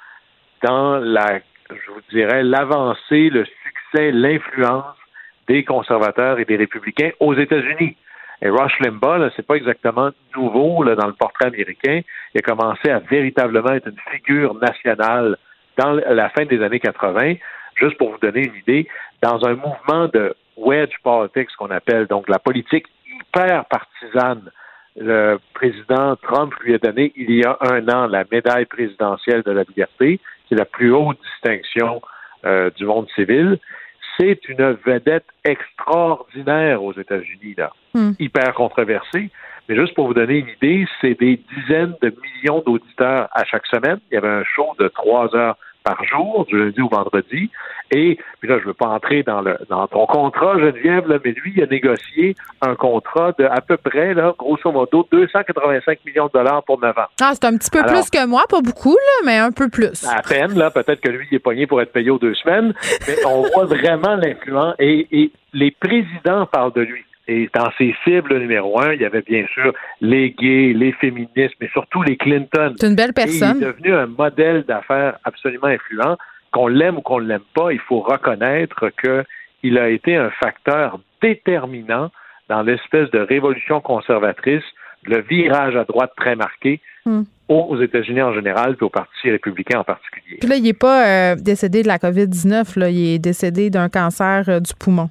dans 0.62 0.98
la, 0.98 1.40
je 1.70 1.90
vous 1.92 2.00
dirais, 2.10 2.42
l'avancée, 2.42 3.30
le 3.30 3.44
succès, 3.44 4.10
l'influence 4.12 4.96
des 5.48 5.64
conservateurs 5.64 6.38
et 6.38 6.44
des 6.44 6.56
républicains 6.56 7.10
aux 7.20 7.34
États-Unis. 7.34 7.96
Et 8.42 8.50
Rush 8.50 8.78
Limbaugh, 8.80 9.30
c'est 9.36 9.46
pas 9.46 9.54
exactement 9.54 10.10
nouveau 10.34 10.82
là, 10.82 10.94
dans 10.94 11.06
le 11.06 11.14
portrait 11.14 11.46
américain. 11.46 12.00
Il 12.34 12.38
a 12.38 12.42
commencé 12.42 12.90
à 12.90 12.98
véritablement 12.98 13.72
être 13.72 13.88
une 13.88 14.00
figure 14.12 14.54
nationale 14.54 15.36
dans 15.78 15.92
la 15.92 16.28
fin 16.30 16.44
des 16.44 16.62
années 16.62 16.80
80 16.80 17.34
juste 17.76 17.96
pour 17.98 18.10
vous 18.10 18.18
donner 18.18 18.46
une 18.46 18.56
idée, 18.56 18.88
dans 19.22 19.44
un 19.46 19.54
mouvement 19.54 20.08
de 20.08 20.34
wedge 20.56 20.94
politics 21.02 21.48
qu'on 21.58 21.70
appelle, 21.70 22.06
donc 22.06 22.28
la 22.28 22.38
politique 22.38 22.86
hyper 23.06 23.64
partisane, 23.66 24.50
le 24.96 25.38
président 25.54 26.16
Trump 26.16 26.54
lui 26.60 26.74
a 26.74 26.78
donné 26.78 27.12
il 27.16 27.30
y 27.30 27.44
a 27.44 27.56
un 27.60 27.86
an 27.88 28.06
la 28.06 28.24
médaille 28.30 28.64
présidentielle 28.64 29.42
de 29.42 29.50
la 29.50 29.62
liberté, 29.62 30.20
qui 30.46 30.54
est 30.54 30.56
la 30.56 30.64
plus 30.64 30.92
haute 30.92 31.18
distinction 31.32 32.00
euh, 32.44 32.70
du 32.76 32.86
monde 32.86 33.06
civil. 33.14 33.58
C'est 34.18 34.48
une 34.48 34.78
vedette 34.86 35.26
extraordinaire 35.44 36.82
aux 36.82 36.94
États-Unis, 36.94 37.54
là, 37.58 37.72
hmm. 37.94 38.12
hyper 38.18 38.54
controversée. 38.54 39.30
Mais 39.68 39.76
juste 39.76 39.94
pour 39.94 40.06
vous 40.06 40.14
donner 40.14 40.38
une 40.38 40.48
idée, 40.48 40.86
c'est 41.00 41.18
des 41.18 41.40
dizaines 41.54 41.94
de 42.00 42.14
millions 42.22 42.62
d'auditeurs 42.64 43.28
à 43.32 43.44
chaque 43.44 43.66
semaine. 43.66 43.98
Il 44.10 44.14
y 44.14 44.16
avait 44.16 44.28
un 44.28 44.44
show 44.44 44.74
de 44.78 44.88
trois 44.88 45.34
heures 45.34 45.56
par 45.86 46.04
jour, 46.04 46.44
du 46.46 46.58
lundi 46.58 46.80
au 46.80 46.88
vendredi. 46.88 47.48
Et 47.92 48.18
puis 48.40 48.48
là, 48.48 48.56
je 48.58 48.62
ne 48.62 48.68
veux 48.68 48.74
pas 48.74 48.88
entrer 48.88 49.22
dans 49.22 49.40
le 49.40 49.56
dans 49.70 49.86
ton 49.86 50.06
contrat, 50.06 50.58
Geneviève, 50.58 51.06
là, 51.06 51.18
mais 51.24 51.30
lui, 51.30 51.52
il 51.56 51.62
a 51.62 51.66
négocié 51.66 52.34
un 52.60 52.74
contrat 52.74 53.32
de 53.38 53.44
à 53.44 53.60
peu 53.60 53.76
près, 53.76 54.12
là, 54.12 54.34
grosso 54.36 54.72
modo, 54.72 55.06
285 55.12 55.98
millions 56.04 56.26
de 56.26 56.32
dollars 56.32 56.64
pour 56.64 56.80
9 56.80 56.98
ans. 56.98 57.02
Ah, 57.22 57.30
c'est 57.34 57.44
un 57.44 57.56
petit 57.56 57.70
peu 57.70 57.84
plus 57.84 58.10
que 58.10 58.26
moi, 58.26 58.42
pas 58.48 58.60
beaucoup, 58.60 58.96
là, 58.96 59.22
mais 59.24 59.38
un 59.38 59.52
peu 59.52 59.68
plus. 59.68 60.04
À 60.04 60.22
peine, 60.22 60.58
là, 60.58 60.72
peut-être 60.72 61.00
que 61.00 61.08
lui, 61.08 61.28
il 61.30 61.36
est 61.36 61.40
pogné 61.40 61.68
pour 61.68 61.80
être 61.80 61.92
payé 61.92 62.10
aux 62.10 62.18
deux 62.18 62.34
semaines, 62.34 62.74
mais 63.06 63.14
on 63.24 63.42
voit 63.42 63.66
vraiment 63.66 64.16
l'influence 64.16 64.74
et, 64.80 65.06
et 65.12 65.30
les 65.52 65.70
présidents 65.70 66.46
parlent 66.46 66.72
de 66.72 66.82
lui. 66.82 67.04
Et 67.28 67.50
dans 67.54 67.70
ses 67.76 67.94
cibles 68.04 68.38
numéro 68.38 68.80
un, 68.80 68.92
il 68.92 69.00
y 69.00 69.04
avait 69.04 69.22
bien 69.22 69.44
sûr 69.52 69.72
les 70.00 70.30
gays, 70.30 70.72
les 70.72 70.92
féministes, 70.92 71.54
mais 71.60 71.68
surtout 71.72 72.02
les 72.02 72.16
Clinton. 72.16 72.74
C'est 72.78 72.86
une 72.86 72.94
belle 72.94 73.12
personne. 73.12 73.58
il 73.60 73.64
est 73.64 73.66
devenu 73.66 73.94
un 73.94 74.06
modèle 74.06 74.62
d'affaires 74.62 75.18
absolument 75.24 75.66
influent. 75.66 76.16
Qu'on 76.52 76.68
l'aime 76.68 76.98
ou 76.98 77.00
qu'on 77.00 77.20
ne 77.20 77.26
l'aime 77.26 77.40
pas, 77.54 77.72
il 77.72 77.80
faut 77.80 78.00
reconnaître 78.00 78.90
qu'il 79.00 79.78
a 79.78 79.88
été 79.88 80.16
un 80.16 80.30
facteur 80.30 81.00
déterminant 81.20 82.10
dans 82.48 82.62
l'espèce 82.62 83.10
de 83.10 83.18
révolution 83.18 83.80
conservatrice, 83.80 84.62
le 85.04 85.20
virage 85.22 85.76
à 85.76 85.84
droite 85.84 86.12
très 86.16 86.36
marqué 86.36 86.80
hmm. 87.04 87.22
aux 87.48 87.80
États-Unis 87.80 88.22
en 88.22 88.34
général, 88.34 88.76
puis 88.76 88.86
au 88.86 88.90
Parti 88.90 89.30
républicain 89.30 89.80
en 89.80 89.84
particulier. 89.84 90.38
Puis 90.40 90.48
là, 90.48 90.56
il 90.56 90.62
n'est 90.62 90.72
pas 90.72 91.06
euh, 91.06 91.36
décédé 91.36 91.82
de 91.82 91.88
la 91.88 91.98
COVID-19, 91.98 92.88
il 92.90 93.14
est 93.14 93.18
décédé 93.18 93.70
d'un 93.70 93.88
cancer 93.88 94.44
euh, 94.48 94.60
du 94.60 94.72
poumon. 94.78 95.10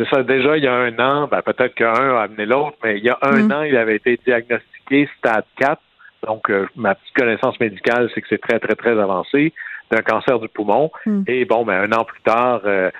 C'est 0.00 0.08
ça, 0.08 0.22
déjà, 0.22 0.56
il 0.56 0.64
y 0.64 0.66
a 0.66 0.74
un 0.74 0.98
an, 0.98 1.28
ben, 1.30 1.42
peut-être 1.42 1.74
qu'un 1.74 1.92
a 1.92 2.22
amené 2.22 2.46
l'autre, 2.46 2.78
mais 2.82 2.96
il 2.96 3.04
y 3.04 3.10
a 3.10 3.18
un 3.20 3.42
mm. 3.42 3.52
an, 3.52 3.62
il 3.64 3.76
avait 3.76 3.96
été 3.96 4.18
diagnostiqué 4.24 5.06
stade 5.18 5.44
4. 5.58 5.78
Donc, 6.26 6.48
euh, 6.48 6.66
ma 6.74 6.94
petite 6.94 7.14
connaissance 7.14 7.60
médicale, 7.60 8.08
c'est 8.14 8.22
que 8.22 8.28
c'est 8.30 8.40
très, 8.40 8.58
très, 8.58 8.76
très 8.76 8.98
avancé 8.98 9.52
d'un 9.90 10.00
cancer 10.00 10.38
du 10.38 10.48
poumon. 10.48 10.90
Mm. 11.04 11.24
Et 11.26 11.44
bon, 11.44 11.66
ben, 11.66 11.82
un 11.82 11.92
an 11.92 12.04
plus 12.04 12.22
tard, 12.22 12.62
euh, 12.64 12.90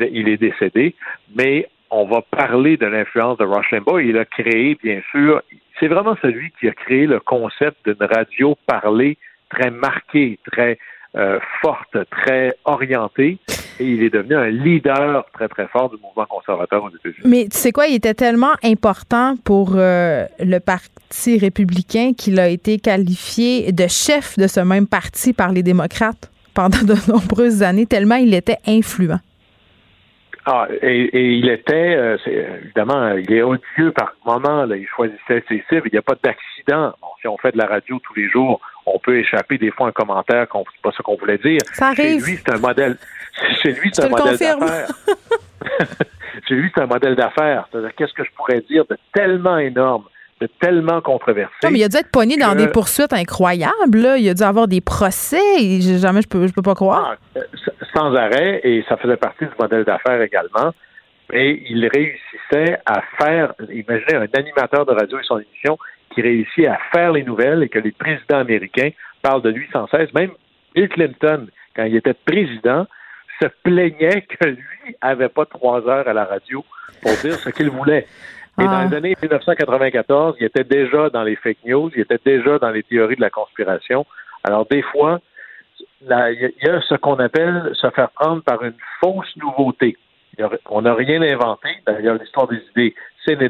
il, 0.00 0.28
est 0.28 0.36
décédé. 0.36 0.96
Mais 1.36 1.68
on 1.92 2.06
va 2.06 2.22
parler 2.22 2.76
de 2.76 2.86
l'influence 2.86 3.38
de 3.38 3.44
Rush 3.44 3.70
Limbaugh. 3.70 4.00
Il 4.00 4.18
a 4.18 4.24
créé, 4.24 4.76
bien 4.82 5.00
sûr, 5.12 5.40
c'est 5.78 5.86
vraiment 5.86 6.16
celui 6.22 6.50
qui 6.58 6.66
a 6.66 6.72
créé 6.72 7.06
le 7.06 7.20
concept 7.20 7.88
d'une 7.88 8.04
radio 8.04 8.58
parlée 8.66 9.16
très 9.48 9.70
marquée, 9.70 10.40
très 10.50 10.76
euh, 11.14 11.38
forte, 11.60 11.96
très 12.10 12.56
orientée, 12.64 13.38
et 13.80 13.84
il 13.84 14.02
est 14.02 14.10
devenu 14.10 14.36
un 14.36 14.48
leader 14.48 15.24
très, 15.32 15.48
très 15.48 15.66
fort 15.68 15.90
du 15.90 15.96
mouvement 16.02 16.26
conservateur 16.26 16.84
aux 16.84 16.90
États-Unis. 16.90 17.24
Mais 17.24 17.48
tu 17.50 17.56
sais 17.56 17.72
quoi, 17.72 17.86
il 17.86 17.94
était 17.94 18.14
tellement 18.14 18.54
important 18.62 19.36
pour 19.44 19.72
euh, 19.74 20.26
le 20.40 20.58
Parti 20.58 21.38
républicain 21.38 22.12
qu'il 22.16 22.38
a 22.38 22.48
été 22.48 22.78
qualifié 22.78 23.72
de 23.72 23.86
chef 23.86 24.36
de 24.38 24.46
ce 24.46 24.60
même 24.60 24.86
parti 24.86 25.32
par 25.32 25.52
les 25.52 25.62
démocrates 25.62 26.30
pendant 26.54 26.82
de 26.82 26.94
nombreuses 27.10 27.62
années, 27.62 27.86
tellement 27.86 28.16
il 28.16 28.34
était 28.34 28.58
influent. 28.66 29.20
Ah, 30.50 30.66
et, 30.80 31.10
il 31.12 31.50
était, 31.50 31.94
euh, 31.94 32.16
évidemment, 32.64 33.12
il 33.12 33.30
est 33.30 33.42
odieux 33.42 33.92
par 33.92 34.14
moment. 34.24 34.64
Là, 34.64 34.76
il 34.76 34.86
choisissait 34.86 35.44
ses 35.46 35.62
cibles. 35.68 35.88
Il 35.88 35.92
n'y 35.92 35.98
a 35.98 36.02
pas 36.02 36.16
d'accident. 36.24 36.94
si 37.20 37.28
on 37.28 37.36
fait 37.36 37.52
de 37.52 37.58
la 37.58 37.66
radio 37.66 37.98
tous 37.98 38.14
les 38.14 38.30
jours, 38.30 38.58
on 38.86 38.98
peut 38.98 39.18
échapper 39.18 39.58
des 39.58 39.70
fois 39.70 39.88
un 39.88 39.92
commentaire 39.92 40.48
qu'on 40.48 40.64
pas 40.82 40.90
ce 40.96 41.02
qu'on 41.02 41.16
voulait 41.16 41.36
dire. 41.36 41.60
Ça 41.74 41.88
arrive. 41.88 42.24
Chez 42.24 42.30
lui, 42.30 42.38
c'est 42.38 42.54
un 42.54 42.58
modèle. 42.58 42.96
Chez 43.62 43.72
lui, 43.72 43.90
c'est 43.92 44.04
un 44.04 44.08
modèle 44.08 44.38
d'affaires. 44.38 44.86
Chez 46.48 46.54
lui, 46.54 46.70
c'est 46.74 46.82
un 46.82 46.86
modèle 46.86 47.14
d'affaires. 47.14 47.68
C'est-à-dire, 47.70 47.94
qu'est-ce 47.94 48.14
que 48.14 48.24
je 48.24 48.30
pourrais 48.32 48.60
dire 48.62 48.84
de 48.88 48.96
tellement 49.12 49.58
énorme? 49.58 50.04
Tellement 50.60 51.00
controversé. 51.00 51.52
Non, 51.64 51.70
mais 51.70 51.80
il 51.80 51.84
a 51.84 51.88
dû 51.88 51.96
être 51.96 52.10
pogné 52.10 52.36
dans 52.36 52.54
des 52.54 52.68
poursuites 52.68 53.12
incroyables. 53.12 53.98
Là. 53.98 54.16
Il 54.18 54.28
a 54.28 54.34
dû 54.34 54.42
avoir 54.42 54.68
des 54.68 54.80
procès. 54.80 55.80
jamais 55.80 56.22
je 56.22 56.28
peux, 56.28 56.46
je 56.46 56.52
peux 56.52 56.62
pas 56.62 56.74
croire. 56.74 57.16
Ah, 57.34 57.40
sans 57.94 58.14
arrêt, 58.14 58.60
et 58.62 58.84
ça 58.88 58.96
faisait 58.96 59.16
partie 59.16 59.44
du 59.44 59.50
modèle 59.58 59.84
d'affaires 59.84 60.22
également. 60.22 60.72
Mais 61.32 61.60
il 61.68 61.86
réussissait 61.88 62.78
à 62.86 63.02
faire, 63.18 63.54
imaginez 63.70 64.14
un 64.14 64.26
animateur 64.32 64.86
de 64.86 64.92
radio 64.92 65.18
et 65.18 65.24
son 65.24 65.38
émission 65.38 65.78
qui 66.14 66.22
réussit 66.22 66.66
à 66.66 66.78
faire 66.92 67.12
les 67.12 67.22
nouvelles 67.22 67.62
et 67.62 67.68
que 67.68 67.78
les 67.78 67.92
présidents 67.92 68.38
américains 68.38 68.90
parlent 69.22 69.42
de 69.42 69.50
lui 69.50 69.68
sans 69.72 69.86
cesse. 69.88 70.12
Même 70.14 70.30
Bill 70.74 70.88
Clinton, 70.88 71.48
quand 71.76 71.84
il 71.84 71.96
était 71.96 72.14
président, 72.14 72.86
se 73.40 73.48
plaignait 73.62 74.22
que 74.22 74.48
lui 74.48 74.96
avait 75.00 75.28
pas 75.28 75.44
trois 75.44 75.86
heures 75.88 76.08
à 76.08 76.12
la 76.12 76.24
radio 76.24 76.64
pour 77.02 77.12
dire 77.22 77.34
ce 77.34 77.50
qu'il 77.50 77.70
voulait. 77.70 78.06
Et 78.58 78.64
dans 78.64 78.72
ah. 78.72 78.86
les 78.86 78.96
années 78.96 79.16
1994, 79.22 80.36
il 80.40 80.46
était 80.46 80.64
déjà 80.64 81.10
dans 81.10 81.22
les 81.22 81.36
fake 81.36 81.58
news, 81.64 81.90
il 81.94 82.02
était 82.02 82.18
déjà 82.24 82.58
dans 82.58 82.70
les 82.70 82.82
théories 82.82 83.16
de 83.16 83.20
la 83.20 83.30
conspiration. 83.30 84.04
Alors 84.42 84.66
des 84.66 84.82
fois, 84.82 85.20
il 86.02 86.52
y 86.62 86.68
a 86.68 86.80
ce 86.82 86.94
qu'on 86.96 87.16
appelle 87.16 87.70
se 87.74 87.88
faire 87.90 88.10
prendre 88.10 88.42
par 88.42 88.62
une 88.64 88.74
fausse 89.00 89.36
nouveauté. 89.36 89.96
On 90.66 90.82
n'a 90.82 90.94
rien 90.94 91.20
inventé. 91.22 91.68
D'ailleurs, 91.86 92.16
l'histoire 92.16 92.46
des 92.48 92.60
idées, 92.70 92.94
c'est 93.24 93.34
les, 93.34 93.48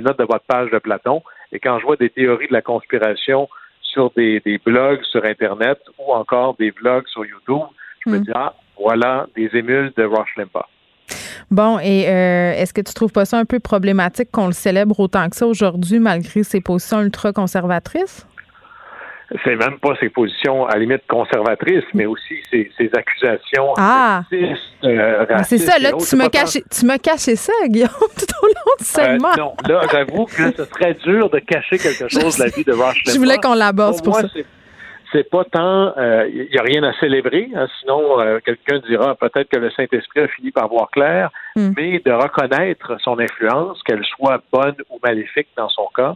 notes 0.00 0.18
de 0.18 0.24
votre 0.24 0.44
page 0.46 0.70
de 0.70 0.78
Platon. 0.78 1.22
Et 1.52 1.58
quand 1.58 1.78
je 1.78 1.84
vois 1.84 1.96
des 1.96 2.10
théories 2.10 2.48
de 2.48 2.52
la 2.52 2.62
conspiration 2.62 3.48
sur 3.82 4.10
des, 4.16 4.60
blogs 4.64 5.02
sur 5.04 5.24
Internet 5.24 5.80
ou 5.98 6.12
encore 6.12 6.54
des 6.56 6.70
blogs 6.70 7.06
sur 7.08 7.24
YouTube, 7.24 7.66
je 8.04 8.10
me 8.10 8.18
hmm. 8.18 8.22
dis, 8.22 8.30
ah, 8.34 8.54
voilà 8.78 9.26
des 9.34 9.50
émules 9.54 9.92
de 9.96 10.04
Roche 10.04 10.36
Limpa. 10.36 10.66
Bon, 11.50 11.78
et 11.78 12.08
euh, 12.08 12.52
est-ce 12.52 12.74
que 12.74 12.80
tu 12.80 12.92
trouves 12.92 13.12
pas 13.12 13.24
ça 13.24 13.38
un 13.38 13.44
peu 13.44 13.58
problématique 13.58 14.30
qu'on 14.30 14.46
le 14.46 14.52
célèbre 14.52 15.00
autant 15.00 15.28
que 15.30 15.36
ça 15.36 15.46
aujourd'hui, 15.46 15.98
malgré 15.98 16.42
ses 16.42 16.60
positions 16.60 17.00
ultra-conservatrices? 17.00 18.26
c'est 19.44 19.56
même 19.56 19.78
pas 19.78 19.94
ses 20.00 20.08
positions 20.08 20.66
à 20.66 20.74
la 20.74 20.80
limite 20.80 21.02
conservatrices, 21.06 21.84
mais 21.92 22.06
aussi 22.06 22.36
ses, 22.50 22.90
accusations 22.94 23.74
ah. 23.76 24.22
Euh, 24.84 25.26
c'est 25.44 25.58
ça, 25.58 25.78
là, 25.78 25.90
tu 25.92 26.16
me, 26.16 26.28
caches, 26.28 26.62
tu 26.70 26.86
me 26.86 26.96
cachais 26.98 27.36
ça, 27.36 27.52
Guillaume, 27.66 27.90
tout 28.00 28.34
au 28.42 28.46
long 28.46 28.74
du 28.78 28.84
euh, 28.84 28.84
segment. 28.84 29.36
non, 29.36 29.54
là, 29.68 29.82
j'avoue 29.92 30.24
que 30.24 30.50
ce 30.52 30.64
serait 30.64 30.94
dur 31.04 31.28
de 31.28 31.40
cacher 31.40 31.78
quelque 31.78 32.08
chose 32.08 32.38
de 32.38 32.44
la 32.44 32.50
vie 32.50 32.64
de 32.64 32.72
Rush 32.72 33.02
Je 33.06 33.18
voulais 33.18 33.36
qu'on 33.38 33.54
l'aborde, 33.54 34.02
pour, 34.02 34.14
pour 34.14 34.20
ça 34.20 34.28
c'est 35.12 35.28
pas 35.28 35.44
tant, 35.44 35.94
il 35.96 36.02
euh, 36.02 36.46
n'y 36.50 36.58
a 36.58 36.62
rien 36.62 36.82
à 36.82 36.92
célébrer, 36.94 37.48
hein, 37.54 37.66
sinon 37.80 38.20
euh, 38.20 38.40
quelqu'un 38.44 38.78
dira 38.80 39.14
peut-être 39.14 39.48
que 39.48 39.58
le 39.58 39.70
Saint-Esprit 39.70 40.20
a 40.20 40.28
fini 40.28 40.50
par 40.50 40.68
voir 40.68 40.90
clair, 40.90 41.30
hmm. 41.56 41.70
mais 41.76 42.00
de 42.04 42.12
reconnaître 42.12 42.96
son 43.00 43.18
influence, 43.18 43.82
qu'elle 43.84 44.04
soit 44.04 44.42
bonne 44.52 44.76
ou 44.90 44.98
maléfique 45.02 45.48
dans 45.56 45.68
son 45.68 45.88
cas, 45.94 46.14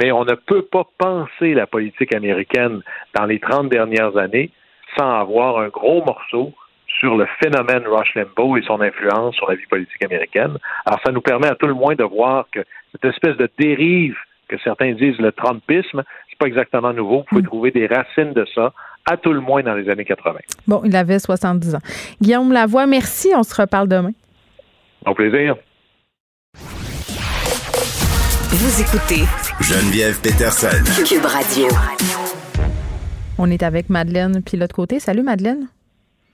mais 0.00 0.12
on 0.12 0.24
ne 0.24 0.34
peut 0.34 0.62
pas 0.62 0.84
penser 0.98 1.54
la 1.54 1.66
politique 1.66 2.14
américaine 2.14 2.80
dans 3.14 3.26
les 3.26 3.38
30 3.38 3.68
dernières 3.68 4.16
années 4.16 4.50
sans 4.96 5.20
avoir 5.20 5.58
un 5.58 5.68
gros 5.68 6.04
morceau 6.04 6.52
sur 6.86 7.16
le 7.16 7.26
phénomène 7.42 7.86
Rush 7.86 8.14
Limbaugh 8.14 8.58
et 8.58 8.62
son 8.62 8.80
influence 8.80 9.34
sur 9.36 9.48
la 9.48 9.56
vie 9.56 9.66
politique 9.66 10.04
américaine. 10.04 10.58
Alors, 10.84 11.00
ça 11.04 11.12
nous 11.12 11.22
permet 11.22 11.48
à 11.48 11.54
tout 11.54 11.66
le 11.66 11.74
moins 11.74 11.94
de 11.94 12.04
voir 12.04 12.46
que 12.52 12.60
cette 12.92 13.04
espèce 13.04 13.36
de 13.36 13.48
dérive 13.58 14.16
que 14.48 14.58
certains 14.62 14.92
disent 14.92 15.18
le 15.18 15.32
Trumpisme, 15.32 16.02
pas 16.42 16.48
exactement 16.48 16.92
nouveau. 16.92 17.18
Vous 17.18 17.24
pouvez 17.24 17.42
hmm. 17.42 17.46
trouver 17.46 17.70
des 17.70 17.86
racines 17.86 18.32
de 18.32 18.44
ça 18.54 18.72
à 19.08 19.16
tout 19.16 19.32
le 19.32 19.40
moins 19.40 19.62
dans 19.62 19.74
les 19.74 19.88
années 19.88 20.04
80. 20.04 20.40
Bon, 20.66 20.82
il 20.84 20.94
avait 20.96 21.18
70 21.18 21.76
ans. 21.76 21.78
Guillaume 22.20 22.52
Lavoie, 22.52 22.86
merci. 22.86 23.30
On 23.36 23.42
se 23.42 23.54
reparle 23.60 23.88
demain. 23.88 24.12
Au 25.06 25.14
plaisir. 25.14 25.56
Vous 28.54 28.80
écoutez 28.80 29.24
Geneviève 29.60 30.20
Peterson. 30.20 30.82
Cube 31.04 31.24
Radio. 31.24 31.68
On 33.38 33.50
est 33.50 33.62
avec 33.62 33.88
Madeleine, 33.88 34.42
puis 34.44 34.56
l'autre 34.56 34.74
côté. 34.74 35.00
Salut, 35.00 35.22
Madeleine. 35.22 35.68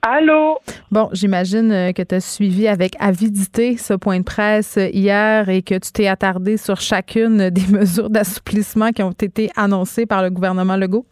Allô? 0.03 0.59
Bon, 0.93 1.09
j'imagine 1.13 1.73
euh, 1.73 1.93
que 1.93 2.03
tu 2.03 2.15
as 2.15 2.21
suivi 2.21 2.69
avec 2.69 2.95
avidité 3.01 3.77
ce 3.77 3.95
point 3.95 4.21
de 4.21 4.25
presse 4.25 4.77
euh, 4.77 4.89
hier 4.93 5.49
et 5.49 5.63
que 5.63 5.75
tu 5.75 5.91
t'es 5.91 6.07
attardé 6.07 6.57
sur 6.57 6.81
chacune 6.81 7.51
des 7.51 7.67
mesures 7.73 8.09
d'assouplissement 8.09 8.93
qui 8.93 9.03
ont 9.03 9.11
été 9.11 9.51
annoncées 9.57 10.07
par 10.07 10.23
le 10.23 10.31
gouvernement 10.31 10.77
Legault? 10.77 11.05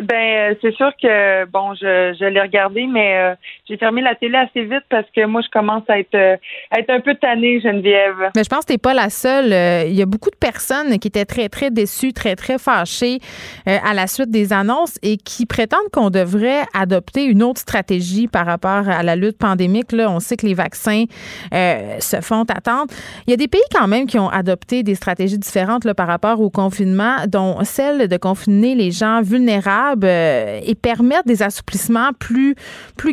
Ben, 0.00 0.52
euh, 0.52 0.54
c'est 0.60 0.74
sûr 0.74 0.90
que 1.00 1.44
bon, 1.46 1.74
je, 1.74 2.16
je 2.18 2.24
l'ai 2.24 2.40
regardé, 2.40 2.86
mais 2.86 3.16
euh, 3.16 3.34
j'ai 3.68 3.76
fermé 3.76 4.02
la 4.02 4.14
télé 4.14 4.36
assez 4.36 4.64
vite 4.64 4.84
parce 4.90 5.06
que 5.14 5.24
moi, 5.26 5.40
je 5.42 5.48
commence 5.50 5.84
à 5.88 5.98
être, 5.98 6.14
euh, 6.14 6.36
être 6.76 6.90
un 6.90 7.00
peu 7.00 7.14
tannée, 7.14 7.60
Geneviève. 7.60 8.30
Mais 8.34 8.44
je 8.44 8.48
pense 8.48 8.60
que 8.60 8.72
t'es 8.72 8.78
pas 8.78 8.94
la 8.94 9.10
seule. 9.10 9.86
Il 9.88 9.94
y 9.94 10.02
a 10.02 10.06
beaucoup 10.06 10.30
de 10.30 10.36
personnes 10.36 10.98
qui 10.98 11.08
étaient 11.08 11.24
très, 11.24 11.48
très 11.48 11.70
déçues, 11.70 12.12
très, 12.12 12.34
très 12.36 12.58
fâchées 12.58 13.18
à 13.66 13.94
la 13.94 14.06
suite 14.06 14.30
des 14.30 14.52
annonces 14.52 14.98
et 15.02 15.16
qui 15.16 15.46
prétendent 15.46 15.90
qu'on 15.92 16.10
devrait 16.10 16.62
adopter 16.74 17.24
une 17.24 17.42
autre 17.42 17.60
stratégie 17.60 18.26
par 18.28 18.46
rapport 18.46 18.88
à 18.88 19.02
la 19.02 19.16
lutte 19.16 19.38
pandémique. 19.38 19.92
Là, 19.92 20.10
on 20.10 20.20
sait 20.20 20.36
que 20.36 20.46
les 20.46 20.54
vaccins 20.54 21.04
se 21.52 22.20
font 22.20 22.42
attendre. 22.42 22.92
Il 23.26 23.30
y 23.30 23.34
a 23.34 23.36
des 23.36 23.48
pays 23.48 23.60
quand 23.74 23.88
même 23.88 24.06
qui 24.06 24.18
ont 24.18 24.28
adopté 24.28 24.82
des 24.82 24.94
stratégies 24.94 25.38
différentes 25.38 25.84
là, 25.84 25.94
par 25.94 26.06
rapport 26.06 26.40
au 26.40 26.50
confinement, 26.50 27.16
dont 27.28 27.62
celle 27.64 28.08
de 28.08 28.16
confiner 28.16 28.74
les 28.74 28.90
gens 28.90 29.22
vulnérables 29.22 29.83
euh, 30.04 30.60
et 30.64 30.74
permettre 30.74 31.24
des 31.26 31.42
assouplissements 31.42 32.10
plus, 32.18 32.54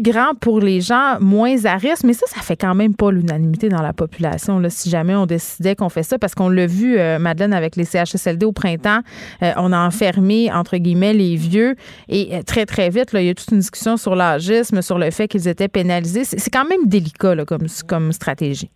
grands 0.02 0.34
pour 0.40 0.60
les 0.60 0.82
gens 0.82 1.18
moins 1.20 1.66
à 1.66 1.76
risque. 1.76 2.04
Mais 2.04 2.14
ça, 2.14 2.26
ça 2.28 2.42
fait 2.42 2.56
quand 2.56 2.76
même 2.76 2.96
pas 2.96 3.12
l'unanimité 3.12 3.70
dans 3.70 3.82
la 3.82 3.94
population, 3.94 4.62
si 4.70 4.90
jamais 4.90 5.16
on 5.16 5.26
décidait 5.26 5.76
qu'on 5.76 5.90
fait 5.90 6.04
ça, 6.04 6.18
parce 6.18 6.36
qu'on 6.36 6.50
l'a 6.50 6.68
vu, 6.68 6.98
euh, 6.98 7.20
Madeleine, 7.20 7.54
avec 7.54 7.76
les 7.76 7.86
CHSLD 7.86 8.46
au 8.46 8.52
printemps, 8.52 9.02
euh, 9.44 9.52
on 9.58 9.72
a 9.72 9.80
enfermé, 9.80 10.52
entre 10.52 10.78
guillemets, 10.78 11.14
les 11.14 11.36
vieux. 11.36 11.76
Et 12.10 12.42
très, 12.46 12.66
très 12.66 12.90
vite, 12.90 13.14
là, 13.14 13.22
il 13.22 13.28
y 13.28 13.30
a 13.30 13.34
toute 13.34 13.52
une 13.52 13.60
discussion 13.60 13.98
sur 13.98 14.16
l'agisme, 14.16 14.82
sur 14.82 14.98
le 14.98 15.12
fait 15.12 15.28
qu'ils 15.28 15.48
étaient 15.48 15.68
pénalisés. 15.68 16.26
C'est 16.26 16.52
quand 16.52 16.66
même 16.66 16.86
délicat 16.86 17.36
là, 17.36 17.46
comme, 17.46 17.68
comme 17.88 18.12
stratégie. 18.12 18.72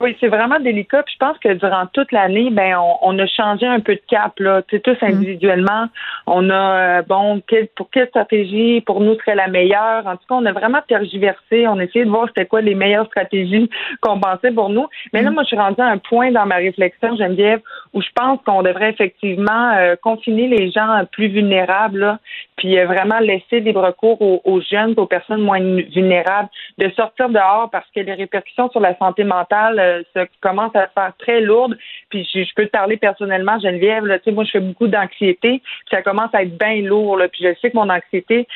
Oui, 0.00 0.16
c'est 0.20 0.28
vraiment 0.28 0.60
délicat. 0.60 1.02
Puis 1.02 1.14
je 1.14 1.24
pense 1.24 1.38
que 1.38 1.52
durant 1.54 1.86
toute 1.86 2.12
l'année, 2.12 2.50
ben 2.50 2.76
on, 3.02 3.18
a 3.18 3.26
changé 3.26 3.66
un 3.66 3.80
peu 3.80 3.94
de 3.94 4.02
cap 4.08 4.38
là. 4.38 4.62
Tu 4.62 4.76
sais, 4.76 4.82
tous 4.82 4.96
mm. 5.02 5.08
individuellement, 5.08 5.86
on 6.26 6.50
a 6.50 6.98
euh, 6.98 7.02
bon 7.02 7.42
pour 7.74 7.90
quelle 7.90 8.08
stratégie 8.08 8.80
pour 8.82 9.00
nous 9.00 9.14
serait 9.16 9.34
la 9.34 9.48
meilleure. 9.48 10.06
En 10.06 10.12
tout 10.12 10.26
cas, 10.28 10.34
on 10.34 10.46
a 10.46 10.52
vraiment 10.52 10.80
tergiversé. 10.86 11.66
On 11.68 11.78
a 11.78 11.84
essayé 11.84 12.04
de 12.04 12.10
voir 12.10 12.26
c'était 12.28 12.46
quoi 12.46 12.60
les 12.60 12.74
meilleures 12.74 13.06
stratégies 13.06 13.70
qu'on 14.00 14.20
pensait 14.20 14.52
pour 14.52 14.68
nous. 14.68 14.86
Mais 15.12 15.22
là, 15.22 15.30
mm. 15.30 15.34
moi, 15.34 15.42
je 15.44 15.48
suis 15.48 15.56
rendue 15.56 15.80
à 15.80 15.86
un 15.86 15.98
point 15.98 16.30
dans 16.30 16.46
ma 16.46 16.56
réflexion, 16.56 17.16
Geneviève, 17.16 17.60
où 17.92 18.02
je 18.02 18.08
pense 18.14 18.40
qu'on 18.44 18.62
devrait 18.62 18.90
effectivement 18.90 19.72
euh, 19.76 19.96
confiner 20.00 20.48
les 20.48 20.70
gens 20.70 21.02
plus 21.12 21.28
vulnérables, 21.28 21.98
là, 21.98 22.18
puis 22.56 22.78
euh, 22.78 22.86
vraiment 22.86 23.18
laisser 23.18 23.60
libre 23.60 23.90
cours 23.92 24.20
aux, 24.20 24.60
jeunes, 24.60 24.94
aux 24.96 25.06
personnes 25.06 25.42
moins 25.42 25.60
vulnérables, 25.60 26.48
de 26.78 26.90
sortir 26.90 27.28
dehors 27.28 27.68
parce 27.70 27.86
que 27.94 28.00
les 28.00 28.14
répercussions 28.14 28.70
sur 28.70 28.80
la 28.80 28.96
santé 28.98 29.24
mentale 29.24 29.78
euh, 29.78 30.02
ça 30.14 30.26
commence 30.40 30.74
à 30.74 30.86
se 30.86 30.92
faire 30.92 31.12
très 31.18 31.40
lourde. 31.40 31.76
Puis 32.16 32.44
je, 32.44 32.54
peux 32.54 32.64
te 32.64 32.70
parler 32.70 32.96
personnellement, 32.96 33.58
Geneviève, 33.60 34.06
là, 34.06 34.18
moi 34.28 34.44
je 34.44 34.50
fais 34.52 34.60
beaucoup 34.60 34.86
d'anxiété, 34.86 35.60
puis 35.60 35.90
ça 35.90 36.02
commence 36.02 36.34
à 36.34 36.42
être 36.42 36.56
bien 36.56 36.80
lourd. 36.82 37.18
Là, 37.18 37.28
puis 37.28 37.42
je 37.42 37.54
sais 37.60 37.70
que 37.70 37.76
mon 37.76 37.90
anxiété 37.90 38.46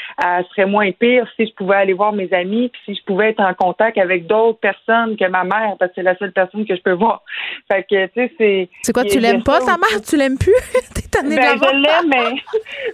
serait 0.50 0.66
moins 0.66 0.90
pire 0.92 1.26
si 1.36 1.46
je 1.46 1.52
pouvais 1.54 1.76
aller 1.76 1.92
voir 1.92 2.12
mes 2.12 2.32
amis, 2.32 2.70
puis 2.70 2.80
si 2.86 2.94
je 2.94 3.04
pouvais 3.04 3.30
être 3.30 3.40
en 3.40 3.52
contact 3.54 3.98
avec 3.98 4.26
d'autres 4.26 4.60
personnes 4.60 5.16
que 5.16 5.28
ma 5.28 5.44
mère, 5.44 5.76
parce 5.78 5.90
que 5.90 5.96
c'est 5.96 6.02
la 6.02 6.16
seule 6.16 6.32
personne 6.32 6.64
que 6.64 6.74
je 6.74 6.80
peux 6.80 6.92
voir. 6.92 7.22
Fait 7.70 7.82
que 7.82 8.06
tu 8.06 8.12
sais, 8.14 8.32
c'est. 8.38 8.68
C'est 8.82 8.92
quoi, 8.92 9.04
tu 9.04 9.18
l'aimes 9.18 9.42
pas, 9.42 9.58
ta 9.58 9.76
mère? 9.76 10.00
Tu 10.08 10.16
l'aimes 10.16 10.38
plus? 10.38 10.54
T'es 10.94 11.22
ben, 11.22 11.32
je 11.32 11.76
l'aime, 11.82 12.08
mais 12.08 12.40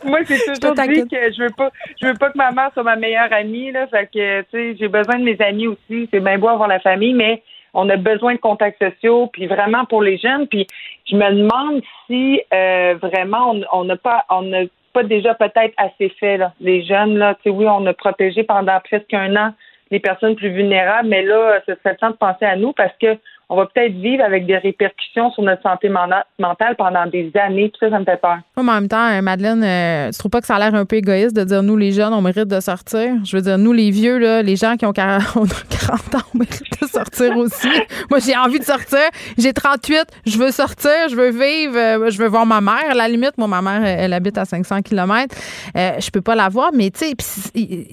moi 0.11 0.21
c'est 0.25 0.39
toujours 0.39 0.75
dit 0.75 1.09
que 1.09 1.33
je 1.33 1.43
veux 1.43 1.51
pas 1.57 1.71
je 2.01 2.07
veux 2.07 2.15
pas 2.15 2.31
que 2.31 2.39
ma 2.39 2.51
mère 2.51 2.71
soit 2.73 2.83
ma 2.83 2.97
meilleure 2.97 3.33
amie. 3.33 3.71
Là, 3.71 3.87
fait 3.87 4.09
que 4.13 4.41
tu 4.43 4.47
sais, 4.51 4.77
j'ai 4.79 4.89
besoin 4.89 5.19
de 5.19 5.25
mes 5.25 5.41
amis 5.41 5.69
aussi. 5.69 6.09
C'est 6.13 6.21
bien 6.21 6.39
beau 6.39 6.49
avoir 6.49 6.69
la 6.69 6.81
famille, 6.81 7.15
mais 7.15 7.43
on 7.77 7.89
a 7.91 7.97
besoin 7.97 8.35
de 8.35 8.41
contacts 8.41 8.83
sociaux, 8.83 9.29
puis 9.33 9.47
vraiment 9.47 9.85
pour 9.85 10.03
les 10.03 10.17
jeunes. 10.17 10.49
Puis 10.49 10.67
je 11.05 11.15
me 11.15 11.31
demande 11.31 11.83
si 12.07 12.41
euh, 12.53 12.95
vraiment 13.01 13.55
on 13.73 13.85
n'a 13.85 13.97
pas 13.97 14.25
on 14.31 14.43
n'a 14.43 14.63
pas 14.93 15.03
déjà 15.05 15.35
peut-être 15.35 15.75
assez 15.77 16.09
fait 16.19 16.39
là. 16.39 16.53
Les 16.61 16.83
jeunes 16.83 17.19
là, 17.19 17.37
tu 17.43 17.51
oui, 17.51 17.67
on 17.69 17.85
a 17.87 17.93
protégé 17.93 18.43
pendant 18.43 18.81
presque 18.81 19.13
un 19.13 19.37
an 19.37 19.53
les 19.91 20.01
personnes 20.01 20.35
plus 20.35 20.51
vulnérables, 20.51 21.09
mais 21.09 21.23
là, 21.23 21.61
ce 21.67 21.75
serait 21.77 21.93
le 21.93 21.97
temps 21.97 22.11
de 22.11 22.17
penser 22.17 22.45
à 22.45 22.57
nous 22.57 22.73
parce 22.73 22.97
que 23.01 23.17
on 23.49 23.57
va 23.57 23.67
peut-être 23.67 23.93
vivre 23.93 24.25
avec 24.25 24.45
des 24.47 24.57
répercussions 24.57 25.31
sur 25.31 25.43
notre 25.45 25.63
santé 25.63 25.89
mentale 25.89 26.75
pendant 26.77 27.07
des 27.07 27.31
années. 27.41 27.71
Ça, 27.79 27.91
ça 27.91 27.99
me 28.01 28.05
fait 28.05 28.21
peur. 28.21 28.39
en 28.57 28.63
même 28.65 28.89
temps, 28.89 29.09
euh, 29.09 29.23
Madeleine, 29.23 29.63
euh, 29.63 30.11
tu 30.11 30.19
trouves 30.19 30.31
pas 30.31 30.41
que 30.41 30.49
ça 30.49 30.57
a 30.57 30.59
l'air 30.59 30.75
un 30.75 30.85
peu 30.85 30.97
égoïste 30.97 31.37
de 31.37 31.45
dire 31.45 31.63
nous, 31.63 31.77
les 31.77 31.93
jeunes, 31.93 32.13
on 32.13 32.23
mérite 32.23 32.49
de 32.49 32.59
sortir? 32.59 33.15
Je 33.25 33.37
veux 33.37 33.43
dire, 33.43 33.57
nous, 33.57 33.73
les 33.73 33.91
vieux, 33.91 34.19
là, 34.19 34.43
les 34.43 34.57
gens 34.57 34.77
qui 34.77 34.85
ont 34.85 34.93
40, 34.93 35.37
ans, 35.37 36.19
on 36.35 36.39
mérite 36.39 36.83
de 36.83 36.89
sortir 36.89 37.37
aussi. 37.37 37.69
Moi, 38.11 38.19
j'ai 38.19 38.37
envie 38.37 38.59
de 38.59 38.65
sortir. 38.65 38.99
J'ai 39.39 39.53
38, 39.53 40.07
je 40.27 40.39
veux 40.39 40.51
sortir, 40.51 41.09
je 41.09 41.15
veux 41.15 41.31
vivre, 41.31 41.77
euh, 41.77 42.11
je 42.11 42.19
veux 42.19 42.29
voir 42.29 42.47
ma 42.47 42.61
mère. 42.61 42.91
À 42.91 42.95
la 42.95 43.07
limite, 43.07 43.39
moi, 43.39 43.47
ma 43.47 43.63
mère, 43.63 43.85
elle, 43.85 44.13
habite 44.13 44.39
à 44.39 44.45
500 44.45 44.83
km. 44.83 45.35
je 45.75 46.11
peux 46.11 46.21
pas 46.21 46.35
la 46.35 46.49
voir, 46.49 46.71
mais 46.75 46.91
tu 46.91 47.07
sais, 47.07 47.15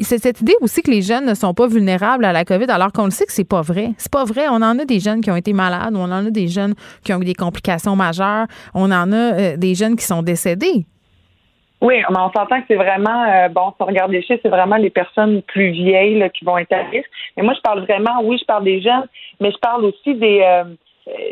c'est 0.01 0.17
cette 0.17 0.41
idée 0.41 0.55
aussi 0.61 0.81
que 0.81 0.89
les 0.89 1.01
jeunes 1.01 1.25
ne 1.25 1.33
sont 1.35 1.53
pas 1.53 1.67
vulnérables 1.67 2.25
à 2.25 2.31
la 2.31 2.43
COVID, 2.43 2.69
alors 2.69 2.91
qu'on 2.91 3.05
le 3.05 3.11
sait 3.11 3.25
que 3.25 3.33
c'est 3.33 3.43
pas 3.43 3.61
vrai. 3.61 3.91
C'est 3.97 4.11
pas 4.11 4.23
vrai. 4.23 4.47
On 4.49 4.55
en 4.55 4.79
a 4.79 4.85
des 4.85 4.99
jeunes 4.99 5.21
qui 5.21 5.29
ont 5.29 5.35
été 5.35 5.42
malades, 5.51 5.93
on 5.93 6.05
en 6.05 6.25
a 6.27 6.29
des 6.29 6.47
jeunes 6.47 6.73
qui 7.03 7.11
ont 7.13 7.21
eu 7.21 7.25
des 7.25 7.33
complications 7.33 7.97
majeures, 7.97 8.45
on 8.73 8.89
en 8.91 9.11
a 9.11 9.15
euh, 9.15 9.57
des 9.57 9.75
jeunes 9.75 9.97
qui 9.97 10.05
sont 10.05 10.23
décédés. 10.23 10.85
Oui, 11.81 11.95
mais 11.97 12.17
on 12.17 12.31
s'entend 12.31 12.61
que 12.61 12.67
c'est 12.69 12.75
vraiment, 12.75 13.25
euh, 13.25 13.49
bon, 13.49 13.71
si 13.71 13.75
on 13.81 13.85
regarde 13.85 14.11
les 14.11 14.21
chiffres, 14.21 14.39
c'est 14.41 14.49
vraiment 14.49 14.77
les 14.77 14.89
personnes 14.89 15.41
plus 15.41 15.71
vieilles 15.71 16.31
qui 16.33 16.45
vont 16.45 16.57
être 16.57 16.71
à 16.71 16.83
risque. 16.83 17.09
Mais 17.35 17.43
moi, 17.43 17.53
je 17.55 17.59
parle 17.59 17.81
vraiment, 17.81 18.21
oui, 18.23 18.37
je 18.39 18.45
parle 18.45 18.63
des 18.63 18.81
jeunes, 18.81 19.05
mais 19.41 19.51
je 19.51 19.57
parle 19.57 19.83
aussi 19.83 20.15
des, 20.15 20.39
euh, 20.41 20.63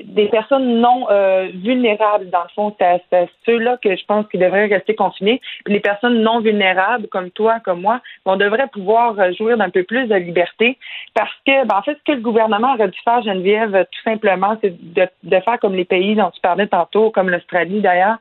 des 0.03 0.27
personnes 0.27 0.79
non 0.79 1.07
euh, 1.09 1.49
vulnérables, 1.55 2.29
dans 2.29 2.43
le 2.43 2.49
fond. 2.55 2.75
C'est 2.79 3.29
ceux-là 3.45 3.77
que 3.81 3.95
je 3.95 4.05
pense 4.05 4.27
qu'ils 4.27 4.39
devraient 4.39 4.65
rester 4.65 4.95
confinés. 4.95 5.41
Puis 5.63 5.73
les 5.73 5.79
personnes 5.79 6.21
non 6.21 6.39
vulnérables, 6.39 7.07
comme 7.07 7.31
toi, 7.31 7.59
comme 7.63 7.81
moi, 7.81 8.01
on 8.25 8.35
devrait 8.35 8.67
pouvoir 8.67 9.15
jouir 9.33 9.57
d'un 9.57 9.69
peu 9.69 9.83
plus 9.83 10.07
de 10.07 10.15
liberté 10.15 10.77
parce 11.13 11.33
que, 11.45 11.65
ben, 11.65 11.77
en 11.77 11.81
fait, 11.83 11.97
ce 11.97 12.11
que 12.11 12.15
le 12.15 12.21
gouvernement 12.21 12.73
aurait 12.73 12.89
dû 12.89 12.99
faire, 13.03 13.21
Geneviève, 13.23 13.85
tout 13.91 14.01
simplement, 14.03 14.57
c'est 14.61 14.75
de, 14.93 15.07
de 15.23 15.39
faire 15.39 15.59
comme 15.59 15.75
les 15.75 15.85
pays 15.85 16.15
dont 16.15 16.31
tu 16.31 16.41
parlais 16.41 16.67
tantôt, 16.67 17.11
comme 17.11 17.29
l'Australie 17.29 17.81
d'ailleurs, 17.81 18.17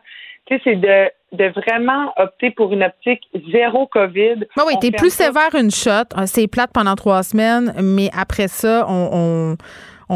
tu 0.47 0.57
sais, 0.57 0.63
c'est 0.65 0.77
de 0.77 1.11
de 1.33 1.45
vraiment 1.45 2.13
opter 2.17 2.51
pour 2.51 2.73
une 2.73 2.83
optique 2.83 3.23
zéro 3.53 3.87
COVID. 3.87 4.47
Ben 4.57 4.65
oui, 4.67 4.75
t'es 4.81 4.91
plus 4.91 5.13
sévère 5.13 5.55
une 5.55 5.71
shot. 5.71 6.09
Ah, 6.15 6.27
c'est 6.27 6.49
plate 6.49 6.71
pendant 6.73 6.97
trois 6.97 7.23
semaines, 7.23 7.73
mais 7.81 8.11
après 8.17 8.49
ça, 8.49 8.85
on, 8.89 9.11
on, 9.13 9.57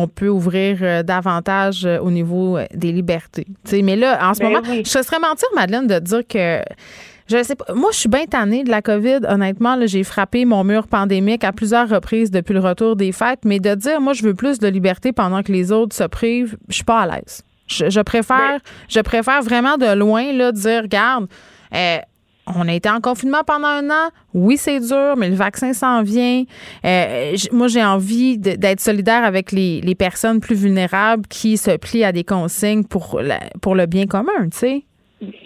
peut 0.08 0.28
ouvrir 0.28 0.78
euh, 0.82 1.02
davantage 1.02 1.84
euh, 1.86 1.98
au 2.00 2.10
niveau 2.10 2.56
euh, 2.56 2.66
des 2.74 2.92
libertés. 2.92 3.46
mais 3.82 3.96
là, 3.96 4.18
en 4.28 4.34
ce 4.34 4.40
ben 4.40 4.52
moment, 4.52 4.62
je 4.66 4.84
serais 4.84 5.20
mentir, 5.20 5.48
Madeleine, 5.54 5.86
de 5.86 5.98
dire 5.98 6.26
que 6.26 6.60
je 7.26 7.42
sais 7.42 7.54
pas. 7.54 7.72
Moi, 7.74 7.90
je 7.92 7.98
suis 8.00 8.08
bien 8.08 8.26
tannée 8.26 8.64
de 8.64 8.70
la 8.70 8.82
COVID. 8.82 9.20
Honnêtement, 9.28 9.78
j'ai 9.86 10.04
frappé 10.04 10.44
mon 10.44 10.62
mur 10.62 10.86
pandémique 10.88 11.42
à 11.44 11.52
plusieurs 11.52 11.88
reprises 11.88 12.30
depuis 12.30 12.52
le 12.52 12.60
retour 12.60 12.96
des 12.96 13.12
fêtes. 13.12 13.40
Mais 13.44 13.60
de 13.60 13.74
dire, 13.74 14.00
moi, 14.00 14.12
je 14.12 14.22
veux 14.22 14.34
plus 14.34 14.58
de 14.58 14.68
liberté 14.68 15.12
pendant 15.12 15.42
que 15.42 15.50
les 15.50 15.72
autres 15.72 15.96
se 15.96 16.04
privent, 16.04 16.56
je 16.68 16.74
suis 16.74 16.84
pas 16.84 17.00
à 17.00 17.06
l'aise. 17.06 17.42
Je, 17.66 18.00
préfère, 18.02 18.58
je 18.88 19.00
préfère 19.00 19.42
vraiment 19.42 19.78
de 19.78 19.90
loin 19.94 20.32
là, 20.34 20.52
dire, 20.52 20.82
regarde, 20.82 21.28
euh, 21.74 21.98
on 22.46 22.68
a 22.68 22.72
été 22.72 22.88
en 22.90 23.00
confinement 23.00 23.42
pendant 23.46 23.68
un 23.68 23.88
an. 23.90 24.10
Oui, 24.34 24.56
c'est 24.56 24.80
dur, 24.80 25.14
mais 25.16 25.28
le 25.28 25.34
vaccin 25.34 25.72
s'en 25.72 26.02
vient. 26.02 26.44
Euh, 26.84 27.32
moi, 27.52 27.68
j'ai 27.68 27.84
envie 27.84 28.38
d'être 28.38 28.80
solidaire 28.80 29.24
avec 29.24 29.52
les, 29.52 29.94
personnes 29.98 30.40
plus 30.40 30.56
vulnérables 30.56 31.26
qui 31.28 31.56
se 31.56 31.76
plient 31.76 32.04
à 32.04 32.10
des 32.10 32.24
consignes 32.24 32.84
pour, 32.84 33.20
pour 33.62 33.74
le 33.74 33.86
bien 33.86 34.06
commun, 34.06 34.48
tu 34.50 34.58
sais. 34.58 34.82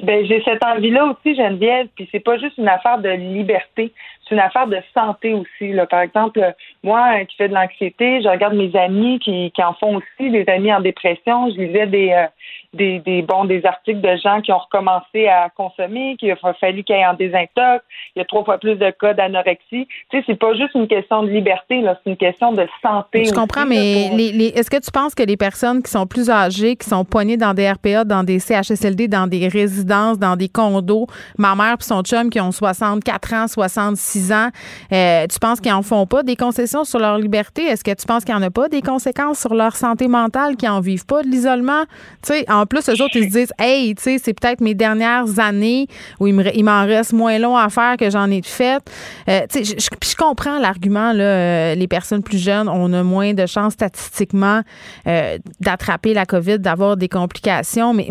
Ben, 0.02 0.24
j'ai 0.26 0.42
cette 0.42 0.64
envie-là 0.64 1.04
aussi, 1.04 1.36
Geneviève, 1.36 1.86
puis 1.94 2.08
c'est 2.10 2.20
pas 2.20 2.38
juste 2.38 2.56
une 2.58 2.68
affaire 2.68 2.98
de 2.98 3.10
liberté, 3.10 3.92
c'est 4.24 4.34
une 4.34 4.40
affaire 4.40 4.66
de 4.66 4.78
santé 4.94 5.34
aussi. 5.34 5.72
Par 5.90 6.00
exemple, 6.00 6.40
moi 6.82 7.24
qui 7.26 7.36
fais 7.36 7.48
de 7.48 7.54
l'anxiété, 7.54 8.20
je 8.22 8.28
regarde 8.28 8.54
mes 8.54 8.74
amis 8.76 9.18
qui, 9.18 9.52
qui 9.52 9.62
en 9.62 9.74
font 9.74 9.96
aussi, 9.96 10.30
des 10.30 10.44
amis 10.48 10.72
en 10.72 10.80
dépression. 10.80 11.50
Je 11.50 11.60
lisais 11.60 11.86
des, 11.86 12.10
euh, 12.10 12.26
des, 12.74 12.98
des, 13.00 13.22
bon, 13.22 13.46
des 13.46 13.64
articles 13.64 14.00
de 14.00 14.16
gens 14.16 14.42
qui 14.42 14.52
ont 14.52 14.58
recommencé 14.58 15.26
à 15.26 15.48
consommer, 15.48 16.16
qu'il 16.18 16.30
a 16.30 16.36
fallu 16.36 16.84
qu'il 16.84 16.96
y 16.96 16.98
ait 16.98 17.06
en 17.06 17.14
désintox. 17.14 17.82
Il 18.14 18.18
y 18.18 18.20
a 18.20 18.24
trois 18.26 18.44
fois 18.44 18.58
plus 18.58 18.76
de 18.76 18.90
cas 18.90 19.14
d'anorexie. 19.14 19.88
Tu 20.10 20.18
sais, 20.18 20.24
c'est 20.26 20.38
pas 20.38 20.52
juste 20.54 20.74
une 20.74 20.86
question 20.86 21.22
de 21.22 21.30
liberté, 21.30 21.80
là, 21.80 21.98
c'est 22.04 22.10
une 22.10 22.16
question 22.16 22.52
de 22.52 22.66
santé. 22.82 23.24
Je 23.24 23.32
comprends, 23.32 23.64
mais 23.64 24.10
les, 24.14 24.32
les, 24.32 24.46
est-ce 24.48 24.70
que 24.70 24.80
tu 24.80 24.90
penses 24.90 25.14
que 25.14 25.22
les 25.22 25.38
personnes 25.38 25.82
qui 25.82 25.90
sont 25.90 26.06
plus 26.06 26.28
âgées, 26.28 26.76
qui 26.76 26.88
sont 26.88 27.04
poignées 27.04 27.38
dans 27.38 27.54
des 27.54 27.70
RPA, 27.70 28.04
dans 28.04 28.22
des 28.22 28.38
CHSLD, 28.38 29.08
dans 29.08 29.26
des 29.26 29.48
résidences, 29.48 30.18
dans 30.18 30.36
des 30.36 30.48
condos, 30.48 31.06
ma 31.38 31.54
mère 31.54 31.76
et 31.80 31.82
son 31.82 32.02
chum 32.02 32.28
qui 32.28 32.40
ont 32.40 32.52
64 32.52 33.32
ans, 33.32 33.48
66 33.48 34.32
ans, 34.32 34.48
euh, 34.92 35.26
tu 35.26 35.38
penses 35.38 35.60
qu'ils 35.60 35.72
en 35.72 35.82
font 35.82 36.06
pas 36.06 36.22
des 36.22 36.36
concessions 36.36 36.84
sur 36.84 36.98
leur 36.98 37.16
liberté? 37.18 37.62
Est-ce 37.62 37.82
que 37.82 37.94
tu 37.94 38.06
penses 38.06 38.24
qu'il 38.24 38.34
n'y 38.34 38.40
en 38.40 38.46
a 38.46 38.50
pas 38.50 38.68
des 38.68 38.82
conséquences 38.82 39.40
sur 39.40 39.54
leur 39.54 39.74
santé 39.74 40.06
mentale, 40.06 40.56
qui 40.56 40.68
en 40.68 40.80
vivent 40.80 41.06
pas 41.06 41.22
de 41.22 41.28
l'isolement? 41.28 41.84
Tu 42.22 42.34
sais, 42.34 42.44
en 42.60 42.66
plus, 42.66 42.88
eux 42.88 43.02
autres, 43.02 43.16
ils 43.16 43.24
se 43.24 43.38
disent, 43.38 43.52
hey, 43.58 43.94
tu 43.94 44.02
sais, 44.02 44.18
c'est 44.22 44.34
peut-être 44.34 44.60
mes 44.60 44.74
dernières 44.74 45.38
années 45.38 45.86
où 46.20 46.26
il 46.26 46.64
m'en 46.64 46.84
reste 46.86 47.12
moins 47.12 47.38
long 47.38 47.56
à 47.56 47.68
faire 47.68 47.96
que 47.96 48.10
j'en 48.10 48.30
ai 48.30 48.40
de 48.40 48.46
fait. 48.46 48.82
Euh, 49.28 49.40
tu 49.50 49.64
sais, 49.64 49.76
je, 49.78 50.16
comprends 50.16 50.58
l'argument, 50.58 51.12
là, 51.12 51.24
euh, 51.24 51.74
les 51.74 51.86
personnes 51.86 52.22
plus 52.22 52.38
jeunes, 52.38 52.68
on 52.68 52.92
a 52.92 53.02
moins 53.02 53.34
de 53.34 53.46
chances 53.46 53.74
statistiquement 53.74 54.62
euh, 55.06 55.38
d'attraper 55.60 56.14
la 56.14 56.26
COVID, 56.26 56.58
d'avoir 56.58 56.96
des 56.96 57.08
complications, 57.08 57.94
mais 57.94 58.08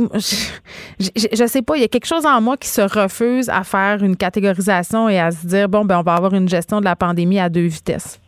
je, 0.99 1.27
je, 1.33 1.45
sais 1.47 1.61
pas, 1.61 1.75
il 1.75 1.81
y 1.81 1.85
a 1.85 1.89
quelque 1.89 2.07
chose 2.07 2.25
en 2.25 2.41
moi 2.41 2.57
qui 2.57 2.69
se 2.69 2.81
refuse 2.81 3.49
à 3.49 3.63
faire 3.63 4.03
une 4.03 4.15
catégorisation 4.15 5.09
et 5.09 5.19
à 5.19 5.31
se 5.31 5.45
dire, 5.45 5.67
bon, 5.67 5.85
ben, 5.85 5.99
on 5.99 6.03
va 6.03 6.13
avoir 6.13 6.33
une 6.33 6.47
gestion 6.47 6.79
de 6.79 6.85
la 6.85 6.95
pandémie 6.95 7.39
à 7.39 7.49
deux 7.49 7.67
vitesses. 7.67 8.19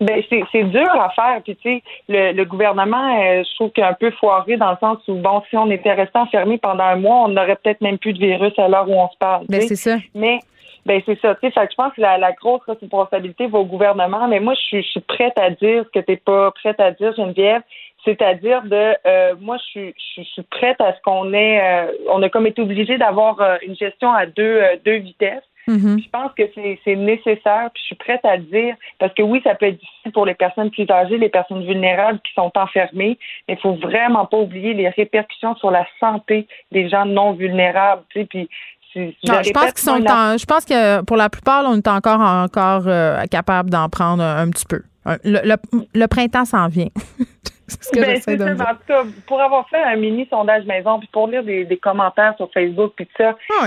Ben 0.00 0.22
c'est 0.30 0.64
dur 0.64 0.90
à 0.92 1.10
faire. 1.10 1.40
Puis 1.42 1.56
tu 1.56 1.62
sais, 1.62 1.82
le, 2.08 2.32
le 2.32 2.44
gouvernement, 2.44 3.16
euh, 3.16 3.42
je 3.44 3.54
trouve 3.54 3.70
qu'il 3.70 3.84
est 3.84 3.86
un 3.86 3.94
peu 3.94 4.10
foiré 4.12 4.56
dans 4.56 4.70
le 4.70 4.76
sens 4.80 4.98
où 5.08 5.14
bon, 5.14 5.42
si 5.48 5.56
on 5.56 5.70
était 5.70 5.92
resté 5.92 6.18
enfermé 6.18 6.58
pendant 6.58 6.84
un 6.84 6.96
mois, 6.96 7.24
on 7.24 7.28
n'aurait 7.28 7.56
peut-être 7.56 7.80
même 7.80 7.98
plus 7.98 8.12
de 8.12 8.18
virus 8.18 8.52
à 8.58 8.68
l'heure 8.68 8.88
où 8.88 8.94
on 8.94 9.08
se 9.08 9.16
parle. 9.18 9.46
Ben 9.48 9.60
c'est 9.60 9.76
ça. 9.76 9.96
Mais 10.14 10.40
ben 10.84 11.00
c'est 11.06 11.18
ça. 11.20 11.34
Tu 11.36 11.50
sais, 11.50 11.68
je 11.70 11.74
pense 11.76 11.94
que 11.94 12.00
la, 12.00 12.18
la, 12.18 12.32
grosse 12.32 12.62
responsabilité 12.66 13.46
va 13.46 13.58
au 13.58 13.64
gouvernement. 13.64 14.28
Mais 14.28 14.40
moi, 14.40 14.54
je 14.54 14.60
suis, 14.60 14.82
je 14.82 14.88
suis 14.88 15.00
prête 15.00 15.38
à 15.38 15.50
dire 15.50 15.84
ce 15.84 15.98
que 15.98 16.04
t'es 16.04 16.16
pas 16.16 16.50
prête 16.50 16.80
à 16.80 16.90
dire, 16.90 17.14
Geneviève. 17.14 17.62
C'est-à-dire 18.04 18.62
de, 18.64 18.94
euh, 19.06 19.34
moi, 19.40 19.56
je 19.58 19.64
suis, 19.64 19.94
je 20.18 20.22
suis 20.22 20.42
prête 20.42 20.78
à 20.80 20.92
ce 20.92 21.00
qu'on 21.02 21.32
ait, 21.32 21.60
euh, 21.62 21.92
on 22.10 22.22
a 22.22 22.28
comme 22.28 22.46
été 22.46 22.60
obligé 22.60 22.98
d'avoir 22.98 23.38
une 23.62 23.76
gestion 23.76 24.12
à 24.12 24.26
deux, 24.26 24.60
deux 24.84 24.96
vitesses. 24.96 25.42
Mm-hmm. 25.68 26.02
Je 26.02 26.10
pense 26.10 26.32
que 26.36 26.42
c'est 26.84 26.96
nécessaire, 26.96 27.70
puis 27.72 27.82
je 27.82 27.86
suis 27.86 27.94
prête 27.94 28.24
à 28.24 28.36
le 28.36 28.42
dire, 28.42 28.76
parce 28.98 29.14
que 29.14 29.22
oui, 29.22 29.40
ça 29.44 29.54
peut 29.54 29.66
être 29.66 29.78
difficile 29.78 30.12
pour 30.12 30.26
les 30.26 30.34
personnes 30.34 30.70
plus 30.70 30.88
âgées, 30.90 31.18
les 31.18 31.28
personnes 31.28 31.64
vulnérables 31.64 32.20
qui 32.20 32.32
sont 32.34 32.52
enfermées, 32.54 33.18
mais 33.48 33.54
il 33.54 33.60
faut 33.60 33.74
vraiment 33.74 34.26
pas 34.26 34.38
oublier 34.38 34.74
les 34.74 34.88
répercussions 34.88 35.56
sur 35.56 35.70
la 35.70 35.86
santé 36.00 36.46
des 36.72 36.88
gens 36.88 37.06
non 37.06 37.32
vulnérables, 37.32 38.02
tu 38.10 38.20
sais, 38.20 38.26
puis 38.26 38.48
non, 38.96 39.42
je 39.42 39.50
pense 39.50 39.72
qu'ils 39.72 39.78
sont 39.78 39.96
je 39.98 40.44
pense 40.44 40.64
que 40.64 41.02
pour 41.02 41.16
la 41.16 41.28
plupart, 41.28 41.64
on 41.66 41.76
est 41.76 41.88
encore 41.88 42.20
encore 42.20 42.84
euh, 42.86 43.24
capable 43.30 43.70
d'en 43.70 43.88
prendre 43.88 44.22
un, 44.22 44.48
petit 44.50 44.66
peu. 44.66 44.82
Le, 45.24 45.56
le, 45.94 46.06
printemps 46.06 46.44
s'en 46.44 46.68
vient. 46.68 46.88
c'est 47.66 47.84
ce 47.84 47.90
que 47.90 48.00
ben, 48.00 48.10
j'essaie 48.10 48.36
de 48.36 48.56
ça, 48.56 48.70
En 48.70 48.74
tout 48.74 48.86
cas, 48.86 49.02
pour 49.26 49.40
avoir 49.40 49.68
fait 49.68 49.82
un 49.82 49.96
mini 49.96 50.26
sondage 50.30 50.64
maison, 50.64 50.98
puis 50.98 51.08
pour 51.12 51.28
lire 51.28 51.42
des, 51.42 51.64
des 51.64 51.76
commentaires 51.76 52.34
sur 52.36 52.50
Facebook, 52.52 52.92
puis 52.96 53.06
tout 53.06 53.22
ça, 53.22 53.36
ah 53.60 53.66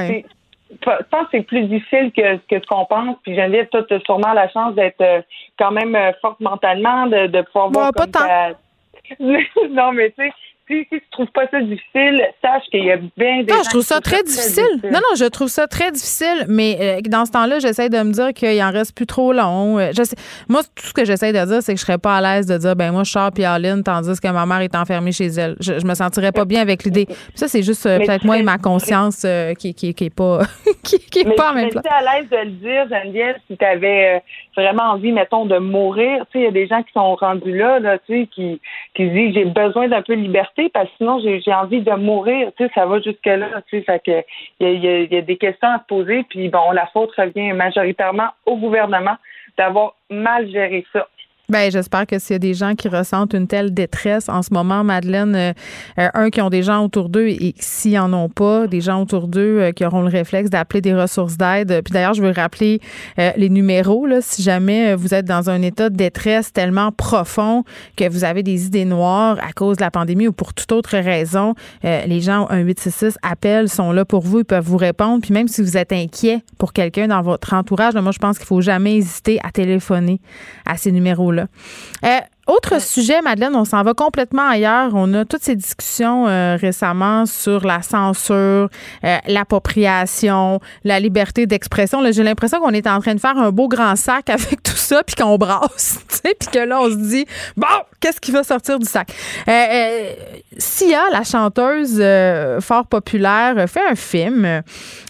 je 0.69 0.75
pense 1.09 1.23
que 1.23 1.27
c'est 1.31 1.41
plus 1.41 1.63
difficile 1.63 2.11
que, 2.15 2.37
que 2.37 2.61
ce 2.61 2.67
qu'on 2.67 2.85
pense. 2.85 3.17
Puis 3.23 3.35
Geneviève, 3.35 3.67
toi, 3.69 3.83
tu 3.83 3.93
as 3.93 3.99
sûrement 4.01 4.33
la 4.33 4.49
chance 4.49 4.75
d'être 4.75 5.01
euh, 5.01 5.21
quand 5.57 5.71
même 5.71 5.95
euh, 5.95 6.11
forte 6.21 6.39
mentalement, 6.39 7.07
de, 7.07 7.27
de 7.27 7.41
pouvoir 7.41 7.69
voir 7.69 7.91
comme 7.91 8.11
pas 8.11 8.51
non, 9.19 9.93
mais 9.93 10.09
tu 10.11 10.23
sais, 10.23 10.33
si, 10.67 10.79
si 10.91 10.99
tu 10.99 11.09
trouves 11.11 11.31
pas 11.33 11.47
ça 11.49 11.61
difficile, 11.61 12.21
sache 12.41 12.63
qu'il 12.69 12.83
y 12.83 12.91
a 12.91 12.97
bien 12.97 13.43
des. 13.43 13.53
Non, 13.53 13.61
je 13.63 13.69
trouve 13.69 13.83
ça 13.83 14.01
très 14.01 14.21
difficile. 14.21 14.81
Non, 14.83 14.99
non, 14.99 15.15
je 15.17 15.25
trouve 15.25 15.47
ça 15.47 15.65
très 15.67 15.91
difficile, 15.91 16.45
mais 16.49 16.77
euh, 16.79 17.01
dans 17.07 17.25
ce 17.25 17.31
temps-là, 17.31 17.59
j'essaie 17.59 17.89
de 17.89 17.97
me 17.97 18.11
dire 18.11 18.33
qu'il 18.33 18.61
en 18.61 18.71
reste 18.71 18.95
plus 18.95 19.05
trop 19.05 19.31
long. 19.31 19.79
Euh, 19.79 19.91
je 19.95 20.03
sais, 20.03 20.15
moi, 20.49 20.61
tout 20.75 20.87
ce 20.87 20.93
que 20.93 21.05
j'essaie 21.05 21.31
de 21.31 21.45
dire, 21.45 21.61
c'est 21.61 21.73
que 21.73 21.79
je 21.79 21.85
serais 21.85 21.97
pas 21.97 22.17
à 22.17 22.21
l'aise 22.21 22.47
de 22.47 22.57
dire, 22.57 22.75
ben 22.75 22.91
moi, 22.91 23.03
je 23.03 23.11
sors 23.11 23.31
puis 23.31 23.45
Aline, 23.45 23.81
tandis 23.83 24.19
que 24.19 24.27
ma 24.27 24.45
mère 24.45 24.59
est 24.59 24.75
enfermée 24.75 25.13
chez 25.13 25.27
elle. 25.27 25.55
Je, 25.61 25.79
je 25.79 25.85
me 25.85 25.93
sentirais 25.93 26.33
pas 26.33 26.45
bien 26.45 26.61
avec 26.61 26.83
l'idée. 26.83 27.07
Ça, 27.33 27.47
c'est 27.47 27.63
juste 27.63 27.85
euh, 27.85 27.99
peut-être 27.99 28.25
moi 28.25 28.37
et 28.37 28.43
ma 28.43 28.57
conscience 28.57 29.25
qui, 29.57 29.73
qui, 29.73 29.93
qui 29.93 30.05
est 30.05 30.13
pas, 30.13 30.39
qui, 30.83 30.99
qui 30.99 31.19
est 31.19 31.35
pas 31.35 31.51
en 31.51 31.55
même 31.55 31.69
à 31.89 32.19
l'aise 32.19 32.29
de 32.29 32.37
le 32.37 32.51
dire, 32.51 32.87
Geneviève, 32.89 33.37
si 33.47 33.57
tu 33.57 33.65
avais 33.65 34.21
vraiment 34.57 34.91
envie, 34.91 35.11
mettons, 35.11 35.45
de 35.45 35.57
mourir. 35.57 36.25
Tu 36.31 36.33
sais, 36.33 36.39
il 36.39 36.43
y 36.43 36.47
a 36.47 36.51
des 36.51 36.67
gens 36.67 36.81
qui 36.83 36.91
sont 36.91 37.15
rendus 37.15 37.55
là, 37.55 37.79
là 37.79 37.99
tu 37.99 38.21
sais, 38.21 38.27
qui, 38.27 38.59
qui 38.95 39.09
disent 39.09 39.33
j'ai 39.33 39.45
besoin 39.45 39.87
d'un 39.87 40.01
peu 40.01 40.15
de 40.15 40.21
liberté 40.21 40.69
parce 40.69 40.89
que 40.89 40.95
sinon 40.97 41.19
j'ai, 41.19 41.53
envie 41.53 41.81
de 41.81 41.91
mourir. 41.93 42.51
Tu 42.57 42.65
sais, 42.65 42.71
ça 42.73 42.85
va 42.85 42.99
jusque 42.99 43.25
là. 43.25 43.61
Tu 43.69 43.77
sais, 43.77 43.83
fait 43.83 44.03
que 44.03 44.23
il 44.59 44.83
y 44.83 44.87
a, 44.87 45.01
y 45.01 45.17
a, 45.17 45.21
des 45.21 45.37
questions 45.37 45.67
à 45.67 45.79
se 45.79 45.85
poser. 45.87 46.23
Puis 46.29 46.49
bon, 46.49 46.71
la 46.71 46.87
faute 46.87 47.11
revient 47.15 47.53
majoritairement 47.53 48.29
au 48.45 48.57
gouvernement 48.57 49.15
d'avoir 49.57 49.93
mal 50.09 50.49
géré 50.49 50.85
ça. 50.93 51.07
Ben, 51.49 51.71
j'espère 51.71 52.05
que 52.05 52.19
s'il 52.19 52.33
y 52.33 52.35
a 52.35 52.39
des 52.39 52.53
gens 52.53 52.75
qui 52.75 52.89
ressentent 52.89 53.33
une 53.33 53.47
telle 53.47 53.73
détresse 53.73 54.27
en 54.27 54.41
ce 54.41 54.53
moment, 54.53 54.83
Madeleine, 54.83 55.33
euh, 55.33 55.53
euh, 55.97 56.09
un, 56.13 56.29
qui 56.29 56.41
ont 56.41 56.49
des 56.49 56.61
gens 56.61 56.83
autour 56.83 57.07
d'eux 57.07 57.29
et 57.29 57.55
s'ils 57.57 57.97
en 57.97 58.11
ont 58.11 58.27
pas, 58.27 58.67
des 58.67 58.81
gens 58.81 59.01
autour 59.01 59.29
d'eux 59.29 59.61
euh, 59.61 59.71
qui 59.71 59.85
auront 59.85 60.01
le 60.01 60.09
réflexe 60.09 60.49
d'appeler 60.49 60.81
des 60.81 60.93
ressources 60.93 61.37
d'aide. 61.37 61.83
Puis 61.85 61.93
d'ailleurs, 61.93 62.15
je 62.15 62.21
veux 62.21 62.33
rappeler 62.35 62.81
les 63.15 63.47
numéros, 63.47 64.05
là, 64.07 64.19
si 64.19 64.41
jamais 64.43 64.93
vous 64.93 65.13
êtes 65.13 65.23
dans 65.23 65.49
un 65.49 65.61
état 65.61 65.89
de 65.89 65.95
détresse 65.95 66.51
tellement 66.51 66.91
profond 66.91 67.63
que 67.95 68.09
vous 68.09 68.25
avez 68.25 68.43
des 68.43 68.65
idées 68.65 68.83
noires 68.83 69.37
à 69.41 69.53
cause 69.53 69.77
de 69.77 69.83
la 69.83 69.91
pandémie 69.91 70.27
ou 70.27 70.33
pour 70.33 70.53
toute 70.53 70.73
autre 70.73 70.97
raison, 70.97 71.55
les 71.83 72.19
gens 72.19 72.47
un 72.49 72.59
866 72.59 73.17
appellent, 73.21 73.69
sont 73.69 73.93
là 73.93 74.03
pour 74.03 74.21
vous, 74.21 74.39
ils 74.39 74.45
peuvent 74.45 74.65
vous 74.65 74.77
répondre. 74.77 75.21
Puis 75.21 75.33
même 75.33 75.47
si 75.47 75.61
vous 75.61 75.77
êtes 75.77 75.93
inquiet 75.93 76.41
pour 76.57 76.73
quelqu'un 76.73 77.07
dans 77.07 77.21
votre 77.21 77.53
entourage, 77.53 77.95
moi, 77.95 78.11
je 78.11 78.19
pense 78.19 78.37
qu'il 78.37 78.47
faut 78.47 78.61
jamais 78.61 78.97
hésiter 78.97 79.39
à 79.43 79.51
téléphoner 79.51 80.19
à 80.65 80.75
ces 80.75 80.91
numéros-là. 80.91 81.36
Euh, 81.39 82.21
autre 82.47 82.81
sujet, 82.81 83.21
Madeleine, 83.21 83.55
on 83.55 83.65
s'en 83.65 83.83
va 83.83 83.93
complètement 83.93 84.47
ailleurs. 84.47 84.91
On 84.93 85.13
a 85.13 85.25
toutes 85.25 85.43
ces 85.43 85.55
discussions 85.55 86.27
euh, 86.27 86.55
récemment 86.55 87.25
sur 87.25 87.65
la 87.65 87.81
censure, 87.81 88.69
euh, 89.03 89.17
l'appropriation, 89.27 90.61
la 90.85 90.99
liberté 90.99 91.45
d'expression. 91.45 91.99
J'ai 92.09 92.23
l'impression 92.23 92.59
qu'on 92.59 92.71
est 92.71 92.87
en 92.87 92.99
train 93.01 93.15
de 93.15 93.19
faire 93.19 93.37
un 93.37 93.51
beau 93.51 93.67
grand 93.67 93.95
sac 93.97 94.29
avec 94.29 94.63
tout 94.63 94.77
ça, 94.77 95.03
puis 95.03 95.15
qu'on 95.15 95.37
brasse, 95.37 95.99
puis 96.23 96.49
que 96.51 96.59
là, 96.59 96.79
on 96.79 96.89
se 96.89 96.95
dit, 96.95 97.25
bon, 97.57 97.67
qu'est-ce 97.99 98.21
qui 98.21 98.31
va 98.31 98.43
sortir 98.43 98.79
du 98.79 98.85
sac? 98.85 99.09
Euh, 99.47 100.11
Sia, 100.57 101.01
la 101.11 101.23
chanteuse 101.23 102.01
fort 102.63 102.87
populaire, 102.87 103.65
fait 103.67 103.85
un 103.91 103.95
film 103.95 104.61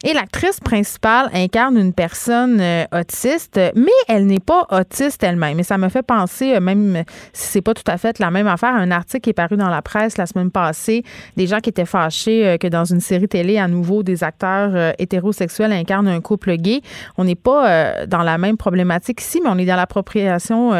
et 0.03 0.14
l'actrice 0.14 0.59
principale 0.59 1.30
incarne 1.34 1.77
une 1.77 1.93
personne 1.93 2.61
autiste, 2.91 3.59
mais 3.76 3.91
elle 4.07 4.26
n'est 4.26 4.39
pas 4.39 4.65
autiste 4.72 5.23
elle-même. 5.23 5.59
Et 5.59 5.64
ça 5.64 5.77
me 5.77 5.89
fait 5.89 6.01
penser, 6.01 6.59
même 6.59 7.03
si 7.34 7.48
c'est 7.48 7.62
pas 7.62 7.74
tout 7.74 7.84
à 7.88 7.98
fait 7.98 8.20
la 8.20 8.32
même 8.32 8.48
affaire. 8.48 8.74
Un 8.74 8.91
article 8.91 9.22
qui 9.22 9.30
est 9.32 9.34
paru 9.34 9.58
dans 9.58 9.70
la 9.70 9.82
presse 9.82 10.18
la 10.18 10.26
semaine 10.26 10.52
passée, 10.52 11.04
des 11.36 11.48
gens 11.48 11.60
qui 11.60 11.70
étaient 11.70 11.86
fâchés 11.86 12.48
euh, 12.48 12.58
que 12.58 12.68
dans 12.68 12.86
une 12.86 12.99
série 12.99 13.28
télé, 13.28 13.58
à 13.58 13.68
nouveau, 13.68 14.04
des 14.04 14.24
acteurs 14.24 14.72
euh, 14.74 14.91
hétérosexuels 14.99 15.72
incarnent 15.72 16.08
un 16.08 16.22
couple 16.22 16.56
gay. 16.58 16.82
On 17.18 17.24
n'est 17.24 17.36
pas 17.36 17.70
euh, 17.70 18.06
dans 18.06 18.24
la 18.24 18.38
même 18.38 18.58
problématique 18.58 19.22
ici, 19.22 19.40
mais 19.44 19.49
on 19.49 19.58
est 19.58 19.66
dans 19.66 19.76
l'appropriation 19.76 20.72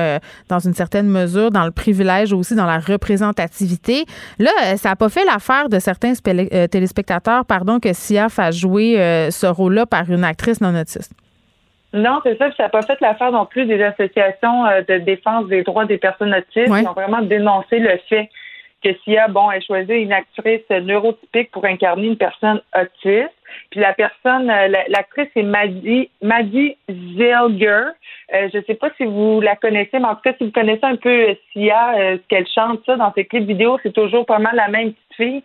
dans 0.50 0.60
une 0.60 0.74
certaine 0.74 1.08
mesure, 1.08 1.52
dans 1.52 1.66
le 1.66 1.72
privilège 1.72 2.34
aussi, 2.34 2.56
dans 2.56 2.66
la 2.66 2.80
représentativité. 2.80 4.06
Là, 4.40 4.52
ça 4.78 4.90
n'a 4.90 4.96
pas 4.96 5.10
fait 5.10 5.26
l'affaire 5.26 5.70
de 5.70 5.80
certains 5.80 6.14
téléspectateurs, 6.70 7.46
pardon, 7.46 7.80
que 7.80 7.94
Sia 7.94 8.28
a 8.38 8.52
joué 8.52 8.96
ce 9.32 9.48
rôle-là 9.48 9.86
par 9.86 10.10
une 10.12 10.24
actrice 10.24 10.62
non 10.62 10.80
autiste. 10.80 11.12
Non, 11.98 12.20
c'est 12.24 12.38
ça. 12.38 12.52
Ça 12.56 12.64
n'a 12.64 12.70
pas 12.70 12.82
fait 12.82 13.00
l'affaire 13.02 13.32
non 13.32 13.46
plus 13.46 13.66
des 13.66 13.82
associations 13.82 14.66
euh, 14.66 14.82
de 14.82 14.98
défense 15.00 15.48
des 15.48 15.64
droits 15.64 15.86
des 15.86 15.98
personnes 15.98 16.34
autistes 16.34 16.74
qui 16.74 16.88
ont 16.88 16.94
vraiment 16.94 17.22
dénoncé 17.22 17.80
le 17.80 17.98
fait 18.10 18.30
que 18.84 18.90
Sia, 19.04 19.28
bon, 19.28 19.50
ait 19.50 19.62
choisi 19.62 19.92
une 19.94 20.14
actrice 20.14 20.70
neurotypique 20.70 21.50
pour 21.52 21.66
incarner 21.66 22.08
une 22.08 22.18
personne 22.18 22.62
autiste. 22.80 23.34
Puis 23.72 23.80
la 23.80 23.94
personne, 23.94 24.50
euh, 24.52 24.68
l'actrice 24.90 25.30
c'est 25.34 25.42
Maddie, 25.42 26.10
Maddie 26.22 26.78
Zilger. 26.88 27.88
Euh, 28.34 28.50
je 28.54 28.58
ne 28.58 28.64
sais 28.64 28.76
pas 28.76 28.92
si 28.98 29.06
vous 29.06 29.42
la 29.42 29.56
connaissez, 29.56 29.98
mais 30.00 30.06
en 30.06 30.16
tout 30.16 30.22
cas, 30.24 30.34
si 30.38 30.46
vous 30.46 30.52
connaissez 30.52 30.84
un 30.84 30.96
peu 30.96 31.36
Sia, 31.54 31.94
ce 31.96 32.28
qu'elle 32.28 32.48
chante 32.54 32.82
ça 32.86 32.98
dans 32.98 33.12
ses 33.14 33.26
clips 33.26 33.48
vidéo, 33.48 33.80
c'est 33.82 33.94
toujours 33.94 34.26
pas 34.26 34.40
mal 34.40 34.56
la 34.56 34.68
même 34.68 34.94
fille 35.18 35.44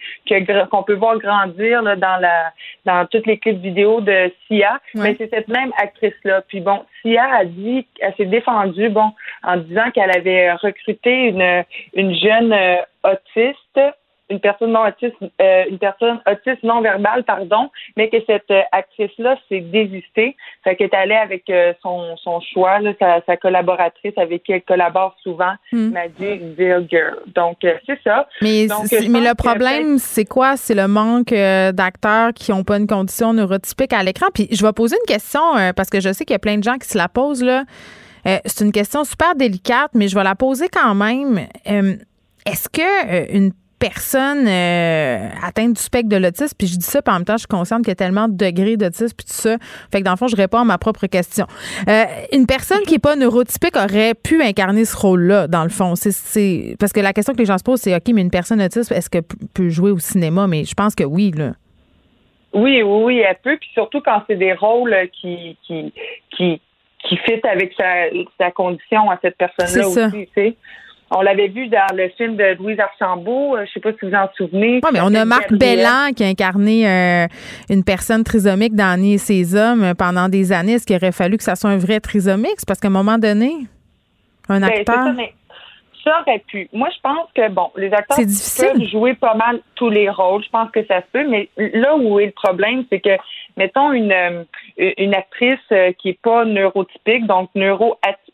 qu'on 0.71 0.83
peut 0.83 0.95
voir 0.95 1.19
grandir 1.19 1.83
dans 1.83 2.21
la 2.21 2.53
dans 2.85 3.07
toutes 3.07 3.27
les 3.27 3.39
clips 3.39 3.61
vidéo 3.61 4.01
de 4.01 4.33
Sia. 4.47 4.81
Mais 4.95 5.15
c'est 5.19 5.31
cette 5.31 5.49
même 5.49 5.73
actrice-là. 5.79 6.43
Puis 6.49 6.61
bon, 6.61 6.85
Sia 7.01 7.25
a 7.35 7.45
dit, 7.45 7.87
elle 8.01 8.15
s'est 8.17 8.27
défendue, 8.27 8.89
bon, 8.89 9.11
en 9.43 9.57
disant 9.57 9.91
qu'elle 9.93 10.11
avait 10.11 10.53
recruté 10.53 11.29
une, 11.29 11.65
une 11.95 12.15
jeune 12.15 12.53
euh, 12.53 12.77
autiste 13.05 13.81
une 14.33 14.41
personne 14.41 14.73
non 14.73 14.87
autiste, 14.87 15.17
euh, 15.41 15.65
une 15.69 15.79
personne 15.79 16.21
autiste 16.27 16.63
non 16.63 16.81
verbale, 16.81 17.23
pardon, 17.25 17.71
mais 17.97 18.09
que 18.09 18.17
cette 18.27 18.51
euh, 18.51 18.63
actrice-là 18.73 19.37
s'est 19.49 19.61
désistée. 19.61 20.37
Fait 20.65 20.75
qu'elle 20.75 20.89
est 20.89 20.95
allée 20.95 21.15
avec 21.15 21.49
euh, 21.51 21.75
son, 21.83 22.17
son 22.17 22.41
choix, 22.41 22.81
là, 22.81 22.93
sa, 22.99 23.37
collaboratrice 23.37 24.15
avec 24.17 24.43
qui 24.45 24.53
elle 24.53 24.63
collabore 24.63 25.15
souvent, 25.23 25.53
hmm. 25.73 25.91
Maddie 25.91 26.55
Zilger. 26.57 27.11
Donc, 27.35 27.59
c'est 27.87 28.01
ça. 28.03 28.27
Mais, 28.41 28.67
mais 29.11 29.21
le 29.21 29.35
problème, 29.35 29.99
c'est 29.99 30.25
quoi? 30.25 30.57
C'est 30.57 30.75
le 30.75 30.89
manque 30.89 31.33
d'acteurs 31.75 32.33
qui 32.35 32.53
n'ont 32.53 32.65
pas 32.65 32.79
une 32.79 32.87
condition 32.87 33.33
neurotypique 33.33 33.93
à 33.93 34.03
l'écran. 34.03 34.27
Puis 34.33 34.49
je 34.51 34.65
vais 34.65 34.73
poser 34.73 34.97
une 34.97 35.13
question 35.13 35.41
parce 35.77 35.91
que 35.91 36.01
je 36.01 36.13
sais 36.13 36.25
qu'il 36.25 36.35
y 36.35 36.37
a 36.37 36.41
plein 36.41 36.57
de 36.57 36.63
gens 36.63 36.77
qui 36.77 36.89
se 36.89 36.97
la 36.97 37.09
posent 37.09 37.43
là. 37.43 37.65
c'est 38.25 38.65
une 38.65 38.73
question 38.73 39.05
super 39.05 39.35
délicate, 39.35 39.91
mais 39.95 40.09
je 40.09 40.15
vais 40.15 40.25
la 40.25 40.35
poser 40.35 40.69
quand 40.69 40.95
même. 40.95 41.41
Est-ce 41.65 42.69
que 42.69 43.35
une 43.35 43.53
personne 43.83 44.47
euh, 44.47 45.29
atteinte 45.43 45.75
du 45.75 45.83
spectre 45.83 46.09
de 46.09 46.17
l'autisme, 46.17 46.55
puis 46.57 46.69
je 46.69 46.77
dis 46.77 46.87
ça, 46.87 47.03
puis 47.03 47.13
en 47.13 47.19
même 47.19 47.25
temps, 47.25 47.35
je 47.35 47.41
suis 47.41 47.49
consciente 47.49 47.81
qu'il 47.81 47.89
y 47.89 47.93
a 47.93 47.97
tellement 47.97 48.29
de 48.29 48.37
degrés 48.37 48.77
d'autisme, 48.77 49.17
puis 49.17 49.27
tout 49.27 49.33
ça. 49.33 49.57
Fait 49.91 49.99
que 49.99 50.05
dans 50.05 50.13
le 50.13 50.17
fond, 50.17 50.29
je 50.29 50.37
réponds 50.37 50.59
à 50.59 50.65
ma 50.65 50.79
propre 50.79 51.09
question. 51.09 51.47
Euh, 51.89 52.05
une 52.33 52.47
personne 52.47 52.83
qui 52.83 52.93
n'est 52.93 53.01
pas 53.01 53.17
neurotypique 53.17 53.77
aurait 53.77 54.15
pu 54.15 54.41
incarner 54.41 54.85
ce 54.85 54.97
rôle-là, 54.97 55.49
dans 55.49 55.65
le 55.65 55.69
fond. 55.69 55.95
C'est, 55.97 56.77
Parce 56.79 56.93
que 56.93 57.01
la 57.01 57.13
question 57.13 57.33
que 57.35 57.39
les 57.39 57.45
gens 57.45 57.59
se 57.59 57.65
posent, 57.65 57.81
c'est 57.81 57.95
OK, 57.95 58.09
mais 58.15 58.21
une 58.21 58.31
personne 58.31 58.63
autiste, 58.63 58.93
est-ce 58.93 59.11
qu'elle 59.11 59.25
peut 59.53 59.69
jouer 59.69 59.91
au 59.91 59.99
cinéma? 59.99 60.47
Mais 60.47 60.65
je 60.65 60.75
pense 60.75 60.95
que 60.95 61.03
oui, 61.03 61.33
là. 61.37 61.55
Oui, 62.53 62.83
oui, 62.83 63.03
oui, 63.05 63.19
elle 63.19 63.39
peut, 63.43 63.57
puis 63.59 63.71
surtout 63.75 64.01
quand 64.01 64.23
c'est 64.29 64.37
des 64.37 64.53
rôles 64.53 64.95
qui, 65.21 65.57
qui, 65.67 65.93
qui, 66.31 66.61
qui 67.03 67.17
fit 67.17 67.41
avec 67.51 67.73
sa, 67.77 68.11
sa 68.39 68.53
condition 68.53 69.11
à 69.11 69.19
cette 69.21 69.37
personne-là 69.37 69.89
aussi, 69.89 70.27
tu 70.27 70.29
sais. 70.35 70.57
On 71.15 71.21
l'avait 71.21 71.49
vu 71.49 71.69
dans 71.69 71.95
le 71.95 72.09
film 72.17 72.37
de 72.37 72.57
Louise 72.57 72.79
Archambault. 72.81 73.57
Euh, 73.57 73.65
je 73.67 73.73
sais 73.73 73.81
pas 73.81 73.91
si 73.93 73.99
vous 74.03 74.09
vous 74.09 74.17
en 74.17 74.29
souvenez. 74.37 74.81
Oui, 74.83 74.91
mais 74.93 75.01
on 75.03 75.15
a 75.15 75.25
Marc 75.25 75.53
Bellan 75.53 76.13
qui 76.17 76.25
a 76.25 76.27
incarné 76.27 76.89
euh, 76.89 77.27
une 77.69 77.85
personne 77.85 78.25
trisomique 78.25 78.75
dans 78.75 78.95
Annie 78.95 79.15
et 79.15 79.19
ses 79.19 79.55
hommes 79.55 79.85
euh, 79.85 79.95
pendant 79.95 80.29
des 80.29 80.53
années. 80.53 80.75
Est-ce 80.75 80.87
qu'il 80.87 80.97
aurait 80.97 81.13
fallu 81.13 81.37
que 81.37 81.45
ça 81.45 81.55
soit 81.55 81.71
un 81.71 81.77
vrai 81.77 82.01
trisomique? 82.01 82.57
Parce 82.67 82.81
qu'à 82.81 82.89
un 82.89 82.93
moment 82.93 83.19
donné, 83.19 83.53
un 84.49 84.61
ben, 84.61 84.69
acteur. 84.69 85.07
Ça, 86.05 86.21
aurait 86.23 86.43
pu. 86.49 86.69
Moi, 86.73 86.89
je 86.93 87.01
pense 87.01 87.29
que, 87.33 87.49
bon, 87.51 87.71
les 87.77 87.93
acteurs 87.93 88.17
peuvent 88.17 88.83
jouer 88.91 89.15
pas 89.15 89.35
mal 89.35 89.61
tous 89.77 89.89
les 89.89 90.09
rôles. 90.09 90.43
Je 90.43 90.51
pense 90.51 90.69
que 90.73 90.85
ça 90.87 91.01
se 91.01 91.07
peut. 91.13 91.29
Mais 91.29 91.49
là 91.57 91.95
où 91.95 92.19
est 92.19 92.27
le 92.27 92.33
problème, 92.33 92.85
c'est 92.91 92.99
que, 92.99 93.17
mettons, 93.57 93.93
une, 93.93 94.45
une 94.77 95.15
actrice 95.15 95.61
qui 95.99 96.09
est 96.09 96.21
pas 96.21 96.45
neurotypique, 96.45 97.29
donc 97.29 97.51
neuroatypique, 97.55 98.32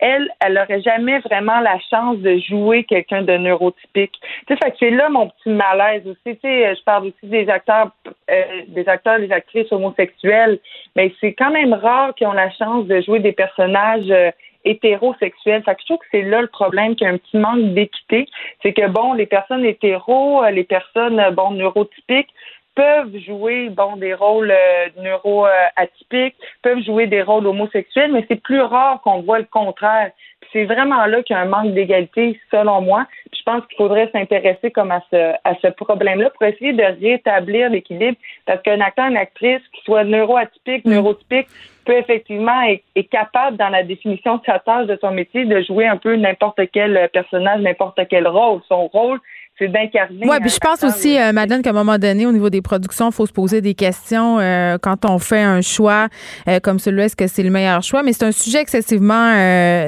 elle, 0.00 0.28
elle 0.40 0.54
n'aurait 0.54 0.82
jamais 0.82 1.18
vraiment 1.20 1.60
la 1.60 1.78
chance 1.90 2.18
de 2.18 2.38
jouer 2.38 2.84
quelqu'un 2.84 3.22
de 3.22 3.36
neurotypique. 3.36 4.12
Tu 4.46 4.56
sais, 4.56 4.74
c'est 4.78 4.90
là 4.90 5.08
mon 5.08 5.28
petit 5.28 5.50
malaise 5.50 6.06
aussi. 6.06 6.36
Tu 6.36 6.40
sais, 6.42 6.74
je 6.74 6.82
parle 6.84 7.08
aussi 7.08 7.26
des 7.26 7.48
acteurs, 7.48 7.90
euh, 8.30 8.42
des 8.68 8.88
acteurs, 8.88 9.18
des 9.18 9.32
actrices 9.32 9.70
homosexuels, 9.72 10.58
mais 10.94 11.12
c'est 11.20 11.32
quand 11.32 11.50
même 11.50 11.72
rare 11.72 12.14
qu'ils 12.14 12.26
ont 12.26 12.32
la 12.32 12.50
chance 12.50 12.86
de 12.86 13.00
jouer 13.00 13.20
des 13.20 13.32
personnages 13.32 14.10
euh, 14.10 14.30
hétérosexuels. 14.64 15.62
Fait 15.62 15.74
que 15.74 15.80
je 15.80 15.86
trouve 15.86 15.98
que 15.98 16.06
c'est 16.10 16.22
là 16.22 16.40
le 16.42 16.48
problème, 16.48 16.96
qu'il 16.96 17.06
y 17.06 17.10
a 17.10 17.12
un 17.12 17.18
petit 17.18 17.36
manque 17.36 17.74
d'équité. 17.74 18.26
C'est 18.62 18.72
que, 18.72 18.86
bon, 18.88 19.12
les 19.12 19.26
personnes 19.26 19.64
hétéros, 19.64 20.42
euh, 20.42 20.50
les 20.50 20.64
personnes, 20.64 21.22
bon, 21.32 21.52
neurotypiques, 21.52 22.30
peuvent 22.76 23.16
jouer 23.26 23.70
bon 23.70 23.96
des 23.96 24.14
rôles 24.14 24.52
euh, 24.52 25.02
neuro-atypiques, 25.02 26.36
peuvent 26.62 26.82
jouer 26.84 27.06
des 27.06 27.22
rôles 27.22 27.46
homosexuels, 27.46 28.12
mais 28.12 28.24
c'est 28.28 28.40
plus 28.40 28.60
rare 28.60 29.00
qu'on 29.02 29.22
voit 29.22 29.38
le 29.38 29.46
contraire. 29.50 30.12
C'est 30.52 30.64
vraiment 30.64 31.04
là 31.06 31.22
qu'il 31.22 31.34
y 31.34 31.38
a 31.38 31.42
un 31.42 31.46
manque 31.46 31.72
d'égalité, 31.72 32.38
selon 32.50 32.82
moi. 32.82 33.06
je 33.32 33.42
pense 33.44 33.66
qu'il 33.66 33.76
faudrait 33.78 34.10
s'intéresser 34.12 34.70
comme 34.70 34.92
à 34.92 35.02
ce, 35.10 35.32
à 35.42 35.54
ce 35.62 35.68
problème-là 35.68 36.30
pour 36.30 36.46
essayer 36.46 36.74
de 36.74 36.84
rétablir 37.00 37.70
l'équilibre, 37.70 38.18
parce 38.44 38.62
qu'un 38.62 38.80
acteur, 38.80 39.06
une 39.06 39.16
actrice, 39.16 39.62
qui 39.72 39.82
soit 39.82 40.04
neuroatypique, 40.04 40.84
mm. 40.84 40.90
neurotypique, 40.90 41.48
peut 41.86 41.96
effectivement 41.96 42.62
être, 42.62 42.82
est 42.94 43.04
capable, 43.04 43.56
dans 43.56 43.70
la 43.70 43.84
définition 43.84 44.36
de 44.36 44.42
sa 44.44 44.58
tâche, 44.58 44.86
de 44.86 44.98
son 45.00 45.12
métier, 45.12 45.46
de 45.46 45.62
jouer 45.62 45.86
un 45.86 45.96
peu 45.96 46.14
n'importe 46.16 46.60
quel 46.72 47.08
personnage, 47.12 47.60
n'importe 47.60 48.00
quel 48.10 48.28
rôle. 48.28 48.60
Son 48.68 48.88
rôle, 48.88 49.20
c'est 49.58 49.68
d'incarner. 49.68 50.20
Oui, 50.22 50.36
puis 50.40 50.50
je 50.50 50.58
pense 50.58 50.82
aussi, 50.84 51.18
euh, 51.18 51.32
Madeleine, 51.32 51.62
qu'à 51.62 51.70
un 51.70 51.74
moment 51.74 51.98
donné, 51.98 52.26
au 52.26 52.32
niveau 52.32 52.50
des 52.50 52.60
productions, 52.60 53.08
il 53.08 53.14
faut 53.14 53.26
se 53.26 53.32
poser 53.32 53.60
des 53.60 53.74
questions 53.74 54.38
euh, 54.38 54.76
quand 54.80 55.04
on 55.04 55.18
fait 55.18 55.42
un 55.42 55.62
choix 55.62 56.08
euh, 56.48 56.60
comme 56.60 56.78
celui-là, 56.78 57.06
est-ce 57.06 57.16
que 57.16 57.26
c'est 57.26 57.42
le 57.42 57.50
meilleur 57.50 57.82
choix? 57.82 58.02
Mais 58.02 58.12
c'est 58.12 58.26
un 58.26 58.32
sujet 58.32 58.60
excessivement 58.60 59.32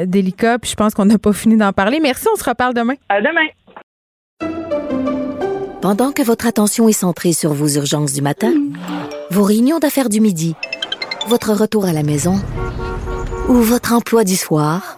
délicat, 0.07 0.59
puis 0.59 0.71
je 0.71 0.77
pense 0.77 0.95
qu'on 0.95 1.05
n'a 1.05 1.19
pas 1.19 1.33
fini 1.35 1.57
d'en 1.57 1.73
parler. 1.73 2.01
Merci, 2.01 2.27
on 2.33 2.37
se 2.37 2.49
reparle 2.49 2.75
demain. 2.75 2.95
À 3.09 3.21
demain. 3.21 3.49
Pendant 5.81 6.13
que 6.13 6.23
votre 6.23 6.47
attention 6.47 6.89
est 6.89 6.93
centrée 6.93 7.33
sur 7.33 7.53
vos 7.53 7.69
urgences 7.69 8.13
du 8.13 8.23
matin, 8.23 8.53
vos 9.31 9.45
réunions 9.45 9.79
d'affaires 9.79 10.09
du 10.09 10.21
midi, 10.21 10.55
votre 11.29 11.53
retour 11.53 11.85
à 11.85 11.93
la 11.93 12.03
maison 12.03 12.35
ou 13.49 13.55
votre 13.55 13.93
emploi 13.93 14.25
du 14.25 14.35
soir, 14.35 14.98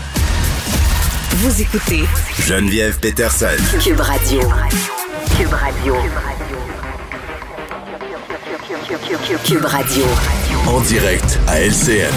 Vous 1.33 1.61
écoutez 1.61 2.03
Geneviève 2.41 2.99
Peterson. 2.99 3.47
Cube 3.81 4.01
Radio. 4.01 4.41
Cube 5.37 5.53
Radio. 5.53 5.95
Cube 9.45 9.63
Radio. 9.63 10.03
En 10.67 10.81
direct 10.81 11.39
à 11.47 11.61
LCN. 11.61 12.11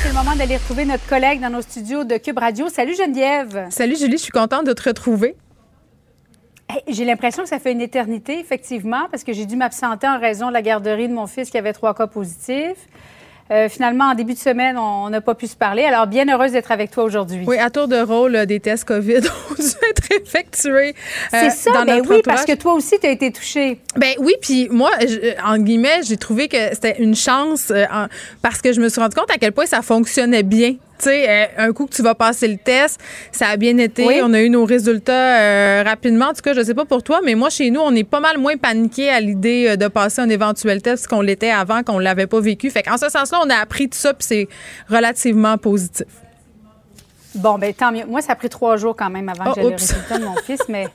C'est 0.00 0.08
le 0.08 0.14
moment 0.14 0.36
d'aller 0.36 0.56
retrouver 0.58 0.84
notre 0.84 1.04
collègue 1.08 1.40
dans 1.40 1.50
nos 1.50 1.60
studios 1.62 2.04
de 2.04 2.16
Cube 2.18 2.38
Radio. 2.38 2.68
Salut 2.68 2.94
Geneviève. 2.94 3.66
Salut 3.70 3.96
Julie, 3.96 4.16
je 4.16 4.22
suis 4.22 4.30
contente 4.32 4.64
de 4.64 4.72
te 4.72 4.88
retrouver. 4.88 5.34
J'ai 6.86 7.04
l'impression 7.04 7.42
que 7.42 7.48
ça 7.48 7.58
fait 7.58 7.72
une 7.72 7.80
éternité, 7.80 8.38
effectivement, 8.38 9.08
parce 9.10 9.24
que 9.24 9.32
j'ai 9.32 9.44
dû 9.44 9.56
m'absenter 9.56 10.06
en 10.06 10.20
raison 10.20 10.48
de 10.48 10.52
la 10.52 10.62
garderie 10.62 11.08
de 11.08 11.14
mon 11.14 11.26
fils 11.26 11.50
qui 11.50 11.58
avait 11.58 11.72
trois 11.72 11.94
cas 11.94 12.06
positifs. 12.06 12.86
Euh, 13.52 13.68
finalement, 13.68 14.06
en 14.06 14.14
début 14.14 14.32
de 14.32 14.38
semaine, 14.38 14.78
on 14.78 15.10
n'a 15.10 15.20
pas 15.20 15.34
pu 15.34 15.46
se 15.46 15.56
parler. 15.56 15.84
Alors, 15.84 16.06
bien 16.06 16.26
heureuse 16.26 16.52
d'être 16.52 16.72
avec 16.72 16.90
toi 16.90 17.04
aujourd'hui. 17.04 17.44
Oui, 17.46 17.58
à 17.58 17.68
tour 17.68 17.86
de 17.86 18.00
rôle, 18.00 18.46
des 18.46 18.60
tests 18.60 18.84
COVID 18.84 19.18
ont 19.50 19.54
dû 19.54 19.90
être 19.90 20.22
effectués. 20.22 20.94
Euh, 21.34 21.38
C'est 21.38 21.50
ça, 21.50 21.84
ben 21.84 22.02
oui, 22.08 22.22
parce 22.24 22.46
que 22.46 22.54
toi 22.54 22.72
aussi, 22.72 22.98
tu 22.98 23.06
as 23.06 23.10
été 23.10 23.30
touchée. 23.30 23.78
Ben 23.96 24.14
oui, 24.18 24.32
puis 24.40 24.68
moi, 24.70 24.90
en 25.44 25.58
guillemets, 25.58 26.00
j'ai 26.02 26.16
trouvé 26.16 26.48
que 26.48 26.56
c'était 26.72 26.96
une 26.98 27.14
chance 27.14 27.70
euh, 27.70 27.84
parce 28.40 28.62
que 28.62 28.72
je 28.72 28.80
me 28.80 28.88
suis 28.88 29.00
rendu 29.00 29.14
compte 29.14 29.30
à 29.30 29.36
quel 29.38 29.52
point 29.52 29.66
ça 29.66 29.82
fonctionnait 29.82 30.42
bien 30.42 30.76
tu 31.02 31.08
sais, 31.08 31.28
euh, 31.28 31.46
un 31.58 31.72
coup 31.72 31.86
que 31.86 31.92
tu 31.92 32.02
vas 32.02 32.14
passer 32.14 32.46
le 32.46 32.56
test, 32.56 33.00
ça 33.32 33.48
a 33.48 33.56
bien 33.56 33.76
été. 33.78 34.22
On 34.22 34.32
a 34.32 34.40
eu 34.40 34.48
nos 34.48 34.64
résultats 34.64 35.40
euh, 35.40 35.82
rapidement. 35.84 36.26
En 36.26 36.32
tout 36.32 36.42
cas, 36.42 36.54
je 36.54 36.62
sais 36.62 36.74
pas 36.74 36.84
pour 36.84 37.02
toi, 37.02 37.20
mais 37.24 37.34
moi, 37.34 37.50
chez 37.50 37.70
nous, 37.70 37.80
on 37.80 37.92
est 37.94 38.04
pas 38.04 38.20
mal 38.20 38.38
moins 38.38 38.56
paniqué 38.56 39.10
à 39.10 39.18
l'idée 39.18 39.70
euh, 39.70 39.76
de 39.76 39.88
passer 39.88 40.20
un 40.20 40.28
éventuel 40.28 40.80
test 40.80 41.08
qu'on 41.08 41.20
l'était 41.20 41.50
avant, 41.50 41.82
qu'on 41.82 41.98
l'avait 41.98 42.28
pas 42.28 42.40
vécu. 42.40 42.70
Fait 42.70 42.84
qu'en 42.84 42.96
ce 42.96 43.08
sens-là, 43.08 43.40
on 43.44 43.50
a 43.50 43.56
appris 43.56 43.88
tout 43.88 43.98
ça, 43.98 44.14
puis 44.14 44.26
c'est 44.26 44.48
relativement 44.88 45.58
positif. 45.58 46.06
Bon, 47.34 47.58
ben 47.58 47.74
tant 47.74 47.90
mieux. 47.90 48.04
Moi, 48.06 48.20
ça 48.20 48.34
a 48.34 48.36
pris 48.36 48.48
trois 48.48 48.76
jours 48.76 48.94
quand 48.94 49.10
même 49.10 49.28
avant 49.28 49.44
que 49.44 49.50
oh, 49.50 49.54
j'aie 49.56 49.70
le 49.70 49.76
résultat 49.76 50.18
de 50.18 50.24
mon 50.24 50.36
fils, 50.46 50.62
mais 50.68 50.86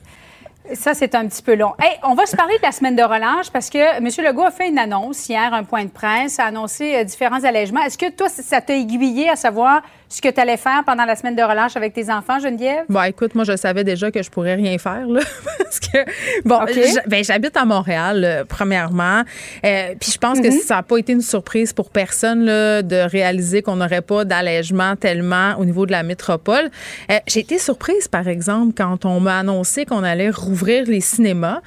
ça, 0.72 0.94
c'est 0.94 1.14
un 1.14 1.26
petit 1.26 1.42
peu 1.42 1.54
long. 1.54 1.72
Hey, 1.78 1.98
on 2.02 2.14
va 2.14 2.24
se 2.24 2.36
parler 2.36 2.56
de 2.56 2.62
la 2.62 2.72
semaine 2.72 2.96
de 2.96 3.02
relâche 3.02 3.50
parce 3.50 3.68
que 3.68 3.98
M. 3.98 4.08
Legault 4.24 4.44
a 4.44 4.50
fait 4.50 4.68
une 4.68 4.78
annonce 4.78 5.28
hier, 5.28 5.52
un 5.52 5.64
point 5.64 5.84
de 5.84 5.90
presse, 5.90 6.38
a 6.38 6.44
annoncé 6.44 7.04
différents 7.04 7.44
allègements. 7.44 7.82
Est-ce 7.82 7.98
que 7.98 8.10
toi, 8.10 8.28
ça 8.28 8.60
t'a 8.62 8.74
aiguillé 8.74 9.28
à 9.28 9.36
savoir 9.36 9.82
ce 10.08 10.22
que 10.22 10.28
tu 10.28 10.40
allais 10.40 10.56
faire 10.56 10.82
pendant 10.86 11.04
la 11.04 11.16
semaine 11.16 11.36
de 11.36 11.42
relâche 11.42 11.76
avec 11.76 11.92
tes 11.92 12.10
enfants, 12.10 12.38
Geneviève? 12.38 12.84
Bon, 12.88 13.02
écoute, 13.02 13.34
moi, 13.34 13.44
je 13.44 13.56
savais 13.56 13.84
déjà 13.84 14.10
que 14.10 14.22
je 14.22 14.30
pourrais 14.30 14.54
rien 14.54 14.78
faire, 14.78 15.06
là. 15.06 15.20
parce 15.58 15.80
que, 15.80 15.98
bon, 16.46 16.60
ben, 17.06 17.22
j'habite 17.22 17.56
à 17.56 17.64
Montréal, 17.64 18.44
premièrement. 18.48 19.22
Euh, 19.64 19.94
puis 20.00 20.12
je 20.12 20.18
pense 20.18 20.40
que 20.40 20.46
mm-hmm. 20.46 20.62
ça 20.62 20.76
n'a 20.76 20.82
pas 20.82 20.96
été 20.96 21.12
une 21.12 21.20
surprise 21.20 21.72
pour 21.72 21.90
personne, 21.90 22.44
là, 22.44 22.82
de 22.82 22.96
réaliser 22.96 23.62
qu'on 23.62 23.76
n'aurait 23.76 24.02
pas 24.02 24.24
d'allègement 24.24 24.96
tellement 24.96 25.54
au 25.58 25.64
niveau 25.64 25.84
de 25.84 25.92
la 25.92 26.02
métropole. 26.02 26.70
Euh, 27.10 27.18
j'ai 27.26 27.40
été 27.40 27.58
surprise, 27.58 28.08
par 28.08 28.28
exemple, 28.28 28.72
quand 28.76 29.04
on 29.04 29.20
m'a 29.20 29.38
annoncé 29.38 29.84
qu'on 29.84 30.04
allait 30.04 30.30
rouvrir 30.30 30.86
les 30.86 31.00
cinémas. 31.00 31.60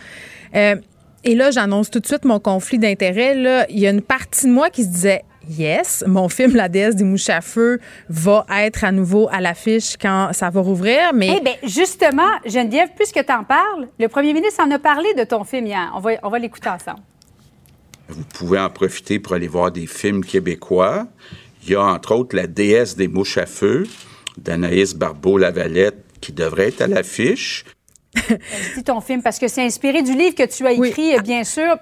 Euh, 0.56 0.76
et 1.24 1.36
là, 1.36 1.52
j'annonce 1.52 1.92
tout 1.92 2.00
de 2.00 2.08
suite 2.08 2.26
mon 2.26 2.40
conflit 2.40 2.80
d'intérêts. 2.80 3.36
Il 3.70 3.80
y 3.80 3.86
a 3.86 3.92
une 3.92 4.02
partie 4.02 4.48
de 4.48 4.52
moi 4.52 4.70
qui 4.70 4.84
se 4.84 4.90
disait 4.90 5.24
Yes, 5.50 6.04
mon 6.08 6.30
film 6.30 6.56
La 6.56 6.70
déesse 6.70 6.96
des 6.96 7.04
mouches 7.04 7.30
à 7.30 7.42
feu 7.42 7.80
va 8.10 8.46
être 8.60 8.84
à 8.84 8.92
nouveau 8.92 9.28
à 9.32 9.42
l'affiche 9.42 9.98
quand 10.00 10.30
ça 10.34 10.50
va 10.50 10.62
rouvrir. 10.62 11.14
Mais 11.14 11.38
eh 11.38 11.44
bien, 11.44 11.56
justement, 11.64 12.30
Geneviève, 12.46 12.90
puisque 12.96 13.26
tu 13.26 13.34
en 13.34 13.44
parles, 13.44 13.88
le 14.00 14.08
premier 14.08 14.34
ministre 14.34 14.64
en 14.64 14.72
a 14.72 14.80
parlé 14.80 15.14
de 15.16 15.24
ton 15.24 15.44
film 15.44 15.66
hier. 15.66 15.92
On 15.96 16.00
va, 16.00 16.12
on 16.24 16.30
va 16.30 16.40
l'écouter 16.40 16.70
ensemble. 16.70 17.02
Vous 18.10 18.24
pouvez 18.24 18.60
en 18.60 18.70
profiter 18.70 19.20
pour 19.20 19.34
aller 19.34 19.48
voir 19.48 19.72
des 19.72 19.88
films 19.88 20.24
québécois. 20.24 21.08
Il 21.64 21.72
y 21.72 21.76
a 21.76 21.84
entre 21.84 22.14
autres 22.16 22.36
La 22.36 22.48
déesse 22.48 22.96
des 22.96 23.08
mouches 23.08 23.38
à 23.38 23.46
feu 23.46 23.88
d'Anaïs 24.38 24.96
Barbeau-Lavalette 24.96 26.04
qui 26.20 26.34
devrait 26.34 26.68
être 26.68 26.82
à 26.82 26.88
l'affiche. 26.88 27.66
Dis 28.76 28.84
ton 28.84 29.00
film 29.00 29.22
parce 29.24 29.40
que 29.40 29.48
c'est 29.48 29.64
inspiré 29.64 30.02
du 30.02 30.14
livre 30.14 30.36
que 30.36 30.46
tu 30.46 30.68
as 30.68 30.74
écrit, 30.74 31.20
bien 31.22 31.44
sûr 31.44 31.78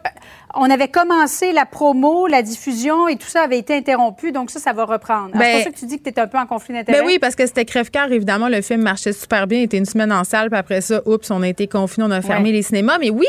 on 0.56 0.70
avait 0.70 0.88
commencé 0.88 1.52
la 1.52 1.66
promo, 1.66 2.28
la 2.28 2.42
diffusion 2.42 3.08
et 3.08 3.18
tout 3.18 3.28
ça 3.28 3.42
avait 3.42 3.60
été 3.60 3.76
interrompu. 3.76 4.32
Donc 4.32 4.50
ça, 4.50 4.60
ça 4.60 4.74
va 4.74 4.86
reprendre. 4.86 5.28
c'est 5.28 5.32
pour 5.32 5.40
ben, 5.40 5.64
ça 5.64 5.70
que 5.70 5.78
tu 5.78 5.86
dis 5.86 5.98
que 5.98 6.04
tu 6.04 6.10
étais 6.10 6.22
un 6.22 6.28
peu 6.28 6.38
en 6.38 6.48
conflit 6.48 6.74
d'intérêt. 6.74 7.02
Ben 7.02 7.06
oui, 7.06 7.20
parce 7.20 7.36
que 7.36 7.46
c'était 7.46 7.66
crève-cœur. 7.66 8.12
Évidemment, 8.12 8.50
le 8.50 8.62
film 8.62 8.82
marchait 8.82 9.14
super 9.14 9.46
bien. 9.46 9.60
Il 9.60 9.64
était 9.64 9.78
une 9.78 9.86
semaine 9.86 10.12
en 10.12 10.24
salle. 10.24 10.50
Puis 10.50 10.58
après 10.58 10.82
ça, 10.82 11.02
oups, 11.06 11.30
on 11.30 11.44
a 11.44 11.48
été 11.48 11.68
confinés, 11.68 12.08
on 12.08 12.12
a 12.12 12.22
fermé 12.22 12.52
les 12.52 12.64
cinémas. 12.64 12.98
Mais 13.00 13.12
oui, 13.12 13.28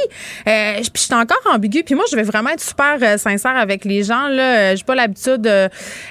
euh, 0.48 0.74
puis 0.76 0.90
je 0.94 1.00
suis 1.00 1.14
encore 1.14 1.40
ambigu. 1.52 1.82
Puis 1.84 1.94
moi, 1.94 2.04
je 2.10 2.16
vais 2.16 2.22
vraiment 2.22 2.50
être 2.50 2.62
super 2.62 2.96
euh, 3.02 3.18
sincère 3.18 3.56
avec 3.56 3.84
les 3.84 4.02
gens. 4.02 4.28
Là, 4.28 4.74
j'ai 4.74 4.84
pas 4.84 4.94
l'habitude 4.94 5.42
de, 5.42 5.68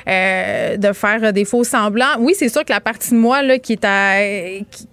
euh, 0.08 0.78
de 0.78 0.94
faire 0.94 1.34
des 1.34 1.46
faux 1.46 1.64
semblants. 1.64 2.18
Oui, 2.20 2.34
c'est 2.38 2.50
sûr 2.50 2.64
que 2.64 2.72
la 2.72 2.82
partie 2.82 3.12
de 3.12 3.18
moi 3.18 3.42
là 3.42 3.58
qui 3.58 3.74
est 3.74 3.86
à 3.86 4.20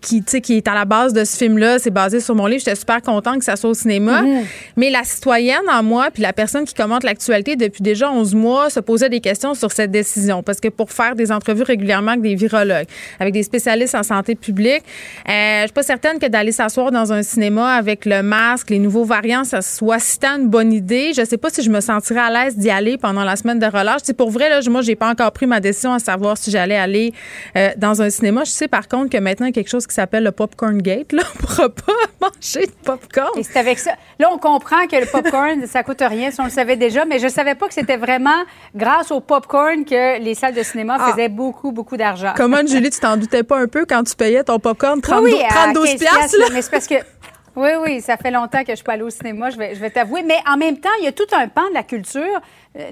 qui, 0.00 0.22
qui, 0.22 0.40
qui 0.40 0.56
est 0.56 0.68
à 0.68 0.74
la 0.74 0.84
base 0.84 1.12
de 1.12 1.24
ce 1.24 1.36
film-là, 1.36 1.78
c'est 1.78 1.90
basé 1.90 2.20
sur 2.20 2.34
mon 2.34 2.46
livre. 2.46 2.62
J'étais 2.64 2.76
super 2.76 3.02
contente 3.02 3.38
que 3.38 3.44
ça 3.44 3.56
soit 3.56 3.70
au 3.70 3.74
cinéma. 3.74 4.22
Mm-hmm. 4.22 4.44
Mais 4.76 4.90
la 4.90 5.04
citoyenne 5.04 5.68
en 5.70 5.82
moi 5.82 6.05
puis 6.12 6.22
la 6.22 6.32
personne 6.32 6.64
qui 6.64 6.74
commente 6.74 7.02
l'actualité 7.02 7.56
depuis 7.56 7.82
déjà 7.82 8.10
11 8.10 8.34
mois 8.34 8.70
se 8.70 8.80
posait 8.80 9.08
des 9.08 9.20
questions 9.20 9.54
sur 9.54 9.72
cette 9.72 9.90
décision. 9.90 10.42
Parce 10.42 10.60
que 10.60 10.68
pour 10.68 10.90
faire 10.90 11.14
des 11.14 11.32
entrevues 11.32 11.62
régulièrement 11.62 12.12
avec 12.12 12.22
des 12.22 12.34
virologues, 12.34 12.86
avec 13.20 13.32
des 13.32 13.42
spécialistes 13.42 13.94
en 13.94 14.02
santé 14.02 14.34
publique, 14.34 14.82
euh, 15.28 15.60
je 15.60 15.66
suis 15.66 15.72
pas 15.72 15.82
certaine 15.82 16.18
que 16.18 16.26
d'aller 16.26 16.52
s'asseoir 16.52 16.90
dans 16.90 17.12
un 17.12 17.22
cinéma 17.22 17.74
avec 17.74 18.04
le 18.04 18.22
masque, 18.22 18.70
les 18.70 18.78
nouveaux 18.78 19.04
variants, 19.04 19.44
ça 19.44 19.62
soit 19.62 19.98
si 19.98 20.18
tant 20.18 20.38
une 20.38 20.48
bonne 20.48 20.72
idée. 20.72 21.12
Je 21.16 21.24
sais 21.24 21.38
pas 21.38 21.50
si 21.50 21.62
je 21.62 21.70
me 21.70 21.80
sentirais 21.80 22.20
à 22.20 22.30
l'aise 22.30 22.56
d'y 22.56 22.70
aller 22.70 22.98
pendant 22.98 23.24
la 23.24 23.36
semaine 23.36 23.58
de 23.58 23.66
relâche. 23.66 24.00
C'est 24.04 24.16
pour 24.16 24.30
vrai, 24.30 24.48
là, 24.48 24.60
moi, 24.68 24.82
j'ai 24.82 24.96
pas 24.96 25.10
encore 25.10 25.32
pris 25.32 25.46
ma 25.46 25.60
décision 25.60 25.92
à 25.92 25.98
savoir 25.98 26.36
si 26.36 26.50
j'allais 26.50 26.76
aller 26.76 27.12
euh, 27.56 27.70
dans 27.76 28.02
un 28.02 28.10
cinéma. 28.10 28.44
Je 28.44 28.50
sais 28.50 28.68
par 28.68 28.88
contre 28.88 29.10
que 29.10 29.18
maintenant, 29.18 29.46
il 29.46 29.50
y 29.50 29.52
a 29.52 29.54
quelque 29.54 29.70
chose 29.70 29.86
qui 29.86 29.94
s'appelle 29.94 30.24
le 30.24 30.32
Popcorn 30.32 30.80
Gate. 30.80 31.12
Là, 31.12 31.22
on 31.34 31.38
pourra 31.38 31.68
pas 31.68 31.92
manger 32.20 32.66
de 32.66 32.72
popcorn. 32.84 33.38
Et 33.38 33.42
c'est 33.42 33.58
avec 33.58 33.78
ça. 33.78 33.92
Là, 34.18 34.28
on 34.32 34.38
comprend 34.38 34.86
que 34.86 34.96
le 34.96 35.06
popcorn, 35.06 35.66
ça 35.66 35.82
coûte 35.82 35.95
rien 36.04 36.30
si 36.30 36.40
on 36.40 36.44
le 36.44 36.50
savait 36.50 36.76
déjà, 36.76 37.04
mais 37.04 37.18
je 37.18 37.28
savais 37.28 37.54
pas 37.54 37.68
que 37.68 37.74
c'était 37.74 37.96
vraiment 37.96 38.44
grâce 38.74 39.10
au 39.10 39.20
popcorn 39.20 39.84
que 39.84 40.20
les 40.20 40.34
salles 40.34 40.54
de 40.54 40.62
cinéma 40.62 40.96
ah. 40.98 41.10
faisaient 41.10 41.28
beaucoup, 41.28 41.72
beaucoup 41.72 41.96
d'argent. 41.96 42.32
Comment, 42.36 42.66
Julie, 42.66 42.90
tu 42.90 43.00
t'en 43.00 43.16
doutais 43.16 43.42
pas 43.42 43.58
un 43.58 43.68
peu 43.68 43.86
quand 43.88 44.02
tu 44.04 44.14
payais 44.14 44.44
ton 44.44 44.58
popcorn 44.58 45.00
32, 45.00 45.24
oui, 45.24 45.42
32 45.48 45.82
piastres, 45.96 46.36
mais 46.52 46.62
c'est 46.62 46.70
parce 46.70 46.86
que 46.86 46.96
oui, 47.56 47.70
oui, 47.82 48.00
ça 48.02 48.18
fait 48.18 48.30
longtemps 48.30 48.62
que 48.62 48.72
je 48.72 48.76
suis 48.76 48.84
pas 48.84 48.92
allée 48.92 49.02
au 49.02 49.10
cinéma, 49.10 49.48
je 49.48 49.56
vais, 49.56 49.74
je 49.74 49.80
vais 49.80 49.88
t'avouer. 49.88 50.22
Mais 50.22 50.36
en 50.46 50.58
même 50.58 50.78
temps, 50.78 50.90
il 51.00 51.06
y 51.06 51.08
a 51.08 51.12
tout 51.12 51.24
un 51.32 51.48
pan 51.48 51.66
de 51.70 51.74
la 51.74 51.82
culture 51.82 52.40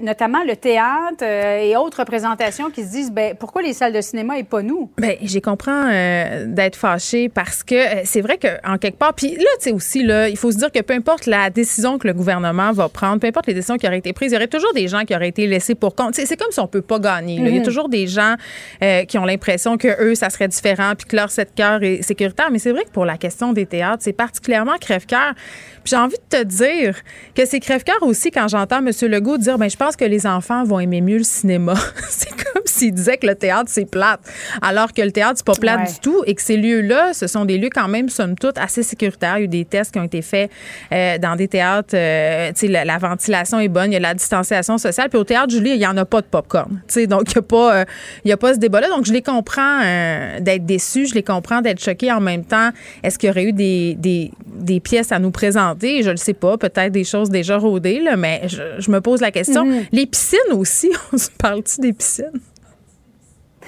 notamment 0.01 0.43
le 0.43 0.55
théâtre 0.55 1.23
euh, 1.23 1.59
et 1.59 1.75
autres 1.75 1.99
représentations 1.99 2.69
qui 2.69 2.83
se 2.83 2.91
disent 2.91 3.11
ben 3.11 3.35
pourquoi 3.35 3.61
les 3.61 3.73
salles 3.73 3.93
de 3.93 4.01
cinéma 4.01 4.37
et 4.37 4.43
pas 4.43 4.61
nous? 4.61 4.89
Ben 4.97 5.15
j'ai 5.21 5.41
comprends 5.41 5.89
euh, 5.91 6.45
d'être 6.47 6.75
fâché 6.75 7.29
parce 7.29 7.63
que 7.63 7.75
c'est 8.03 8.21
vrai 8.21 8.37
que 8.37 8.47
en 8.67 8.77
quelque 8.77 8.97
part 8.97 9.13
puis 9.13 9.35
là 9.35 9.49
tu 9.59 9.69
sais 9.69 9.71
aussi 9.71 10.03
là 10.03 10.29
il 10.29 10.37
faut 10.37 10.51
se 10.51 10.57
dire 10.57 10.71
que 10.71 10.81
peu 10.81 10.93
importe 10.93 11.25
la 11.25 11.49
décision 11.49 11.97
que 11.97 12.07
le 12.07 12.13
gouvernement 12.13 12.71
va 12.71 12.89
prendre, 12.89 13.19
peu 13.19 13.27
importe 13.27 13.47
les 13.47 13.53
décisions 13.53 13.77
qui 13.77 13.87
auraient 13.87 13.99
été 13.99 14.13
prises, 14.13 14.31
il 14.31 14.35
y 14.35 14.37
aurait 14.37 14.47
toujours 14.47 14.73
des 14.73 14.87
gens 14.87 15.03
qui 15.03 15.15
auraient 15.15 15.29
été 15.29 15.47
laissés 15.47 15.75
pour 15.75 15.95
compte. 15.95 16.15
c'est 16.15 16.37
comme 16.37 16.51
si 16.51 16.59
on 16.59 16.67
peut 16.67 16.81
pas 16.81 16.99
gagner. 16.99 17.35
Il 17.35 17.47
y 17.47 17.57
a 17.57 17.59
mhm. 17.59 17.63
toujours 17.63 17.89
des 17.89 18.07
gens 18.07 18.35
qui 19.07 19.17
ont 19.17 19.25
l'impression 19.25 19.77
que 19.77 20.03
eux 20.03 20.15
ça 20.15 20.29
serait 20.29 20.47
différent 20.47 20.93
puis 20.97 21.07
que 21.07 21.15
leur 21.15 21.29
cette 21.29 21.53
cœur 21.53 21.83
est 21.83 22.01
sécuritaire, 22.01 22.49
mais 22.51 22.59
c'est 22.59 22.71
vrai 22.71 22.83
que 22.85 22.91
pour 22.91 23.05
la 23.05 23.17
question 23.17 23.53
des 23.53 23.65
théâtres, 23.65 24.01
c'est 24.01 24.13
particulièrement 24.13 24.77
crève-cœur. 24.79 25.33
J'ai 25.83 25.97
envie 25.97 26.17
de 26.31 26.37
te 26.37 26.43
dire 26.43 26.97
que 27.35 27.45
c'est 27.45 27.59
crève-cœur 27.59 28.01
aussi 28.01 28.31
quand 28.31 28.47
j'entends 28.47 28.79
M. 28.79 28.91
Legault 29.03 29.37
dire 29.37 29.57
ben 29.57 29.69
je 29.75 29.77
pense 29.77 29.97
que 29.97 30.05
les 30.05 30.25
enfants 30.25 30.63
vont 30.63 30.79
aimer 30.79 31.01
mieux 31.01 31.17
le 31.17 31.25
cinéma. 31.25 31.73
c'est 32.09 32.29
comme 32.29 32.61
s'il 32.63 32.93
disait 32.93 33.17
que 33.17 33.27
le 33.27 33.35
théâtre, 33.35 33.65
c'est 33.67 33.83
plate. 33.83 34.21
Alors 34.61 34.93
que 34.93 35.01
le 35.01 35.11
théâtre, 35.11 35.33
c'est 35.35 35.45
pas 35.45 35.59
plate 35.59 35.91
du 35.91 35.99
tout 35.99 36.23
et 36.25 36.33
que 36.33 36.41
ces 36.41 36.55
lieux-là, 36.55 37.13
ce 37.13 37.27
sont 37.27 37.43
des 37.43 37.57
lieux 37.57 37.69
quand 37.73 37.89
même, 37.89 38.07
somme 38.07 38.35
toute, 38.35 38.57
assez 38.57 38.83
sécuritaires. 38.83 39.37
Il 39.37 39.39
y 39.39 39.41
a 39.41 39.45
eu 39.45 39.47
des 39.49 39.65
tests 39.65 39.91
qui 39.91 39.99
ont 39.99 40.05
été 40.05 40.21
faits 40.21 40.49
euh, 40.93 41.17
dans 41.17 41.35
des 41.35 41.49
théâtres. 41.49 41.93
Euh, 41.93 42.53
tu 42.53 42.67
sais, 42.67 42.85
la, 42.85 42.97
ventilation 42.97 43.59
est 43.59 43.67
bonne, 43.67 43.91
il 43.91 43.95
y 43.95 43.97
a 43.97 43.99
la 43.99 44.13
distanciation 44.13 44.77
sociale. 44.77 45.09
Puis 45.09 45.19
au 45.19 45.25
théâtre, 45.25 45.49
Julie, 45.51 45.71
il 45.71 45.79
n'y 45.79 45.87
en 45.87 45.97
a 45.97 46.05
pas 46.05 46.21
de 46.21 46.27
popcorn. 46.27 46.81
Tu 46.87 46.93
sais, 46.93 47.07
donc 47.07 47.23
il 47.33 47.37
n'y 47.37 47.39
a, 47.39 47.41
pas, 47.41 47.75
euh, 47.75 47.85
y 48.23 48.31
a 48.31 48.37
pas 48.37 48.53
ce 48.53 48.59
débat-là. 48.59 48.87
Donc 48.87 49.05
je 49.05 49.11
les 49.11 49.21
comprends 49.21 49.81
d'être 50.39 50.65
déçus, 50.65 51.07
je 51.07 51.15
les 51.15 51.23
comprends 51.23 51.59
d'être 51.59 51.83
choqués 51.83 52.13
en 52.13 52.21
même 52.21 52.45
temps. 52.45 52.69
Est-ce 53.03 53.19
qu'il 53.19 53.27
y 53.27 53.29
aurait 53.29 53.43
eu 53.43 53.53
des, 53.53 53.95
des, 53.95 54.31
des, 54.45 54.79
pièces 54.79 55.11
à 55.11 55.19
nous 55.19 55.31
présenter? 55.31 56.01
Je 56.01 56.11
ne 56.11 56.15
sais 56.15 56.33
pas. 56.33 56.57
Peut-être 56.57 56.93
des 56.93 57.03
choses 57.03 57.29
déjà 57.29 57.57
rodées, 57.57 57.99
là, 57.99 58.15
mais 58.15 58.43
je, 58.47 58.89
me 58.89 59.01
pose 59.01 59.19
la 59.19 59.31
question. 59.31 59.64
Mm-hmm. 59.65 59.87
Les 59.91 60.05
piscines 60.05 60.53
aussi, 60.53 60.91
on 61.13 61.17
se 61.17 61.29
parle-tu 61.29 61.81
des 61.81 61.93
piscines? 61.93 62.41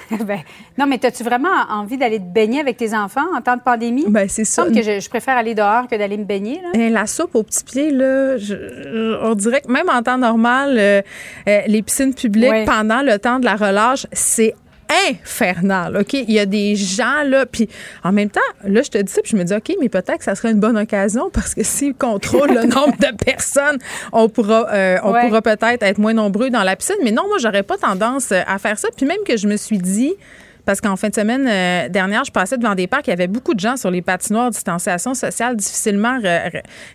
ben, 0.26 0.40
non, 0.78 0.86
mais 0.86 1.04
as-tu 1.06 1.24
vraiment 1.24 1.50
envie 1.70 1.98
d'aller 1.98 2.20
te 2.20 2.26
baigner 2.26 2.60
avec 2.60 2.78
tes 2.78 2.96
enfants 2.96 3.26
en 3.36 3.42
temps 3.42 3.56
de 3.56 3.62
pandémie? 3.62 4.06
Ben, 4.08 4.28
c'est 4.30 4.46
ça. 4.46 4.66
que 4.66 4.82
je, 4.82 5.10
préfère 5.10 5.38
aller 5.38 5.56
dehors 5.56 5.88
que 5.88 5.96
d'aller 5.96 6.18
me 6.18 6.24
baigner. 6.24 6.62
Là. 6.62 6.70
Eh, 6.74 6.90
la 6.90 7.08
soupe 7.08 7.36
aux 7.36 7.44
petits 7.44 7.64
pieds, 7.64 7.92
là, 7.92 8.36
on 9.22 9.36
dirait 9.36 9.62
que 9.62 9.72
même 9.72 9.90
en 9.90 10.02
temps 10.04 10.18
normal, 10.18 10.78
euh, 10.78 11.02
euh, 11.48 11.62
les 11.68 11.82
piscines 11.82 12.14
publiques, 12.14 12.66
pendant 12.66 13.02
le 13.02 13.18
temps 13.20 13.40
de 13.40 13.46
la 13.46 13.56
relâche, 13.56 14.08
c'est 14.12 14.54
infernal, 15.10 15.98
OK? 15.98 16.14
Il 16.14 16.32
y 16.32 16.40
a 16.40 16.46
des 16.46 16.76
gens, 16.76 17.24
là, 17.24 17.46
puis 17.46 17.70
en 18.04 18.12
même 18.12 18.30
temps, 18.30 18.40
là, 18.64 18.82
je 18.82 18.90
te 18.90 18.98
dis 18.98 19.12
ça, 19.12 19.22
puis 19.22 19.32
je 19.32 19.38
me 19.38 19.44
dis, 19.44 19.54
OK, 19.54 19.76
mais 19.80 19.90
peut-être 19.90 20.20
que 20.20 20.24
ça 20.24 20.36
serait 20.36 20.52
une 20.52 20.60
bonne 20.60 20.78
occasion 20.78 21.30
parce 21.32 21.54
que 21.54 21.64
s'ils 21.64 21.96
contrôlent 21.96 22.54
le 22.54 22.64
nombre 22.74 22.98
de 22.98 23.16
personnes, 23.24 23.78
on 24.12 24.30
pourra, 24.30 24.68
euh, 24.72 24.98
on 25.04 25.14
pourra 25.14 25.42
peut-être 25.42 25.84
être 25.84 25.98
moins 25.98 26.14
nombreux 26.14 26.50
dans 26.50 26.64
la 26.64 26.76
piscine. 26.76 26.96
Mais 27.04 27.12
non, 27.12 27.28
moi, 27.28 27.38
j'aurais 27.40 27.64
pas 27.64 27.78
tendance 27.78 28.32
à 28.32 28.58
faire 28.60 28.80
ça. 28.80 28.90
Puis 28.96 29.06
même 29.06 29.24
que 29.26 29.38
je 29.38 29.48
me 29.48 29.58
suis 29.58 29.78
dit, 29.78 30.16
parce 30.68 30.82
qu'en 30.82 30.98
fin 30.98 31.08
de 31.08 31.16
semaine 31.16 31.48
euh, 31.48 31.88
dernière, 31.88 32.26
je 32.26 32.32
passais 32.32 32.58
devant 32.58 32.76
des 32.76 32.88
parcs, 32.88 33.08
il 33.08 33.12
y 33.12 33.14
avait 33.14 33.28
beaucoup 33.28 33.54
de 33.54 33.60
gens 33.60 33.78
sur 33.78 33.90
les 33.90 34.02
patinoires, 34.02 34.50
distanciation 34.50 35.14
sociale 35.14 35.56
difficilement 35.56 36.20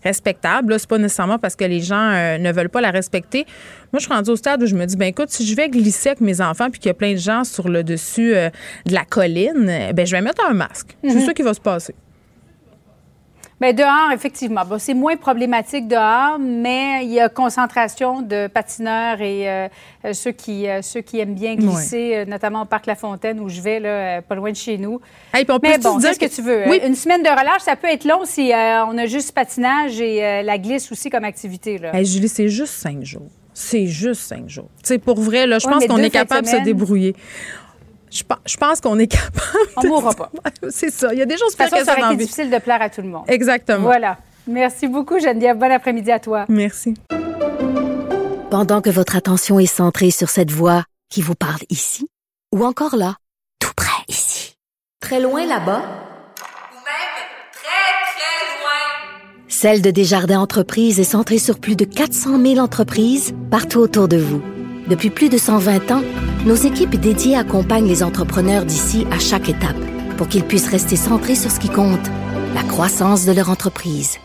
respectable. 0.05 0.79
C'est 0.79 0.89
pas 0.89 0.99
nécessairement 0.99 1.39
parce 1.39 1.57
que 1.57 1.65
les 1.65 1.81
gens 1.81 2.11
euh, 2.13 2.37
ne 2.37 2.53
veulent 2.53 2.69
pas 2.69 2.83
la 2.83 2.91
respecter. 2.91 3.47
Moi, 3.91 3.99
je 3.99 4.05
suis 4.05 4.13
rendue 4.13 4.29
au 4.29 4.37
stade 4.37 4.63
où 4.63 4.67
je 4.67 4.75
me 4.75 4.85
dis, 4.85 4.97
ben 4.97 5.07
écoute, 5.07 5.31
si 5.31 5.47
je 5.47 5.57
vais 5.57 5.71
glisser 5.71 6.11
avec 6.11 6.21
mes 6.21 6.43
enfants 6.43 6.69
puis 6.69 6.81
qu'il 6.81 6.91
y 6.91 6.91
a 6.91 6.95
plein 6.95 7.13
de 7.13 7.19
gens 7.19 7.45
sur 7.45 7.71
le 7.71 7.83
dessus 7.83 8.35
euh, 8.35 8.51
de 8.85 8.93
la 8.93 9.07
colline, 9.07 9.65
ben 9.95 10.07
je 10.07 10.13
vais 10.13 10.21
mettre 10.21 10.45
un 10.47 10.53
masque. 10.53 10.95
C'est 11.03 11.21
ça 11.21 11.33
qui 11.33 11.43
va 11.43 11.55
se 11.55 11.61
passer. 11.61 11.95
Bien, 13.63 13.73
dehors, 13.73 14.11
effectivement. 14.13 14.63
c'est 14.79 14.93
moins 14.93 15.17
problématique 15.17 15.87
dehors, 15.87 16.37
mais 16.41 17.05
il 17.05 17.13
y 17.13 17.21
a 17.21 17.29
concentration 17.29 18.21
de 18.21 18.49
patineurs 18.49 19.21
et 19.21 19.49
euh, 19.49 19.69
euh, 20.05 20.13
ceux, 20.13 20.33
qui, 20.33 20.69
euh, 20.69 20.83
ceux 20.83 21.01
qui 21.01 21.21
aiment 21.21 21.35
bien 21.35 21.55
glisser, 21.55 22.25
notamment 22.27 22.63
au 22.63 22.65
Parc 22.65 22.87
La 22.87 22.97
Fontaine 22.97 23.39
où 23.39 23.49
je 23.49 23.61
vais, 23.61 23.79
là, 23.79 24.21
pas 24.21 24.35
loin 24.35 24.51
de 24.51 24.57
chez 24.57 24.79
nous. 24.79 25.01
mais 25.33 25.45
bon, 25.45 26.01
ce 26.01 26.19
que... 26.19 26.35
tu 26.35 26.43
veux? 26.43 26.85
Une 26.85 26.97
semaine 26.97 27.23
de 27.23 27.29
relâche, 27.29 27.63
ça 27.63 27.77
peut 27.77 27.87
être 27.87 28.05
long 28.05 28.25
si 28.25 28.51
on 28.53 28.99
a 28.99 29.07
juste 29.07 29.33
patinage 29.33 30.01
et 30.01 30.43
la 30.43 30.59
glisse 30.59 30.91
aussi 30.91 31.09
comme 31.09 31.25
activité. 31.25 31.79
Là. 31.79 32.03
Julie, 32.03 32.29
c'est 32.29 32.49
juste 32.49 32.75
cinq 32.75 33.05
jours. 33.05 33.29
C'est 33.55 33.87
juste 33.87 34.23
cinq 34.23 34.49
jours. 34.49 34.71
C'est 34.83 34.99
pour 34.99 35.21
vrai, 35.21 35.47
là, 35.47 35.59
je 35.59 35.69
pense 35.69 35.87
qu'on 35.87 35.99
est 35.99 36.11
capable 36.11 36.47
de 36.47 36.51
se 36.51 36.65
débrouiller. 36.65 37.15
Je, 38.13 38.57
pense 38.59 38.81
qu'on 38.83 38.99
est 38.99 39.07
capable. 39.07 39.41
On 39.77 39.83
ne 39.83 39.89
mourra 39.89 40.13
pas. 40.13 40.31
C'est 40.71 40.91
ça. 40.91 41.13
Il 41.15 41.19
y 41.19 41.23
a 41.23 41.27
des 41.27 41.39
choses 41.39 41.55
pires 41.57 41.71
que 41.71 41.85
ça. 41.85 41.97
Ça 41.97 42.15
difficile 42.15 42.51
de 42.51 42.59
plaire 42.59 42.83
à 42.83 42.91
tout 42.91 43.01
le 43.01 43.09
monde. 43.09 43.25
Exactement. 43.27 43.85
Voilà. 43.85 44.19
Merci 44.47 44.87
beaucoup, 44.87 45.19
Geneviève. 45.19 45.57
Bon 45.57 45.71
après-midi 45.73 46.11
à 46.13 46.19
toi. 46.19 46.45
Merci. 46.49 46.95
Pendant 48.51 48.83
que 48.83 48.91
votre 48.91 49.17
attention 49.17 49.59
est 49.59 49.67
centrée 49.67 50.11
sur 50.11 50.29
cette 50.29 50.51
voix 50.51 50.85
qui 51.09 51.23
vous 51.23 51.35
parle 51.35 51.61
ici, 51.71 52.07
ou 52.55 52.65
encore 52.65 52.97
là, 52.97 53.17
tout 53.61 53.73
près 53.75 54.03
ici, 54.09 54.57
très 55.01 55.21
loin 55.21 55.47
là-bas, 55.47 55.81
ou 55.81 56.77
même 56.85 57.13
très, 57.53 58.13
très 58.13 58.61
loin, 58.61 59.49
Celle 59.49 59.81
de 59.81 59.91
Desjardins 59.91 60.41
Entreprises 60.41 61.01
est 61.01 61.05
centrée 61.05 61.39
sur 61.39 61.59
plus 61.61 61.77
de 61.77 61.87
400 61.87 62.39
000 62.43 62.59
entreprises 62.59 63.35
partout 63.51 63.79
autour 63.79 64.09
de 64.09 64.19
vous. 64.19 64.43
Depuis 64.89 65.11
plus 65.11 65.31
de 65.31 65.39
120 65.39 65.91
ans, 65.93 66.03
nos 66.45 66.55
équipes 66.55 66.97
dédiées 66.97 67.37
accompagnent 67.37 67.87
les 67.87 68.03
entrepreneurs 68.03 68.65
d'ici 68.65 69.07
à 69.11 69.19
chaque 69.19 69.49
étape 69.49 69.77
pour 70.17 70.29
qu'ils 70.29 70.45
puissent 70.45 70.69
rester 70.69 70.97
centrés 70.97 71.35
sur 71.35 71.51
ce 71.51 71.61
qui 71.61 71.69
compte, 71.69 72.07
la 72.55 72.63
croissance 72.63 73.25
de 73.25 73.33
leur 73.33 73.51
entreprise. 73.51 74.19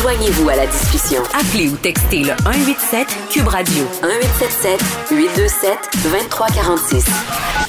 Joignez-vous 0.00 0.48
à 0.48 0.56
la 0.56 0.66
discussion. 0.66 1.22
Appelez 1.32 1.68
ou 1.68 1.76
textez 1.76 2.20
le 2.20 2.32
187 2.44 3.06
Cube 3.30 3.48
Radio 3.48 3.84
1877 4.02 4.80
827 5.10 5.78
2346. 6.02 7.04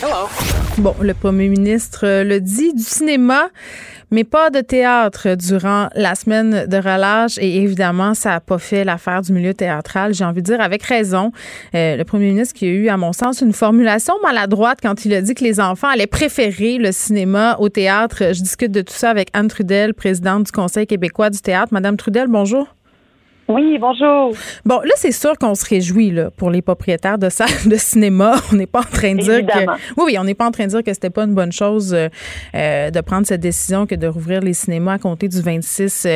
Hello. 0.01 0.27
Bon, 0.79 0.95
le 0.99 1.13
premier 1.13 1.49
ministre 1.49 2.23
le 2.23 2.41
dit 2.41 2.73
du 2.73 2.83
cinéma 2.83 3.49
mais 4.13 4.23
pas 4.23 4.51
de 4.51 4.61
théâtre 4.61 5.33
durant 5.33 5.89
la 5.95 6.13
semaine 6.13 6.67
de 6.67 6.77
relâche. 6.77 7.39
Et 7.39 7.57
évidemment, 7.57 8.13
ça 8.13 8.29
n'a 8.29 8.39
pas 8.39 8.59
fait 8.59 8.83
l'affaire 8.83 9.23
du 9.23 9.33
milieu 9.33 9.55
théâtral. 9.55 10.13
J'ai 10.13 10.23
envie 10.23 10.43
de 10.43 10.45
dire 10.45 10.61
avec 10.61 10.83
raison. 10.83 11.31
Euh, 11.73 11.97
le 11.97 12.03
premier 12.03 12.27
ministre 12.27 12.53
qui 12.53 12.65
a 12.65 12.69
eu, 12.69 12.89
à 12.89 12.97
mon 12.97 13.11
sens, 13.11 13.41
une 13.41 13.53
formulation 13.53 14.13
maladroite 14.21 14.79
quand 14.83 15.03
il 15.05 15.15
a 15.15 15.21
dit 15.21 15.33
que 15.33 15.43
les 15.43 15.59
enfants 15.59 15.87
allaient 15.87 16.05
préférer 16.05 16.77
le 16.77 16.91
cinéma 16.91 17.57
au 17.59 17.69
théâtre. 17.69 18.33
Je 18.33 18.41
discute 18.43 18.71
de 18.71 18.81
tout 18.81 18.93
ça 18.93 19.09
avec 19.09 19.29
Anne 19.33 19.47
Trudel, 19.47 19.95
présidente 19.95 20.43
du 20.43 20.51
Conseil 20.51 20.85
québécois 20.85 21.31
du 21.31 21.39
théâtre. 21.39 21.73
Madame 21.73 21.97
Trudel, 21.97 22.27
bonjour. 22.27 22.67
Oui, 23.49 23.77
bonjour. 23.77 24.33
Bon, 24.63 24.79
là, 24.79 24.91
c'est 24.95 25.11
sûr 25.11 25.37
qu'on 25.37 25.53
se 25.53 25.65
réjouit 25.65 26.11
là, 26.11 26.31
pour 26.31 26.49
les 26.49 26.61
propriétaires 26.61 27.17
de 27.17 27.27
salles 27.29 27.49
de 27.65 27.75
cinéma. 27.75 28.35
On 28.53 28.55
n'est 28.55 28.67
pas 28.67 28.79
en 28.79 28.83
train 28.83 29.15
de 29.15 29.21
dire 29.21 29.45
que. 29.45 29.65
Oui, 29.97 30.03
oui, 30.05 30.17
on 30.17 30.23
n'est 30.23 30.33
pas 30.33 30.47
en 30.47 30.51
train 30.51 30.65
de 30.65 30.69
dire 30.69 30.83
que 30.83 30.93
c'était 30.93 31.09
pas 31.09 31.25
une 31.25 31.33
bonne 31.33 31.51
chose 31.51 31.93
euh, 31.93 32.07
euh, 32.55 32.89
de 32.89 33.01
prendre 33.01 33.27
cette 33.27 33.41
décision 33.41 33.85
que 33.85 33.95
de 33.95 34.07
rouvrir 34.07 34.39
les 34.39 34.53
cinémas 34.53 34.93
à 34.93 34.97
compter 34.97 35.27
du 35.27 35.41
26 35.41 36.07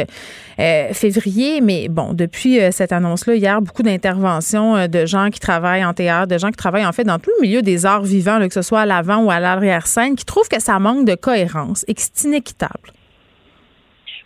euh, 0.59 0.93
février. 0.93 1.59
Mais 1.59 1.89
bon, 1.89 2.13
depuis 2.13 2.59
cette 2.71 2.93
annonce-là, 2.93 3.35
hier, 3.35 3.61
beaucoup 3.61 3.83
d'interventions 3.83 4.87
de 4.87 5.05
gens 5.05 5.29
qui 5.29 5.39
travaillent 5.39 5.85
en 5.85 5.93
théâtre, 5.93 6.27
de 6.27 6.37
gens 6.37 6.49
qui 6.49 6.57
travaillent 6.57 6.85
en 6.85 6.93
fait 6.93 7.03
dans 7.03 7.19
tout 7.19 7.31
le 7.37 7.45
milieu 7.45 7.61
des 7.61 7.85
arts 7.85 8.03
vivants, 8.03 8.39
que 8.47 8.53
ce 8.53 8.61
soit 8.61 8.81
à 8.81 8.85
l'avant 8.85 9.23
ou 9.23 9.31
à 9.31 9.39
l'arrière-scène, 9.39 10.15
qui 10.15 10.25
trouvent 10.25 10.49
que 10.49 10.61
ça 10.61 10.79
manque 10.79 11.05
de 11.05 11.15
cohérence 11.15 11.83
et 11.87 11.93
que 11.93 12.01
c'est 12.01 12.27
inéquitable. 12.27 12.93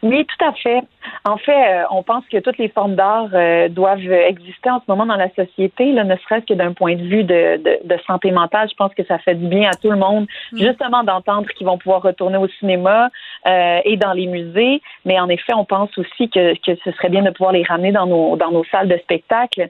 Oui, 0.03 0.25
tout 0.25 0.45
à 0.45 0.53
fait. 0.53 0.81
En 1.25 1.37
fait, 1.37 1.51
euh, 1.51 1.83
on 1.91 2.01
pense 2.01 2.25
que 2.25 2.37
toutes 2.37 2.57
les 2.57 2.69
formes 2.69 2.95
d'art 2.95 3.29
euh, 3.33 3.69
doivent 3.69 4.11
exister 4.11 4.71
en 4.71 4.79
ce 4.79 4.85
moment 4.87 5.05
dans 5.05 5.15
la 5.15 5.29
société, 5.35 5.91
là, 5.91 6.03
ne 6.03 6.15
serait-ce 6.17 6.45
que 6.45 6.53
d'un 6.55 6.73
point 6.73 6.95
de 6.95 7.03
vue 7.03 7.23
de, 7.23 7.61
de, 7.83 7.97
santé 8.07 8.31
mentale. 8.31 8.67
Je 8.69 8.75
pense 8.75 8.93
que 8.95 9.03
ça 9.05 9.19
fait 9.19 9.35
du 9.35 9.45
bien 9.45 9.69
à 9.69 9.73
tout 9.73 9.91
le 9.91 9.97
monde, 9.97 10.25
mm. 10.53 10.57
justement, 10.57 11.03
d'entendre 11.03 11.47
qu'ils 11.49 11.67
vont 11.67 11.77
pouvoir 11.77 12.01
retourner 12.01 12.37
au 12.37 12.47
cinéma 12.59 13.09
euh, 13.45 13.79
et 13.85 13.95
dans 13.97 14.13
les 14.13 14.25
musées. 14.25 14.81
Mais 15.05 15.19
en 15.19 15.29
effet, 15.29 15.53
on 15.53 15.65
pense 15.65 15.95
aussi 15.97 16.29
que, 16.29 16.53
que 16.55 16.75
ce 16.83 16.91
serait 16.93 17.09
bien 17.09 17.21
de 17.21 17.29
pouvoir 17.29 17.51
les 17.51 17.63
ramener 17.63 17.91
dans 17.91 18.07
nos, 18.07 18.35
dans 18.37 18.51
nos 18.51 18.63
salles 18.65 18.87
de 18.87 18.97
spectacle. 18.97 19.69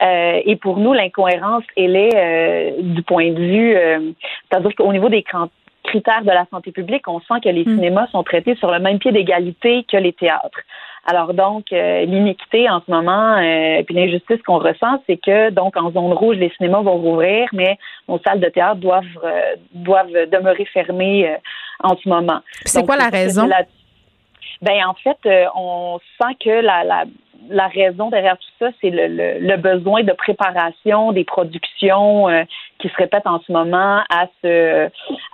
et 0.00 0.56
pour 0.56 0.78
nous, 0.78 0.94
l'incohérence, 0.94 1.64
elle 1.76 1.96
est 1.96 2.74
du 2.80 3.02
point 3.02 3.30
de 3.30 3.40
vue, 3.40 3.76
c'est-à-dire 4.50 4.74
qu'au 4.76 4.92
niveau 4.92 5.08
des 5.08 5.22
critères 5.86 6.22
de 6.22 6.30
la 6.30 6.46
santé 6.50 6.72
publique, 6.72 7.08
on 7.08 7.20
sent 7.20 7.40
que 7.42 7.48
les 7.48 7.64
hmm. 7.64 7.76
cinémas 7.76 8.06
sont 8.08 8.22
traités 8.22 8.54
sur 8.56 8.70
le 8.70 8.78
même 8.78 8.98
pied 8.98 9.12
d'égalité 9.12 9.84
que 9.90 9.96
les 9.96 10.12
théâtres. 10.12 10.60
Alors 11.06 11.34
donc, 11.34 11.72
euh, 11.72 12.04
l'iniquité 12.04 12.68
en 12.68 12.82
ce 12.84 12.90
moment, 12.90 13.36
euh, 13.36 13.82
puis 13.84 13.94
l'injustice 13.94 14.42
qu'on 14.42 14.58
ressent, 14.58 15.00
c'est 15.06 15.16
que 15.16 15.50
donc 15.50 15.76
en 15.76 15.92
zone 15.92 16.12
rouge, 16.12 16.36
les 16.36 16.50
cinémas 16.56 16.82
vont 16.82 16.96
rouvrir, 16.96 17.48
mais 17.52 17.78
nos 18.08 18.18
salles 18.26 18.40
de 18.40 18.48
théâtre 18.48 18.80
doivent 18.80 19.04
euh, 19.22 19.54
doivent 19.72 20.10
demeurer 20.32 20.64
fermées 20.64 21.32
en 21.82 21.96
ce 21.96 22.08
moment. 22.08 22.40
C'est 22.64 22.84
quoi 22.84 22.96
la 22.96 23.08
raison? 23.08 23.48
Ben 24.62 24.86
en 24.86 24.94
fait, 24.94 25.18
on 25.54 26.00
sent 26.18 26.34
que 26.42 26.50
la, 26.50 26.82
la 26.82 27.04
la 27.50 27.68
raison 27.68 28.10
derrière 28.10 28.36
tout 28.38 28.46
ça, 28.58 28.70
c'est 28.80 28.90
le, 28.90 29.06
le, 29.40 29.56
besoin 29.56 30.02
de 30.02 30.12
préparation 30.12 31.12
des 31.12 31.24
productions 31.24 32.28
euh, 32.28 32.42
qui 32.78 32.88
se 32.88 32.94
répètent 32.96 33.26
en 33.26 33.40
ce 33.46 33.52
moment 33.52 34.00
à 34.10 34.26
se, 34.42 34.86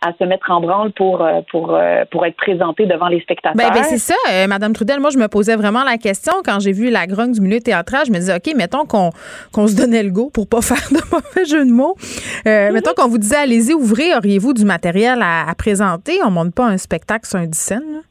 à 0.05 0.13
se 0.19 0.25
mettre 0.25 0.51
en 0.51 0.61
branle 0.61 0.93
pour, 0.93 1.23
euh, 1.23 1.41
pour, 1.51 1.75
euh, 1.75 2.05
pour 2.11 2.25
être 2.27 2.37
présentées 2.37 2.87
devant 2.87 3.09
les 3.09 3.21
spectateurs. 3.21 3.57
Ben, 3.57 3.73
ben 3.73 3.85
c'est 3.85 3.99
ça, 3.99 4.15
Madame 4.49 4.73
Trudel. 4.73 5.01
Moi, 5.01 5.11
je 5.11 5.19
me 5.19 5.29
posais 5.29 5.57
vraiment 5.57 5.85
la 5.85 5.97
question 5.97 6.33
quand 6.45 6.61
j'ai 6.61 6.73
vu 6.73 6.91
la 6.91 7.07
grogne 7.07 7.33
du 7.33 7.41
milieu 7.41 7.61
théâtral. 7.61 8.05
Je 8.07 8.13
me 8.13 8.19
disais, 8.19 8.37
OK, 8.37 8.55
mettons 8.57 8.85
qu'on 8.85 9.11
qu'on 9.53 9.67
se 9.67 9.77
donnait 9.77 10.03
le 10.03 10.11
go 10.11 10.31
pour 10.33 10.49
pas 10.49 10.61
faire 10.63 10.89
de 10.91 11.01
mauvais 11.11 11.45
jeu 11.45 11.65
de 11.65 11.73
mots. 11.73 11.97
Mm-hmm. 12.45 12.73
Mettons 12.73 12.93
qu'on 12.97 13.09
vous 13.09 13.19
disait, 13.19 13.37
allez-y, 13.37 13.75
ouvrez, 13.75 14.15
auriez-vous 14.15 14.53
du 14.53 14.65
matériel 14.65 15.21
à, 15.23 15.53
présenter? 15.57 16.21
On 16.25 16.31
monte 16.31 16.55
pas 16.55 16.67
un 16.67 16.79
spectacle 16.79 17.27
sur 17.27 17.39
un 17.39 17.47
dix 17.47 17.59
scènes, 17.59 18.03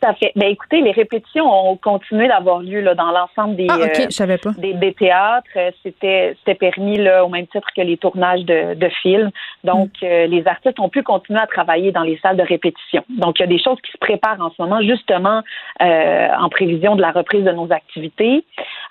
tout 0.00 0.08
à 0.08 0.14
fait. 0.14 0.32
Ben, 0.36 0.48
écoutez, 0.48 0.80
les 0.80 0.92
répétitions 0.92 1.44
ont 1.44 1.76
continué 1.76 2.28
d'avoir 2.28 2.60
lieu 2.60 2.80
là, 2.80 2.94
dans 2.94 3.10
l'ensemble 3.10 3.56
des, 3.56 3.66
ah, 3.68 3.76
euh, 3.78 4.52
des, 4.58 4.74
des, 4.74 4.92
théâtres. 4.94 5.50
Euh, 5.56 5.70
c'était, 5.82 6.36
c'était 6.38 6.54
permis 6.54 6.96
là, 6.96 7.24
au 7.24 7.28
même 7.28 7.46
titre 7.46 7.68
que 7.76 7.82
les 7.82 7.96
tournages 7.96 8.44
de, 8.44 8.74
de 8.74 8.88
films. 9.02 9.30
Donc, 9.64 9.90
mm. 10.02 10.06
euh, 10.06 10.26
les 10.26 10.46
artistes 10.46 10.80
ont 10.80 10.88
pu 10.88 11.02
continuer 11.02 11.40
à 11.40 11.46
travailler 11.46 11.92
dans 11.92 12.02
les 12.02 12.18
salles 12.18 12.36
de 12.36 12.42
répétition. 12.42 13.04
Donc, 13.08 13.38
il 13.38 13.42
y 13.42 13.44
a 13.44 13.48
des 13.48 13.62
choses 13.62 13.78
qui 13.84 13.92
se 13.92 13.98
préparent 13.98 14.40
en 14.40 14.50
ce 14.50 14.62
moment, 14.62 14.80
justement 14.80 15.42
euh, 15.82 16.28
en 16.38 16.48
prévision 16.48 16.96
de 16.96 17.02
la 17.02 17.10
reprise 17.10 17.44
de 17.44 17.52
nos 17.52 17.70
activités. 17.72 18.44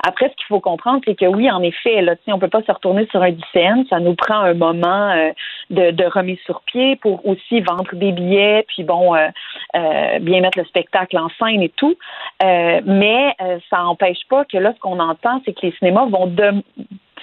Après, 0.05 0.29
ce 0.29 0.35
qu'il 0.35 0.47
faut 0.47 0.59
comprendre, 0.59 1.01
c'est 1.05 1.15
que 1.15 1.25
oui, 1.25 1.49
en 1.49 1.61
effet, 1.61 2.01
là, 2.01 2.15
on 2.27 2.39
peut 2.39 2.47
pas 2.47 2.61
se 2.61 2.71
retourner 2.71 3.07
sur 3.11 3.21
un 3.21 3.33
scène. 3.53 3.85
Ça 3.89 3.99
nous 3.99 4.15
prend 4.15 4.39
un 4.39 4.53
moment 4.53 5.13
de, 5.69 5.91
de 5.91 6.05
remise 6.05 6.39
sur 6.45 6.61
pied 6.61 6.95
pour 6.95 7.25
aussi 7.25 7.61
vendre 7.61 7.93
des 7.93 8.11
billets, 8.11 8.65
puis 8.67 8.83
bon, 8.83 9.13
bien 9.73 10.41
mettre 10.41 10.57
le 10.57 10.65
spectacle 10.65 11.17
en 11.17 11.29
scène 11.39 11.61
et 11.61 11.69
tout. 11.69 11.95
Euh, 12.41 12.81
mais 12.85 13.35
euh, 13.41 13.59
ça 13.69 13.77
n'empêche 13.79 14.25
pas 14.29 14.45
que 14.45 14.57
là, 14.57 14.73
ce 14.73 14.79
qu'on 14.79 14.99
entend, 14.99 15.41
c'est 15.45 15.53
que 15.53 15.65
les 15.65 15.73
cinémas 15.73 16.05
vont 16.05 16.27
de 16.27 16.63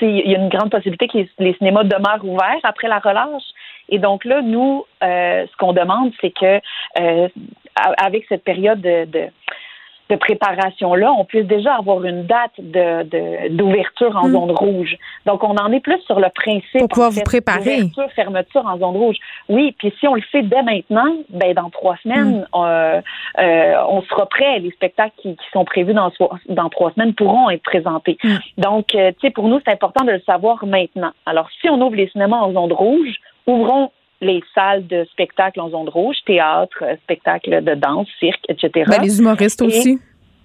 il 0.03 0.31
y 0.31 0.35
a 0.35 0.39
une 0.39 0.51
grande 0.51 0.71
possibilité 0.71 1.09
que 1.09 1.27
les, 1.39 1.55
cinémas 1.55 1.83
demeurent 1.85 2.23
ouverts 2.23 2.61
après 2.65 2.87
la 2.87 2.99
relâche. 2.99 3.45
Et 3.89 3.99
donc 3.99 4.27
là, 4.27 4.43
nous, 4.43 4.85
euh, 5.03 5.47
ce 5.51 5.57
qu'on 5.57 5.73
demande, 5.73 6.13
c'est 6.21 6.33
que 6.33 6.61
avec 7.97 8.27
cette 8.29 8.45
période 8.45 8.83
de 8.83 9.07
de 9.07 9.29
préparation-là, 10.15 11.13
on 11.13 11.25
puisse 11.25 11.47
déjà 11.47 11.75
avoir 11.75 12.05
une 12.05 12.25
date 12.27 12.53
de, 12.59 13.49
d'ouverture 13.49 14.17
en 14.17 14.29
hmm. 14.29 14.33
zone 14.33 14.51
rouge. 14.53 14.97
Donc, 15.25 15.43
on 15.43 15.57
en 15.57 15.73
est 15.73 15.81
plus 15.81 16.01
sur 16.07 16.21
le 16.21 16.29
principe. 16.31 16.79
Pour 16.79 16.89
pouvoir 16.89 17.11
vous 17.11 17.23
préparer. 17.23 17.83
Ouverture, 17.83 18.11
fermeture 18.15 18.65
en 18.67 18.79
zone 18.79 18.97
rouge. 18.97 19.17
Oui, 19.49 19.75
puis 19.79 19.93
si 19.99 20.07
on 20.07 20.15
le 20.15 20.23
fait 20.23 20.43
dès 20.43 20.63
maintenant, 20.63 21.17
ben 21.31 21.55
dans 21.55 21.71
trois 21.71 21.97
semaines, 22.03 22.47
hmm. 22.55 22.61
euh, 22.61 23.01
euh, 23.39 23.75
on 23.89 24.03
sera 24.03 24.27
prêt. 24.27 24.61
Les 24.61 24.71
spectacles 24.71 25.15
qui, 25.21 25.37
sont 25.53 25.65
prévus 25.65 25.95
dans, 25.95 26.13
dans 26.49 26.69
trois 26.69 26.93
semaines 26.93 27.15
pourront 27.15 27.51
être 27.51 27.63
présentés. 27.63 28.19
Hmm. 28.23 28.37
Donc, 28.59 28.95
euh, 28.95 29.11
tu 29.13 29.27
sais, 29.27 29.31
pour 29.31 29.49
nous, 29.49 29.61
c'est 29.65 29.73
important 29.73 30.05
de 30.05 30.13
le 30.13 30.21
savoir 30.21 30.65
maintenant. 30.67 31.11
Alors, 31.25 31.49
si 31.61 31.69
on 31.69 31.81
ouvre 31.81 31.97
les 31.97 32.09
cinémas 32.09 32.39
en 32.39 32.53
zone 32.53 32.73
rouge, 32.73 33.17
ouvrons 33.47 33.91
les 34.21 34.43
salles 34.55 34.87
de 34.87 35.05
spectacle 35.13 35.61
en 35.61 35.71
zone 35.71 35.89
rouge, 35.89 36.17
théâtre, 36.25 36.79
euh, 36.83 36.97
spectacle 37.05 37.63
de 37.63 37.75
danse, 37.75 38.09
cirque, 38.19 38.45
etc. 38.49 38.85
Ben, 38.89 39.03
les 39.03 39.19
humoristes 39.19 39.63
aussi. 39.63 39.99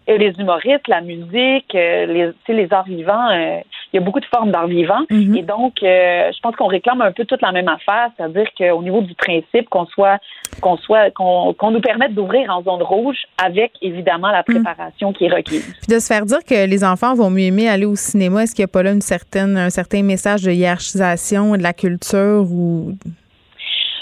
Et 0.07 0.18
les 0.18 0.34
humoristes, 0.39 0.88
la 0.88 1.02
musique, 1.02 1.73
euh, 1.76 2.06
les, 2.07 2.31
les 2.53 2.73
arts 2.73 2.85
vivants, 2.85 3.30
euh, 3.30 3.60
il 3.93 3.98
y 3.98 3.99
a 3.99 4.02
beaucoup 4.02 4.19
de 4.19 4.26
formes 4.26 4.52
d'arts 4.52 4.68
vivants. 4.68 5.06
Mhm. 5.10 5.38
Et 5.38 5.43
donc, 5.43 5.73
je 5.81 6.39
pense 6.41 6.56
qu'on 6.56 6.68
réclame 6.68 7.02
un 7.02 7.11
peu 7.11 7.23
toute 7.23 7.41
la 7.41 7.52
même 7.52 7.68
affaire, 7.68 8.10
c'est-à-dire 8.18 8.48
qu'au 8.57 8.81
niveau 8.81 9.02
du 9.02 9.14
principe, 9.14 9.69
qu'on 9.69 9.85
soit, 9.85 10.18
qu'on 10.60 10.76
soit, 10.77 11.11
qu'on 11.11 11.72
nous 11.72 11.81
permette 11.81 12.15
d'ouvrir 12.15 12.49
en 12.49 12.64
zone 12.64 12.81
rouge 12.81 13.18
avec 13.38 13.73
évidemment 13.81 14.31
la 14.31 14.43
mhm. 14.48 14.56
préparation 14.56 15.14
qui 15.14 15.26
est 15.26 15.34
requise. 15.34 15.72
Puis 15.81 15.95
de 15.95 15.99
se 15.99 16.07
faire 16.07 16.26
dire 16.26 16.43
que 16.43 16.68
les 16.68 16.84
enfants 16.84 17.14
vont 17.14 17.30
mieux 17.30 17.43
aimer 17.43 17.69
aller 17.69 17.85
au 17.85 17.95
cinéma, 17.95 18.43
est-ce 18.43 18.56
qu'il 18.56 18.64
n'y 18.64 18.69
a 18.69 18.73
pas 18.73 18.84
là 18.84 18.93
une 18.93 19.02
certaine, 19.02 19.56
un 19.56 19.69
certain 19.69 20.03
message 20.03 20.41
de 20.43 20.52
hiérarchisation 20.52 21.56
de 21.56 21.64
la 21.64 21.73
culture 21.73 22.48
ou 22.49 22.93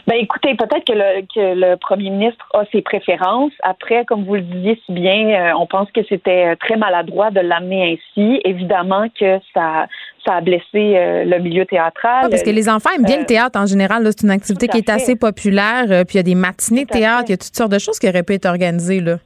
Ben 0.10 0.15
écoutez, 0.15 0.56
peut-être 0.56 0.86
que 0.88 0.94
le, 0.94 1.22
que 1.22 1.53
le 1.53 1.76
premier 1.76 2.10
ministre 2.10 2.44
a 2.56 2.64
ses 2.72 2.81
préférences. 2.81 3.52
Après, 3.61 4.06
comme 4.06 4.23
vous 4.26 4.34
le 4.34 4.41
disiez 4.41 4.81
si 4.84 4.91
bien, 4.91 5.30
euh, 5.30 5.52
on 5.60 5.68
pense 5.68 5.88
que 5.91 6.02
c'était 6.10 6.56
très 6.56 6.77
maladroit 6.77 7.30
de 7.30 7.41
l'amener 7.41 7.94
ainsi. 7.94 8.41
Évidemment 8.44 9.06
que 9.10 9.38
ça, 9.53 9.86
ça 10.26 10.38
a 10.38 10.41
blessé 10.41 10.64
euh, 10.76 11.26
le 11.26 11.38
milieu 11.38 11.64
théâtral. 11.68 12.27
parce 12.27 12.41
que 12.41 12.49
les 12.49 12.68
enfants 12.68 12.90
aiment 12.95 13.06
bien 13.06 13.19
le 13.19 13.27
théâtre 13.27 13.60
en 13.60 13.68
général. 13.68 14.03
C'est 14.07 14.23
une 14.23 14.31
activité 14.31 14.68
qui 14.68 14.80
est 14.80 14.90
assez 14.90 15.15
populaire. 15.15 15.86
puis 16.07 16.15
il 16.15 16.18
y 16.18 16.19
a 16.22 16.23
des 16.23 16.34
matinées 16.34 16.86
de 16.86 16.90
théâtre, 16.90 17.26
il 17.27 17.31
y 17.31 17.34
a 17.34 17.38
toutes 17.38 17.56
sortes 17.56 17.72
de 17.72 17.77
choses 17.77 17.99
qui 17.99 18.10
auraient 18.10 18.23
pu 18.23 18.34
être 18.34 18.48
organisées 18.48 19.02
là. 19.02 19.18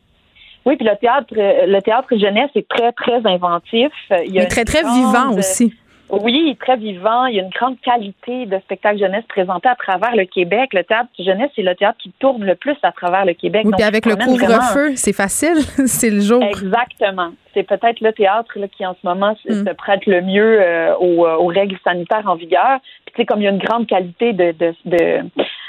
Oui, 0.65 0.75
puis 0.75 0.85
le 0.85 0.97
théâtre, 0.97 1.27
le 1.33 1.79
théâtre 1.79 2.09
jeunesse 2.11 2.49
est 2.55 2.67
très 2.67 2.91
très 2.91 3.25
inventif. 3.25 3.91
Il, 4.27 4.37
est 4.37 4.47
très 4.47 4.65
très 4.65 4.81
vivant 4.81 5.31
aussi. 5.37 5.73
Oui, 6.21 6.55
très 6.59 6.77
vivant. 6.77 7.25
Il 7.25 7.35
y 7.35 7.39
a 7.39 7.43
une 7.43 7.49
grande 7.49 7.79
qualité 7.81 8.45
de 8.45 8.59
spectacle 8.59 8.99
jeunesse 8.99 9.23
présenté 9.27 9.67
à 9.67 9.75
travers 9.75 10.15
le 10.15 10.25
Québec. 10.25 10.73
Le 10.73 10.83
théâtre 10.83 11.09
jeunesse, 11.17 11.49
c'est 11.55 11.63
le 11.63 11.75
théâtre 11.75 11.97
qui 12.01 12.11
tourne 12.19 12.43
le 12.43 12.55
plus 12.55 12.75
à 12.83 12.91
travers 12.91 13.25
le 13.25 13.33
Québec. 13.33 13.63
Oui, 13.65 13.73
puis 13.75 13.83
avec 13.83 14.05
le 14.05 14.15
couvre-feu, 14.15 14.95
c'est 14.95 15.13
facile. 15.13 15.57
c'est 15.87 16.09
le 16.09 16.21
jour. 16.21 16.43
Exactement. 16.43 17.31
C'est 17.53 17.63
peut-être 17.63 17.99
le 18.01 18.11
théâtre 18.13 18.57
qui, 18.75 18.85
en 18.85 18.93
ce 18.93 19.07
moment, 19.07 19.35
se 19.47 19.53
mm. 19.53 19.73
prête 19.75 20.05
le 20.05 20.21
mieux 20.21 20.61
euh, 20.61 20.95
aux, 20.97 21.25
aux, 21.25 21.47
règles 21.47 21.77
sanitaires 21.83 22.27
en 22.27 22.35
vigueur. 22.35 22.79
Puis, 23.05 23.13
tu 23.15 23.21
sais, 23.21 23.25
comme 23.25 23.41
il 23.41 23.45
y 23.45 23.47
a 23.47 23.51
une 23.51 23.57
grande 23.57 23.87
qualité 23.87 24.33
de, 24.33 24.51
de, 24.51 24.73
de, 24.85 25.19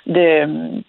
de 0.06 0.82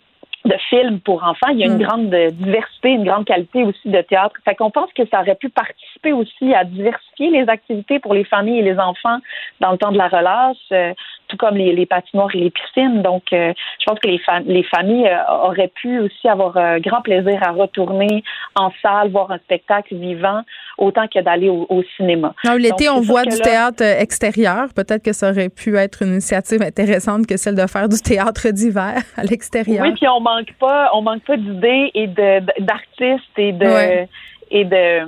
de 0.46 0.56
films 0.70 1.00
pour 1.00 1.24
enfants. 1.24 1.50
Il 1.52 1.60
y 1.60 1.64
a 1.64 1.68
une 1.68 1.76
mm. 1.76 1.84
grande 1.84 2.16
diversité, 2.34 2.90
une 2.90 3.04
grande 3.04 3.26
qualité 3.26 3.64
aussi 3.64 3.90
de 3.90 4.02
théâtre. 4.02 4.36
Fait 4.46 4.56
qu'on 4.56 4.72
pense 4.72 4.92
que 4.94 5.06
ça 5.08 5.22
aurait 5.22 5.36
pu 5.36 5.50
participer 5.50 6.14
aussi 6.14 6.54
à 6.54 6.64
diversifier 6.64 7.32
les 7.32 7.50
activités 7.50 8.00
pour 8.00 8.14
les 8.14 8.24
familles 8.24 8.60
et 8.60 8.64
les 8.64 8.78
enfants 8.78 9.20
dans 9.60 9.72
le 9.72 9.78
temps 9.78 9.92
de 9.92 9.98
la 9.98 10.08
relâche. 10.08 10.96
Euh, 11.26 11.36
tout 11.36 11.38
comme 11.38 11.56
les, 11.56 11.74
les, 11.74 11.86
patinoires 11.86 12.34
et 12.34 12.40
les 12.40 12.52
piscines. 12.52 13.02
Donc, 13.02 13.24
euh, 13.34 13.54
je 13.80 13.86
pense 13.86 14.00
que 14.00 14.08
les, 14.08 14.20
les 14.46 14.64
familles 14.64 15.08
euh, 15.08 15.48
auraient 15.48 15.72
pu 15.74 16.00
aussi 16.00 16.28
avoir 16.28 16.58
un 16.58 16.80
grand 16.80 17.02
plaisir 17.02 17.40
à 17.42 17.52
retourner 17.52 18.24
en 18.56 18.72
salle, 18.82 19.12
voir 19.12 19.32
un 19.32 19.38
spectacle 19.40 19.96
vivant, 19.96 20.42
autant 20.78 21.08
que 21.08 21.22
d'aller 21.22 21.50
au, 21.50 21.84
cinéma. 21.98 22.34
L'été, 22.58 22.90
on 22.90 23.02
voit 23.02 23.24
du 23.24 23.38
théâtre 23.40 23.84
euh, 23.84 24.00
extérieur. 24.00 24.68
Peut-être 24.76 25.04
que 25.04 25.14
ça 25.14 25.32
aurait 25.32 25.50
pu 25.50 25.78
être 25.78 26.02
une 26.04 26.14
initiative 26.14 26.62
intéressante 26.62 27.28
que 27.28 27.38
celle 27.38 27.56
de 27.56 27.68
faire 27.68 27.90
du 27.90 28.00
théâtre 28.02 28.50
d'hiver 28.50 28.96
à 29.18 29.24
l'extérieur. 29.24 29.84
Oui, 29.84 29.94
puis 29.94 30.08
on 30.08 30.20
manque 30.20 30.54
pas, 30.60 30.92
on 30.94 31.02
manque 31.02 31.24
pas 31.24 31.38
d'idées 31.38 31.92
et 31.94 32.08
d'artistes 32.08 33.38
et 33.38 33.52
de 33.52 34.08
et 34.52 34.66
de, 34.66 35.06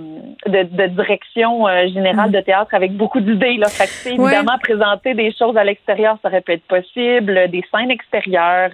de, 0.47 0.63
de 0.63 0.87
direction 0.87 1.67
euh, 1.67 1.87
générale 1.87 2.29
mm. 2.29 2.33
de 2.33 2.41
théâtre 2.41 2.73
avec 2.73 2.93
beaucoup 2.93 3.19
d'idées. 3.19 3.57
Là. 3.57 3.67
Fait 3.69 4.09
évidemment, 4.09 4.57
présenter 4.59 5.13
des 5.13 5.33
choses 5.33 5.57
à 5.57 5.63
l'extérieur, 5.63 6.17
ça 6.21 6.29
aurait 6.29 6.41
pu 6.41 6.53
être 6.53 6.67
possible, 6.67 7.47
des 7.49 7.63
scènes 7.71 7.91
extérieures, 7.91 8.71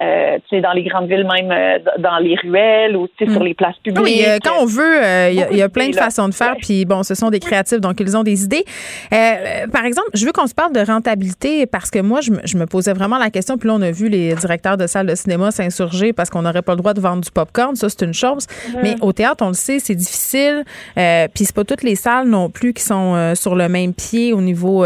euh, 0.00 0.38
euh, 0.52 0.60
dans 0.60 0.72
les 0.72 0.82
grandes 0.82 1.08
villes, 1.08 1.26
même 1.26 1.50
euh, 1.50 1.78
dans 1.98 2.18
les 2.18 2.34
ruelles 2.36 2.96
ou 2.96 3.08
sur 3.18 3.28
mm. 3.28 3.44
les 3.44 3.54
places 3.54 3.76
publiques. 3.82 4.04
Oui, 4.04 4.22
euh, 4.26 4.38
quand 4.42 4.60
on 4.60 4.66
veut, 4.66 5.00
il 5.30 5.56
y, 5.56 5.62
a 5.62 5.68
plein 5.68 5.88
de 5.88 5.94
façons 5.94 6.28
de 6.28 6.34
faire. 6.34 6.56
Puis 6.60 6.84
bon, 6.84 7.02
ce 7.02 7.14
sont 7.14 7.30
des 7.30 7.40
créatifs, 7.40 7.80
donc 7.80 8.00
ils 8.00 8.16
ont 8.16 8.22
des 8.22 8.44
idées. 8.44 8.64
par 9.10 9.84
exemple, 9.84 10.08
je 10.14 10.24
veux 10.26 10.32
qu'on 10.32 10.46
se 10.46 10.54
parle 10.54 10.72
de 10.72 10.80
rentabilité 10.80 11.66
parce 11.66 11.90
que 11.90 12.00
moi, 12.00 12.20
je 12.20 12.32
me, 12.32 12.40
je 12.44 12.56
me, 12.56 12.66
posais 12.66 12.92
vraiment 12.92 13.18
la 13.18 13.30
question. 13.30 13.56
Puis 13.56 13.68
là, 13.68 13.74
on 13.74 13.82
a 13.82 13.90
vu 13.90 14.08
les 14.08 14.34
directeurs 14.34 14.76
de 14.76 14.86
salles 14.86 15.06
de 15.06 15.14
cinéma 15.14 15.50
s'insurger 15.50 16.12
parce 16.12 16.30
qu'on 16.30 16.42
n'aurait 16.42 16.62
pas 16.62 16.72
le 16.72 16.78
droit 16.78 16.94
de 16.94 17.00
vendre 17.00 17.22
du 17.22 17.30
popcorn. 17.30 17.76
Ça, 17.76 17.88
c'est 17.88 18.02
une 18.04 18.14
chose. 18.14 18.46
Mm-hmm. 18.46 18.78
Mais 18.82 18.96
au 19.00 19.12
théâtre, 19.12 19.44
on 19.44 19.48
le 19.48 19.54
sait, 19.54 19.78
c'est 19.78 19.94
difficile. 19.94 20.64
puis 20.96 21.44
c'est 21.44 21.54
pas 21.54 21.64
toutes 21.64 21.82
les 21.82 21.96
salles 21.96 22.28
non 22.28 22.50
plus 22.50 22.72
qui 22.72 22.82
sont 22.82 23.34
sur 23.34 23.54
le 23.54 23.68
même 23.68 23.94
pied 23.94 24.32
au 24.32 24.40
niveau 24.40 24.84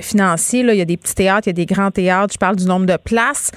financier. 0.00 0.62
Là, 0.62 0.74
il 0.74 0.78
y 0.78 0.82
a 0.82 0.86
des 0.86 0.96
petits 0.96 1.14
théâtres, 1.14 1.46
il 1.46 1.50
y 1.50 1.62
a 1.62 1.64
des 1.64 1.66
grands 1.66 1.90
théâtres. 1.90 2.32
Je 2.34 2.38
parle 2.38 2.56
du 2.56 2.66
nombre 2.66 2.86
de 2.86 2.96
places. 2.96 3.52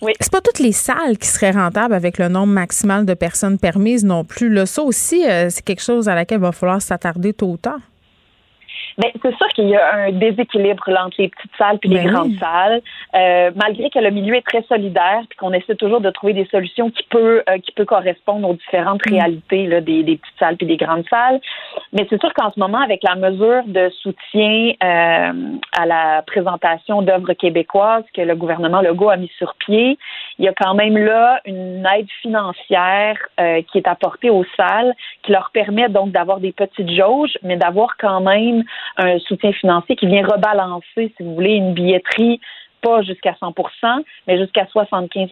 Oui. 0.00 0.12
C'est 0.20 0.30
pas 0.30 0.40
toutes 0.40 0.60
les 0.60 0.72
salles 0.72 1.18
qui 1.18 1.26
seraient 1.26 1.50
rentables 1.50 1.94
avec 1.94 2.18
le 2.18 2.28
nombre 2.28 2.52
maximal 2.52 3.04
de 3.04 3.14
personnes 3.14 3.58
permises 3.58 4.04
non 4.04 4.24
plus. 4.24 4.48
Là, 4.48 4.66
ça 4.66 4.82
aussi, 4.82 5.26
euh, 5.26 5.50
c'est 5.50 5.64
quelque 5.64 5.82
chose 5.82 6.08
à 6.08 6.14
laquelle 6.14 6.38
il 6.38 6.42
va 6.42 6.52
falloir 6.52 6.80
s'attarder 6.80 7.32
tôt 7.32 7.52
ou 7.52 7.56
tard. 7.56 7.80
Ben, 8.98 9.10
c'est 9.22 9.36
sûr 9.36 9.46
qu'il 9.54 9.68
y 9.68 9.76
a 9.76 9.94
un 9.94 10.12
déséquilibre 10.12 10.82
entre 10.88 11.16
les 11.18 11.28
petites 11.28 11.56
salles 11.56 11.78
et 11.84 11.88
les 11.88 12.02
ben 12.02 12.12
grandes 12.12 12.38
salles. 12.38 12.82
Euh, 13.14 13.52
malgré 13.54 13.90
que 13.90 14.00
le 14.00 14.10
milieu 14.10 14.34
est 14.34 14.46
très 14.46 14.62
solidaire 14.62 15.20
puis 15.28 15.38
qu'on 15.38 15.52
essaie 15.52 15.76
toujours 15.76 16.00
de 16.00 16.10
trouver 16.10 16.32
des 16.32 16.46
solutions 16.46 16.90
qui 16.90 17.04
peut 17.04 17.42
euh, 17.48 17.58
qui 17.58 17.70
peut 17.72 17.84
correspondre 17.84 18.48
aux 18.50 18.54
différentes 18.54 19.06
mm. 19.06 19.14
réalités 19.14 19.66
là, 19.66 19.80
des, 19.80 20.02
des, 20.02 20.16
petites 20.16 20.38
salles 20.38 20.56
et 20.60 20.64
des 20.64 20.76
grandes 20.76 21.04
salles. 21.08 21.40
Mais 21.92 22.06
c'est 22.10 22.20
sûr 22.20 22.32
qu'en 22.34 22.50
ce 22.50 22.58
moment, 22.58 22.80
avec 22.80 23.02
la 23.04 23.14
mesure 23.14 23.62
de 23.66 23.88
soutien 24.02 24.72
euh, 24.82 25.32
à 25.78 25.86
la 25.86 26.22
présentation 26.26 27.00
d'œuvres 27.02 27.34
québécoises 27.34 28.04
que 28.14 28.22
le 28.22 28.34
gouvernement 28.34 28.80
Legault 28.80 29.10
a 29.10 29.16
mis 29.16 29.30
sur 29.38 29.54
pied, 29.54 29.96
il 30.38 30.44
y 30.44 30.48
a 30.48 30.52
quand 30.52 30.74
même 30.74 30.98
là 30.98 31.40
une 31.44 31.86
aide 31.96 32.08
financière 32.20 33.16
euh, 33.38 33.62
qui 33.70 33.78
est 33.78 33.86
apportée 33.88 34.30
aux 34.30 34.44
salles 34.56 34.92
qui 35.22 35.32
leur 35.32 35.50
permet 35.52 35.88
donc 35.88 36.10
d'avoir 36.10 36.40
des 36.40 36.52
petites 36.52 36.90
jauges, 36.90 37.38
mais 37.42 37.56
d'avoir 37.56 37.96
quand 37.96 38.20
même 38.20 38.64
un 38.96 39.18
soutien 39.20 39.52
financier 39.52 39.96
qui 39.96 40.06
vient 40.06 40.26
rebalancer, 40.26 41.12
si 41.16 41.22
vous 41.22 41.34
voulez, 41.34 41.54
une 41.54 41.74
billetterie 41.74 42.40
pas 42.80 43.02
jusqu'à 43.02 43.32
100% 43.32 44.04
mais 44.26 44.38
jusqu'à 44.38 44.64
75% 44.64 45.30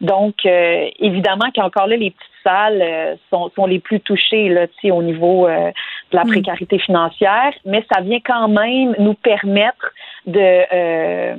Donc, 0.00 0.34
euh, 0.44 0.88
évidemment 0.98 1.50
qu'encore 1.54 1.86
là, 1.86 1.96
les 1.96 2.10
petites 2.10 2.30
salles 2.42 2.82
euh, 2.82 3.16
sont, 3.30 3.50
sont, 3.54 3.66
les 3.66 3.78
plus 3.78 4.00
touchées 4.00 4.48
là, 4.48 4.66
au 4.84 5.02
niveau 5.02 5.46
euh, 5.46 5.70
de 6.10 6.16
la 6.16 6.24
mm. 6.24 6.28
précarité 6.28 6.78
financière, 6.78 7.52
mais 7.64 7.84
ça 7.92 8.00
vient 8.02 8.20
quand 8.24 8.48
même 8.48 8.94
nous 8.98 9.14
permettre 9.14 9.92
de, 10.26 11.34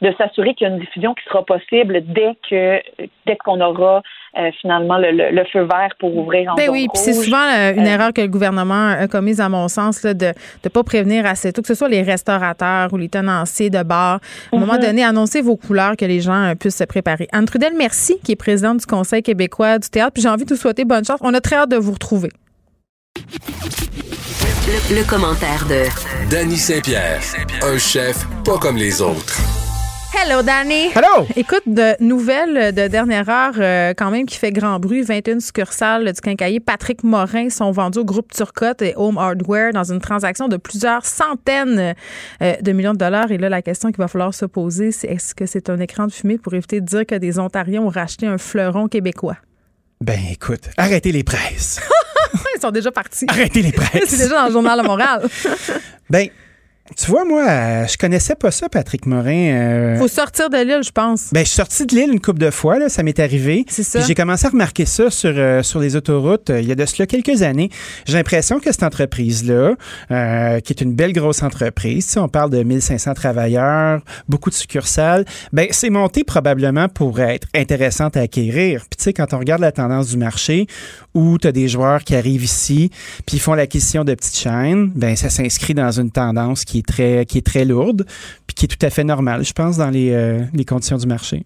de 0.00 0.14
s'assurer 0.16 0.54
qu'il 0.54 0.66
y 0.66 0.70
a 0.70 0.74
une 0.74 0.80
diffusion 0.80 1.14
qui 1.14 1.24
sera 1.24 1.44
possible 1.44 2.02
dès 2.06 2.36
que 2.48 2.80
dès 3.26 3.36
qu'on 3.36 3.60
aura 3.60 4.02
euh, 4.38 4.50
finalement 4.60 4.98
le, 4.98 5.44
feu 5.52 5.62
vert 5.62 5.90
pour 5.98 6.16
ouvrir 6.16 6.52
en 6.52 6.54
ben 6.54 6.68
oui, 6.70 6.86
puis 6.92 7.02
c'est 7.02 7.14
souvent 7.14 7.42
euh, 7.42 7.72
une 7.72 7.86
euh, 7.86 7.94
erreur 7.94 8.12
que 8.12 8.20
le 8.20 8.28
gouvernement 8.28 8.88
a 8.88 9.08
commise, 9.08 9.40
à 9.40 9.48
mon 9.48 9.68
sens, 9.68 10.02
là, 10.02 10.14
de 10.14 10.26
ne 10.64 10.68
pas 10.68 10.82
prévenir 10.84 11.26
assez 11.26 11.52
tôt, 11.52 11.62
que 11.62 11.66
ce 11.66 11.74
soit 11.74 11.88
les 11.88 12.02
restaurateurs 12.02 12.92
ou 12.92 12.98
les 12.98 13.08
tenanciers 13.08 13.70
de 13.70 13.82
bar. 13.82 14.20
À 14.52 14.56
un 14.56 14.60
moment 14.60 14.74
mhm. 14.74 14.80
donné, 14.80 15.04
annoncer 15.04 15.40
vos 15.40 15.56
couleurs 15.56 15.96
que 15.96 16.04
les 16.04 16.20
gens 16.20 16.52
puissent 16.60 16.76
se 16.76 16.84
préparer. 16.84 17.26
Anne 17.32 17.46
Trudel, 17.46 17.72
merci, 17.76 18.20
qui 18.22 18.32
est 18.32 18.36
présidente 18.36 18.78
du 18.78 18.86
Conseil 18.86 19.22
québécois 19.22 19.78
du 19.78 19.88
théâtre. 19.88 20.12
Puis 20.12 20.22
j'ai 20.22 20.28
envie 20.28 20.44
de 20.44 20.50
vous 20.50 20.60
souhaiter 20.60 20.84
bonne 20.84 21.04
chance. 21.04 21.18
On 21.22 21.34
a 21.34 21.40
très 21.40 21.56
hâte 21.56 21.70
de 21.70 21.76
vous 21.76 21.92
retrouver. 21.92 22.28
Le, 24.68 24.96
le 24.96 25.04
commentaire 25.08 25.64
de 25.66 25.84
Danny 26.28 26.58
Saint-Pierre, 26.58 27.22
un 27.62 27.78
chef 27.78 28.26
pas 28.44 28.58
comme 28.58 28.76
les 28.76 29.00
autres. 29.00 29.40
Hello, 30.14 30.42
Danny. 30.42 30.90
Hello. 30.94 31.26
Écoute, 31.36 31.62
de 31.64 31.96
nouvelles 32.04 32.74
de 32.74 32.86
dernière 32.86 33.30
heure, 33.30 33.54
euh, 33.56 33.94
quand 33.96 34.10
même, 34.10 34.26
qui 34.26 34.36
fait 34.36 34.52
grand 34.52 34.78
bruit. 34.78 35.00
21 35.00 35.40
succursales 35.40 36.12
du 36.12 36.20
quincailler 36.20 36.60
Patrick 36.60 37.02
Morin 37.02 37.48
sont 37.48 37.70
vendues 37.70 38.00
au 38.00 38.04
groupe 38.04 38.30
Turcotte 38.30 38.82
et 38.82 38.92
Home 38.96 39.16
Hardware 39.16 39.72
dans 39.72 39.90
une 39.90 40.00
transaction 40.00 40.48
de 40.48 40.58
plusieurs 40.58 41.06
centaines 41.06 41.94
euh, 42.42 42.54
de 42.60 42.72
millions 42.72 42.92
de 42.92 42.98
dollars. 42.98 43.32
Et 43.32 43.38
là, 43.38 43.48
la 43.48 43.62
question 43.62 43.88
qu'il 43.88 43.98
va 43.98 44.08
falloir 44.08 44.34
se 44.34 44.44
poser, 44.44 44.92
c'est 44.92 45.06
est-ce 45.06 45.34
que 45.34 45.46
c'est 45.46 45.70
un 45.70 45.80
écran 45.80 46.06
de 46.06 46.12
fumée 46.12 46.36
pour 46.36 46.52
éviter 46.52 46.82
de 46.82 46.86
dire 46.86 47.06
que 47.06 47.14
des 47.14 47.38
Ontariens 47.38 47.80
ont 47.80 47.88
racheté 47.88 48.26
un 48.26 48.36
fleuron 48.36 48.86
québécois? 48.86 49.38
Ben, 50.02 50.20
écoute, 50.30 50.68
arrêtez 50.76 51.10
les 51.10 51.24
presses. 51.24 51.80
Ils 52.56 52.60
sont 52.60 52.70
déjà 52.70 52.90
partis. 52.90 53.26
Arrêtez 53.28 53.62
les 53.62 53.72
presses. 53.72 54.04
c'est 54.08 54.16
déjà 54.18 54.36
dans 54.40 54.46
le 54.46 54.52
journal 54.52 54.80
de 54.80 54.86
Montréal. 54.86 55.22
ben, 56.10 56.28
tu 56.96 57.10
vois, 57.10 57.24
moi, 57.24 57.46
euh, 57.48 57.86
je 57.86 57.96
connaissais 57.96 58.34
pas 58.34 58.50
ça, 58.50 58.68
Patrick 58.68 59.06
Morin. 59.06 59.52
Euh... 59.52 59.96
Faut 59.98 60.08
sortir 60.08 60.50
de 60.50 60.56
l'île, 60.56 60.82
je 60.82 60.90
pense. 60.90 61.30
Ben, 61.32 61.40
je 61.40 61.48
suis 61.48 61.56
sorti 61.56 61.86
de 61.86 61.94
l'île 61.94 62.10
une 62.12 62.20
couple 62.20 62.40
de 62.40 62.50
fois, 62.50 62.78
là, 62.78 62.88
ça 62.88 63.02
m'est 63.02 63.18
arrivé. 63.18 63.64
C'est 63.68 63.82
ça. 63.82 64.00
J'ai 64.00 64.14
commencé 64.14 64.46
à 64.46 64.50
remarquer 64.50 64.86
ça 64.86 65.10
sur, 65.10 65.32
euh, 65.34 65.62
sur 65.62 65.80
les 65.80 65.96
autoroutes 65.96 66.50
euh, 66.50 66.60
il 66.60 66.68
y 66.68 66.72
a 66.72 66.74
de 66.74 66.86
cela 66.86 67.06
quelques 67.06 67.42
années. 67.42 67.70
J'ai 68.06 68.14
l'impression 68.14 68.58
que 68.60 68.72
cette 68.72 68.82
entreprise-là, 68.82 69.74
qui 70.60 70.72
est 70.72 70.80
une 70.80 70.94
belle 70.94 71.12
grosse 71.12 71.42
entreprise, 71.42 72.16
on 72.16 72.28
parle 72.28 72.50
de 72.50 72.62
1500 72.62 73.14
travailleurs, 73.14 74.00
beaucoup 74.28 74.50
de 74.50 74.54
succursales, 74.54 75.24
ben, 75.52 75.68
c'est 75.70 75.90
monté 75.90 76.24
probablement 76.24 76.88
pour 76.88 77.20
être 77.20 77.46
intéressante 77.54 78.16
à 78.16 78.20
acquérir. 78.20 78.80
Puis, 78.90 78.96
tu 78.98 79.04
sais, 79.04 79.12
quand 79.12 79.32
on 79.34 79.38
regarde 79.38 79.60
la 79.60 79.72
tendance 79.72 80.08
du 80.08 80.16
marché, 80.16 80.66
où 81.14 81.38
tu 81.38 81.48
as 81.48 81.52
des 81.52 81.68
joueurs 81.68 82.04
qui 82.04 82.14
arrivent 82.14 82.44
ici, 82.44 82.90
puis 83.26 83.36
ils 83.36 83.40
font 83.40 83.54
l'acquisition 83.54 84.04
de 84.04 84.14
petites 84.14 84.36
chaînes, 84.36 84.90
ben, 84.94 85.16
ça 85.16 85.30
s'inscrit 85.30 85.74
dans 85.74 85.90
une 85.90 86.10
tendance 86.10 86.64
qui 86.64 86.77
qui 86.82 87.38
est 87.38 87.46
très 87.46 87.64
lourde, 87.64 88.06
puis 88.46 88.54
qui 88.54 88.64
est 88.66 88.68
tout 88.68 88.84
à 88.84 88.90
fait 88.90 89.04
normale, 89.04 89.44
je 89.44 89.52
pense, 89.52 89.76
dans 89.76 89.90
les, 89.90 90.12
euh, 90.12 90.42
les 90.52 90.64
conditions 90.64 90.96
du 90.96 91.06
marché. 91.06 91.44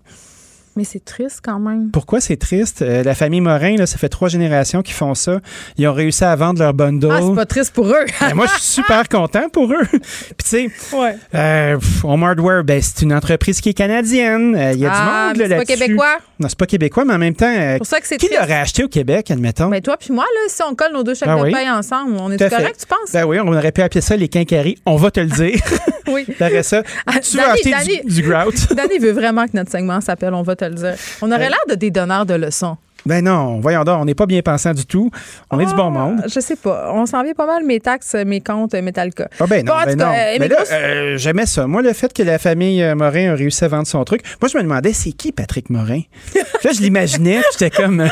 Mais 0.77 0.85
c'est 0.85 1.05
triste 1.05 1.41
quand 1.45 1.59
même. 1.59 1.91
Pourquoi 1.91 2.21
c'est 2.21 2.37
triste? 2.37 2.83
Euh, 2.83 3.03
la 3.03 3.15
famille 3.15 3.41
Morin, 3.41 3.77
là, 3.77 3.87
ça 3.87 3.99
fait 3.99 4.09
trois 4.09 4.29
générations 4.29 4.83
qu'ils 4.83 4.95
font 4.95 5.15
ça. 5.15 5.41
Ils 5.77 5.87
ont 5.87 5.93
réussi 5.93 6.25
à 6.25 6.35
vendre 6.35 6.61
leur 6.61 6.73
bundle. 6.73 7.11
Ah, 7.11 7.21
c'est 7.23 7.35
pas 7.35 7.47
triste 7.47 7.75
pour 7.75 7.87
eux. 7.89 8.05
Ben, 8.21 8.35
moi, 8.35 8.47
je 8.47 8.61
suis 8.61 8.83
super 8.83 9.09
content 9.09 9.49
pour 9.51 9.71
eux. 9.73 9.85
Puis, 9.91 10.01
tu 10.39 10.49
sais, 10.49 10.71
ouais. 10.97 11.17
euh, 11.35 11.79
Home 12.05 12.23
Hardware, 12.23 12.65
ben, 12.65 12.81
c'est 12.81 13.03
une 13.03 13.13
entreprise 13.13 13.61
qui 13.61 13.71
est 13.71 13.75
canadienne. 13.75 14.57
Euh, 14.57 14.73
il 14.73 14.81
y 14.81 14.87
a 14.87 14.91
du 14.91 14.97
ah, 14.99 15.29
monde 15.29 15.37
là, 15.37 15.49
C'est 15.49 15.57
pas 15.57 15.65
québécois? 15.65 16.17
Non, 16.39 16.49
c'est 16.49 16.59
pas 16.59 16.67
québécois, 16.67 17.05
mais 17.05 17.15
en 17.15 17.19
même 17.19 17.35
temps, 17.35 17.77
pour 17.77 17.87
ça 17.87 18.01
que 18.01 18.15
qui 18.15 18.29
l'aurait 18.29 18.55
acheté 18.55 18.85
au 18.85 18.89
Québec, 18.89 19.31
admettons? 19.31 19.69
Mais 19.69 19.79
ben, 19.79 19.85
toi 19.85 19.97
puis 19.97 20.13
moi, 20.13 20.25
là, 20.25 20.41
si 20.49 20.63
on 20.63 20.75
colle 20.75 20.93
nos 20.93 21.03
deux 21.03 21.15
chèques 21.15 21.29
ah 21.29 21.37
de 21.37 21.51
paye 21.53 21.71
ensemble, 21.71 22.17
on 22.19 22.31
est 22.31 22.39
correct, 22.39 22.77
tu 22.81 22.87
penses? 22.87 23.13
Ben 23.13 23.25
oui, 23.25 23.39
on 23.41 23.53
aurait 23.53 23.73
pu 23.73 23.83
appeler 23.83 24.01
ça 24.01 24.17
les 24.17 24.29
quincailleries. 24.29 24.79
On 24.87 24.97
va 24.97 25.11
te 25.11 25.21
le 25.21 25.27
dire. 25.27 25.61
oui. 26.09 26.27
Ça. 26.63 26.83
Ah, 27.07 27.19
tu 27.19 27.37
veux 27.37 27.43
acheter 27.43 28.03
du, 28.05 28.15
du 28.15 28.29
grout? 28.29 28.75
Danny 28.75 28.99
veut 28.99 29.13
vraiment 29.13 29.47
que 29.47 29.53
notre 29.55 29.71
segment 29.71 30.01
s'appelle 30.01 30.35
On 30.35 30.43
va 30.43 30.55
te 30.55 30.62
le 30.69 30.75
dire. 30.75 30.95
On 31.21 31.31
aurait 31.31 31.49
l'air 31.49 31.65
de 31.69 31.75
des 31.75 31.91
donneurs 31.91 32.27
de 32.27 32.35
leçons. 32.35 32.77
Ben 33.05 33.25
non, 33.25 33.59
voyons 33.61 33.83
donc, 33.83 34.01
on 34.01 34.05
n'est 34.05 34.15
pas 34.15 34.27
bien 34.27 34.43
pensant 34.43 34.73
du 34.73 34.87
tout. 34.87 35.11
On 35.51 35.59
est 35.59 35.67
du 35.67 35.75
bon 35.75 35.89
ah, 35.89 35.91
monde. 35.91 36.23
Je 36.33 36.41
sais 36.41 36.57
pas. 36.57 36.93
On 36.95 37.05
s'en 37.07 37.23
vient 37.23 37.35
pas 37.35 37.47
mal 37.47 37.65
mes 37.65 37.81
taxes, 37.81 38.15
mes 38.27 38.41
comptes 38.41 38.75
Metallica. 38.75 39.29
Ah 39.41 39.47
ben 39.47 39.65
non, 39.65 39.75
ben 39.85 39.99
non. 39.99 40.13
mais 40.39 40.49
là, 40.49 40.65
euh, 40.73 41.17
j'aimais 41.19 41.47
ça. 41.47 41.67
Moi, 41.67 41.83
le 41.83 41.93
fait 41.93 42.13
que 42.13 42.23
la 42.23 42.39
famille 42.39 42.83
euh, 42.83 42.95
Morin 42.95 43.33
a 43.33 43.35
réussi 43.35 43.65
à 43.65 43.69
vendre 43.69 43.87
son 43.87 44.05
truc, 44.05 44.23
moi, 44.41 44.49
je 44.49 44.57
me 44.57 44.63
demandais, 44.63 44.93
c'est 44.93 45.13
qui 45.13 45.33
Patrick 45.33 45.69
Morin? 45.71 46.03
là, 46.35 46.71
je 46.73 46.81
l'imaginais, 46.81 47.41
j'étais 47.53 47.71
comme, 47.71 48.01
euh, 48.01 48.09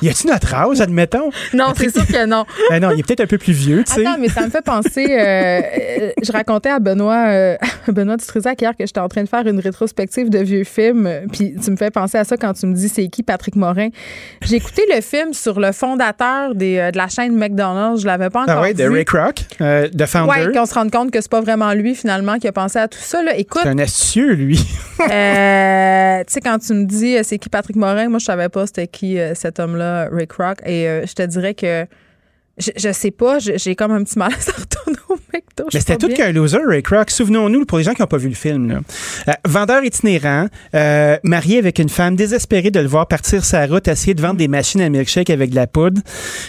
y 0.00 0.08
a-tu 0.08 0.26
notre 0.26 0.52
âge, 0.54 0.80
admettons? 0.80 1.30
Non, 1.54 1.72
c'est 1.76 1.90
sûr 1.90 2.06
que 2.06 2.26
non. 2.26 2.44
ben 2.70 2.80
non, 2.80 2.90
il 2.90 3.00
est 3.00 3.02
peut-être 3.04 3.20
un 3.20 3.26
peu 3.26 3.38
plus 3.38 3.52
vieux, 3.52 3.84
tu 3.84 3.92
sais. 3.92 4.06
Attends, 4.06 4.18
mais 4.18 4.28
ça 4.28 4.44
me 4.44 4.50
fait 4.50 4.62
penser, 4.62 5.06
je 5.06 6.32
racontais 6.32 6.70
à 6.70 6.80
Benoît, 6.80 7.56
Benoît 7.88 8.16
Dutrisac 8.16 8.60
hier 8.60 8.72
que 8.76 8.86
j'étais 8.86 9.00
en 9.00 9.08
train 9.08 9.22
de 9.22 9.28
faire 9.28 9.46
une 9.46 9.60
rétrospective 9.60 10.30
de 10.30 10.38
vieux 10.38 10.64
films, 10.64 11.08
puis 11.32 11.54
tu 11.62 11.70
me 11.70 11.76
fais 11.76 11.90
penser 11.90 12.18
à 12.18 12.24
ça 12.24 12.36
quand 12.36 12.54
tu 12.54 12.66
me 12.66 12.74
dis 12.74 12.88
c'est 12.88 13.06
qui 13.08 13.22
Patrick 13.22 13.54
Morin? 13.54 13.88
J'ai 14.44 14.56
écouté 14.56 14.82
le 14.94 15.00
film 15.00 15.32
sur 15.32 15.60
le 15.60 15.72
fondateur 15.72 16.54
des, 16.54 16.78
euh, 16.78 16.90
de 16.90 16.96
la 16.96 17.08
chaîne 17.08 17.36
McDonald's. 17.36 18.02
Je 18.02 18.06
l'avais 18.06 18.30
pas 18.30 18.40
ah 18.40 18.52
encore 18.52 18.64
ah 18.64 18.68
oui, 18.68 18.74
de 18.74 18.84
Ray 18.84 19.04
Kroc, 19.04 19.44
euh, 19.60 19.88
de 19.92 20.06
founder. 20.06 20.46
Oui, 20.46 20.52
qu'on 20.52 20.66
se 20.66 20.74
rende 20.74 20.90
compte 20.90 21.10
que 21.10 21.20
c'est 21.20 21.30
pas 21.30 21.40
vraiment 21.40 21.72
lui 21.72 21.94
finalement 21.94 22.38
qui 22.38 22.48
a 22.48 22.52
pensé 22.52 22.78
à 22.78 22.88
tout 22.88 22.98
ça. 22.98 23.22
Là. 23.22 23.36
Écoute, 23.36 23.62
c'est 23.62 23.68
un 23.68 23.78
astucieux 23.78 24.32
lui. 24.32 24.58
euh, 25.00 26.18
tu 26.26 26.32
sais 26.32 26.40
quand 26.40 26.58
tu 26.58 26.74
me 26.74 26.84
dis 26.84 27.16
euh, 27.16 27.22
c'est 27.22 27.38
qui 27.38 27.48
Patrick 27.48 27.76
Morin, 27.76 28.08
moi 28.08 28.18
je 28.18 28.24
savais 28.24 28.48
pas 28.48 28.66
c'était 28.66 28.88
qui 28.88 29.18
cet 29.34 29.60
homme-là, 29.60 30.08
Ray 30.10 30.26
Kroc, 30.26 30.58
et 30.66 31.02
je 31.06 31.12
te 31.12 31.22
dirais 31.22 31.54
que 31.54 31.86
je, 32.58 32.70
je 32.76 32.92
sais 32.92 33.10
pas, 33.10 33.38
j'ai 33.38 33.74
comme 33.74 33.92
un 33.92 34.04
petit 34.04 34.18
mal 34.18 34.32
à 34.32 34.36
retourner 34.60 34.98
au 35.08 35.16
McDo. 35.32 35.68
Mais 35.72 35.80
c'était 35.80 35.96
tout 35.96 36.08
qu'un 36.08 36.32
loser, 36.32 36.60
Ray 36.66 36.82
Kroc. 36.82 37.10
Souvenons-nous, 37.10 37.64
pour 37.64 37.78
les 37.78 37.84
gens 37.84 37.94
qui 37.94 38.02
n'ont 38.02 38.06
pas 38.06 38.18
vu 38.18 38.28
le 38.28 38.34
film, 38.34 38.68
là. 38.68 38.80
Euh, 39.28 39.32
vendeur 39.46 39.82
itinérant, 39.84 40.48
euh, 40.74 41.16
marié 41.24 41.58
avec 41.58 41.78
une 41.78 41.88
femme, 41.88 42.14
désespéré 42.14 42.70
de 42.70 42.80
le 42.80 42.86
voir 42.86 43.06
partir 43.06 43.44
sa 43.44 43.66
route, 43.66 43.88
essayer 43.88 44.14
de 44.14 44.20
vendre 44.20 44.36
des 44.36 44.48
machines 44.48 44.82
à 44.82 44.88
milkshake 44.90 45.30
avec 45.30 45.50
de 45.50 45.54
la 45.54 45.66
poudre. 45.66 46.00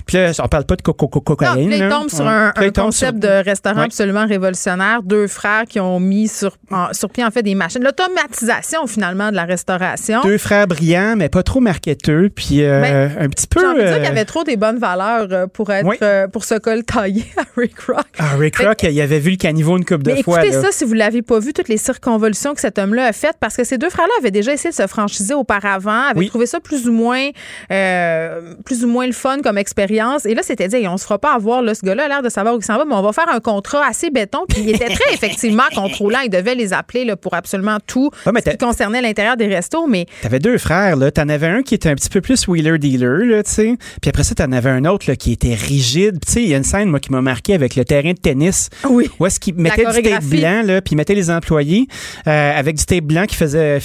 Puis 0.05 0.17
là, 0.17 0.31
on 0.39 0.47
parle 0.47 0.65
pas 0.65 0.75
de 0.75 0.81
coco 0.81 1.07
cocaïne. 1.07 1.71
il 1.71 1.87
tombe 1.89 2.09
sur 2.09 2.27
un, 2.27 2.51
concept 2.75 3.19
de 3.19 3.43
restaurant 3.43 3.81
absolument 3.81 4.25
révolutionnaire. 4.25 5.03
Deux 5.03 5.27
frères 5.27 5.65
qui 5.69 5.79
ont 5.79 5.99
mis 5.99 6.27
sur, 6.27 6.57
sur 6.91 7.09
pied, 7.09 7.23
en 7.23 7.31
fait, 7.31 7.43
des 7.43 7.55
machines. 7.55 7.83
L'automatisation, 7.83 8.87
finalement, 8.87 9.31
de 9.31 9.35
la 9.35 9.45
restauration. 9.45 10.21
Deux 10.21 10.37
frères 10.37 10.67
brillants, 10.67 11.15
mais 11.15 11.29
pas 11.29 11.43
trop 11.43 11.61
marketeux. 11.61 12.29
Puis 12.33 12.63
euh, 12.63 12.81
ben, 12.81 13.25
un 13.25 13.29
petit 13.29 13.47
peu... 13.47 13.61
J'ai 13.61 13.67
envie 13.67 13.81
de 13.81 13.87
dire 13.87 13.95
qu'il 13.95 14.03
y 14.05 14.07
avait 14.07 14.25
trop 14.25 14.43
des 14.43 14.57
bonnes 14.57 14.79
valeurs 14.79 15.49
pour 15.49 15.71
être 15.71 15.92
pour 16.31 16.43
ce 16.45 16.55
col 16.55 16.83
taillé 16.83 17.25
à 17.37 17.43
Rick 17.57 17.79
Rock. 17.81 18.05
Ah, 18.17 18.35
Rick 18.37 18.57
Rock, 18.57 18.83
il 18.83 19.01
avait 19.01 19.19
vu 19.19 19.31
le 19.31 19.37
caniveau 19.37 19.77
une 19.77 19.85
coupe 19.85 20.03
de 20.03 20.15
fois. 20.21 20.43
Écoutez 20.43 20.61
ça 20.61 20.71
si 20.71 20.85
vous 20.85 20.93
l'avez 20.93 21.21
pas 21.21 21.39
vu, 21.39 21.53
toutes 21.53 21.69
les 21.69 21.77
circonvolutions 21.77 22.53
que 22.53 22.61
cet 22.61 22.79
homme-là 22.79 23.07
a 23.07 23.13
faites, 23.13 23.37
parce 23.39 23.55
que 23.55 23.63
ces 23.63 23.77
deux 23.77 23.89
frères-là 23.89 24.13
avaient 24.19 24.31
déjà 24.31 24.53
essayé 24.53 24.71
de 24.71 24.75
se 24.75 24.87
franchiser 24.87 25.33
auparavant, 25.33 26.09
avaient 26.09 26.27
trouvé 26.27 26.45
ça 26.45 26.59
plus 26.59 26.87
ou 26.87 26.93
moins 26.93 27.29
euh, 27.71 28.55
plus 28.65 28.83
ou 28.83 28.87
moins 28.87 29.05
le 29.05 29.13
fun 29.13 29.39
comme 29.41 29.57
expérience. 29.57 30.25
Et 30.25 30.33
là, 30.33 30.41
c'était 30.43 30.67
dit, 30.67 30.87
on 30.87 30.97
se 30.97 31.03
fera 31.03 31.19
pas 31.19 31.33
avoir, 31.33 31.61
là, 31.61 31.75
ce 31.75 31.81
gars-là 31.85 32.05
a 32.05 32.07
l'air 32.07 32.21
de 32.21 32.29
savoir 32.29 32.55
où 32.55 32.59
il 32.59 32.65
s'en 32.65 32.77
va, 32.77 32.85
mais 32.85 32.95
on 32.95 33.01
va 33.01 33.13
faire 33.13 33.29
un 33.29 33.39
contrat 33.39 33.85
assez 33.85 34.09
béton. 34.09 34.45
Puis 34.47 34.61
il 34.61 34.69
était 34.69 34.89
très 34.89 35.03
effectivement 35.13 35.63
contrôlant. 35.73 36.19
Il 36.23 36.29
devait 36.29 36.55
les 36.55 36.73
appeler 36.73 37.05
là, 37.05 37.15
pour 37.15 37.33
absolument 37.33 37.77
tout 37.85 38.11
qui 38.43 38.57
concernait 38.57 39.01
l'intérieur 39.01 39.37
des 39.37 39.47
restos. 39.47 39.87
Mais 39.87 40.05
t'avais 40.21 40.39
deux 40.39 40.57
frères, 40.57 40.95
là. 40.95 41.11
T'en 41.11 41.29
avais 41.29 41.47
un 41.47 41.61
qui 41.61 41.75
était 41.75 41.89
un 41.89 41.95
petit 41.95 42.09
peu 42.09 42.21
plus 42.21 42.47
wheeler-dealer, 42.47 43.25
là, 43.25 43.43
tu 43.43 43.51
sais. 43.51 43.77
Puis 44.01 44.09
après 44.09 44.23
ça, 44.23 44.35
t'en 44.35 44.51
avais 44.51 44.69
un 44.69 44.85
autre 44.85 45.05
là, 45.09 45.15
qui 45.15 45.31
était 45.31 45.53
rigide 45.53 45.82
tu 45.83 46.11
sais, 46.27 46.43
il 46.43 46.49
y 46.49 46.53
a 46.53 46.57
une 46.57 46.63
scène, 46.63 46.89
moi, 46.89 46.99
qui 46.99 47.11
m'a 47.11 47.21
marqué 47.21 47.53
avec 47.53 47.75
le 47.75 47.85
terrain 47.85 48.11
de 48.11 48.17
tennis. 48.17 48.69
Oui. 48.89 49.09
Où 49.19 49.25
est-ce 49.25 49.39
du 49.39 49.53
tape 49.53 50.23
blanc, 50.25 50.61
là, 50.63 50.81
puis 50.81 50.93
il 50.93 50.97
mettait 50.97 51.15
les 51.15 51.29
employés 51.29 51.87
euh, 52.27 52.57
avec 52.57 52.77
du 52.77 52.85
tape 52.85 53.03
blanc 53.03 53.25
qui 53.25 53.35
faisait 53.35 53.79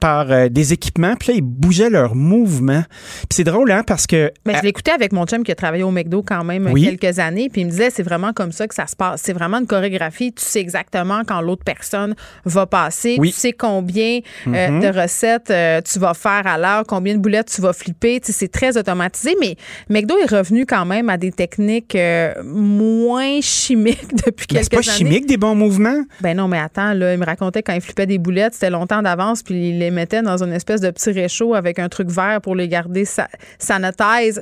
par 0.00 0.30
euh, 0.30 0.48
des 0.48 0.72
équipements. 0.72 1.14
Puis 1.16 1.28
là, 1.28 1.34
ils 1.36 1.42
bougeaient 1.42 1.90
leurs 1.90 2.14
mouvements. 2.14 2.84
Puis 2.88 3.36
c'est 3.36 3.44
drôle, 3.44 3.70
hein, 3.70 3.82
parce 3.86 4.06
que. 4.06 4.32
Mais 4.46 4.54
je 4.56 4.62
l'écoutais 4.62 4.92
avec 4.92 5.12
mon 5.12 5.26
chum 5.26 5.42
qui 5.42 5.52
a 5.52 5.54
travaillé 5.54 5.82
au 5.82 5.90
McDo 5.90 6.22
quand 6.22 6.44
même 6.44 6.72
quelques 6.74 7.18
années. 7.18 7.48
Puis 7.50 7.62
il 7.62 7.66
me 7.66 7.70
disait, 7.70 7.90
c'est 7.90 8.02
vraiment 8.02 8.32
comme 8.32 8.52
ça 8.52 8.66
que 8.66 8.74
ça 8.74 8.86
se 8.86 8.96
passe. 8.96 9.22
C'est 9.24 9.32
vraiment 9.32 9.58
une 9.58 9.66
chorégraphie. 9.66 10.32
Tu 10.32 10.44
sais 10.44 10.60
exactement 10.60 11.22
quand 11.26 11.40
l'autre 11.40 11.64
personne 11.64 12.14
va 12.44 12.66
passer. 12.66 13.18
Tu 13.20 13.30
sais 13.30 13.52
combien 13.52 14.20
euh, 14.46 14.50
mm-hmm. 14.50 14.80
de 14.80 15.00
recettes 15.00 15.84
tu 15.84 15.98
vas 15.98 16.14
faire 16.14 16.46
à 16.46 16.58
l'heure, 16.58 16.84
combien 16.86 17.14
de 17.14 17.18
boulettes 17.18 17.50
tu 17.54 17.60
vas 17.60 17.72
flipper. 17.72 18.20
Tu 18.20 18.26
sais, 18.26 18.32
c'est 18.32 18.48
très 18.48 18.76
automatisé. 18.76 19.34
Mais 19.40 19.56
McDo 19.88 20.16
est 20.18 20.30
revenu 20.30 20.66
quand 20.66 20.84
même 20.84 21.08
à 21.08 21.16
des 21.16 21.30
techniques 21.30 21.43
technique 21.44 21.94
euh, 21.94 22.32
moins 22.42 23.40
chimique 23.42 24.14
depuis 24.26 24.46
quelques 24.46 24.72
années. 24.72 24.82
C'est 24.82 24.90
pas 24.90 24.96
chimique 24.96 25.26
des 25.26 25.36
bons 25.36 25.54
mouvements? 25.54 26.02
Ben 26.22 26.34
non, 26.36 26.48
mais 26.48 26.58
attends, 26.58 26.94
là, 26.94 27.12
il 27.12 27.18
me 27.18 27.26
racontait 27.26 27.62
quand 27.62 27.74
il 27.74 27.82
flippait 27.82 28.06
des 28.06 28.16
boulettes, 28.16 28.54
c'était 28.54 28.70
longtemps 28.70 29.02
d'avance, 29.02 29.42
puis 29.42 29.70
il 29.70 29.78
les 29.78 29.90
mettait 29.90 30.22
dans 30.22 30.42
une 30.42 30.52
espèce 30.52 30.80
de 30.80 30.90
petit 30.90 31.10
réchaud 31.10 31.54
avec 31.54 31.78
un 31.78 31.88
truc 31.90 32.08
vert 32.08 32.40
pour 32.40 32.54
les 32.54 32.68
garder 32.68 33.04
sa. 33.04 33.28
Tu 33.28 33.66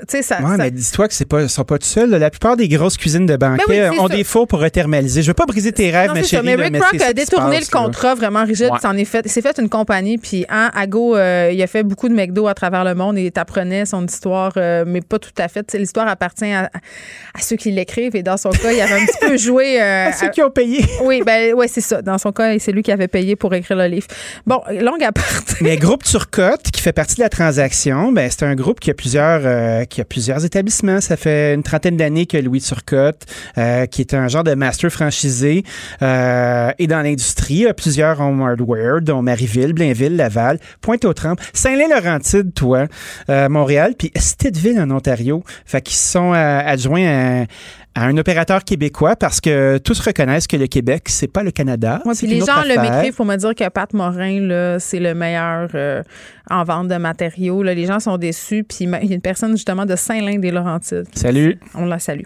sais, 0.08 0.22
ça. 0.22 0.40
Ouais, 0.40 0.56
mais 0.56 0.70
dis-toi 0.70 1.08
que 1.08 1.14
c'est 1.14 1.24
pas, 1.24 1.48
sont 1.48 1.64
pas 1.64 1.78
tout 1.78 1.86
seuls. 1.86 2.10
La 2.10 2.30
plupart 2.30 2.56
des 2.56 2.68
grosses 2.68 2.96
cuisines 2.96 3.26
de 3.26 3.36
banquet 3.36 3.90
ben 3.90 3.98
ont 3.98 4.08
des 4.08 4.24
fours 4.24 4.46
pour 4.46 4.60
rethermaliser. 4.60 5.22
Je 5.22 5.28
veux 5.28 5.34
pas 5.34 5.46
briser 5.46 5.72
tes 5.72 5.90
rêves, 5.90 6.12
mais 6.14 6.22
chérie. 6.22 6.44
Mais 6.44 6.54
Rick 6.54 6.76
Rock 6.76 7.00
a 7.00 7.12
détourné 7.12 7.58
le 7.58 7.70
contrat 7.70 8.14
vraiment 8.14 8.44
rigide. 8.44 8.70
Ouais. 8.70 9.04
fait, 9.04 9.22
il 9.24 9.30
s'est 9.30 9.42
fait 9.42 9.58
une 9.58 9.68
compagnie, 9.68 10.18
puis 10.18 10.44
hein, 10.48 10.70
Ago, 10.74 11.16
euh, 11.16 11.50
il 11.52 11.60
a 11.62 11.66
fait 11.66 11.82
beaucoup 11.82 12.08
de 12.08 12.14
McDo 12.14 12.46
à 12.46 12.54
travers 12.54 12.84
le 12.84 12.94
monde 12.94 13.18
et 13.18 13.30
t'apprenais 13.30 13.86
son 13.86 14.04
histoire, 14.04 14.52
euh, 14.56 14.84
mais 14.86 15.00
pas 15.00 15.18
tout 15.18 15.30
à 15.38 15.48
fait. 15.48 15.72
L'histoire 15.74 16.08
appartient 16.08 16.52
à, 16.52 16.70
à 17.34 17.40
ceux 17.40 17.56
qui 17.56 17.70
l'écrivent. 17.70 18.14
Et 18.16 18.22
dans 18.22 18.36
son 18.36 18.50
cas, 18.50 18.72
il 18.72 18.80
avait 18.80 19.00
un 19.00 19.06
petit 19.06 19.26
peu 19.26 19.36
joué. 19.36 19.80
Euh, 19.80 20.08
à 20.08 20.12
ceux 20.12 20.28
qui 20.30 20.42
ont 20.42 20.50
payé. 20.50 20.84
Oui, 21.02 21.22
ben, 21.26 21.54
ouais, 21.54 21.68
c'est 21.68 21.80
ça. 21.80 22.00
Dans 22.00 22.18
son 22.18 22.30
cas, 22.32 22.56
c'est 22.58 22.70
lui 22.70 22.82
qui 22.82 22.92
avait 22.92 23.08
payé 23.08 23.34
pour 23.34 23.52
écrire 23.54 23.76
le 23.76 23.86
livre. 23.86 24.06
Bon, 24.46 24.60
longue 24.70 25.02
aparté. 25.02 25.56
Mais 25.62 25.76
Groupe 25.76 26.04
Turcotte, 26.04 26.70
qui 26.70 26.80
fait 26.80 26.92
partie 26.92 27.16
de 27.16 27.22
la 27.22 27.28
transaction, 27.28 28.12
ben, 28.12 28.30
c'est 28.30 28.44
un 28.44 28.54
groupe 28.54 28.78
qui 28.78 28.90
a 28.90 28.94
plusieurs, 28.94 29.40
euh, 29.44 29.84
qui 29.84 30.00
a 30.00 30.04
plusieurs 30.04 30.44
établissements. 30.44 31.00
Ça 31.00 31.16
fait 31.16 31.54
une 31.54 31.62
trentaine 31.62 31.96
d'années 31.96 32.26
que 32.26 32.36
Louis 32.36 32.60
Turcotte, 32.60 33.24
euh, 33.58 33.86
qui 33.86 34.00
est 34.00 34.14
un 34.14 34.28
genre 34.28 34.44
de 34.44 34.54
master 34.54 34.90
franchisé, 34.90 35.64
est 36.00 36.86
dans 36.86 37.02
l'industrie, 37.02 37.66
a 37.66 37.74
plusieurs 37.74 38.20
home 38.20 38.42
hardware, 38.42 39.00
dont 39.00 39.22
Marieville, 39.22 39.72
Blainville, 39.72 40.16
Laval, 40.16 40.58
Pointe-aux-Trembles, 40.80 41.42
Saint-Lin-Laurentide, 41.52 42.54
toi, 42.54 42.86
Montréal, 43.28 43.94
puis 43.98 44.12
Stedville 44.16 44.78
en 44.78 44.90
Ontario. 44.90 45.42
Fait 45.64 45.80
qu'ils 45.80 45.96
sont 45.96 46.32
à 46.32 46.76
adjoint 46.86 47.46
à, 47.94 48.04
un 48.04 48.16
opérateur 48.16 48.64
québécois 48.64 49.16
parce 49.16 49.40
que 49.40 49.78
tous 49.78 50.00
reconnaissent 50.00 50.46
que 50.46 50.56
le 50.56 50.66
Québec, 50.66 51.04
c'est 51.06 51.28
pas 51.28 51.42
le 51.42 51.50
Canada. 51.50 52.00
puis 52.16 52.26
les 52.26 52.40
gens 52.40 52.62
le 52.66 52.80
m'écrivent 52.80 53.14
pour 53.14 53.26
me 53.26 53.36
dire 53.36 53.54
que 53.54 53.68
Pat 53.68 53.92
Morin, 53.92 54.78
c'est 54.78 55.00
le 55.00 55.14
meilleur 55.14 55.68
euh, 55.74 56.02
en 56.50 56.64
vente 56.64 56.88
de 56.88 56.96
matériaux. 56.96 57.62
les 57.62 57.86
gens 57.86 58.00
sont 58.00 58.16
déçus. 58.16 58.64
Puis 58.64 58.84
il 58.84 58.90
y 58.90 59.12
a 59.12 59.14
une 59.14 59.20
personne 59.20 59.52
justement 59.52 59.86
de 59.86 59.96
Saint-Lin-des-Laurentides. 59.96 61.06
Salut. 61.14 61.58
On 61.74 61.86
la 61.86 61.98
salue. 61.98 62.22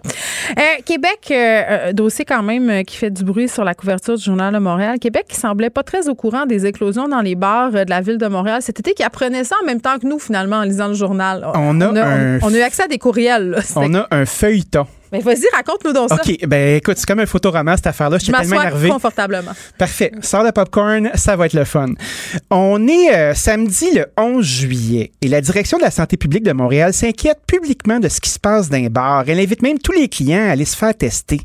Euh, 0.57 0.61
Québec, 0.85 1.27
euh, 1.31 1.93
dossier 1.93 2.25
quand 2.25 2.43
même 2.43 2.83
qui 2.83 2.97
fait 2.97 3.11
du 3.11 3.23
bruit 3.23 3.47
sur 3.47 3.63
la 3.63 3.73
couverture 3.73 4.15
du 4.15 4.23
Journal 4.23 4.53
de 4.53 4.59
Montréal. 4.59 4.99
Québec 4.99 5.25
qui 5.29 5.35
semblait 5.35 5.69
pas 5.69 5.83
très 5.83 6.09
au 6.09 6.15
courant 6.15 6.45
des 6.45 6.65
éclosions 6.65 7.07
dans 7.07 7.21
les 7.21 7.35
bars 7.35 7.71
de 7.71 7.89
la 7.89 8.01
ville 8.01 8.17
de 8.17 8.27
Montréal 8.27 8.61
cet 8.61 8.79
été, 8.79 8.93
qui 8.93 9.03
apprenait 9.03 9.43
ça 9.43 9.55
en 9.61 9.65
même 9.65 9.81
temps 9.81 9.99
que 9.99 10.07
nous, 10.07 10.19
finalement, 10.19 10.57
en 10.57 10.63
lisant 10.63 10.87
le 10.87 10.93
journal. 10.93 11.45
On 11.55 11.81
a, 11.81 11.89
on 12.41 12.53
a 12.53 12.57
eu 12.57 12.61
accès 12.61 12.83
à 12.83 12.87
des 12.87 12.97
courriels. 12.97 13.59
On 13.75 13.93
a 13.93 14.07
un 14.11 14.25
feuilleton. 14.25 14.87
Mais 15.11 15.19
vas-y, 15.19 15.45
raconte-nous 15.53 15.93
donc 15.93 16.09
ça. 16.09 16.15
OK, 16.15 16.47
ben 16.47 16.77
écoute, 16.77 16.97
c'est 16.97 17.05
comme 17.05 17.19
un 17.19 17.25
photoroman 17.25 17.75
cette 17.75 17.87
affaire-là. 17.87 18.17
Je 18.17 18.25
suis 18.25 18.33
tellement 18.33 18.61
énervé. 18.61 18.89
confortablement. 18.89 19.51
Parfait. 19.77 20.11
Sors 20.21 20.43
le 20.43 20.51
popcorn, 20.51 21.11
ça 21.15 21.35
va 21.35 21.45
être 21.45 21.53
le 21.53 21.65
fun. 21.65 21.89
On 22.49 22.87
est 22.87 23.13
euh, 23.13 23.33
samedi 23.33 23.91
le 23.93 24.07
11 24.17 24.45
juillet 24.45 25.11
et 25.21 25.27
la 25.27 25.41
direction 25.41 25.77
de 25.77 25.83
la 25.83 25.91
santé 25.91 26.17
publique 26.17 26.43
de 26.43 26.51
Montréal 26.51 26.93
s'inquiète 26.93 27.39
publiquement 27.47 27.99
de 27.99 28.09
ce 28.09 28.19
qui 28.19 28.29
se 28.29 28.39
passe 28.39 28.69
dans 28.69 28.77
les 28.77 28.89
bars. 28.89 29.23
Elle 29.27 29.39
invite 29.39 29.61
même 29.61 29.79
tous 29.79 29.91
les 29.93 30.09
clients 30.09 30.47
à 30.47 30.51
aller 30.51 30.65
se 30.65 30.75
faire 30.75 30.95
tester. 30.95 31.39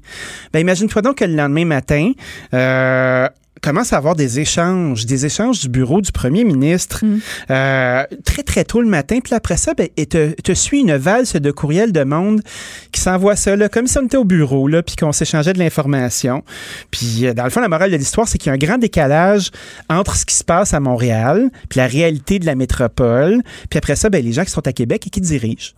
Ben 0.52 0.60
imagine-toi 0.60 1.02
donc 1.02 1.16
que 1.16 1.24
le 1.24 1.34
lendemain 1.34 1.64
matin, 1.64 2.12
euh, 2.54 3.28
commence 3.62 3.92
à 3.92 3.96
avoir 3.96 4.16
des 4.16 4.40
échanges, 4.40 5.06
des 5.06 5.24
échanges 5.24 5.60
du 5.60 5.68
bureau 5.68 6.00
du 6.00 6.12
premier 6.12 6.44
ministre 6.44 7.04
mm. 7.04 7.20
euh, 7.50 8.04
très, 8.24 8.42
très 8.42 8.64
tôt 8.64 8.82
le 8.82 8.88
matin. 8.88 9.20
Puis 9.22 9.34
après 9.34 9.56
ça, 9.56 9.72
ben, 9.74 9.88
et 9.96 10.06
te, 10.06 10.32
te, 10.32 10.52
suit 10.52 10.80
une 10.80 10.96
valse 10.96 11.36
de 11.36 11.50
courriel 11.50 11.92
de 11.92 12.04
monde 12.04 12.42
qui 12.90 13.00
s'envoie 13.00 13.36
ça, 13.36 13.56
là, 13.56 13.68
comme 13.68 13.86
si 13.86 13.96
on 13.98 14.04
était 14.04 14.16
au 14.16 14.24
bureau, 14.24 14.68
là, 14.68 14.82
puis 14.82 14.96
qu'on 14.96 15.12
s'échangeait 15.12 15.52
de 15.52 15.58
l'information. 15.58 16.42
Puis 16.90 17.26
euh, 17.26 17.34
dans 17.34 17.44
le 17.44 17.50
fond, 17.50 17.60
la 17.60 17.68
morale 17.68 17.92
de 17.92 17.96
l'histoire, 17.96 18.28
c'est 18.28 18.36
qu'il 18.36 18.48
y 18.48 18.50
a 18.50 18.54
un 18.54 18.58
grand 18.58 18.78
décalage 18.78 19.50
entre 19.88 20.16
ce 20.16 20.26
qui 20.26 20.34
se 20.34 20.44
passe 20.44 20.74
à 20.74 20.80
Montréal, 20.80 21.50
puis 21.68 21.78
la 21.78 21.86
réalité 21.86 22.38
de 22.40 22.46
la 22.46 22.56
métropole. 22.56 23.42
Puis 23.70 23.78
après 23.78 23.96
ça, 23.96 24.10
ben, 24.10 24.24
les 24.24 24.32
gens 24.32 24.44
qui 24.44 24.50
sont 24.50 24.66
à 24.66 24.72
Québec 24.72 25.06
et 25.06 25.10
qui 25.10 25.20
dirigent. 25.20 25.72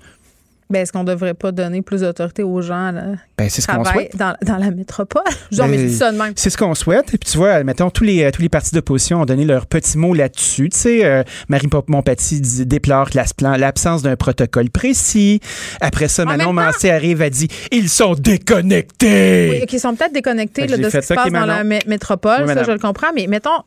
Ben, 0.74 0.82
est-ce 0.82 0.92
qu'on 0.92 1.04
devrait 1.04 1.34
pas 1.34 1.52
donner 1.52 1.82
plus 1.82 2.00
d'autorité 2.00 2.42
aux 2.42 2.60
gens 2.60 2.90
là, 2.90 3.12
ben, 3.38 3.48
c'est 3.48 3.62
ce 3.62 3.68
qu'on 3.68 3.84
souhaite. 3.84 4.16
Dans, 4.16 4.34
dans, 4.42 4.56
la 4.56 4.72
métropole? 4.72 5.22
Genre, 5.52 5.68
mais 5.68 5.88
ça 5.88 6.10
de 6.10 6.18
même. 6.18 6.32
C'est 6.34 6.50
ce 6.50 6.58
qu'on 6.58 6.74
souhaite. 6.74 7.14
Et 7.14 7.18
puis, 7.18 7.30
tu 7.30 7.38
vois, 7.38 7.62
mettons, 7.62 7.90
tous 7.90 8.02
les, 8.02 8.28
tous 8.32 8.42
les 8.42 8.48
partis 8.48 8.74
d'opposition 8.74 9.20
ont 9.20 9.24
donné 9.24 9.44
leur 9.44 9.66
petit 9.66 9.96
mot 9.96 10.14
là-dessus. 10.14 10.70
Tu 10.70 10.76
sais, 10.76 11.04
euh, 11.04 11.22
Marie 11.48 11.68
Montpetit 11.86 12.40
déplore 12.66 13.10
l'absence 13.40 14.02
d'un 14.02 14.16
protocole 14.16 14.68
précis. 14.68 15.38
Après 15.80 16.08
ça, 16.08 16.24
Manon 16.24 16.52
Mancé 16.52 16.90
arrive 16.90 17.22
à 17.22 17.30
dire 17.30 17.46
ils 17.70 17.88
sont 17.88 18.14
déconnectés. 18.14 19.50
Oui, 19.52 19.66
ils 19.70 19.78
sont 19.78 19.94
peut-être 19.94 20.12
déconnectés 20.12 20.66
là, 20.66 20.76
de 20.76 20.90
ce 20.90 20.98
qui 20.98 21.06
se 21.06 21.14
passe 21.14 21.30
dans 21.30 21.46
la 21.46 21.62
métropole. 21.62 22.48
ça, 22.48 22.64
je 22.64 22.72
le 22.72 22.80
comprends. 22.80 23.12
Mais 23.14 23.28
mettons, 23.28 23.62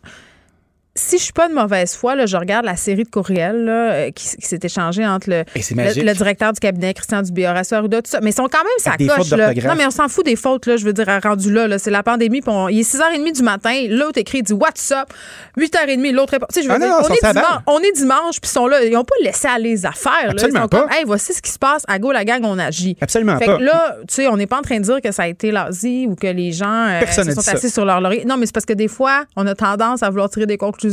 si 0.97 1.17
je 1.17 1.23
suis 1.23 1.33
pas 1.33 1.47
de 1.47 1.53
mauvaise 1.53 1.95
foi, 1.95 2.15
là, 2.15 2.25
je 2.25 2.35
regarde 2.37 2.65
la 2.65 2.75
série 2.75 3.03
de 3.03 3.09
courriels 3.09 3.65
là, 3.65 3.91
euh, 3.91 4.11
qui, 4.11 4.27
s'est 4.27 4.59
échangée 4.63 5.05
entre 5.05 5.29
le, 5.29 5.43
le, 5.55 6.13
directeur 6.13 6.53
du 6.53 6.59
cabinet, 6.59 6.93
Christian 6.93 7.21
Dubé, 7.21 7.47
Horacio 7.47 7.77
Arruda, 7.77 8.01
tout 8.01 8.09
ça. 8.09 8.19
Mais 8.21 8.31
ils 8.31 8.35
sont 8.35 8.47
quand 8.51 8.63
même 8.63 8.67
ça 8.79 8.97
coche. 8.97 9.31
Là. 9.31 9.53
Non, 9.53 9.75
mais 9.77 9.85
on 9.85 9.91
s'en 9.91 10.07
fout 10.07 10.25
des 10.25 10.35
fautes, 10.35 10.65
là, 10.65 10.77
je 10.77 10.85
veux 10.85 10.93
dire, 10.93 11.05
rendu 11.23 11.51
là. 11.51 11.67
là 11.67 11.79
c'est 11.79 11.91
la 11.91 12.03
pandémie. 12.03 12.41
il 12.69 12.79
est 12.79 12.95
6h30 12.95 13.35
du 13.35 13.43
matin, 13.43 13.85
l'autre 13.89 14.17
écrit, 14.17 14.39
il 14.39 14.43
dit 14.43 14.53
What's 14.53 14.91
up? 14.91 15.13
8h30 15.57 16.11
l'autre 16.11 16.31
répond. 16.31 16.47
Tu 16.49 16.55
sais, 16.55 16.63
je 16.63 16.67
veux 16.67 16.75
ah 16.75 16.79
dire, 16.79 16.93
on, 16.99 17.13
est 17.13 17.33
dimanche, 17.33 17.61
on, 17.67 17.79
est 17.79 17.91
dimanche, 17.91 18.41
puis 18.41 18.49
ils 18.49 18.53
sont 18.53 18.67
là. 18.67 18.83
Ils 18.83 18.93
n'ont 18.93 19.03
pas 19.03 19.15
laissé 19.23 19.47
aller 19.47 19.69
les 19.69 19.85
affaires. 19.85 20.29
Absolument 20.29 20.59
là. 20.59 20.67
Ils 20.71 20.75
sont 20.75 20.77
pas. 20.77 20.81
Comme, 20.81 20.91
hey, 20.91 21.03
voici 21.05 21.33
ce 21.33 21.41
qui 21.41 21.51
se 21.51 21.59
passe. 21.59 21.83
À 21.87 21.99
go, 21.99 22.11
la 22.11 22.25
gang, 22.25 22.41
on 22.43 22.57
agit. 22.57 22.97
Absolument 23.01 23.37
fait 23.37 23.45
pas. 23.45 23.57
Que 23.57 23.63
là, 23.63 23.97
tu 24.07 24.15
sais, 24.15 24.27
on 24.27 24.37
n'est 24.37 24.47
pas 24.47 24.59
en 24.59 24.61
train 24.61 24.79
de 24.79 24.83
dire 24.83 25.01
que 25.01 25.11
ça 25.11 25.23
a 25.23 25.27
été 25.27 25.51
lazy 25.51 26.07
ou 26.07 26.15
que 26.15 26.27
les 26.27 26.51
gens 26.51 26.87
euh, 26.87 27.05
se 27.05 27.31
sont 27.31 27.47
assis 27.49 27.69
sur 27.69 27.85
leur 27.85 28.01
laurier. 28.01 28.25
Non, 28.25 28.37
mais 28.37 28.45
c'est 28.45 28.53
parce 28.53 28.65
que 28.65 28.73
des 28.73 28.87
fois, 28.87 29.25
on 29.35 29.45
a 29.47 29.55
tendance 29.55 30.03
à 30.03 30.09
vouloir 30.09 30.29
tirer 30.29 30.45
des 30.45 30.57
conclusions. 30.57 30.86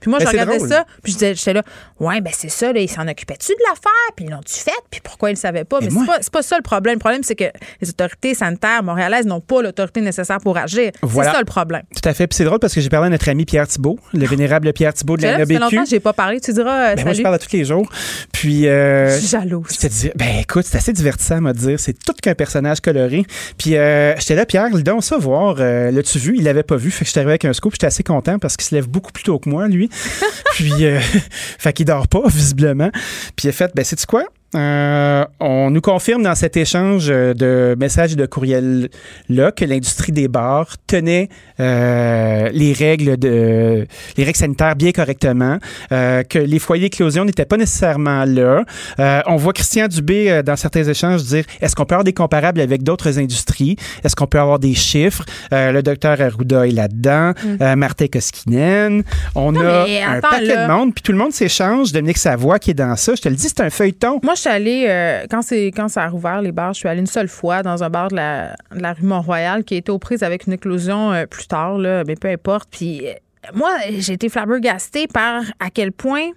Puis 0.00 0.10
moi, 0.10 0.18
je 0.20 0.26
regardais 0.26 0.58
ça, 0.58 0.84
puis 1.02 1.16
j'étais 1.18 1.52
là, 1.52 1.62
ouais, 1.98 2.20
ben 2.20 2.32
c'est 2.36 2.48
ça, 2.48 2.72
là, 2.72 2.80
ils 2.80 2.88
s'en 2.88 3.06
occupaient-tu 3.06 3.52
de 3.52 3.62
l'affaire, 3.68 4.12
puis 4.16 4.26
ils 4.26 4.30
l'ont-tu 4.30 4.54
fait, 4.54 4.70
puis 4.90 5.00
pourquoi 5.02 5.30
ils 5.30 5.34
le 5.34 5.38
savaient 5.38 5.64
pas? 5.64 5.80
Mais, 5.80 5.90
c'est 5.90 6.06
pas, 6.06 6.18
pas, 6.32 6.42
ça 6.42 6.56
le 6.56 6.62
problème. 6.62 6.94
Le 6.94 7.00
problème, 7.00 7.22
c'est 7.22 7.34
que 7.34 7.44
les 7.80 7.88
autorités 7.88 8.34
sanitaires 8.34 8.82
montréalaises 8.82 9.26
n'ont 9.26 9.40
pas 9.40 9.62
l'autorité 9.62 10.00
nécessaire 10.00 10.38
pour 10.38 10.56
agir. 10.56 10.92
C'est 11.02 11.24
ça 11.24 11.38
le 11.38 11.44
problème. 11.44 11.82
Tout 11.94 12.08
à 12.08 12.14
fait. 12.14 12.26
Puis 12.26 12.36
c'est 12.36 12.44
drôle 12.44 12.58
parce 12.58 12.74
que 12.74 12.80
j'ai 12.80 12.88
parlé 12.88 13.06
à 13.06 13.10
notre 13.10 13.28
ami 13.28 13.44
Pierre 13.44 13.66
Thibault, 13.66 13.98
le 14.12 14.26
vénérable 14.26 14.72
Pierre 14.72 14.94
Thibault 14.94 15.16
de 15.16 15.22
la 15.22 15.38
NABQ. 15.38 15.54
Ça 15.54 15.58
fait 15.58 15.64
longtemps 15.64 15.84
que 15.84 15.90
j'ai 15.90 16.00
pas 16.00 16.12
parlé. 16.12 16.40
Tu 16.40 16.52
diras, 16.52 16.90
euh, 16.90 16.94
ben 16.94 17.04
Moi, 17.04 17.12
je 17.14 17.22
parle 17.22 17.34
à 17.34 17.38
tous 17.38 17.52
les 17.52 17.64
jours. 17.64 17.88
Puis. 18.32 18.68
Euh, 18.68 19.14
je 19.14 19.18
suis 19.18 19.28
jalouse. 19.28 19.66
Je 19.70 19.78
te 19.78 19.86
dis, 19.86 20.10
ben 20.14 20.38
écoute, 20.40 20.64
c'est 20.66 20.78
assez 20.78 20.92
divertissant 20.92 21.44
à 21.44 21.52
dire. 21.52 21.78
C'est 21.78 21.92
tout 21.92 22.14
qu'un 22.20 22.34
personnage 22.34 22.80
coloré. 22.80 23.24
Puis 23.58 23.76
euh, 23.76 24.14
j'étais 24.18 24.34
là, 24.34 24.46
Pierre, 24.46 24.70
donc 24.70 25.04
ça 25.04 25.18
voir. 25.18 25.56
L'as-tu 25.56 26.18
vu? 26.18 26.34
Il 26.36 26.44
l'avait 26.44 26.62
pas 26.62 26.76
vu. 26.76 26.90
Fait 26.90 27.04
que 27.04 27.08
j'étais 27.08 27.20
arrivé 27.20 27.32
avec 27.32 27.44
un 27.44 27.52
scoop. 27.52 27.72
J'étais 27.72 27.86
assez 27.86 28.02
content 28.02 28.38
parce 28.38 28.56
qu'il 28.56 28.66
se 28.66 28.74
lève 28.74 28.88
beaucoup 28.88 29.12
plus 29.12 29.24
tôt 29.24 29.39
que 29.40 29.48
moi, 29.48 29.68
lui. 29.68 29.90
Puis 30.54 30.72
fait 31.58 31.72
qu'il 31.72 31.86
dort 31.86 32.08
pas, 32.08 32.22
visiblement. 32.28 32.90
Puis 33.36 33.46
il 33.46 33.48
a 33.48 33.52
fait, 33.52 33.72
ben, 33.74 33.84
c'est 33.84 34.04
quoi? 34.06 34.24
Euh, 34.56 35.24
on 35.38 35.70
nous 35.70 35.80
confirme 35.80 36.22
dans 36.22 36.34
cet 36.34 36.56
échange 36.56 37.06
de 37.06 37.76
messages 37.78 38.14
et 38.14 38.16
de 38.16 38.26
courriels-là 38.26 39.52
que 39.52 39.64
l'industrie 39.64 40.12
des 40.12 40.26
bars 40.28 40.74
tenait 40.86 41.28
euh, 41.60 42.48
les 42.52 42.72
règles 42.72 43.16
de 43.16 43.86
les 44.16 44.24
règles 44.24 44.38
sanitaires 44.38 44.74
bien 44.76 44.92
correctement, 44.92 45.58
euh, 45.92 46.22
que 46.22 46.38
les 46.38 46.58
foyers 46.58 46.88
d'éclosion 46.88 47.24
n'étaient 47.24 47.44
pas 47.44 47.56
nécessairement 47.56 48.24
là. 48.24 48.64
Euh, 48.98 49.20
on 49.26 49.36
voit 49.36 49.52
Christian 49.52 49.86
Dubé 49.86 50.30
euh, 50.30 50.42
dans 50.42 50.56
certains 50.56 50.84
échanges 50.84 51.22
dire 51.24 51.44
est-ce 51.60 51.76
qu'on 51.76 51.84
peut 51.84 51.94
avoir 51.94 52.04
des 52.04 52.12
comparables 52.12 52.60
avec 52.60 52.82
d'autres 52.82 53.18
industries? 53.18 53.76
Est-ce 54.02 54.16
qu'on 54.16 54.26
peut 54.26 54.40
avoir 54.40 54.58
des 54.58 54.74
chiffres? 54.74 55.24
Euh, 55.52 55.72
Le 55.72 55.82
docteur 55.82 56.20
Arruda 56.20 56.66
est 56.66 56.72
là-dedans, 56.72 57.32
mm. 57.44 57.74
Martin 57.76 58.06
Koskinen. 58.06 59.02
On 59.34 59.54
a 59.56 59.84
un 59.84 60.20
paquet 60.20 60.56
de 60.56 60.68
monde, 60.68 60.94
puis 60.94 61.02
tout 61.02 61.12
le 61.12 61.18
monde 61.18 61.32
s'échange. 61.32 61.92
Dominique 61.92 62.18
Savoie 62.18 62.58
qui 62.58 62.72
est 62.72 62.74
dans 62.74 62.96
ça. 62.96 63.14
Je 63.14 63.22
te 63.22 63.28
le 63.28 63.36
dis, 63.36 63.48
c'est 63.48 63.60
un 63.60 63.70
feuilleton. 63.70 64.20
Moi, 64.22 64.34
je 64.40 64.48
suis 64.48 64.56
allée, 64.56 64.86
euh, 64.88 65.26
quand, 65.30 65.88
ça 65.88 66.02
a 66.02 66.08
rouvert 66.08 66.40
les 66.40 66.50
bars, 66.50 66.72
je 66.72 66.78
suis 66.78 66.88
allée 66.88 67.00
une 67.00 67.06
seule 67.06 67.28
fois 67.28 67.62
dans 67.62 67.84
un 67.84 67.90
bar 67.90 68.08
de 68.08 68.16
la, 68.16 68.54
rue 68.70 69.04
Mont-Royal 69.04 69.64
qui 69.64 69.74
a 69.74 69.76
été 69.76 69.92
aux 69.92 69.98
prises 69.98 70.22
avec 70.22 70.46
une 70.46 70.54
éclosion 70.54 71.12
euh, 71.12 71.26
plus 71.26 71.46
tard, 71.46 71.76
mais 71.76 72.16
peu 72.16 72.28
importe. 72.28 72.70
Puis 72.70 73.06
euh, 73.06 73.12
moi, 73.52 73.70
j'ai 73.98 74.14
été 74.14 74.30
flabbergastée 74.30 75.08
par 75.08 75.42
à 75.58 75.68
quel 75.68 75.92
point 75.92 76.30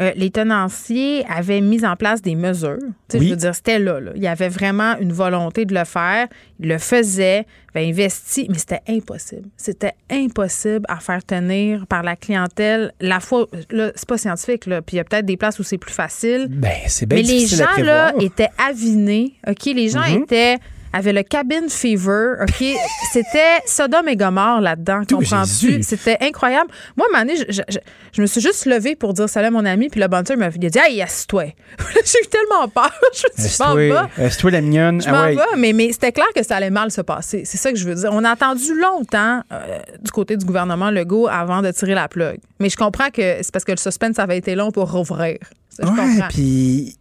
euh, 0.00 0.10
les 0.16 0.30
tenanciers 0.30 1.24
avaient 1.28 1.60
mis 1.60 1.84
en 1.84 1.94
place 1.94 2.20
des 2.20 2.34
mesures. 2.34 2.78
Je 3.12 3.18
veux 3.18 3.36
dire, 3.36 3.54
c'était 3.54 3.78
là, 3.78 4.00
Il 4.16 4.22
y 4.22 4.26
avait 4.26 4.48
vraiment 4.48 4.96
une 4.98 5.12
volonté 5.12 5.64
de 5.66 5.74
le 5.74 5.84
faire. 5.84 6.26
Ils 6.58 6.68
le 6.68 6.78
faisaient, 6.78 7.46
avaient 7.72 7.88
investi, 7.88 8.46
mais 8.50 8.58
c'était 8.58 8.82
impossible. 8.88 9.48
C'était 9.56 9.94
impossible 10.10 10.84
à 10.88 10.96
faire 10.96 11.24
tenir 11.24 11.86
par 11.86 12.02
la 12.02 12.16
clientèle. 12.16 12.92
La 13.00 13.20
fois, 13.20 13.46
là, 13.70 13.92
c'est 13.94 14.08
pas 14.08 14.18
scientifique, 14.18 14.66
là. 14.66 14.82
Puis 14.82 14.96
il 14.96 14.98
y 14.98 15.00
a 15.00 15.04
peut-être 15.04 15.26
des 15.26 15.36
places 15.36 15.60
où 15.60 15.62
c'est 15.62 15.78
plus 15.78 15.92
facile. 15.94 16.48
Ben, 16.50 16.72
c'est 16.88 17.06
bien 17.06 17.18
Mais 17.18 17.22
les 17.22 17.46
gens, 17.46 17.76
là, 17.78 18.12
étaient 18.20 18.50
avinés. 18.58 19.34
OK? 19.46 19.64
Les 19.66 19.88
gens 19.90 20.00
mm-hmm. 20.00 20.22
étaient 20.22 20.58
avait 20.94 21.12
le 21.12 21.24
cabin 21.24 21.68
fever. 21.68 22.36
OK? 22.40 22.64
C'était 23.12 23.58
Sodome 23.66 24.08
et 24.08 24.16
Gomorre 24.16 24.60
là-dedans, 24.60 25.02
comprends-tu? 25.10 25.82
C'était 25.82 26.16
incroyable. 26.20 26.70
Moi, 26.96 27.06
à 27.12 27.18
un 27.18 27.24
moment 27.24 27.34
je, 27.48 27.62
je, 28.12 28.22
me 28.22 28.26
suis 28.26 28.40
juste 28.40 28.66
levée 28.66 28.94
pour 28.94 29.12
dire 29.12 29.28
salut 29.28 29.48
à 29.48 29.50
mon 29.50 29.64
ami, 29.64 29.88
puis 29.88 30.00
le 30.00 30.06
bonheur 30.06 30.38
m'a 30.38 30.50
dit 30.50 30.78
Hey, 30.78 31.02
assieds-toi. 31.02 31.54
J'ai 32.04 32.18
eu 32.22 32.26
tellement 32.30 32.68
peur. 32.68 32.92
je 33.12 33.24
me 33.26 33.48
suis 33.48 33.58
dit, 33.58 34.22
Assieds-toi, 34.22 34.50
la 34.52 34.60
mignonne. 34.60 35.02
Je 35.02 35.08
ah 35.08 35.32
m'en 35.32 35.56
mais, 35.56 35.72
mais 35.72 35.90
c'était 35.92 36.12
clair 36.12 36.28
que 36.34 36.44
ça 36.44 36.56
allait 36.56 36.70
mal 36.70 36.92
se 36.92 37.00
passer. 37.00 37.42
C'est 37.44 37.58
ça 37.58 37.72
que 37.72 37.78
je 37.78 37.86
veux 37.86 37.94
dire. 37.96 38.10
On 38.12 38.22
a 38.22 38.30
attendu 38.30 38.78
longtemps 38.80 39.42
euh, 39.52 39.78
du 40.00 40.12
côté 40.12 40.36
du 40.36 40.44
gouvernement 40.44 40.90
Legault 40.90 41.26
avant 41.28 41.60
de 41.60 41.72
tirer 41.72 41.94
la 41.94 42.08
plug. 42.08 42.38
Mais 42.60 42.68
je 42.68 42.76
comprends 42.76 43.10
que 43.10 43.38
c'est 43.42 43.52
parce 43.52 43.64
que 43.64 43.72
le 43.72 43.78
suspense 43.78 44.20
avait 44.20 44.38
été 44.38 44.54
long 44.54 44.70
pour 44.70 44.92
rouvrir. 44.92 45.38
Ça, 45.70 45.82
je 45.82 45.88
comprends. 45.88 46.28
Puis 46.28 46.96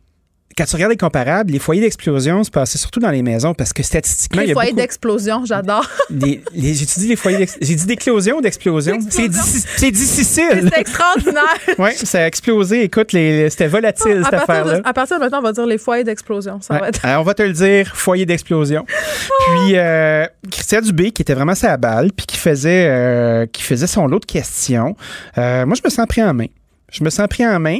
quand 0.55 0.65
tu 0.65 0.75
regardes 0.75 0.91
les 0.91 0.97
comparables, 0.97 1.51
les 1.51 1.59
foyers 1.59 1.81
d'explosion 1.81 2.43
se 2.43 2.51
passaient 2.51 2.77
surtout 2.77 2.99
dans 2.99 3.09
les 3.09 3.21
maisons 3.21 3.53
parce 3.53 3.73
que 3.73 3.83
statistiquement. 3.83 4.41
Les 4.41 4.47
il 4.47 4.49
y 4.49 4.51
a 4.51 4.55
foyers 4.55 4.73
d'explosion, 4.73 5.45
j'adore. 5.45 5.87
j'ai 6.09 6.37
dit 6.41 7.07
les 7.07 7.15
foyers 7.15 7.47
J'ai 7.61 7.75
dit 7.75 7.85
d'éclosion 7.85 8.37
ou 8.37 8.41
d'explosion. 8.41 8.99
C'est 9.09 9.29
difficile. 9.29 10.69
C'est 10.71 10.79
extraordinaire. 10.79 11.43
oui, 11.79 11.91
ça 11.95 12.23
a 12.23 12.27
explosé. 12.27 12.83
Écoute, 12.83 13.11
c'était 13.11 13.67
volatile 13.67 14.21
cette 14.23 14.33
affaire-là. 14.33 14.81
À 14.83 14.93
partir 14.93 15.17
de 15.17 15.23
maintenant, 15.23 15.39
on 15.39 15.43
va 15.43 15.53
dire 15.53 15.65
les 15.65 15.77
foyers 15.77 16.03
d'explosion. 16.03 16.59
va 16.69 16.89
Alors, 17.03 17.21
on 17.21 17.23
va 17.23 17.33
te 17.33 17.43
le 17.43 17.53
dire, 17.53 17.91
foyer 17.95 18.25
d'explosion. 18.25 18.85
puis 18.85 19.75
euh, 19.75 20.25
Christian 20.51 20.81
Dubé, 20.81 21.11
qui 21.11 21.21
était 21.21 21.33
vraiment 21.33 21.55
sa 21.55 21.77
balle, 21.77 22.11
puis 22.15 22.25
qui 22.25 22.37
faisait, 22.37 22.87
euh, 22.89 23.45
qui 23.47 23.63
faisait 23.63 23.87
son 23.87 24.07
lot 24.07 24.19
de 24.19 24.25
questions. 24.25 24.95
Euh, 25.37 25.65
moi, 25.65 25.75
je 25.75 25.81
me 25.83 25.89
sens 25.89 26.05
pris 26.07 26.23
en 26.23 26.33
main. 26.33 26.47
Je 26.93 27.03
me 27.03 27.09
sens 27.09 27.27
pris 27.27 27.45
en 27.45 27.59
main. 27.59 27.79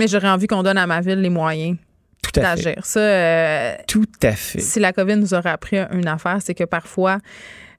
Mais 0.00 0.08
j'aurais 0.08 0.30
envie 0.30 0.46
qu'on 0.46 0.62
donne 0.62 0.78
à 0.78 0.86
ma 0.86 1.00
ville 1.00 1.20
les 1.20 1.28
moyens 1.28 1.76
d'agir. 2.34 2.84
Ça, 2.84 3.00
euh, 3.00 3.74
Tout 3.86 4.06
à 4.22 4.32
fait. 4.32 4.60
Si 4.60 4.80
la 4.80 4.92
COVID 4.92 5.16
nous 5.16 5.34
aurait 5.34 5.50
appris 5.50 5.76
une 5.92 6.08
affaire, 6.08 6.38
c'est 6.42 6.54
que 6.54 6.64
parfois, 6.64 7.18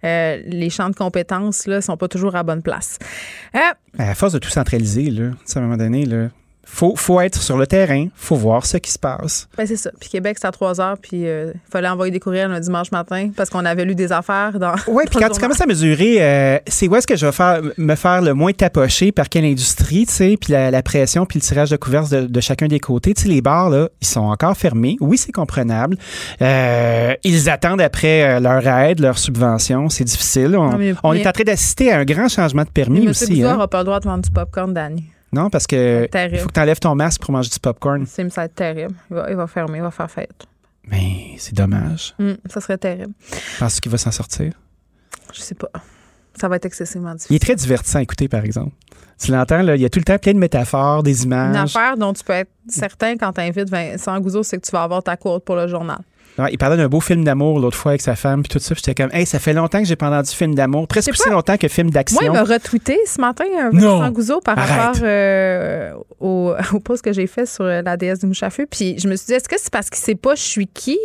euh, 0.04 0.42
les 0.46 0.70
champs 0.70 0.90
de 0.90 0.96
compétences 0.96 1.66
ne 1.68 1.82
sont 1.82 1.98
pas 1.98 2.08
toujours 2.08 2.36
à 2.36 2.44
bonne 2.44 2.62
place. 2.62 3.00
Euh, 3.56 3.60
à 3.98 4.14
force 4.16 4.34
de 4.34 4.40
tout 4.40 4.50
centraliser, 4.50 5.10
là, 5.10 5.32
à 5.56 5.60
un 5.60 5.62
moment 5.62 5.78
donné, 5.78 6.06
là, 6.06 6.30
faut, 6.66 6.96
faut 6.96 7.20
être 7.22 7.42
sur 7.42 7.58
le 7.58 7.68
terrain, 7.68 8.08
faut 8.16 8.36
voir 8.36 8.66
ce 8.66 8.78
qui 8.78 8.92
se 8.92 8.98
passe. 8.98 9.48
Ben 9.58 9.68
c'est 9.68 9.76
ça. 9.76 9.92
Puis 10.00 10.10
Québec, 10.10 10.38
c'est 10.40 10.48
à 10.48 10.52
3 10.52 10.80
heures, 10.80 10.98
puis 10.98 11.22
il 11.22 11.28
euh, 11.28 11.54
fallait 11.70 11.90
envoyer 11.90 12.12
des 12.12 12.20
courriels 12.20 12.52
un 12.52 12.60
dimanche 12.60 12.92
matin 12.92 13.30
parce 13.36 13.50
qu'on 13.50 13.66
avait 13.66 13.86
lu 13.86 13.96
des 13.96 14.12
affaires 14.12 14.58
dans. 14.60 14.74
Oui, 14.88 15.04
puis 15.10 15.20
quand 15.20 15.30
tu 15.30 15.40
commences 15.40 15.62
à 15.62 15.66
mesurer, 15.66 16.18
euh, 16.20 16.58
c'est 16.68 16.88
où 16.88 16.96
est-ce 16.96 17.06
que 17.06 17.16
je 17.16 17.26
vais 17.26 17.32
faire, 17.32 17.62
me 17.78 17.96
faire 17.96 18.22
le 18.22 18.34
moins 18.34 18.54
tapocher 18.54 19.12
par 19.12 19.30
quelle 19.30 19.46
industrie, 19.46 20.06
tu 20.06 20.14
sais, 20.14 20.38
puis 20.40 20.54
la, 20.54 20.84
pression, 20.84 21.26
puis 21.26 21.40
le 21.40 21.44
tirage 21.44 21.70
de 21.70 21.78
couverts 21.78 22.10
de, 22.10 22.42
chacun 22.42 22.68
des 22.68 22.80
côtés. 22.80 23.14
Tu 23.14 23.24
sais, 23.24 23.30
les 23.30 23.42
bars, 23.42 23.70
là, 23.70 23.90
ils 24.02 24.08
sont 24.08 24.22
encore 24.22 24.58
fermés. 24.58 24.98
Oui, 25.00 25.18
c'est 25.18 25.32
comprenable. 25.32 25.98
Euh, 26.42 27.14
ils 27.24 27.50
attendent 27.50 27.82
après 27.82 28.40
leur 28.40 28.68
aide, 28.68 29.00
leur 29.00 29.18
subvention. 29.18 29.90
C'est 29.90 30.04
difficile. 30.04 30.58
On, 30.58 31.14
est 31.14 31.28
en 31.28 31.32
train 31.32 31.44
d'assister 31.44 31.92
à 31.92 32.00
un 32.00 32.06
grand 32.06 32.28
changement 32.28 32.64
de 32.64 32.70
permis 32.70 33.02
mais 33.02 33.10
aussi. 33.10 33.42
M. 33.42 33.48
hein? 33.48 33.68
pas 33.68 33.80
le 33.80 33.86
droit 33.86 34.00
de 34.00 34.06
vendre 34.06 34.24
du 34.24 34.32
popcorn, 34.32 34.74
Danny. 34.74 35.13
Non, 35.34 35.50
parce 35.50 35.68
que 35.68 36.08
il 36.32 36.40
faut 36.40 36.48
que 36.48 36.54
tu 36.54 36.60
enlèves 36.60 36.80
ton 36.80 36.96
masque 36.96 37.22
pour 37.22 37.32
manger 37.32 37.50
du 37.50 37.60
popcorn. 37.60 38.06
C'est 38.06 38.30
ça 38.32 38.48
terrible. 38.48 38.94
Il 39.10 39.16
va, 39.16 39.30
il 39.30 39.36
va, 39.36 39.48
fermer, 39.48 39.80
il 39.80 39.82
va 39.82 39.92
faire 39.92 40.10
fête. 40.10 40.46
Mais 40.88 41.36
c'est 41.38 41.56
dommage. 41.56 42.14
Hum, 42.20 42.38
ça 42.50 42.62
serait 42.62 42.78
terrible. 42.78 43.14
Penses-tu 43.60 43.82
qu'il 43.82 43.92
va 43.92 43.98
s'en 43.98 44.12
sortir? 44.12 44.54
Je 45.34 45.42
sais 45.42 45.56
pas. 45.56 45.70
Ça 46.40 46.48
va 46.48 46.56
être 46.58 46.66
excessivement 46.66 47.14
difficile. 47.14 47.34
Il 47.34 47.36
est 47.36 47.40
très 47.40 47.56
divertissant 47.56 48.00
à 48.00 48.02
écouter, 48.02 48.28
par 48.28 48.44
exemple. 48.44 48.74
Tu 49.20 49.32
l'entends, 49.32 49.62
là, 49.62 49.76
il 49.76 49.82
y 49.82 49.86
a 49.86 49.90
tout 49.90 50.00
le 50.00 50.04
temps 50.04 50.18
plein 50.18 50.34
de 50.34 50.40
métaphores, 50.40 51.04
des 51.04 51.24
images. 51.24 51.56
Une 51.56 51.56
affaire 51.56 51.98
dont 51.98 52.12
tu 52.12 52.24
peux 52.24 52.34
être 52.34 52.52
certain 52.68 53.16
quand 53.16 53.32
tu 53.34 53.42
invites 53.42 53.70
Vincent 53.70 54.20
Gouzeau, 54.20 54.44
c'est 54.44 54.58
que 54.58 54.66
tu 54.66 54.72
vas 54.72 54.84
avoir 54.84 55.04
ta 55.04 55.16
courte 55.16 55.46
pour 55.46 55.56
le 55.56 55.68
journal 55.68 56.00
il 56.52 56.58
parlait 56.58 56.78
d'un 56.78 56.88
beau 56.88 57.00
film 57.00 57.24
d'amour 57.24 57.60
l'autre 57.60 57.78
fois 57.78 57.92
avec 57.92 58.02
sa 58.02 58.16
femme, 58.16 58.44
puis 58.44 58.50
tout 58.50 58.60
ça. 58.60 58.74
J'étais 58.76 58.96
comme, 58.96 59.12
hey, 59.14 59.26
ça 59.26 59.40
fait 59.40 59.54
longtemps 59.54 59.80
que 59.80 59.86
j'ai 59.86 59.96
pas 59.96 60.08
entendu 60.08 60.32
film 60.32 60.56
d'amour, 60.56 60.88
presque 60.88 61.12
aussi 61.12 61.30
longtemps 61.30 61.58
que 61.58 61.68
film 61.68 61.90
d'action. 61.90 62.20
Moi, 62.22 62.32
il 62.34 62.34
m'a 62.34 62.44
retweeté 62.44 62.98
ce 63.06 63.22
matin, 63.22 63.46
un 63.60 63.70
Vincent 63.70 64.12
Gouzeau, 64.12 64.40
par 64.42 64.58
rapport 64.58 65.02
euh, 65.04 65.94
au, 66.20 66.54
au, 66.74 66.80
post 66.80 67.04
que 67.04 67.14
j'ai 67.14 67.28
fait 67.28 67.46
sur 67.46 67.66
la 67.66 67.98
déesse 67.98 68.20
du 68.20 68.28
mouche 68.28 68.44
Puis 68.70 68.98
je 69.00 69.08
me 69.08 69.16
suis 69.16 69.28
dit, 69.28 69.34
est-ce 69.34 69.50
que 69.50 69.56
c'est 69.60 69.72
parce 69.72 69.90
qu'il 69.90 70.04
sait 70.04 70.16
pas 70.16 70.36
je 70.36 70.42
suis 70.42 70.68
qui? 70.68 70.98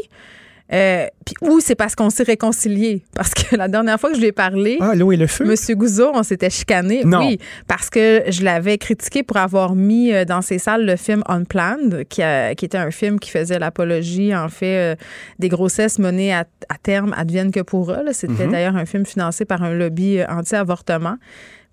Euh, 0.70 1.06
puis 1.24 1.34
ou 1.40 1.60
c'est 1.60 1.74
parce 1.74 1.94
qu'on 1.94 2.10
s'est 2.10 2.24
réconcilié. 2.24 3.02
Parce 3.14 3.32
que 3.32 3.56
la 3.56 3.68
dernière 3.68 3.98
fois 3.98 4.10
que 4.10 4.16
je 4.16 4.20
lui 4.20 4.28
ai 4.28 4.32
parlé, 4.32 4.76
ah, 4.80 4.94
l'eau 4.94 5.12
et 5.12 5.16
le 5.16 5.26
feu? 5.26 5.44
Monsieur 5.46 5.74
Gouzeau, 5.74 6.10
on 6.14 6.22
s'était 6.22 6.50
chicané. 6.50 7.04
Non. 7.04 7.20
Oui, 7.20 7.38
parce 7.66 7.88
que 7.88 8.24
je 8.28 8.42
l'avais 8.44 8.76
critiqué 8.76 9.22
pour 9.22 9.38
avoir 9.38 9.74
mis 9.74 10.12
euh, 10.12 10.24
dans 10.26 10.42
ses 10.42 10.58
salles 10.58 10.84
le 10.84 10.96
film 10.96 11.22
Unplanned, 11.26 12.04
qui, 12.08 12.22
a, 12.22 12.54
qui 12.54 12.64
était 12.66 12.76
un 12.78 12.90
film 12.90 13.18
qui 13.18 13.30
faisait 13.30 13.58
l'apologie, 13.58 14.34
en 14.36 14.48
fait, 14.50 14.92
euh, 14.92 14.96
des 15.38 15.48
grossesses 15.48 15.98
menées 15.98 16.34
à, 16.34 16.40
à 16.68 16.76
terme 16.82 17.14
adviennent 17.16 17.50
que 17.50 17.60
pour 17.60 17.90
eux. 17.90 18.04
C'était 18.12 18.44
Mhm. 18.44 18.52
d'ailleurs 18.52 18.76
un 18.76 18.84
film 18.86 19.06
financé 19.06 19.44
par 19.46 19.62
un 19.62 19.72
lobby 19.72 20.20
anti-avortement. 20.28 21.16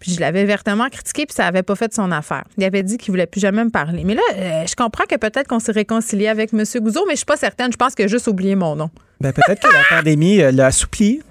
Puis 0.05 0.13
je 0.13 0.19
l'avais 0.19 0.45
vertement 0.45 0.87
critiqué, 0.87 1.25
puis 1.25 1.33
ça 1.33 1.47
avait 1.47 1.63
pas 1.63 1.73
fait 1.73 1.91
son 1.91 2.11
affaire. 2.11 2.43
Il 2.59 2.63
avait 2.63 2.83
dit 2.83 2.97
qu'il 2.97 3.11
voulait 3.11 3.25
plus 3.25 3.41
jamais 3.41 3.65
me 3.65 3.71
parler. 3.71 4.03
Mais 4.03 4.13
là, 4.13 4.21
euh, 4.35 4.63
je 4.67 4.75
comprends 4.75 5.05
que 5.05 5.15
peut-être 5.15 5.47
qu'on 5.47 5.57
s'est 5.59 5.71
réconcilié 5.71 6.27
avec 6.27 6.53
M. 6.53 6.63
Gouzeau, 6.75 7.05
mais 7.07 7.13
je 7.13 7.17
suis 7.17 7.25
pas 7.25 7.37
certaine. 7.37 7.71
Je 7.71 7.77
pense 7.77 7.95
qu'il 7.95 8.05
a 8.05 8.07
juste 8.07 8.27
oublié 8.27 8.53
mon 8.53 8.75
nom. 8.75 8.91
Ben, 9.19 9.33
peut-être 9.33 9.61
que 9.61 9.73
la 9.73 9.81
pandémie 9.97 10.41
euh, 10.41 10.51
l'a 10.51 10.67
assoupli. 10.67 11.21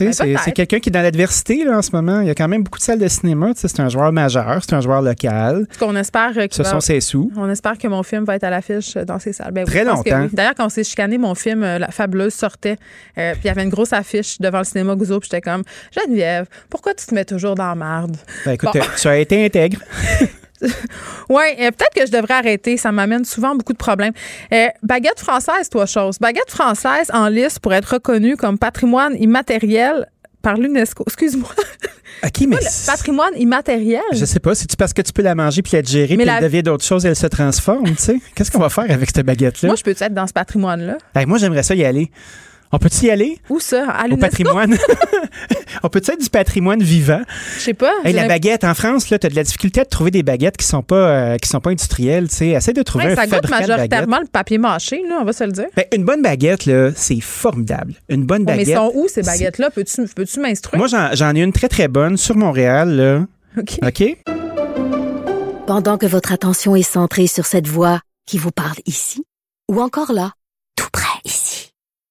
Ben, 0.00 0.12
c'est, 0.12 0.52
quelqu'un 0.52 0.78
qui 0.80 0.88
est 0.90 0.92
dans 0.92 1.00
l'adversité 1.00 1.66
en 1.68 1.80
ce 1.80 1.90
moment. 1.92 2.20
Il 2.20 2.26
y 2.26 2.30
a 2.30 2.34
quand 2.34 2.48
même 2.48 2.62
beaucoup 2.62 2.78
de 2.78 2.82
salles 2.84 2.98
de 2.98 3.08
cinéma. 3.08 3.52
C'est 3.54 3.80
un 3.80 3.88
joueur 3.88 4.12
majeur, 4.12 4.58
c'est 4.62 4.74
un 4.74 4.80
joueur 4.80 5.00
local. 5.00 5.66
Ce 5.72 5.78
qu'on 5.78 5.96
espère 5.96 6.32
Ce 6.50 6.62
va- 6.62 6.70
sont 6.70 6.80
ses 6.80 7.00
sous. 7.00 7.30
On 7.36 7.48
espère 7.48 7.78
que 7.78 7.88
mon 7.88 8.02
film 8.02 8.24
va 8.24 8.36
être 8.36 8.44
à 8.44 8.50
l'affiche 8.50 8.94
dans 8.94 9.18
ces 9.18 9.32
salles. 9.32 9.52
Ben 9.52 9.64
Très 9.64 9.84
longtemps. 9.84 10.02
oui. 10.22 10.28
D'ailleurs, 10.32 10.54
quand 10.56 10.66
on 10.66 10.70
s'est 10.70 10.84
chicané, 10.84 11.18
mon 11.18 11.34
film 11.34 11.62
euh, 11.62 11.78
La 11.78 11.88
Fabuleuse 11.88 12.34
sortait. 12.34 12.76
euh, 13.16 13.32
puis 13.32 13.42
il 13.44 13.46
y 13.46 13.50
avait 13.50 13.62
une 13.62 13.70
grosse 13.70 13.92
affiche 13.92 14.38
devant 14.40 14.58
le 14.58 14.64
cinéma 14.64 14.94
Gouzeau. 14.96 15.20
Puis 15.20 15.28
j'étais 15.32 15.40
comme 15.40 15.62
Geneviève, 15.92 16.46
pourquoi 16.68 16.92
tu 16.94 17.06
te 17.06 17.14
mets 17.14 17.24
toujours 17.24 17.54
dans 17.54 17.68
la 17.68 17.74
marde? 17.74 18.16
Ben, 18.44 18.52
écoute, 18.52 18.70
Bon. 18.74 18.80
tu 19.00 19.08
as 19.08 19.18
été 19.18 19.44
intègre. 19.46 19.78
Oui, 21.28 21.42
peut-être 21.56 21.94
que 21.94 22.06
je 22.06 22.12
devrais 22.12 22.34
arrêter. 22.34 22.76
Ça 22.76 22.92
m'amène 22.92 23.24
souvent 23.24 23.54
beaucoup 23.54 23.72
de 23.72 23.78
problèmes. 23.78 24.12
Euh, 24.52 24.66
baguette 24.82 25.20
française, 25.20 25.68
toi, 25.70 25.86
chose. 25.86 26.18
Baguette 26.18 26.50
française 26.50 27.10
en 27.12 27.28
liste 27.28 27.60
pour 27.60 27.72
être 27.74 27.94
reconnue 27.94 28.36
comme 28.36 28.58
patrimoine 28.58 29.14
immatériel 29.18 30.06
par 30.42 30.56
l'UNESCO. 30.56 31.04
Excuse-moi. 31.06 31.48
OK, 32.24 32.40
mais 32.48 32.56
Le 32.56 32.86
patrimoine 32.86 33.32
immatériel. 33.36 34.00
je 34.12 34.24
sais 34.24 34.38
pas, 34.40 34.54
c'est-tu 34.54 34.76
parce 34.76 34.92
que 34.92 35.02
tu 35.02 35.12
peux 35.12 35.22
la 35.22 35.34
manger 35.34 35.60
puis 35.60 35.72
la 35.74 35.82
digérer 35.82 36.16
Mais 36.16 36.22
puis 36.22 36.26
la- 36.26 36.36
elle 36.38 36.44
devient 36.44 36.62
d'autres 36.62 36.84
choses 36.84 37.04
et 37.04 37.08
elle 37.08 37.16
se 37.16 37.26
transforme, 37.26 37.84
tu 37.84 37.96
sais? 37.96 38.16
Qu'est-ce 38.34 38.50
qu'on 38.50 38.60
va 38.60 38.68
faire 38.70 38.90
avec 38.90 39.10
cette 39.14 39.26
baguette-là? 39.26 39.66
Moi, 39.68 39.76
je 39.76 39.82
peux 39.82 39.90
être 39.90 40.14
dans 40.14 40.26
ce 40.26 40.32
patrimoine-là? 40.32 40.96
Ben, 41.14 41.26
moi, 41.26 41.36
j'aimerais 41.38 41.62
ça 41.64 41.74
y 41.74 41.84
aller. 41.84 42.10
On 42.72 42.78
peut-y 42.78 43.06
y 43.06 43.10
aller? 43.10 43.38
Où 43.48 43.60
ça? 43.60 43.88
À 43.90 44.06
Au 44.08 44.16
patrimoine. 44.16 44.76
On 45.82 45.88
peut-tu 45.88 46.10
être 46.10 46.20
du 46.20 46.30
patrimoine 46.30 46.82
vivant? 46.82 47.20
Je 47.56 47.60
sais 47.60 47.74
pas. 47.74 47.92
Hey, 48.04 48.12
j'ai 48.12 48.12
la 48.14 48.26
baguette, 48.28 48.64
en 48.64 48.74
France, 48.74 49.10
là, 49.10 49.18
tu 49.18 49.26
as 49.26 49.30
de 49.30 49.36
la 49.36 49.44
difficulté 49.44 49.80
à 49.80 49.84
trouver 49.84 50.10
des 50.10 50.22
baguettes 50.22 50.56
qui 50.56 50.66
sont 50.66 50.82
pas, 50.82 50.96
euh, 50.96 51.36
qui 51.36 51.48
sont 51.48 51.60
pas 51.60 51.70
industrielles. 51.70 52.28
tu 52.28 52.34
sais. 52.36 52.48
Essaie 52.48 52.72
de 52.72 52.82
trouver 52.82 53.06
Ouais, 53.06 53.12
un 53.12 53.16
ça 53.16 53.26
goûte 53.26 53.48
majoritairement 53.48 54.18
le 54.20 54.26
papier 54.26 54.58
mâché, 54.58 55.02
là, 55.08 55.18
on 55.20 55.24
va 55.24 55.32
se 55.32 55.44
le 55.44 55.52
dire. 55.52 55.66
Ben, 55.76 55.84
une 55.94 56.04
bonne 56.04 56.22
baguette, 56.22 56.66
là, 56.66 56.90
c'est 56.94 57.20
formidable. 57.20 57.94
Une 58.08 58.24
bonne 58.24 58.44
Bon, 58.44 58.52
mais 58.52 58.58
baguette. 58.64 58.76
sont 58.76 58.90
où 58.94 59.06
ces 59.08 59.22
baguettes-là? 59.22 59.70
Peux-tu 59.70 60.04
peux 60.14 60.24
m'instruire? 60.40 60.78
Moi, 60.78 60.88
j'en 61.12 61.34
ai 61.36 61.42
une 61.42 61.52
très, 61.52 61.68
très 61.68 61.88
bonne 61.88 62.16
sur 62.16 62.36
Montréal. 62.36 62.90
Là. 62.96 63.26
OK. 63.58 63.78
OK? 63.86 64.16
Pendant 65.66 65.98
que 65.98 66.06
votre 66.06 66.32
attention 66.32 66.76
est 66.76 66.82
centrée 66.82 67.26
sur 67.26 67.46
cette 67.46 67.66
voix 67.66 68.00
qui 68.26 68.38
vous 68.38 68.50
parle 68.52 68.76
ici, 68.86 69.24
ou 69.70 69.80
encore 69.80 70.12
là, 70.12 70.32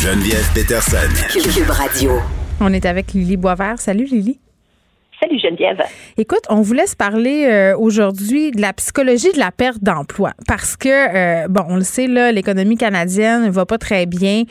Geneviève 0.00 0.48
Peterson. 0.54 1.08
Cube 1.32 1.70
Radio. 1.70 2.12
On 2.60 2.72
est 2.72 2.86
avec 2.86 3.14
Lily 3.14 3.36
Boisvert. 3.36 3.80
Salut 3.80 4.04
Lily. 4.04 4.38
Salut 5.20 5.40
Geneviève. 5.40 5.82
Écoute, 6.16 6.44
on 6.50 6.60
vous 6.60 6.72
laisse 6.72 6.94
parler 6.94 7.46
euh, 7.46 7.76
aujourd'hui 7.76 8.52
de 8.52 8.60
la 8.60 8.72
psychologie 8.74 9.32
de 9.32 9.40
la 9.40 9.50
perte 9.50 9.82
d'emploi 9.82 10.34
parce 10.46 10.76
que, 10.76 10.88
euh, 10.88 11.48
bon, 11.48 11.64
on 11.68 11.74
le 11.74 11.82
sait, 11.82 12.06
là, 12.06 12.30
l'économie 12.30 12.76
canadienne 12.76 13.46
ne 13.46 13.50
va 13.50 13.66
pas 13.66 13.76
très 13.76 14.06
bien. 14.06 14.44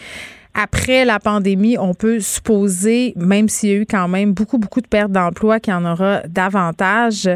Après 0.54 1.06
la 1.06 1.18
pandémie, 1.18 1.78
on 1.78 1.94
peut 1.94 2.20
supposer, 2.20 3.14
même 3.16 3.48
s'il 3.48 3.70
y 3.70 3.72
a 3.72 3.76
eu 3.78 3.86
quand 3.86 4.10
même 4.10 4.34
beaucoup, 4.34 4.58
beaucoup 4.58 4.82
de 4.82 4.88
pertes 4.88 5.14
d'emploi, 5.14 5.62
qu'il 5.62 5.72
y 5.72 5.78
en 5.78 5.86
aura 5.86 6.24
davantage. 6.28 7.30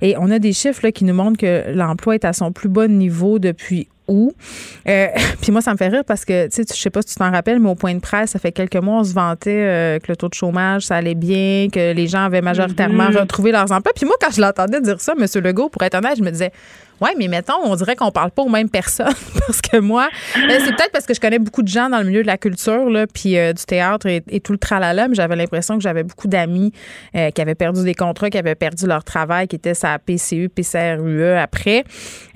Et 0.00 0.16
on 0.16 0.30
a 0.30 0.38
des 0.38 0.54
chiffres 0.54 0.80
là, 0.84 0.90
qui 0.90 1.04
nous 1.04 1.12
montrent 1.12 1.38
que 1.38 1.70
l'emploi 1.74 2.14
est 2.14 2.24
à 2.24 2.32
son 2.32 2.50
plus 2.50 2.70
bas 2.70 2.88
niveau 2.88 3.38
depuis 3.38 3.88
Euh, 4.08 5.06
puis 5.40 5.52
moi, 5.52 5.60
ça 5.60 5.72
me 5.72 5.76
fait 5.76 5.88
rire 5.88 6.04
parce 6.06 6.24
que, 6.24 6.46
tu 6.46 6.62
sais, 6.62 6.64
je 6.74 6.80
sais 6.80 6.90
pas 6.90 7.02
si 7.02 7.08
tu 7.08 7.14
t'en 7.16 7.30
rappelles, 7.30 7.60
mais 7.60 7.68
au 7.70 7.74
point 7.74 7.94
de 7.94 8.00
presse, 8.00 8.30
ça 8.30 8.38
fait 8.38 8.52
quelques 8.52 8.76
mois, 8.76 9.00
on 9.00 9.04
se 9.04 9.12
vantait 9.12 9.50
euh, 9.50 9.98
que 9.98 10.06
le 10.08 10.16
taux 10.16 10.28
de 10.28 10.34
chômage, 10.34 10.86
ça 10.86 10.96
allait 10.96 11.14
bien, 11.14 11.68
que 11.72 11.92
les 11.92 12.06
gens 12.06 12.24
avaient 12.24 12.40
majoritairement 12.42 13.10
Mhm. 13.10 13.16
retrouvé 13.18 13.52
leurs 13.52 13.70
emplois. 13.72 13.92
Puis 13.94 14.06
moi, 14.06 14.14
quand 14.20 14.30
je 14.32 14.40
l'entendais 14.40 14.80
dire 14.80 15.00
ça, 15.00 15.12
M. 15.18 15.26
Legault, 15.42 15.68
pour 15.68 15.82
être 15.82 15.94
honnête, 15.94 16.16
je 16.18 16.22
me 16.22 16.30
disais, 16.30 16.52
ouais, 17.00 17.10
mais 17.16 17.28
mettons, 17.28 17.58
on 17.64 17.74
dirait 17.76 17.96
qu'on 17.96 18.10
parle 18.10 18.30
pas 18.30 18.42
aux 18.42 18.48
mêmes 18.48 18.70
personnes. 18.70 19.06
parce 19.46 19.60
que 19.60 19.78
moi, 19.78 20.08
ben, 20.34 20.60
c'est 20.60 20.74
peut-être 20.76 20.92
parce 20.92 21.06
que 21.06 21.14
je 21.14 21.20
connais 21.20 21.38
beaucoup 21.38 21.62
de 21.62 21.68
gens 21.68 21.88
dans 21.88 21.98
le 21.98 22.04
milieu 22.04 22.22
de 22.22 22.26
la 22.26 22.38
culture, 22.38 22.88
puis 23.12 23.38
euh, 23.38 23.52
du 23.52 23.64
théâtre 23.64 24.06
et, 24.06 24.40
tout 24.40 24.52
le 24.52 24.58
tralala, 24.58 25.08
mais 25.08 25.14
j'avais 25.14 25.36
l'impression 25.36 25.76
que 25.76 25.82
j'avais 25.82 26.04
beaucoup 26.04 26.28
d'amis 26.28 26.72
euh, 27.14 27.30
qui 27.30 27.40
avaient 27.40 27.54
perdu 27.54 27.84
des 27.84 27.94
contrats, 27.94 28.30
qui 28.30 28.38
avaient 28.38 28.54
perdu 28.54 28.86
leur 28.86 29.04
travail, 29.04 29.48
qui 29.48 29.56
étaient 29.56 29.74
sa 29.74 29.98
PCU, 29.98 30.48
PCRUE 30.48 31.36
après. 31.36 31.84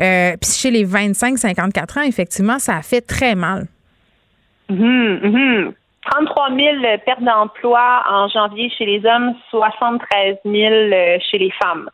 Euh, 0.01 0.37
puis 0.41 0.51
chez 0.51 0.71
les 0.71 0.85
25-54 0.85 2.01
ans, 2.01 2.03
effectivement, 2.03 2.59
ça 2.59 2.77
a 2.77 2.83
fait 2.83 3.01
très 3.01 3.35
mal. 3.35 3.67
Mhm, 4.69 5.21
mhm. 5.23 5.73
33 6.11 6.49
000 6.51 6.59
pertes 7.05 7.23
d'emploi 7.23 8.03
en 8.11 8.29
janvier 8.29 8.71
chez 8.77 8.87
les 8.87 9.07
hommes, 9.07 9.35
73 9.51 10.37
000 10.45 10.55
euh, 10.55 11.19
chez 11.31 11.39
les 11.39 11.53
femmes. 11.63 11.89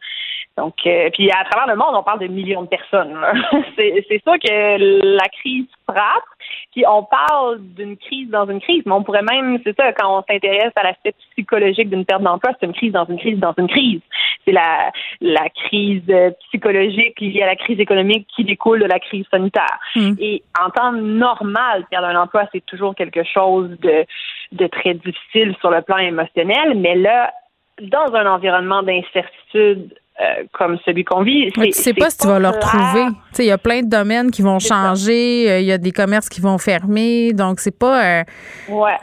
Donc, 0.58 0.74
euh, 0.86 1.08
puis 1.12 1.30
à 1.30 1.44
travers 1.44 1.68
le 1.68 1.76
monde, 1.76 1.94
on 1.94 2.02
parle 2.02 2.18
de 2.18 2.26
millions 2.26 2.62
de 2.62 2.68
personnes. 2.68 3.16
c'est 3.76 4.22
sûr 4.24 4.34
que 4.42 5.16
la 5.16 5.28
crise 5.28 5.66
frappe. 5.88 6.24
Puis 6.72 6.84
on 6.88 7.04
parle 7.04 7.58
d'une 7.60 7.96
crise 7.96 8.28
dans 8.28 8.48
une 8.48 8.60
crise, 8.60 8.82
mais 8.84 8.92
on 8.92 9.04
pourrait 9.04 9.22
même, 9.22 9.58
c'est 9.64 9.76
ça, 9.76 9.92
quand 9.92 10.18
on 10.18 10.24
s'intéresse 10.28 10.72
à 10.74 10.82
l'aspect 10.82 11.14
psychologique 11.32 11.90
d'une 11.90 12.04
perte 12.04 12.22
d'emploi, 12.22 12.52
c'est 12.58 12.66
une 12.66 12.72
crise 12.72 12.92
dans 12.92 13.04
une 13.04 13.18
crise 13.18 13.38
dans 13.38 13.54
une 13.56 13.68
crise. 13.68 14.00
C'est 14.44 14.52
la, 14.52 14.90
la 15.20 15.48
crise 15.48 16.10
psychologique 16.48 17.20
liée 17.20 17.42
à 17.42 17.46
la 17.46 17.56
crise 17.56 17.78
économique 17.78 18.26
qui 18.34 18.44
découle 18.44 18.80
de 18.80 18.86
la 18.86 18.98
crise 18.98 19.26
sanitaire. 19.30 19.78
Et 20.18 20.42
en 20.60 20.70
temps 20.70 20.92
normal, 20.92 21.84
perdre 21.90 22.08
un 22.08 22.20
emploi, 22.20 22.48
c'est 22.52 22.64
toujours 22.66 22.96
quelque 22.96 23.22
chose 23.22 23.70
de, 23.80 24.04
de 24.52 24.66
très 24.66 24.94
difficile 24.94 25.54
sur 25.60 25.70
le 25.70 25.82
plan 25.82 25.98
émotionnel, 25.98 26.74
mais 26.76 26.96
là, 26.96 27.32
dans 27.80 28.12
un 28.14 28.26
environnement 28.26 28.82
d'incertitude 28.82 29.94
euh, 30.20 30.44
comme 30.52 30.78
celui 30.84 31.04
qu'on 31.04 31.22
vit, 31.22 31.52
Mais 31.56 31.66
tu 31.66 31.72
sais 31.72 31.94
pas 31.94 32.10
si 32.10 32.18
tu 32.18 32.26
vas 32.26 32.38
le 32.38 32.48
retrouver. 32.48 33.06
Tu 33.06 33.34
sais, 33.34 33.44
il 33.44 33.48
y 33.48 33.52
a 33.52 33.58
plein 33.58 33.82
de 33.82 33.88
domaines 33.88 34.30
qui 34.30 34.42
vont 34.42 34.58
changer, 34.58 35.50
euh, 35.50 35.60
il 35.60 35.66
y 35.66 35.72
a 35.72 35.78
des 35.78 35.92
commerces 35.92 36.28
qui 36.28 36.40
vont 36.40 36.58
fermer, 36.58 37.32
donc 37.32 37.60
c'est 37.60 37.78
pas... 37.78 38.04
euh, 38.20 38.24
Ouais. 38.68 38.96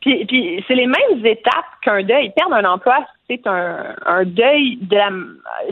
Puis, 0.00 0.24
puis 0.26 0.62
c'est 0.68 0.74
les 0.74 0.86
mêmes 0.86 1.24
étapes 1.24 1.64
qu'un 1.82 2.02
deuil. 2.02 2.30
Perdre 2.36 2.54
un 2.56 2.64
emploi, 2.64 2.98
c'est 3.28 3.46
un, 3.46 3.94
un 4.04 4.24
deuil 4.24 4.76
de 4.82 4.96
la. 4.96 5.08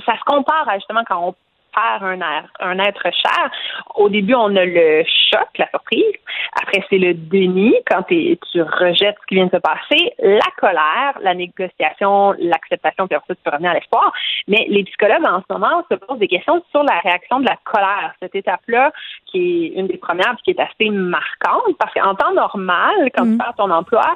Ça 0.07 0.13
se 0.19 0.25
compare 0.25 0.67
à 0.69 0.77
justement 0.77 1.03
quand 1.07 1.29
on 1.29 1.35
perd 1.75 2.03
un, 2.03 2.21
air- 2.21 2.49
un 2.61 2.79
être 2.79 3.03
cher. 3.05 3.51
Au 3.95 4.09
début, 4.09 4.35
on 4.35 4.55
a 4.57 4.65
le 4.65 5.05
choc, 5.05 5.49
la 5.59 5.69
surprise. 5.71 6.15
Après, 6.61 6.85
c'est 6.89 6.99
le 6.99 7.15
déni 7.15 7.75
quand 7.91 8.03
tu 8.05 8.39
rejettes 8.63 9.17
ce 9.21 9.27
qui 9.27 9.35
vient 9.37 9.47
de 9.47 9.51
se 9.51 9.57
passer. 9.57 10.13
La 10.19 10.51
colère, 10.59 11.19
la 11.21 11.35
négociation, 11.35 12.35
l'acceptation, 12.39 13.07
puis 13.07 13.17
après 13.17 13.35
ça, 13.35 13.41
tu 13.45 13.51
revenir 13.51 13.71
à 13.71 13.75
l'espoir. 13.75 14.13
Mais 14.49 14.67
les 14.69 14.85
psychologues, 14.85 15.25
en 15.25 15.41
ce 15.41 15.53
moment, 15.53 15.83
se 15.91 15.97
posent 15.97 16.19
des 16.19 16.29
questions 16.29 16.63
sur 16.71 16.83
la 16.83 16.99
réaction 17.01 17.41
de 17.41 17.47
la 17.47 17.57
colère. 17.65 18.15
Cette 18.21 18.35
étape-là, 18.35 18.93
qui 19.27 19.67
est 19.67 19.81
une 19.81 19.87
des 19.87 19.99
premières, 19.99 20.35
puis 20.37 20.45
qui 20.45 20.51
est 20.51 20.61
assez 20.61 20.91
marquante, 20.91 21.77
parce 21.79 21.93
qu'en 21.95 22.15
temps 22.15 22.35
normal, 22.35 23.11
quand 23.15 23.25
tu 23.25 23.39
perds 23.39 23.55
ton 23.57 23.71
emploi, 23.71 24.15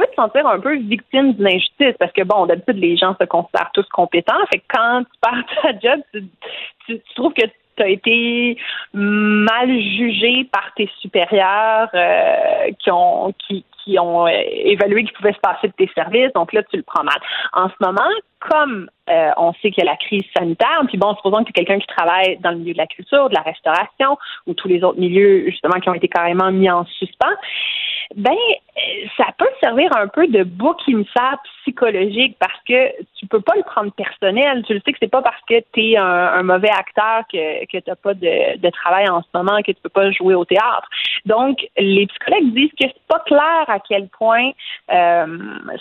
peux 0.00 0.06
te 0.06 0.14
sentir 0.14 0.46
un 0.46 0.60
peu 0.60 0.76
victime 0.76 1.34
d'une 1.34 1.46
injustice 1.46 1.94
parce 1.98 2.12
que, 2.12 2.22
bon, 2.22 2.46
d'habitude, 2.46 2.78
les 2.78 2.96
gens 2.96 3.14
se 3.20 3.24
considèrent 3.24 3.70
tous 3.72 3.88
compétents. 3.92 4.34
Fait 4.52 4.58
que 4.58 4.64
quand 4.68 5.04
tu 5.04 5.18
perds 5.20 5.44
ta 5.62 5.78
job, 5.78 6.00
tu 6.86 7.00
trouves 7.14 7.34
que 7.34 7.46
tu 7.76 7.82
as 7.82 7.88
été 7.88 8.56
mal 8.92 9.68
jugé 9.68 10.44
par 10.52 10.72
tes 10.76 10.90
supérieurs 11.00 11.88
euh, 11.94 12.70
qui 12.78 12.90
ont 12.90 13.32
qui, 13.46 13.64
qui 13.84 13.98
ont 13.98 14.26
euh, 14.26 14.30
évalué 14.30 15.04
qu'il 15.04 15.12
pouvait 15.12 15.32
se 15.32 15.40
passer 15.40 15.68
de 15.68 15.72
tes 15.72 15.90
services. 15.94 16.32
Donc 16.34 16.52
là, 16.52 16.62
tu 16.64 16.76
le 16.76 16.82
prends 16.82 17.04
mal. 17.04 17.18
En 17.52 17.68
ce 17.68 17.74
moment, 17.80 18.10
comme 18.40 18.88
euh, 19.10 19.30
on 19.36 19.52
sait 19.54 19.70
qu'il 19.70 19.84
y 19.84 19.86
a 19.86 19.90
la 19.90 19.96
crise 19.96 20.24
sanitaire, 20.36 20.80
puis 20.88 20.96
bon, 20.96 21.14
supposons 21.16 21.44
que 21.44 21.44
tu 21.44 21.50
es 21.50 21.64
quelqu'un 21.64 21.78
qui 21.78 21.86
travaille 21.86 22.38
dans 22.38 22.50
le 22.50 22.58
milieu 22.58 22.72
de 22.72 22.78
la 22.78 22.86
culture, 22.86 23.28
de 23.28 23.34
la 23.34 23.42
restauration 23.42 24.16
ou 24.46 24.54
tous 24.54 24.68
les 24.68 24.82
autres 24.82 24.98
milieux, 24.98 25.44
justement, 25.46 25.78
qui 25.80 25.88
ont 25.88 25.94
été 25.94 26.08
carrément 26.08 26.50
mis 26.50 26.70
en 26.70 26.84
suspens, 26.86 27.36
Ben, 28.16 28.36
ça 29.16 29.26
peut 29.36 29.48
servir 29.62 29.90
un 29.96 30.08
peu 30.08 30.26
de 30.26 30.42
bouc 30.42 30.76
émissaire 30.88 31.38
psychologique 31.60 32.36
parce 32.38 32.58
que 32.66 32.90
tu 33.18 33.26
peux 33.26 33.40
pas 33.40 33.54
le 33.56 33.62
prendre 33.62 33.92
personnel. 33.92 34.62
Tu 34.66 34.74
le 34.74 34.80
sais 34.84 34.92
que 34.92 34.98
c'est 35.00 35.10
pas 35.10 35.22
parce 35.22 35.40
que 35.48 35.60
tu 35.72 35.92
es 35.92 35.96
un, 35.96 36.42
mauvais 36.42 36.70
acteur 36.70 37.22
que, 37.30 37.64
que 37.66 37.78
tu 37.78 37.90
n'as 37.90 37.96
pas 37.96 38.14
de, 38.14 38.58
de, 38.58 38.70
travail 38.70 39.08
en 39.08 39.22
ce 39.22 39.28
moment, 39.34 39.60
que 39.62 39.72
tu 39.72 39.80
peux 39.82 39.90
pas 39.90 40.10
jouer 40.10 40.34
au 40.34 40.44
théâtre. 40.44 40.88
Donc, 41.26 41.58
les 41.76 42.06
psychologues 42.06 42.52
disent 42.54 42.72
que 42.80 42.88
c'est 42.88 43.06
pas 43.08 43.20
clair 43.20 43.64
à 43.70 43.78
quel 43.80 44.08
point 44.08 44.50
euh, 44.92 45.38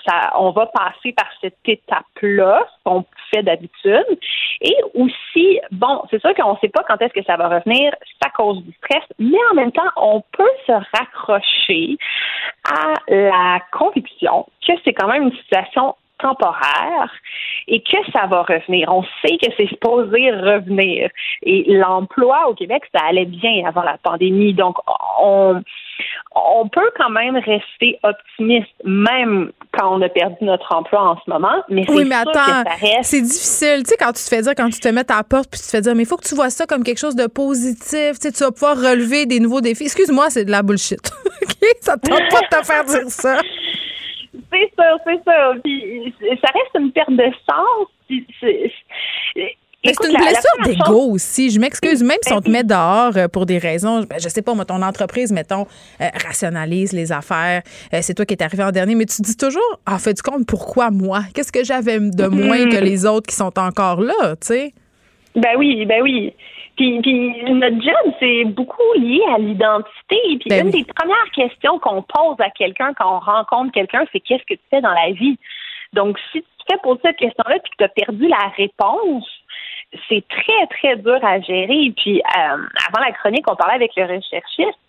ça, 0.08 0.32
on 0.38 0.52
va 0.52 0.68
passer 0.68 1.14
par 1.14 1.28
cette 1.42 1.58
étape-là, 1.66 2.68
qu'on 2.84 3.06
fait 3.34 3.44
d'habitude. 3.44 4.06
Et 4.62 4.76
aussi, 4.94 5.60
bon, 5.72 6.04
c'est 6.10 6.20
sûr 6.22 6.34
qu'on 6.36 6.54
ne 6.54 6.60
sait 6.60 6.70
pas 6.70 6.84
quand 6.88 7.02
est-ce 7.02 7.14
que 7.14 7.24
ça 7.24 7.38
va 7.38 7.48
revenir, 7.48 7.94
à 8.26 8.30
cause 8.30 8.64
du 8.64 8.72
stress, 8.74 9.04
mais 9.18 9.38
en 9.52 9.56
même 9.56 9.72
temps, 9.72 9.90
on 9.96 10.22
peut 10.32 10.52
se 10.68 10.72
raccrocher 10.72 11.98
à 12.70 12.94
la 13.08 13.60
conviction 13.72 14.46
que 14.66 14.74
c'est 14.84 14.94
quand 14.94 15.08
même 15.08 15.24
une 15.24 15.36
situation 15.38 15.96
temporaire 16.20 17.12
et 17.68 17.82
que 17.82 17.98
ça 18.14 18.26
va 18.28 18.44
revenir. 18.44 18.90
On 18.94 19.04
sait 19.22 19.38
que 19.38 19.52
c'est 19.58 19.68
supposé 19.68 20.32
revenir. 20.32 21.10
Et 21.44 21.66
l'emploi 21.68 22.50
au 22.50 22.54
Québec, 22.54 22.84
ça 22.94 23.06
allait 23.08 23.26
bien 23.26 23.66
avant 23.68 23.84
la 23.84 23.98
pandémie. 23.98 24.54
Donc, 24.54 24.78
on, 25.22 25.62
on 26.36 26.68
peut 26.70 26.92
quand 26.98 27.10
même 27.10 27.36
rester 27.36 28.00
optimiste, 28.04 28.70
même 28.84 29.52
quand 29.78 29.96
on 29.98 30.02
a 30.02 30.10
perdu 30.10 30.38
notre 30.42 30.74
emploi 30.74 31.02
en 31.02 31.16
ce 31.24 31.30
moment. 31.30 31.64
Mais 31.70 31.86
oui, 31.90 32.06
mais 32.06 32.16
attends, 32.16 32.64
c'est 33.02 33.22
difficile. 33.22 33.84
Tu 33.84 33.92
sais, 33.92 33.98
quand 33.98 34.14
tu 34.14 34.24
te 34.24 34.30
fais 34.30 34.42
dire, 34.42 34.54
quand 34.56 34.70
tu 34.70 34.80
te 34.80 34.88
mets 34.90 35.12
à 35.12 35.18
la 35.18 35.24
porte, 35.24 35.50
puis 35.52 35.60
tu 35.60 35.66
te 35.66 35.72
fais 35.72 35.82
dire, 35.82 35.96
mais 35.96 36.04
il 36.04 36.08
faut 36.08 36.18
que 36.18 36.28
tu 36.28 36.36
vois 36.36 36.50
ça 36.50 36.66
comme 36.66 36.84
quelque 36.84 37.00
chose 37.00 37.16
de 37.16 37.28
positif. 37.28 38.20
Tu 38.20 38.20
sais, 38.20 38.32
tu 38.32 38.44
vas 38.44 38.52
pouvoir 38.52 38.78
relever 38.78 39.26
des 39.26 39.40
nouveaux 39.40 39.62
défis. 39.62 39.84
Excuse-moi, 39.84 40.30
c'est 40.30 40.46
de 40.46 40.52
la 40.52 40.64
bullshit. 40.64 41.00
Ça 41.82 41.98
te 41.98 42.08
tente 42.08 42.20
pas 42.30 42.42
de 42.42 42.62
te 42.62 42.66
faire 42.66 42.84
dire 42.84 43.10
ça. 43.10 43.42
C'est 44.34 44.72
ça, 44.78 44.98
c'est 45.06 45.24
ça. 45.26 45.54
Puis, 45.64 46.14
ça 46.22 46.50
reste 46.54 46.76
une 46.80 46.92
perte 46.92 47.12
de 47.12 47.32
sens. 47.50 47.88
c'est 49.84 50.08
une 50.08 50.18
blessure 50.18 50.66
d'ego 50.66 51.12
aussi. 51.12 51.50
Je 51.50 51.60
m'excuse, 51.60 52.04
même 52.04 52.18
si 52.22 52.34
on 52.34 52.42
te 52.42 52.50
met 52.50 52.64
dehors 52.64 53.16
euh, 53.16 53.28
pour 53.28 53.46
des 53.46 53.58
raisons, 53.58 54.02
ben, 54.02 54.20
je 54.20 54.30
sais 54.30 54.42
pas, 54.42 54.54
moi, 54.54 54.66
ton 54.66 54.82
entreprise, 54.82 55.32
mettons, 55.32 55.66
euh, 56.02 56.06
rationalise 56.26 56.94
les 56.94 57.12
affaires, 57.12 57.62
euh, 57.94 58.00
c'est 58.02 58.14
toi 58.14 58.26
qui 58.26 58.34
es 58.34 58.44
arrivé 58.44 58.64
en 58.64 58.72
dernier, 58.72 58.96
mais 58.96 59.06
tu 59.06 59.22
dis 59.22 59.38
toujours, 59.38 59.80
en 59.88 59.98
fait 59.98 60.14
du 60.14 60.22
compte, 60.22 60.46
pourquoi 60.46 60.92
moi? 60.92 61.22
Qu'est-ce 61.34 61.52
que 61.52 61.64
j'avais 61.64 62.00
de 62.00 62.28
moins 62.28 62.70
que 62.70 62.78
les 62.78 63.06
autres 63.06 63.28
qui 63.28 63.36
sont 63.36 63.58
encore 63.58 64.02
là, 64.02 64.36
tu 64.42 64.48
sais? 64.48 64.74
Ben 65.36 65.56
oui, 65.58 65.86
ben 65.86 66.02
oui. 66.02 66.34
Puis, 66.80 67.02
puis 67.02 67.44
notre 67.56 67.82
job, 67.82 68.14
c'est 68.22 68.46
beaucoup 68.46 68.94
lié 68.96 69.22
à 69.36 69.38
l'identité. 69.38 70.18
Puis 70.40 70.48
ben 70.48 70.66
une 70.66 70.72
des 70.72 70.86
premières 70.86 71.30
questions 71.36 71.78
qu'on 71.78 72.02
pose 72.02 72.38
à 72.40 72.50
quelqu'un 72.52 72.94
quand 72.94 73.18
on 73.18 73.20
rencontre 73.20 73.74
quelqu'un, 73.74 74.06
c'est 74.14 74.22
qu'est-ce 74.22 74.46
que 74.46 74.54
tu 74.54 74.64
fais 74.70 74.80
dans 74.80 74.94
la 74.94 75.12
vie? 75.12 75.38
Donc, 75.92 76.18
si 76.32 76.42
tu 76.42 76.48
te 76.48 76.72
fais 76.72 76.80
poser 76.82 77.02
cette 77.04 77.18
question-là 77.18 77.60
puis 77.60 77.72
que 77.72 77.78
tu 77.80 77.84
as 77.84 77.90
perdu 77.90 78.28
la 78.30 78.48
réponse, 78.56 79.28
c'est 80.08 80.24
très, 80.30 80.68
très 80.68 80.96
dur 80.96 81.20
à 81.22 81.42
gérer. 81.42 81.92
Puis, 81.98 82.22
euh, 82.22 82.58
avant 82.88 83.04
la 83.06 83.12
chronique, 83.12 83.52
on 83.52 83.58
parlait 83.58 83.76
avec 83.76 83.92
le 83.98 84.04
recherchiste 84.04 84.80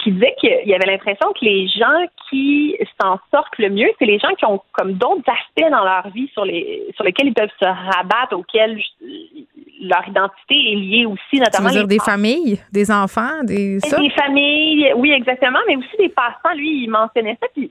qui 0.00 0.12
disait 0.12 0.34
qu'il 0.40 0.66
y 0.66 0.74
avait 0.74 0.86
l'impression 0.86 1.28
que 1.32 1.44
les 1.44 1.68
gens 1.68 2.06
qui 2.30 2.76
s'en 3.00 3.18
sortent 3.30 3.58
le 3.58 3.68
mieux, 3.68 3.90
c'est 3.98 4.06
les 4.06 4.18
gens 4.18 4.34
qui 4.38 4.46
ont 4.46 4.62
comme 4.72 4.94
d'autres 4.94 5.24
aspects 5.26 5.70
dans 5.70 5.84
leur 5.84 6.08
vie 6.10 6.28
sur 6.32 6.44
les 6.44 6.86
sur 6.94 7.04
lesquels 7.04 7.28
ils 7.28 7.34
peuvent 7.34 7.50
se 7.60 7.66
rabattre, 7.66 8.34
auxquels 8.36 8.80
leur 9.80 10.06
identité 10.08 10.54
est 10.54 10.76
liée 10.76 11.06
aussi, 11.06 11.40
notamment. 11.40 11.68
Tu 11.68 11.74
veux 11.74 11.80
dire 11.80 11.88
des 11.88 11.98
familles, 11.98 12.58
des 12.72 12.90
enfants, 12.90 13.44
des 13.44 13.78
ça? 13.80 13.98
Des 13.98 14.10
familles, 14.10 14.92
oui, 14.96 15.12
exactement, 15.12 15.58
mais 15.68 15.76
aussi 15.76 15.96
des 15.98 16.08
passants. 16.08 16.56
Lui, 16.56 16.84
il 16.84 16.90
mentionnait 16.90 17.36
ça. 17.40 17.48
Puis 17.54 17.70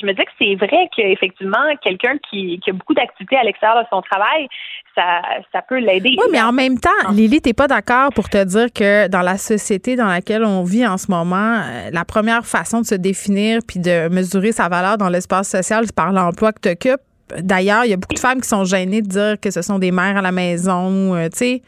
je 0.00 0.06
me 0.06 0.12
dis 0.12 0.22
que 0.22 0.30
c'est 0.38 0.54
vrai 0.54 0.88
qu'effectivement, 0.94 1.58
quelqu'un 1.82 2.16
qui, 2.30 2.60
qui, 2.60 2.70
a 2.70 2.72
beaucoup 2.72 2.94
d'activités 2.94 3.36
à 3.36 3.42
l'extérieur 3.42 3.82
de 3.82 3.88
son 3.90 4.02
travail, 4.02 4.48
ça, 4.94 5.22
ça 5.52 5.62
peut 5.62 5.78
l'aider. 5.78 6.14
Oui, 6.18 6.24
mais 6.30 6.42
en 6.42 6.52
même 6.52 6.78
temps, 6.78 7.10
Lily, 7.12 7.40
t'es 7.40 7.52
pas 7.52 7.66
d'accord 7.66 8.10
pour 8.14 8.28
te 8.28 8.42
dire 8.44 8.72
que 8.72 9.08
dans 9.08 9.22
la 9.22 9.36
société 9.36 9.96
dans 9.96 10.06
laquelle 10.06 10.44
on 10.44 10.62
vit 10.62 10.86
en 10.90 10.98
ce 10.98 11.10
moment, 11.10 11.54
euh, 11.56 11.90
la 11.92 12.04
première 12.04 12.44
façon 12.44 12.80
de 12.80 12.86
se 12.86 12.94
définir 12.94 13.60
puis 13.66 13.78
de 13.78 14.08
mesurer 14.08 14.52
sa 14.52 14.68
valeur 14.68 14.98
dans 14.98 15.08
l'espace 15.08 15.48
social, 15.48 15.84
c'est 15.86 15.94
par 15.94 16.12
l'emploi 16.12 16.52
que 16.52 16.60
tu 16.60 16.68
occupes. 16.70 17.00
D'ailleurs, 17.38 17.84
il 17.84 17.90
y 17.90 17.94
a 17.94 17.96
beaucoup 17.96 18.14
de 18.14 18.18
femmes 18.18 18.40
qui 18.40 18.48
sont 18.48 18.64
gênées 18.64 19.02
de 19.02 19.08
dire 19.08 19.40
que 19.40 19.50
ce 19.50 19.62
sont 19.62 19.78
des 19.78 19.92
mères 19.92 20.16
à 20.16 20.22
la 20.22 20.32
maison, 20.32 21.14
euh, 21.14 21.28
tu 21.28 21.38
sais. 21.38 21.62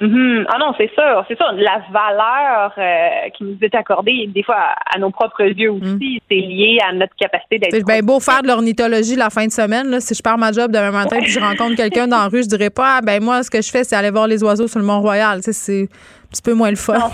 Mm-hmm. 0.00 0.44
Ah 0.48 0.58
non, 0.60 0.72
c'est 0.78 0.90
sûr, 0.94 1.24
c'est 1.26 1.36
sûr. 1.36 1.50
La 1.56 1.82
valeur 1.90 2.72
euh, 2.78 3.30
qui 3.36 3.42
nous 3.42 3.56
est 3.60 3.74
accordée, 3.74 4.28
des 4.32 4.44
fois 4.44 4.68
à, 4.94 4.98
nos 4.98 5.10
propres 5.10 5.42
yeux 5.42 5.72
aussi, 5.72 5.82
mm. 5.82 6.18
c'est 6.30 6.36
lié 6.36 6.78
à 6.88 6.92
notre 6.92 7.16
capacité 7.16 7.58
d'être. 7.58 7.74
C'est 7.74 7.84
bien 7.84 8.00
beau 8.00 8.20
faire 8.20 8.42
de 8.42 8.46
l'ornithologie 8.46 9.16
la 9.16 9.28
fin 9.28 9.46
de 9.46 9.50
semaine. 9.50 9.88
Là. 9.88 9.98
Si 9.98 10.14
je 10.14 10.22
pars 10.22 10.38
ma 10.38 10.52
job 10.52 10.70
demain 10.70 10.92
matin 10.92 11.18
et 11.20 11.26
je 11.26 11.40
rencontre 11.40 11.74
quelqu'un 11.74 12.06
dans 12.06 12.18
la 12.18 12.28
rue, 12.28 12.44
je 12.44 12.48
dirais 12.48 12.70
pas, 12.70 12.98
ah, 12.98 13.00
ben 13.02 13.20
moi, 13.20 13.42
ce 13.42 13.50
que 13.50 13.60
je 13.60 13.70
fais, 13.70 13.82
c'est 13.82 13.96
aller 13.96 14.12
voir 14.12 14.28
les 14.28 14.42
oiseaux 14.44 14.68
sur 14.68 14.78
le 14.78 14.84
Mont-Royal. 14.84 15.40
C'est 15.42 15.88
un 16.28 16.30
petit 16.30 16.42
peu 16.42 16.52
moins 16.52 16.68
le 16.68 16.76
fun. 16.76 16.98
Non, 16.98 17.10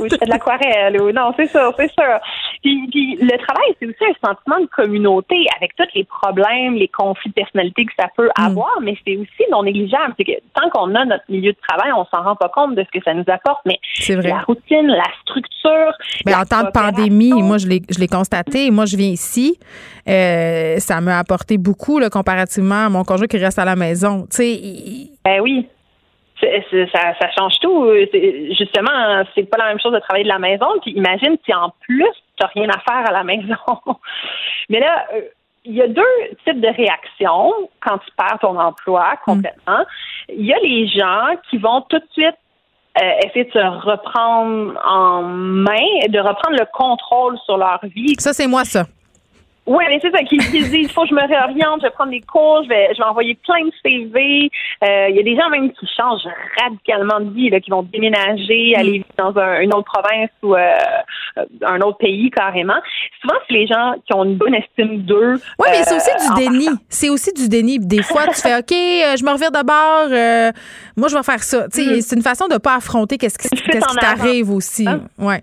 oui, 0.00 0.08
fais 0.10 0.24
de 0.24 0.30
l'aquarelle. 0.30 0.96
Non, 1.14 1.32
c'est 1.36 1.46
ça, 1.46 1.70
c'est 1.78 1.90
ça. 1.96 2.20
Puis, 2.62 2.88
puis, 2.90 3.16
le 3.20 3.38
travail, 3.38 3.76
c'est 3.78 3.86
aussi 3.86 4.04
un 4.04 4.28
sentiment 4.28 4.60
de 4.60 4.66
communauté 4.66 5.36
avec 5.56 5.76
tous 5.76 5.86
les 5.94 6.02
problèmes, 6.04 6.74
les 6.74 6.88
conflits 6.88 7.30
de 7.30 7.34
personnalité 7.34 7.84
que 7.84 7.92
ça 7.96 8.08
peut 8.16 8.28
mm. 8.36 8.42
avoir, 8.42 8.80
mais 8.82 8.96
c'est 9.06 9.16
aussi 9.16 9.44
non 9.52 9.62
négligeable. 9.62 10.14
C'est 10.18 10.24
que 10.24 10.32
tant 10.54 10.68
qu'on 10.70 10.92
a 10.96 11.04
notre 11.04 11.22
milieu 11.28 11.52
de 11.52 11.58
travail, 11.68 11.92
on 11.92 12.04
s'en 12.06 12.24
rend 12.24 12.34
pas 12.34 12.48
compte 12.48 12.74
de 12.74 12.82
ce 12.82 12.98
que 12.98 13.04
ça 13.04 13.14
nous 13.14 13.24
apporte, 13.28 13.60
mais 13.64 13.78
vrai. 14.08 14.28
la 14.28 14.40
routine, 14.40 14.86
la 14.88 15.04
structure. 15.22 15.92
Mais 16.26 16.34
en 16.34 16.44
temps 16.44 16.64
de 16.64 16.70
pandémie, 16.70 17.40
moi, 17.40 17.58
je 17.58 17.68
l'ai 17.68 18.08
constaté. 18.08 18.72
Moi, 18.72 18.86
je 18.86 18.96
viens 18.96 19.10
ici. 19.10 19.58
Euh, 20.08 20.78
ça 20.78 21.00
m'a 21.00 21.18
apporté 21.18 21.58
beaucoup, 21.58 22.00
là, 22.00 22.10
comparativement 22.10 22.86
à 22.86 22.88
mon 22.88 23.04
conjoint 23.04 23.26
qui 23.28 23.38
reste 23.38 23.58
à 23.58 23.64
la 23.64 23.76
maison. 23.76 24.26
Tu 24.30 24.36
sais, 24.36 25.10
ben 25.24 25.40
oui 25.42 25.68
ça, 26.40 27.14
ça 27.20 27.30
change 27.36 27.58
tout. 27.60 27.88
Justement, 28.58 29.24
c'est 29.34 29.44
pas 29.44 29.58
la 29.58 29.66
même 29.66 29.80
chose 29.80 29.92
de 29.92 29.98
travailler 29.98 30.24
de 30.24 30.28
la 30.28 30.38
maison. 30.38 30.66
Puis 30.82 30.92
imagine 30.92 31.36
si 31.44 31.54
en 31.54 31.70
plus 31.80 32.04
tu 32.36 32.44
n'as 32.44 32.50
rien 32.54 32.68
à 32.68 32.78
faire 32.78 33.08
à 33.08 33.12
la 33.12 33.24
maison. 33.24 33.56
Mais 34.68 34.80
là, 34.80 35.06
euh, 35.14 35.20
il 35.64 35.74
y 35.74 35.82
a 35.82 35.88
deux 35.88 36.02
types 36.44 36.60
de 36.60 36.68
réactions 36.68 37.52
quand 37.80 37.98
tu 37.98 38.10
perds 38.16 38.38
ton 38.40 38.58
emploi 38.58 39.14
complètement. 39.24 39.84
Il 40.28 40.46
y 40.46 40.52
a 40.52 40.58
les 40.60 40.88
gens 40.88 41.36
qui 41.50 41.58
vont 41.58 41.82
tout 41.82 41.98
de 41.98 42.08
suite 42.12 42.36
euh, 43.00 43.10
essayer 43.24 43.44
de 43.44 43.52
se 43.52 43.58
reprendre 43.58 44.80
en 44.84 45.22
main, 45.22 46.06
de 46.08 46.18
reprendre 46.18 46.56
le 46.58 46.66
contrôle 46.72 47.38
sur 47.44 47.58
leur 47.58 47.80
vie. 47.82 48.14
Ça, 48.18 48.32
c'est 48.32 48.46
moi, 48.46 48.64
ça. 48.64 48.86
Oui, 49.68 49.84
mais 49.86 49.98
c'est 50.00 50.10
ça, 50.10 50.22
qui, 50.24 50.38
qui 50.38 50.48
disent, 50.50 50.72
il 50.72 50.90
faut 50.90 51.02
que 51.02 51.08
je 51.08 51.14
me 51.14 51.28
réoriente, 51.28 51.80
je 51.82 51.86
vais 51.86 51.90
prendre 51.90 52.10
des 52.10 52.22
cours, 52.22 52.62
je 52.64 52.70
vais, 52.70 52.88
je 52.94 52.98
vais 52.98 53.04
envoyer 53.04 53.34
plein 53.34 53.66
de 53.66 53.72
CV. 53.82 54.50
Euh, 54.82 55.08
il 55.10 55.16
y 55.16 55.20
a 55.20 55.22
des 55.22 55.36
gens 55.36 55.50
même 55.50 55.70
qui 55.72 55.86
changent 55.94 56.26
radicalement 56.58 57.20
de 57.20 57.34
vie, 57.34 57.50
là, 57.50 57.60
qui 57.60 57.70
vont 57.70 57.82
déménager, 57.82 58.72
mm. 58.74 58.80
aller 58.80 58.92
vivre 58.92 59.04
dans 59.18 59.36
un, 59.36 59.60
une 59.60 59.74
autre 59.74 59.92
province 59.92 60.30
ou 60.42 60.54
euh, 60.54 60.74
un 61.66 61.80
autre 61.82 61.98
pays 61.98 62.30
carrément. 62.30 62.80
Souvent, 63.20 63.34
c'est 63.46 63.54
les 63.54 63.66
gens 63.66 63.92
qui 64.06 64.14
ont 64.14 64.24
une 64.24 64.36
bonne 64.36 64.54
estime 64.54 65.02
d'eux. 65.02 65.34
Oui, 65.58 65.68
mais 65.70 65.82
c'est 65.84 65.96
aussi 65.96 66.10
du 66.10 66.32
euh, 66.32 66.36
déni. 66.36 66.68
C'est 66.88 67.10
aussi 67.10 67.32
du 67.34 67.48
déni. 67.50 67.78
Des 67.78 68.02
fois, 68.02 68.26
tu 68.28 68.40
fais, 68.40 68.56
OK, 68.56 68.70
je 68.70 69.24
me 69.24 69.32
reviens 69.32 69.50
d'abord, 69.50 70.08
moi, 70.96 71.08
je 71.08 71.14
vais 71.14 71.22
faire 71.22 71.42
ça. 71.42 71.66
Mm. 71.66 72.00
C'est 72.00 72.16
une 72.16 72.22
façon 72.22 72.46
de 72.46 72.54
ne 72.54 72.58
pas 72.58 72.76
affronter 72.76 73.18
qu'est-ce 73.18 73.36
qui, 73.36 73.50
qu'est-ce 73.50 73.86
qui 73.86 73.96
t'arrive 73.96 74.50
aussi. 74.50 74.86
Ah. 74.88 75.00
Ouais. 75.18 75.42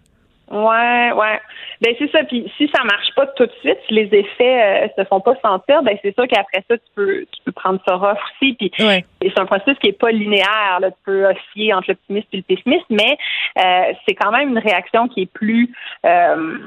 Ouais, 0.52 1.12
ouais. 1.12 1.42
Ben 1.82 1.94
c'est 2.00 2.12
ça. 2.12 2.24
Puis 2.24 2.52
si 2.58 2.70
ça 2.76 2.84
marche 2.84 3.14
pas 3.16 3.28
tout 3.28 3.46
de 3.46 3.52
suite, 3.62 3.78
si 3.88 3.94
les 3.94 4.10
effets 4.14 4.86
euh, 4.86 4.88
se 4.98 5.04
font 5.06 5.20
pas 5.20 5.36
sentir, 5.42 5.84
ben 5.84 5.98
c'est 6.02 6.14
sûr 6.14 6.28
qu'après 6.28 6.64
ça, 6.70 6.78
tu 6.78 6.86
peux, 6.96 7.26
tu 7.32 7.42
peux 7.46 7.52
prendre 7.52 7.80
ça 7.88 7.96
rough 7.96 8.18
aussi. 8.42 8.54
Puis 8.54 8.72
c'est 8.78 9.40
un 9.40 9.46
processus 9.46 9.78
qui 9.80 9.90
est 9.90 10.00
pas 10.00 10.12
linéaire. 10.12 10.80
Là. 10.80 10.92
Tu 10.92 10.98
peux 11.06 11.26
osciller 11.28 11.74
entre 11.74 11.90
l'optimisme 11.90 12.28
et 12.34 12.38
le 12.38 12.44
pessimisme, 12.44 12.86
mais 12.90 13.18
euh, 13.58 13.94
c'est 14.08 14.16
quand 14.16 14.32
même 14.32 14.50
une 14.50 14.60
réaction 14.60 15.08
qui 15.08 15.24
est 15.24 15.32
plus 15.32 15.74
euh, 16.06 16.58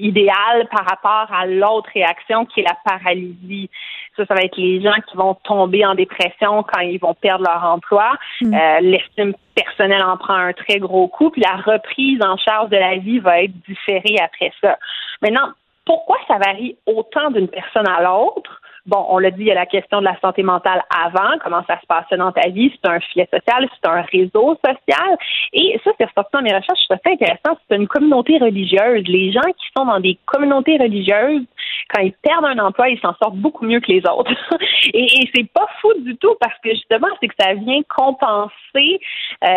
idéale 0.00 0.68
par 0.70 0.84
rapport 0.84 1.34
à 1.34 1.46
l'autre 1.46 1.90
réaction 1.94 2.46
qui 2.46 2.60
est 2.60 2.64
la 2.64 2.76
paralysie. 2.84 3.70
Ça, 4.16 4.26
ça 4.26 4.34
va 4.34 4.42
être 4.42 4.56
les 4.56 4.80
gens 4.80 4.94
qui 5.08 5.16
vont 5.16 5.34
tomber 5.34 5.84
en 5.84 5.94
dépression 5.94 6.62
quand 6.62 6.80
ils 6.80 6.98
vont 6.98 7.14
perdre 7.14 7.44
leur 7.44 7.64
emploi. 7.64 8.12
Mm. 8.40 8.54
Euh, 8.54 8.80
l'estime 8.80 9.34
personnelle 9.54 10.02
en 10.02 10.16
prend 10.16 10.34
un 10.34 10.52
très 10.52 10.78
gros 10.78 11.08
coup, 11.08 11.30
puis 11.30 11.42
la 11.42 11.56
reprise 11.56 12.20
en 12.22 12.36
charge 12.36 12.70
de 12.70 12.76
la 12.76 12.96
vie 12.96 13.18
va 13.18 13.42
être 13.42 13.52
différée 13.68 14.16
après 14.22 14.52
ça. 14.60 14.78
Maintenant, 15.22 15.50
pourquoi 15.84 16.18
ça 16.28 16.38
varie 16.38 16.76
autant 16.86 17.30
d'une 17.30 17.48
personne 17.48 17.88
à 17.88 18.02
l'autre? 18.02 18.60
Bon, 18.86 19.04
on 19.08 19.18
l'a 19.18 19.30
dit, 19.30 19.42
il 19.42 19.46
y 19.46 19.50
a 19.50 19.54
la 19.54 19.66
question 19.66 20.00
de 20.00 20.04
la 20.04 20.18
santé 20.20 20.42
mentale 20.42 20.82
avant, 21.04 21.38
comment 21.44 21.62
ça 21.66 21.78
se 21.80 21.86
passait 21.86 22.16
dans 22.16 22.32
ta 22.32 22.48
vie, 22.48 22.72
c'est 22.72 22.90
un 22.90 23.00
filet 23.00 23.28
social, 23.30 23.68
c'est 23.74 23.88
un 23.88 24.02
réseau 24.02 24.58
social. 24.64 25.18
Et 25.52 25.78
ça, 25.84 25.90
c'est 25.98 26.06
ressorti 26.06 26.30
dans 26.32 26.42
mes 26.42 26.54
recherches, 26.54 26.80
je 26.80 26.86
trouve 26.86 26.98
ça 27.04 27.10
intéressant, 27.10 27.58
c'est 27.68 27.76
une 27.76 27.88
communauté 27.88 28.38
religieuse. 28.38 29.04
Les 29.06 29.32
gens 29.32 29.40
qui 29.42 29.66
sont 29.76 29.84
dans 29.84 30.00
des 30.00 30.18
communautés 30.24 30.78
religieuses 30.78 31.44
quand 31.92 32.02
ils 32.02 32.12
perdent 32.22 32.44
un 32.44 32.58
emploi, 32.58 32.88
ils 32.88 33.00
s'en 33.00 33.14
sortent 33.22 33.36
beaucoup 33.36 33.64
mieux 33.64 33.80
que 33.80 33.90
les 33.90 34.02
autres. 34.08 34.30
et, 34.94 35.04
et 35.04 35.30
c'est 35.34 35.50
pas 35.52 35.66
fou 35.80 35.92
du 36.00 36.16
tout 36.16 36.34
parce 36.40 36.54
que 36.62 36.70
justement, 36.70 37.08
c'est 37.20 37.28
que 37.28 37.34
ça 37.38 37.54
vient 37.54 37.80
compenser 37.88 39.00
euh, 39.44 39.48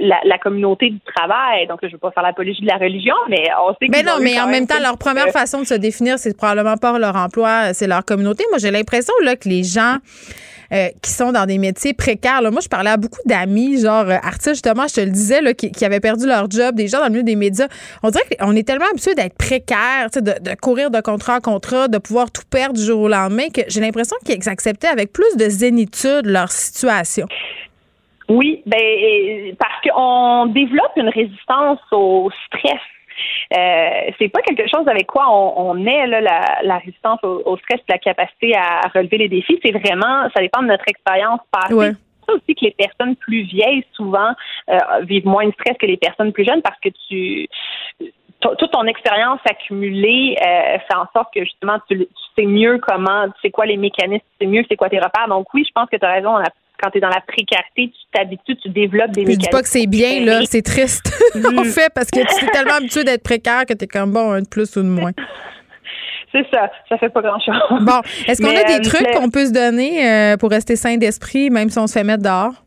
la, 0.00 0.20
la, 0.24 0.38
communauté 0.38 0.90
du 0.90 1.00
travail. 1.14 1.66
Donc, 1.66 1.80
je 1.82 1.88
veux 1.88 1.98
pas 1.98 2.10
faire 2.10 2.22
l'apologie 2.22 2.62
de 2.62 2.66
la 2.66 2.76
religion, 2.76 3.14
mais 3.28 3.48
on 3.66 3.74
sait 3.74 3.86
que. 3.86 3.92
Mais 3.92 4.02
non, 4.02 4.18
mais 4.20 4.40
en 4.40 4.48
même 4.48 4.66
temps, 4.66 4.80
leur 4.80 4.98
première 4.98 5.28
façon 5.28 5.60
de 5.60 5.66
se 5.66 5.74
définir, 5.74 6.18
c'est 6.18 6.36
probablement 6.36 6.76
pas 6.76 6.98
leur 6.98 7.16
emploi, 7.16 7.72
c'est 7.72 7.86
leur 7.86 8.04
communauté. 8.04 8.44
Moi, 8.50 8.58
j'ai 8.58 8.70
l'impression 8.70 9.14
là 9.22 9.36
que 9.36 9.48
les 9.48 9.62
gens 9.62 9.96
euh, 10.72 10.88
qui 11.02 11.10
sont 11.10 11.32
dans 11.32 11.46
des 11.46 11.58
métiers 11.58 11.94
précaires. 11.94 12.42
Là. 12.42 12.50
Moi, 12.50 12.60
je 12.62 12.68
parlais 12.68 12.90
à 12.90 12.96
beaucoup 12.96 13.20
d'amis, 13.24 13.80
genre 13.80 14.08
euh, 14.08 14.16
artistes, 14.22 14.54
justement, 14.54 14.86
je 14.88 14.94
te 14.94 15.00
le 15.00 15.10
disais, 15.10 15.40
là, 15.40 15.54
qui, 15.54 15.84
avaient 15.84 16.00
perdu 16.00 16.26
leur 16.26 16.50
job, 16.50 16.74
des 16.74 16.88
gens 16.88 16.98
dans 16.98 17.04
le 17.04 17.10
milieu 17.10 17.22
des 17.22 17.36
médias. 17.36 17.68
On 18.02 18.10
dirait 18.10 18.24
qu'on 18.38 18.54
est 18.56 18.66
tellement 18.66 18.86
habitué 18.90 19.14
d'être 19.14 19.36
précaire, 19.36 20.08
de, 20.14 20.20
de 20.20 20.54
courir 20.60 20.90
de 20.90 21.00
contrat 21.00 21.36
en 21.36 21.40
contrat, 21.40 21.88
de 21.88 21.98
pouvoir 21.98 22.30
tout 22.30 22.42
perdre 22.50 22.74
du 22.74 22.82
jour 22.82 23.00
au 23.00 23.08
lendemain, 23.08 23.48
que 23.54 23.62
j'ai 23.68 23.80
l'impression 23.80 24.16
qu'ils 24.24 24.48
acceptaient 24.48 24.88
avec 24.88 25.12
plus 25.12 25.36
de 25.36 25.48
zénitude 25.48 26.26
leur 26.26 26.50
situation. 26.50 27.26
Oui, 28.28 28.62
ben 28.66 29.54
parce 29.58 29.80
qu'on 29.84 30.46
développe 30.46 30.92
une 30.96 31.08
résistance 31.08 31.78
au 31.92 32.30
stress 32.46 32.80
euh, 33.56 34.10
c'est 34.18 34.28
pas 34.28 34.40
quelque 34.42 34.68
chose 34.68 34.86
avec 34.88 35.06
quoi 35.06 35.26
on, 35.30 35.70
on 35.70 35.86
est 35.86 36.06
là, 36.06 36.20
la, 36.20 36.58
la 36.62 36.78
résistance 36.78 37.20
au, 37.22 37.56
stress, 37.58 37.80
la 37.88 37.98
capacité 37.98 38.54
à 38.56 38.80
relever 38.94 39.18
les 39.18 39.28
défis. 39.28 39.58
C'est 39.64 39.72
vraiment, 39.72 40.28
ça 40.34 40.40
dépend 40.40 40.62
de 40.62 40.68
notre 40.68 40.88
expérience 40.88 41.40
passée. 41.50 41.74
Ouais 41.74 41.92
ça 42.26 42.34
aussi 42.34 42.54
que 42.54 42.64
les 42.64 42.72
personnes 42.72 43.16
plus 43.16 43.42
vieilles 43.42 43.84
souvent 43.92 44.32
euh, 44.68 44.78
vivent 45.02 45.26
moins 45.26 45.46
de 45.46 45.52
stress 45.52 45.76
que 45.78 45.86
les 45.86 45.96
personnes 45.96 46.32
plus 46.32 46.44
jeunes 46.44 46.62
parce 46.62 46.78
que 46.80 46.88
tu 47.08 47.48
toute 48.40 48.70
ton 48.70 48.84
expérience 48.84 49.40
accumulée 49.48 50.36
euh, 50.40 50.78
fait 50.78 50.94
en 50.94 51.06
sorte 51.14 51.32
que 51.34 51.40
justement 51.40 51.78
tu, 51.88 51.98
tu, 51.98 52.06
sais 52.36 52.46
mieux 52.46 52.78
comment, 52.78 53.26
tu 53.28 53.40
sais 53.42 53.50
quoi 53.50 53.64
les 53.64 53.78
mécanismes, 53.78 54.24
tu 54.38 54.46
sais 54.46 54.50
mieux 54.50 54.62
c'est 54.68 54.76
quoi 54.76 54.90
tes 54.90 54.98
repères. 54.98 55.28
Donc 55.28 55.52
oui, 55.54 55.64
je 55.66 55.72
pense 55.72 55.88
que 55.88 55.96
tu 55.96 56.04
as 56.04 56.12
raison, 56.12 56.30
on 56.30 56.38
a 56.38 56.50
quand 56.80 56.90
tu 56.90 56.98
es 56.98 57.00
dans 57.00 57.08
la 57.08 57.20
précarité, 57.20 57.92
tu 57.92 58.06
t'habitues, 58.12 58.56
tu 58.56 58.68
développes 58.68 59.12
des 59.12 59.22
mécanismes. 59.22 59.40
Je 59.40 59.46
dis 59.46 59.50
pas 59.50 59.62
que 59.62 59.68
c'est 59.68 59.86
bien, 59.86 60.24
là, 60.24 60.40
c'est 60.44 60.62
triste, 60.62 61.12
en 61.34 61.64
fait, 61.64 61.90
parce 61.94 62.10
que 62.10 62.20
tu 62.20 62.44
es 62.44 62.48
tellement 62.48 62.74
habitué 62.74 63.04
d'être 63.04 63.22
précaire 63.22 63.64
que 63.66 63.74
tu 63.74 63.84
es 63.84 63.86
comme 63.88 64.12
bon, 64.12 64.32
un 64.32 64.42
de 64.42 64.48
plus 64.48 64.76
ou 64.76 64.82
de 64.82 64.88
moins. 64.88 65.12
c'est 66.32 66.46
ça, 66.52 66.70
ça 66.88 66.98
fait 66.98 67.08
pas 67.08 67.22
grand-chose. 67.22 67.54
Bon, 67.80 68.00
est-ce 68.26 68.42
qu'on 68.42 68.56
a 68.56 68.64
des 68.64 68.86
euh, 68.86 68.90
trucs 68.90 69.10
qu'on 69.12 69.30
peut 69.30 69.46
se 69.46 69.52
donner 69.52 70.06
euh, 70.06 70.36
pour 70.36 70.50
rester 70.50 70.76
sain 70.76 70.96
d'esprit, 70.96 71.50
même 71.50 71.70
si 71.70 71.78
on 71.78 71.86
se 71.86 71.94
fait 71.94 72.04
mettre 72.04 72.22
dehors? 72.22 72.65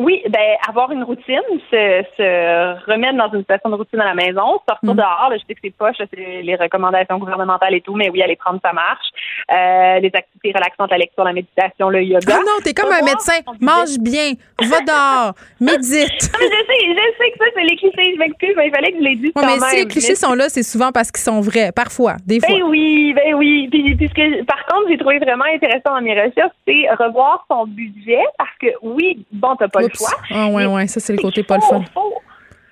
Oui, 0.00 0.22
ben 0.30 0.56
avoir 0.66 0.90
une 0.92 1.04
routine, 1.04 1.42
se, 1.70 2.02
se 2.16 2.90
remettre 2.90 3.18
dans 3.18 3.30
une 3.34 3.40
situation 3.40 3.68
de 3.68 3.74
routine 3.74 4.00
à 4.00 4.06
la 4.06 4.14
maison, 4.14 4.58
sortir 4.66 4.94
mm. 4.94 4.96
dehors. 4.96 5.30
je 5.32 5.44
sais 5.46 5.54
que 5.54 5.60
c'est 5.62 5.76
poche, 5.76 5.96
c'est 5.98 6.42
les 6.42 6.56
recommandations 6.56 7.18
gouvernementales 7.18 7.74
et 7.74 7.82
tout, 7.82 7.94
mais 7.94 8.08
oui, 8.08 8.22
aller 8.22 8.36
prendre 8.36 8.60
ça 8.64 8.72
marche. 8.72 9.08
Euh, 9.52 10.00
les 10.00 10.10
activités 10.14 10.52
relaxantes, 10.54 10.90
la 10.90 10.96
lecture, 10.96 11.22
la 11.22 11.34
méditation, 11.34 11.90
le 11.90 12.02
yoga. 12.02 12.34
Ah 12.34 12.40
non, 12.40 12.64
t'es 12.64 12.72
comme 12.72 12.90
un 12.90 13.04
médecin. 13.04 13.40
Mange 13.60 13.98
bien, 14.00 14.32
va 14.62 14.80
dehors, 14.80 15.34
médite. 15.60 15.82
mais 15.84 16.46
je 16.46 16.60
sais, 16.64 16.80
je 16.80 17.18
sais 17.18 17.30
que 17.32 17.38
ça 17.38 17.44
c'est 17.54 17.64
les 17.64 17.76
clichés. 17.76 18.14
Je 18.14 18.18
m'excuse, 18.18 18.54
mais 18.56 18.68
il 18.68 18.74
fallait 18.74 18.92
que 18.92 18.98
je 18.98 19.04
les 19.04 19.16
dise 19.16 19.32
quand 19.34 19.42
mais 19.42 19.58
même. 19.58 19.68
si 19.68 19.76
les 19.76 19.86
clichés 19.86 20.14
sont 20.14 20.32
là, 20.32 20.48
c'est 20.48 20.62
souvent 20.62 20.92
parce 20.92 21.10
qu'ils 21.10 21.20
sont 21.20 21.42
vrais, 21.42 21.72
parfois, 21.72 22.14
des 22.26 22.40
fois. 22.40 22.48
Ben 22.48 22.62
oui, 22.62 23.12
ben 23.12 23.34
oui. 23.34 23.68
Puis, 23.70 23.96
puisque 23.96 24.46
par 24.46 24.64
contre, 24.64 24.88
j'ai 24.88 24.96
trouvé 24.96 25.18
vraiment 25.18 25.44
intéressant 25.52 25.94
dans 25.94 26.00
mes 26.00 26.18
recherches, 26.18 26.56
c'est 26.66 26.88
revoir 26.98 27.44
son 27.50 27.66
budget 27.66 28.24
parce 28.38 28.56
que 28.58 28.68
oui, 28.80 29.26
bon, 29.30 29.56
t'as 29.56 29.68
pas 29.68 29.89
ah, 30.30 30.48
ouais, 30.48 30.66
ouais, 30.66 30.86
ça, 30.86 31.00
c'est 31.00 31.12
le 31.12 31.18
côté 31.18 31.42
pas 31.42 31.56
le 31.56 31.62
fun. 31.62 31.82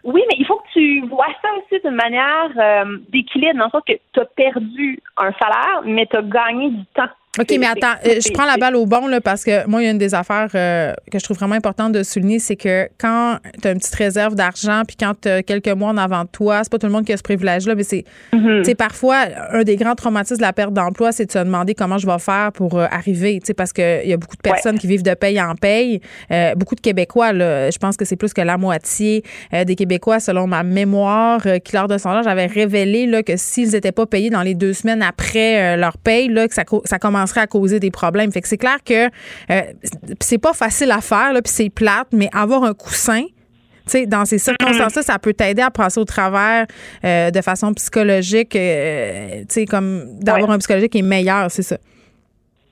oui, 0.04 0.22
mais 0.28 0.36
il 0.38 0.46
faut 0.46 0.56
que 0.56 0.72
tu 0.72 1.06
vois 1.06 1.26
ça 1.42 1.48
aussi 1.58 1.80
d'une 1.82 1.94
manière 1.94 2.50
euh, 2.56 2.98
d'équilibre, 3.08 3.58
dans 3.58 3.66
le 3.66 3.70
sens 3.70 3.82
que 3.86 3.94
tu 4.12 4.20
as 4.20 4.24
perdu 4.24 5.02
un 5.16 5.32
salaire, 5.32 5.82
mais 5.84 6.06
tu 6.06 6.16
as 6.16 6.22
gagné 6.22 6.70
du 6.70 6.84
temps. 6.94 7.08
OK, 7.40 7.56
mais 7.58 7.66
attends, 7.66 7.94
euh, 8.04 8.18
je 8.20 8.32
prends 8.32 8.46
la 8.46 8.56
balle 8.56 8.74
au 8.74 8.84
bon 8.84 9.06
là, 9.06 9.20
parce 9.20 9.44
que 9.44 9.64
moi, 9.68 9.80
il 9.80 9.84
y 9.84 9.88
a 9.88 9.92
une 9.92 9.98
des 9.98 10.14
affaires 10.14 10.48
euh, 10.56 10.92
que 11.10 11.20
je 11.20 11.24
trouve 11.24 11.36
vraiment 11.36 11.54
importante 11.54 11.92
de 11.92 12.02
souligner, 12.02 12.40
c'est 12.40 12.56
que 12.56 12.88
quand 12.98 13.38
tu 13.62 13.68
as 13.68 13.70
une 13.70 13.78
petite 13.78 13.94
réserve 13.94 14.34
d'argent, 14.34 14.82
puis 14.86 14.96
quand 14.98 15.12
tu 15.20 15.28
as 15.28 15.42
quelques 15.44 15.68
mois 15.68 15.90
en 15.90 15.96
avant 15.98 16.24
de 16.24 16.28
toi, 16.28 16.60
c'est 16.64 16.72
pas 16.72 16.78
tout 16.78 16.86
le 16.86 16.92
monde 16.92 17.04
qui 17.04 17.12
a 17.12 17.16
ce 17.16 17.22
privilège-là, 17.22 17.76
mais 17.76 17.84
c'est 17.84 18.04
mm-hmm. 18.32 18.74
parfois 18.74 19.26
un 19.52 19.62
des 19.62 19.76
grands 19.76 19.94
traumatismes 19.94 20.38
de 20.38 20.42
la 20.42 20.52
perte 20.52 20.72
d'emploi, 20.72 21.12
c'est 21.12 21.26
de 21.26 21.32
se 21.32 21.38
demander 21.38 21.74
comment 21.74 21.98
je 21.98 22.06
vais 22.06 22.18
faire 22.18 22.50
pour 22.52 22.76
euh, 22.76 22.86
arriver, 22.90 23.40
parce 23.56 23.72
qu'il 23.72 24.08
y 24.08 24.12
a 24.12 24.16
beaucoup 24.16 24.36
de 24.36 24.42
personnes 24.42 24.78
qui 24.78 24.88
vivent 24.88 25.04
de 25.04 25.14
paye 25.14 25.40
en 25.40 25.54
paye. 25.54 26.00
beaucoup 26.56 26.74
de 26.74 26.80
Québécois, 26.80 27.32
là, 27.32 27.70
je 27.70 27.78
pense 27.78 27.96
que 27.96 28.04
c'est 28.04 28.16
plus 28.16 28.32
que 28.32 28.40
la 28.40 28.58
moitié 28.58 29.22
des 29.52 29.76
Québécois, 29.76 30.18
selon 30.18 30.46
ma 30.46 30.62
mémoire, 30.62 31.40
qui 31.64 31.74
lors 31.74 31.88
de 31.88 31.98
son 31.98 32.10
âge 32.10 32.26
avait 32.26 32.46
révélé 32.46 33.06
là, 33.06 33.22
que 33.22 33.36
s'ils 33.36 33.70
n'étaient 33.70 33.92
pas 33.92 34.06
payés 34.06 34.30
dans 34.30 34.42
les 34.42 34.54
deux 34.54 34.72
semaines 34.72 35.02
après 35.02 35.76
leur 35.76 35.98
paye, 35.98 36.28
là, 36.28 36.48
que 36.48 36.54
ça, 36.54 36.64
ça 36.84 36.98
commence 36.98 37.27
à 37.36 37.46
causer 37.46 37.80
des 37.80 37.90
problèmes. 37.90 38.32
Fait 38.32 38.40
que 38.40 38.48
c'est 38.48 38.56
clair 38.56 38.78
que 38.84 39.06
euh, 39.06 39.60
c'est 40.20 40.38
pas 40.38 40.52
facile 40.52 40.90
à 40.90 41.00
faire, 41.00 41.32
puis 41.32 41.52
c'est 41.52 41.70
plate, 41.70 42.08
mais 42.12 42.28
avoir 42.32 42.64
un 42.64 42.74
coussin, 42.74 43.24
sais, 43.88 44.06
dans 44.06 44.24
ces 44.24 44.38
circonstances-là, 44.38 45.02
ça 45.02 45.18
peut 45.18 45.32
t'aider 45.32 45.62
à 45.62 45.70
passer 45.70 46.00
au 46.00 46.04
travers 46.04 46.66
euh, 47.04 47.30
de 47.30 47.40
façon 47.40 47.72
psychologique, 47.74 48.54
euh, 48.54 49.42
sais, 49.48 49.66
comme 49.66 50.18
d'avoir 50.20 50.50
un 50.50 50.58
psychologique 50.58 50.92
qui 50.92 50.98
est 50.98 51.02
meilleur, 51.02 51.50
c'est 51.50 51.62
ça. 51.62 51.76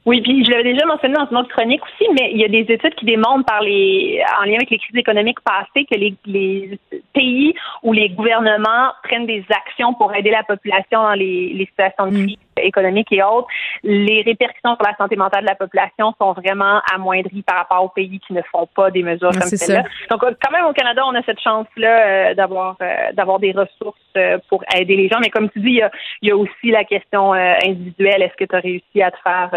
Oui, 0.05 0.21
puis 0.21 0.45
je 0.45 0.51
l'avais 0.53 0.73
déjà 0.73 0.87
mentionné 0.87 1.15
dans 1.15 1.29
une 1.29 1.37
autre 1.39 1.49
chronique 1.49 1.83
aussi, 1.83 2.09
mais 2.13 2.31
il 2.33 2.41
y 2.41 2.45
a 2.45 2.49
des 2.49 2.73
études 2.73 2.95
qui 2.95 3.05
démontrent 3.05 3.45
par 3.45 3.61
les 3.61 4.23
en 4.41 4.45
lien 4.45 4.55
avec 4.55 4.71
les 4.71 4.79
crises 4.79 4.97
économiques 4.97 5.41
passées 5.41 5.85
que 5.91 5.99
les, 5.99 6.15
les 6.27 6.79
pays 7.13 7.53
où 7.83 7.93
les 7.93 8.11
gouvernements 8.11 8.93
prennent 9.03 9.27
des 9.27 9.45
actions 9.51 9.95
pour 9.95 10.15
aider 10.15 10.31
la 10.31 10.45
population 10.45 11.03
dans 11.03 11.15
les, 11.15 11.53
les 11.55 11.67
situations 11.67 12.07
de 12.07 12.25
crise 12.25 12.37
économique 12.63 13.13
et 13.13 13.23
autres, 13.23 13.49
les 13.83 14.23
répercussions 14.23 14.75
sur 14.77 14.85
la 14.85 14.97
santé 14.97 15.17
mentale 15.17 15.43
de 15.43 15.49
la 15.49 15.55
population 15.55 16.15
sont 16.21 16.33
vraiment 16.33 16.81
amoindries 16.93 17.43
par 17.43 17.57
rapport 17.57 17.85
aux 17.85 17.89
pays 17.89 18.21
qui 18.27 18.33
ne 18.33 18.43
font 18.51 18.67
pas 18.75 18.91
des 18.91 19.03
mesures 19.03 19.31
comme 19.31 19.43
celle-là. 19.43 19.85
Donc, 20.11 20.21
quand 20.21 20.53
même, 20.53 20.67
au 20.67 20.73
Canada, 20.73 21.03
on 21.07 21.15
a 21.15 21.23
cette 21.23 21.41
chance-là 21.41 22.07
euh, 22.07 22.35
d'avoir 22.35 22.77
euh, 22.81 23.13
d'avoir 23.13 23.39
des 23.39 23.53
ressources 23.53 23.99
euh, 24.17 24.39
pour 24.49 24.63
aider 24.75 24.97
les 24.97 25.09
gens. 25.09 25.19
Mais 25.21 25.31
comme 25.31 25.51
tu 25.51 25.61
dis, 25.61 25.69
il 25.69 25.77
y 25.77 25.83
a, 25.83 25.91
il 26.23 26.29
y 26.29 26.33
a 26.33 26.37
aussi 26.37 26.71
la 26.71 26.85
question 26.85 27.33
individuelle. 27.33 28.23
Est-ce 28.23 28.37
que 28.37 28.45
tu 28.45 28.57
as 28.57 28.61
réussi 28.61 29.03
à 29.03 29.11
te 29.11 29.19
faire 29.23 29.51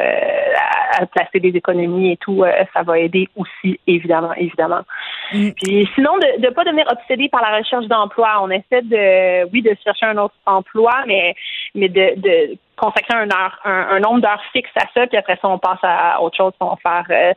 à, 1.00 1.06
placer 1.06 1.40
des 1.40 1.50
économies 1.50 2.12
et 2.12 2.18
tout? 2.18 2.44
ça 2.74 2.84
va 2.84 3.00
aider 3.00 3.28
aussi, 3.36 3.80
évidemment, 3.88 4.34
évidemment. 4.34 4.82
Mm. 5.34 5.50
Puis 5.52 5.90
sinon, 5.96 6.18
de 6.18 6.42
ne 6.42 6.50
pas 6.50 6.64
devenir 6.64 6.86
obsédé 6.92 7.30
par 7.30 7.42
la 7.42 7.58
recherche 7.58 7.86
d'emploi. 7.88 8.40
On 8.42 8.50
essaie 8.50 8.82
de, 8.82 9.50
oui, 9.52 9.62
de 9.62 9.76
chercher 9.84 10.06
un 10.06 10.18
autre 10.18 10.36
emploi, 10.46 10.92
mais, 11.08 11.36
mais 11.76 11.90
de, 11.90 12.20
de 12.20 12.58
consacrer 12.80 13.14
un, 13.14 13.30
heure, 13.30 13.60
un, 13.66 14.00
nombre 14.00 14.22
d'heures 14.22 14.42
fixes 14.54 14.70
à 14.76 14.86
ça, 14.94 15.06
puis 15.08 15.18
après 15.18 15.38
ça, 15.42 15.48
on 15.48 15.60
passe 15.60 15.80
à 15.84 16.22
autre 16.22 16.38
chose. 16.38 16.54
On 16.60 16.70
va 16.70 16.78
faire, 16.82 17.06
euh, 17.10 17.34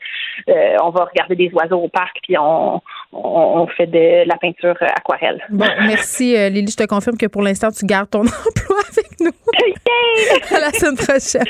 euh, 0.49 0.77
on 0.83 0.91
va 0.91 1.05
regarder 1.05 1.35
des 1.37 1.51
oiseaux 1.53 1.81
au 1.81 1.89
parc, 1.89 2.19
puis 2.23 2.37
on, 2.39 2.81
on, 3.13 3.67
fait 3.67 3.87
de 3.87 4.27
la 4.27 4.37
peinture 4.37 4.77
aquarelle. 4.81 5.45
Bon, 5.51 5.67
merci 5.87 6.37
euh, 6.37 6.49
Lily. 6.49 6.73
Je 6.73 6.77
te 6.77 6.87
confirme 6.87 7.17
que 7.17 7.27
pour 7.27 7.43
l'instant, 7.43 7.71
tu 7.71 7.85
gardes 7.85 8.11
ton 8.11 8.21
emploi 8.21 8.79
avec 8.91 9.21
nous. 9.21 9.33
à 10.57 10.61
la 10.61 10.71
semaine 10.71 10.97
prochaine. 10.97 11.45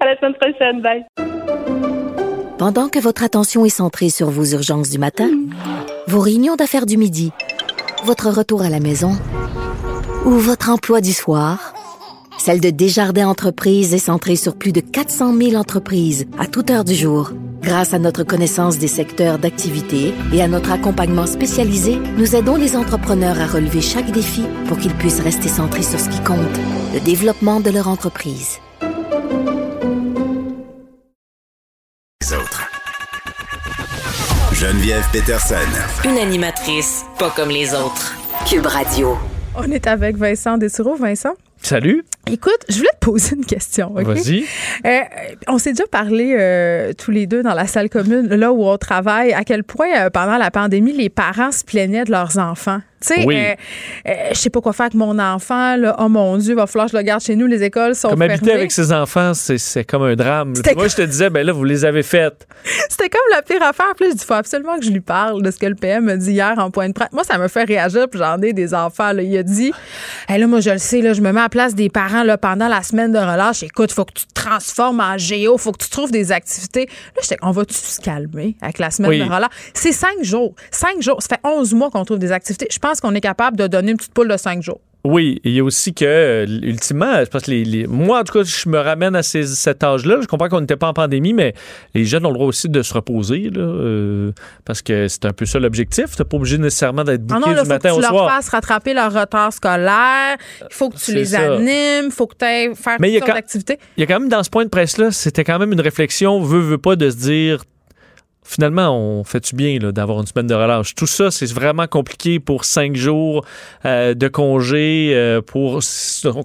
À 0.00 0.06
la 0.06 0.16
semaine 0.16 0.34
prochaine. 0.34 0.80
Bye. 0.80 1.04
Pendant 2.58 2.88
que 2.88 3.00
votre 3.00 3.24
attention 3.24 3.64
est 3.64 3.70
centrée 3.70 4.08
sur 4.08 4.30
vos 4.30 4.44
urgences 4.44 4.90
du 4.90 4.98
matin, 4.98 5.28
vos 6.06 6.20
réunions 6.20 6.54
d'affaires 6.54 6.86
du 6.86 6.96
midi, 6.96 7.32
votre 8.04 8.30
retour 8.30 8.62
à 8.62 8.68
la 8.68 8.78
maison 8.78 9.12
ou 10.24 10.30
votre 10.30 10.70
emploi 10.70 11.00
du 11.00 11.12
soir, 11.12 11.74
celle 12.42 12.60
de 12.60 12.70
Desjardins 12.70 13.28
Entreprises 13.28 13.94
est 13.94 13.98
centrée 13.98 14.34
sur 14.34 14.56
plus 14.56 14.72
de 14.72 14.80
400 14.80 15.36
000 15.36 15.54
entreprises 15.54 16.26
à 16.40 16.48
toute 16.48 16.70
heure 16.70 16.82
du 16.82 16.92
jour. 16.92 17.30
Grâce 17.60 17.94
à 17.94 18.00
notre 18.00 18.24
connaissance 18.24 18.78
des 18.78 18.88
secteurs 18.88 19.38
d'activité 19.38 20.12
et 20.32 20.42
à 20.42 20.48
notre 20.48 20.72
accompagnement 20.72 21.26
spécialisé, 21.26 22.00
nous 22.18 22.34
aidons 22.34 22.56
les 22.56 22.74
entrepreneurs 22.74 23.40
à 23.40 23.46
relever 23.46 23.80
chaque 23.80 24.10
défi 24.10 24.42
pour 24.66 24.76
qu'ils 24.76 24.94
puissent 24.94 25.20
rester 25.20 25.46
centrés 25.46 25.84
sur 25.84 26.00
ce 26.00 26.08
qui 26.08 26.20
compte, 26.24 26.58
le 26.92 26.98
développement 26.98 27.60
de 27.60 27.70
leur 27.70 27.86
entreprise. 27.86 28.58
Les 32.22 32.32
autres. 32.32 32.68
Geneviève 34.52 35.04
Peterson. 35.12 35.54
Une 36.04 36.18
animatrice 36.18 37.04
pas 37.20 37.30
comme 37.30 37.50
les 37.50 37.72
autres. 37.72 38.16
Cube 38.48 38.66
Radio. 38.66 39.16
On 39.54 39.70
est 39.70 39.86
avec 39.86 40.16
Vincent 40.16 40.58
Dessureau. 40.58 40.96
Vincent? 40.96 41.34
Salut. 41.62 42.04
Écoute, 42.30 42.64
je 42.68 42.76
voulais 42.76 42.88
te 43.00 43.04
poser 43.04 43.36
une 43.36 43.44
question. 43.44 43.90
Vas-y. 43.94 44.44
Euh, 44.86 45.00
on 45.48 45.58
s'est 45.58 45.72
déjà 45.72 45.86
parlé 45.86 46.34
euh, 46.38 46.92
tous 46.92 47.10
les 47.10 47.26
deux 47.26 47.42
dans 47.42 47.54
la 47.54 47.66
salle 47.66 47.90
commune, 47.90 48.28
là 48.28 48.52
où 48.52 48.64
on 48.64 48.78
travaille, 48.78 49.32
à 49.32 49.44
quel 49.44 49.64
point 49.64 49.88
euh, 49.96 50.10
pendant 50.10 50.36
la 50.36 50.50
pandémie, 50.50 50.92
les 50.92 51.10
parents 51.10 51.50
se 51.50 51.64
plaignaient 51.64 52.04
de 52.04 52.12
leurs 52.12 52.38
enfants. 52.38 52.80
Tu 53.06 53.14
sais, 53.14 53.24
Oui. 53.26 53.36
euh, 53.36 53.54
euh, 54.08 54.12
je 54.32 54.38
sais 54.38 54.50
pas 54.50 54.60
quoi 54.60 54.72
faire 54.72 54.84
avec 54.86 54.94
mon 54.94 55.18
enfant. 55.18 55.76
Là. 55.76 55.96
Oh 55.98 56.08
mon 56.08 56.36
Dieu, 56.38 56.54
va 56.54 56.66
falloir 56.66 56.86
que 56.86 56.92
je 56.92 56.96
le 56.96 57.02
garde 57.02 57.20
chez 57.22 57.36
nous. 57.36 57.46
Les 57.46 57.62
écoles 57.62 57.94
sont 57.94 58.08
Comme 58.10 58.18
fermées. 58.18 58.34
habiter 58.34 58.52
avec 58.52 58.72
ses 58.72 58.92
enfants, 58.92 59.32
c'est 59.34 59.84
comme 59.84 60.02
un 60.02 60.14
drame. 60.14 60.54
Moi, 60.76 60.88
je 60.88 60.96
te 60.96 61.02
disais, 61.02 61.30
ben 61.30 61.44
là, 61.46 61.52
vous 61.52 61.64
les 61.64 61.84
avez 61.84 62.02
faites. 62.02 62.46
C'était 62.88 63.08
comme 63.08 63.20
la 63.32 63.42
pire 63.42 63.62
affaire. 63.62 63.92
Puis 63.96 64.04
là, 64.06 64.10
je 64.12 64.18
dis, 64.18 64.24
faut 64.24 64.34
absolument 64.34 64.78
que 64.78 64.84
je 64.84 64.90
lui 64.90 65.00
parle 65.00 65.42
de 65.42 65.50
ce 65.50 65.58
que 65.58 65.66
le 65.66 65.74
PM 65.74 66.04
me 66.04 66.16
dit 66.16 66.32
hier 66.32 66.54
en 66.58 66.70
point 66.70 66.88
de 66.88 66.92
presse. 66.94 67.08
Moi, 67.12 67.24
ça 67.24 67.38
me 67.38 67.48
fait 67.48 67.64
réagir. 67.64 68.08
Puis 68.08 68.18
j'en 68.20 68.40
ai 68.40 68.52
des 68.52 68.74
enfants. 68.74 69.12
Là. 69.12 69.22
Il 69.22 69.36
a 69.36 69.42
dit, 69.42 69.72
Hey, 70.28 70.40
là, 70.40 70.46
moi, 70.46 70.60
je 70.60 70.70
le 70.70 70.78
sais, 70.78 71.00
là, 71.00 71.12
je 71.12 71.20
me 71.20 71.32
mets 71.32 71.40
à 71.40 71.44
la 71.44 71.48
place 71.48 71.74
des 71.74 71.88
parents 71.90 72.22
là, 72.22 72.38
pendant 72.38 72.68
la 72.68 72.82
semaine 72.82 73.12
de 73.12 73.18
relâche. 73.18 73.62
Écoute, 73.62 73.92
faut 73.92 74.04
que 74.04 74.12
tu 74.14 74.26
te 74.26 74.34
transformes 74.34 75.00
en 75.00 75.18
géo. 75.18 75.58
Faut 75.58 75.72
que 75.72 75.82
tu 75.82 75.90
trouves 75.90 76.10
des 76.10 76.30
activités. 76.32 76.86
Là, 77.16 77.22
j'étais, 77.22 77.36
on 77.42 77.50
va-tu 77.50 77.74
se 77.74 78.00
calmer 78.00 78.56
avec 78.62 78.78
la 78.78 78.90
semaine 78.90 79.10
Oui. 79.10 79.18
de 79.18 79.24
relâche? 79.24 79.50
C'est 79.74 79.92
cinq 79.92 80.22
jours. 80.22 80.54
Cinq 80.70 81.00
jours. 81.02 81.20
Ça 81.22 81.28
fait 81.36 81.40
11 81.48 81.74
mois 81.74 81.90
qu'on 81.90 82.04
trouve 82.04 82.18
des 82.18 82.32
activités. 82.32 82.68
Je 82.70 82.78
pense 82.78 82.91
qu'on 83.00 83.14
est 83.14 83.20
capable 83.20 83.56
de 83.56 83.66
donner 83.66 83.92
une 83.92 83.96
petite 83.96 84.14
poule 84.14 84.28
de 84.28 84.36
cinq 84.36 84.62
jours. 84.62 84.80
Oui, 85.04 85.40
et 85.42 85.48
il 85.48 85.54
y 85.56 85.58
a 85.58 85.64
aussi 85.64 85.92
que, 85.94 86.04
euh, 86.04 86.46
ultimement, 86.62 87.12
je 87.24 87.24
pense 87.28 87.42
que 87.42 87.50
les, 87.50 87.64
les- 87.64 87.86
moi, 87.88 88.20
en 88.20 88.22
tout 88.22 88.34
cas, 88.38 88.44
je 88.44 88.68
me 88.68 88.78
ramène 88.78 89.16
à 89.16 89.24
ces- 89.24 89.48
cet 89.48 89.82
âge-là. 89.82 90.18
Je 90.22 90.28
comprends 90.28 90.48
qu'on 90.48 90.60
n'était 90.60 90.76
pas 90.76 90.86
en 90.86 90.92
pandémie, 90.92 91.32
mais 91.32 91.54
les 91.92 92.04
jeunes 92.04 92.24
ont 92.24 92.28
le 92.28 92.34
droit 92.34 92.46
aussi 92.46 92.68
de 92.68 92.82
se 92.82 92.94
reposer, 92.94 93.50
là, 93.50 93.62
euh, 93.62 94.30
parce 94.64 94.80
que 94.80 95.08
c'est 95.08 95.24
un 95.24 95.32
peu 95.32 95.44
ça 95.44 95.58
l'objectif. 95.58 96.14
Tu 96.16 96.24
pas 96.24 96.36
obligé 96.36 96.56
nécessairement 96.56 97.02
d'être 97.02 97.22
Ah 97.30 97.34
bouqué 97.34 97.40
non, 97.40 97.56
là, 97.56 97.62
du 97.62 97.66
faut 97.66 97.74
matin 97.74 97.88
que 97.88 97.94
tu 97.94 97.98
au 97.98 98.00
leur 98.00 98.10
soir. 98.10 98.30
fasses 98.30 98.48
rattraper 98.50 98.94
leur 98.94 99.12
retard 99.12 99.52
scolaire. 99.52 100.36
Il 100.60 100.66
faut 100.74 100.88
que 100.88 100.98
tu 100.98 101.12
les 101.14 101.24
ça. 101.24 101.54
animes. 101.54 102.04
Il 102.06 102.12
faut 102.12 102.28
que 102.28 102.36
tu 102.38 102.44
ailles 102.44 102.70
faire 102.76 102.98
Mais 103.00 103.08
il 103.10 103.14
toutes 103.14 103.18
sortes 103.22 103.30
quand- 103.30 103.34
d'activités. 103.34 103.78
Il 103.96 104.02
y 104.02 104.04
a 104.04 104.06
quand 104.06 104.20
même 104.20 104.28
dans 104.28 104.44
ce 104.44 104.50
point 104.50 104.62
de 104.62 104.70
presse-là, 104.70 105.10
c'était 105.10 105.42
quand 105.42 105.58
même 105.58 105.72
une 105.72 105.80
réflexion, 105.80 106.40
veut, 106.40 106.60
veut 106.60 106.78
pas, 106.78 106.94
de 106.94 107.10
se 107.10 107.16
dire 107.16 107.64
finalement, 108.44 108.96
on 108.96 109.24
fait-tu 109.24 109.54
bien 109.54 109.78
là, 109.78 109.92
d'avoir 109.92 110.20
une 110.20 110.26
semaine 110.26 110.46
de 110.46 110.54
relâche? 110.54 110.94
Tout 110.94 111.06
ça, 111.06 111.30
c'est 111.30 111.50
vraiment 111.52 111.86
compliqué 111.86 112.40
pour 112.40 112.64
cinq 112.64 112.96
jours 112.96 113.44
euh, 113.84 114.14
de 114.14 114.28
congé, 114.28 115.12
euh, 115.14 115.40
pour 115.40 115.80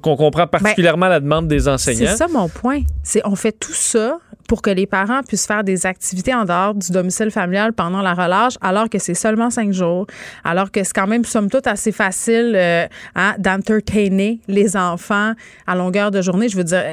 qu'on 0.02 0.16
comprend 0.16 0.48
particulièrement 0.48 1.08
la 1.08 1.20
demande 1.20 1.48
des 1.48 1.68
enseignants. 1.68 2.06
Ben, 2.06 2.12
C'est 2.12 2.18
ça 2.18 2.28
mon 2.28 2.50
point. 2.50 2.82
C'est 3.04 3.22
on 3.26 3.36
fait 3.36 3.52
tout 3.52 3.74
ça 3.74 4.20
pour 4.48 4.62
que 4.62 4.70
les 4.70 4.88
parents 4.88 5.22
puissent 5.28 5.46
faire 5.46 5.64
des 5.64 5.86
activités 5.86 6.34
en 6.34 6.46
dehors 6.46 6.74
du 6.74 6.92
domicile 6.92 7.32
familial 7.32 7.74
pendant 7.74 8.02
la 8.02 8.14
relâche, 8.14 8.54
alors 8.62 8.90
que 8.90 8.98
c'est 8.98 9.14
seulement 9.14 9.50
cinq 9.50 9.74
jours, 9.74 10.08
alors 10.44 10.72
que 10.72 10.84
c'est 10.84 10.94
quand 10.94 11.08
même 11.08 11.26
somme 11.26 11.50
toute 11.50 11.68
assez 11.68 11.92
facile 11.92 12.54
euh, 12.56 12.88
hein, 13.16 13.36
d'entertainer 13.38 14.40
les 14.48 14.76
enfants 14.78 15.34
à 15.66 15.76
longueur 15.76 16.12
de 16.12 16.22
journée. 16.22 16.50
Je 16.50 16.58
veux 16.58 16.64
dire, 16.64 16.84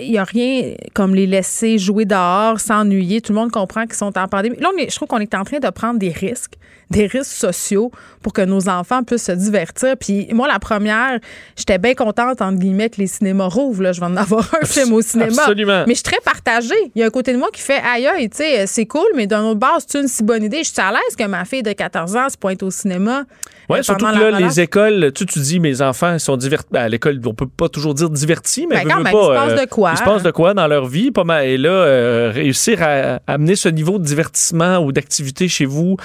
il 0.00 0.10
n'y 0.10 0.18
a 0.18 0.24
rien 0.24 0.74
comme 0.94 1.14
les 1.14 1.26
laisser 1.26 1.78
jouer 1.78 2.04
dehors, 2.04 2.58
s'ennuyer. 2.60 3.20
Tout 3.20 3.32
le 3.32 3.38
monde 3.38 3.50
comprend 3.50 3.82
qu'ils 3.84 3.94
sont 3.94 4.16
en 4.18 4.28
pandémie. 4.28 4.56
Là, 4.58 4.70
on 4.74 4.78
est- 4.78 4.90
je 4.90 4.96
trouve 4.96 5.08
qu'on 5.08 5.18
est 5.18 5.34
en 5.34 5.44
train 5.44 5.58
de 5.58 5.68
prendre 5.70 5.98
des 5.98 6.10
risques, 6.10 6.54
des 6.90 7.06
risques 7.06 7.32
sociaux 7.32 7.90
pour 8.22 8.32
que 8.32 8.42
nos 8.42 8.68
enfants 8.68 9.02
puissent 9.02 9.24
se 9.26 9.32
divertir. 9.32 9.96
Puis 9.98 10.28
moi, 10.32 10.48
la 10.48 10.58
première, 10.58 11.18
j'étais 11.56 11.78
bien 11.78 11.94
contente, 11.94 12.40
entre 12.40 12.58
guillemets, 12.58 12.90
que 12.90 12.96
les 12.98 13.06
cinémas 13.06 13.46
rouvrent. 13.48 13.82
Là. 13.82 13.92
Je 13.92 14.00
vais 14.00 14.06
en 14.06 14.16
avoir 14.16 14.48
un 14.60 14.64
film 14.64 14.92
au 14.94 15.02
cinéma. 15.02 15.30
absolument. 15.42 15.84
Mais 15.86 15.94
je 15.94 15.98
suis 16.00 16.02
très 16.04 16.20
partagée. 16.24 16.74
Il 16.94 17.01
y 17.02 17.04
a 17.04 17.06
un 17.06 17.10
côté 17.10 17.32
de 17.32 17.38
moi 17.38 17.48
qui 17.52 17.60
fait 17.60 17.80
aïe, 17.84 18.06
aïe, 18.06 18.28
tu 18.30 18.38
sais, 18.38 18.66
c'est 18.66 18.86
cool, 18.86 19.06
mais 19.14 19.26
d'un 19.26 19.42
autre 19.44 19.60
bord, 19.60 19.78
c'est 19.86 20.00
une 20.00 20.08
si 20.08 20.22
bonne 20.22 20.42
idée. 20.42 20.64
Je 20.64 20.70
suis 20.70 20.80
à 20.80 20.90
l'aise 20.90 21.16
que 21.18 21.24
ma 21.26 21.44
fille 21.44 21.62
de 21.62 21.72
14 21.72 22.16
ans 22.16 22.28
se 22.28 22.36
pointe 22.36 22.62
au 22.62 22.70
cinéma. 22.70 23.24
Oui, 23.68 23.78
euh, 23.78 23.82
surtout 23.82 24.04
pendant 24.04 24.18
que 24.18 24.24
là, 24.24 24.36
relâche. 24.36 24.42
les 24.56 24.60
écoles, 24.60 25.12
tu, 25.14 25.24
tu 25.24 25.38
dis, 25.38 25.60
mes 25.60 25.82
enfants 25.82 26.18
sont 26.18 26.36
divertis. 26.36 26.68
Ben, 26.72 26.82
à 26.82 26.88
l'école, 26.88 27.20
on 27.24 27.34
peut 27.34 27.46
pas 27.46 27.68
toujours 27.68 27.94
dire 27.94 28.10
divertis, 28.10 28.66
mais 28.68 28.84
Ben, 28.84 28.88
quand 28.88 29.02
pas, 29.02 29.10
il 29.10 29.12
se 29.12 29.34
passe 29.34 29.52
euh, 29.52 29.64
de 29.64 29.68
quoi, 29.70 29.90
Il 29.92 29.98
se 29.98 30.02
passe 30.02 30.20
hein? 30.20 30.24
de 30.24 30.30
quoi 30.30 30.54
dans 30.54 30.66
leur 30.66 30.86
vie, 30.86 31.10
pas 31.10 31.24
mal. 31.24 31.46
Et 31.46 31.56
là, 31.58 31.70
euh, 31.70 32.30
réussir 32.34 32.82
à, 32.82 32.86
à 32.86 33.20
amener 33.26 33.56
ce 33.56 33.68
niveau 33.68 33.98
de 33.98 34.04
divertissement 34.04 34.78
ou 34.78 34.92
d'activité 34.92 35.48
chez 35.48 35.64
vous. 35.64 35.96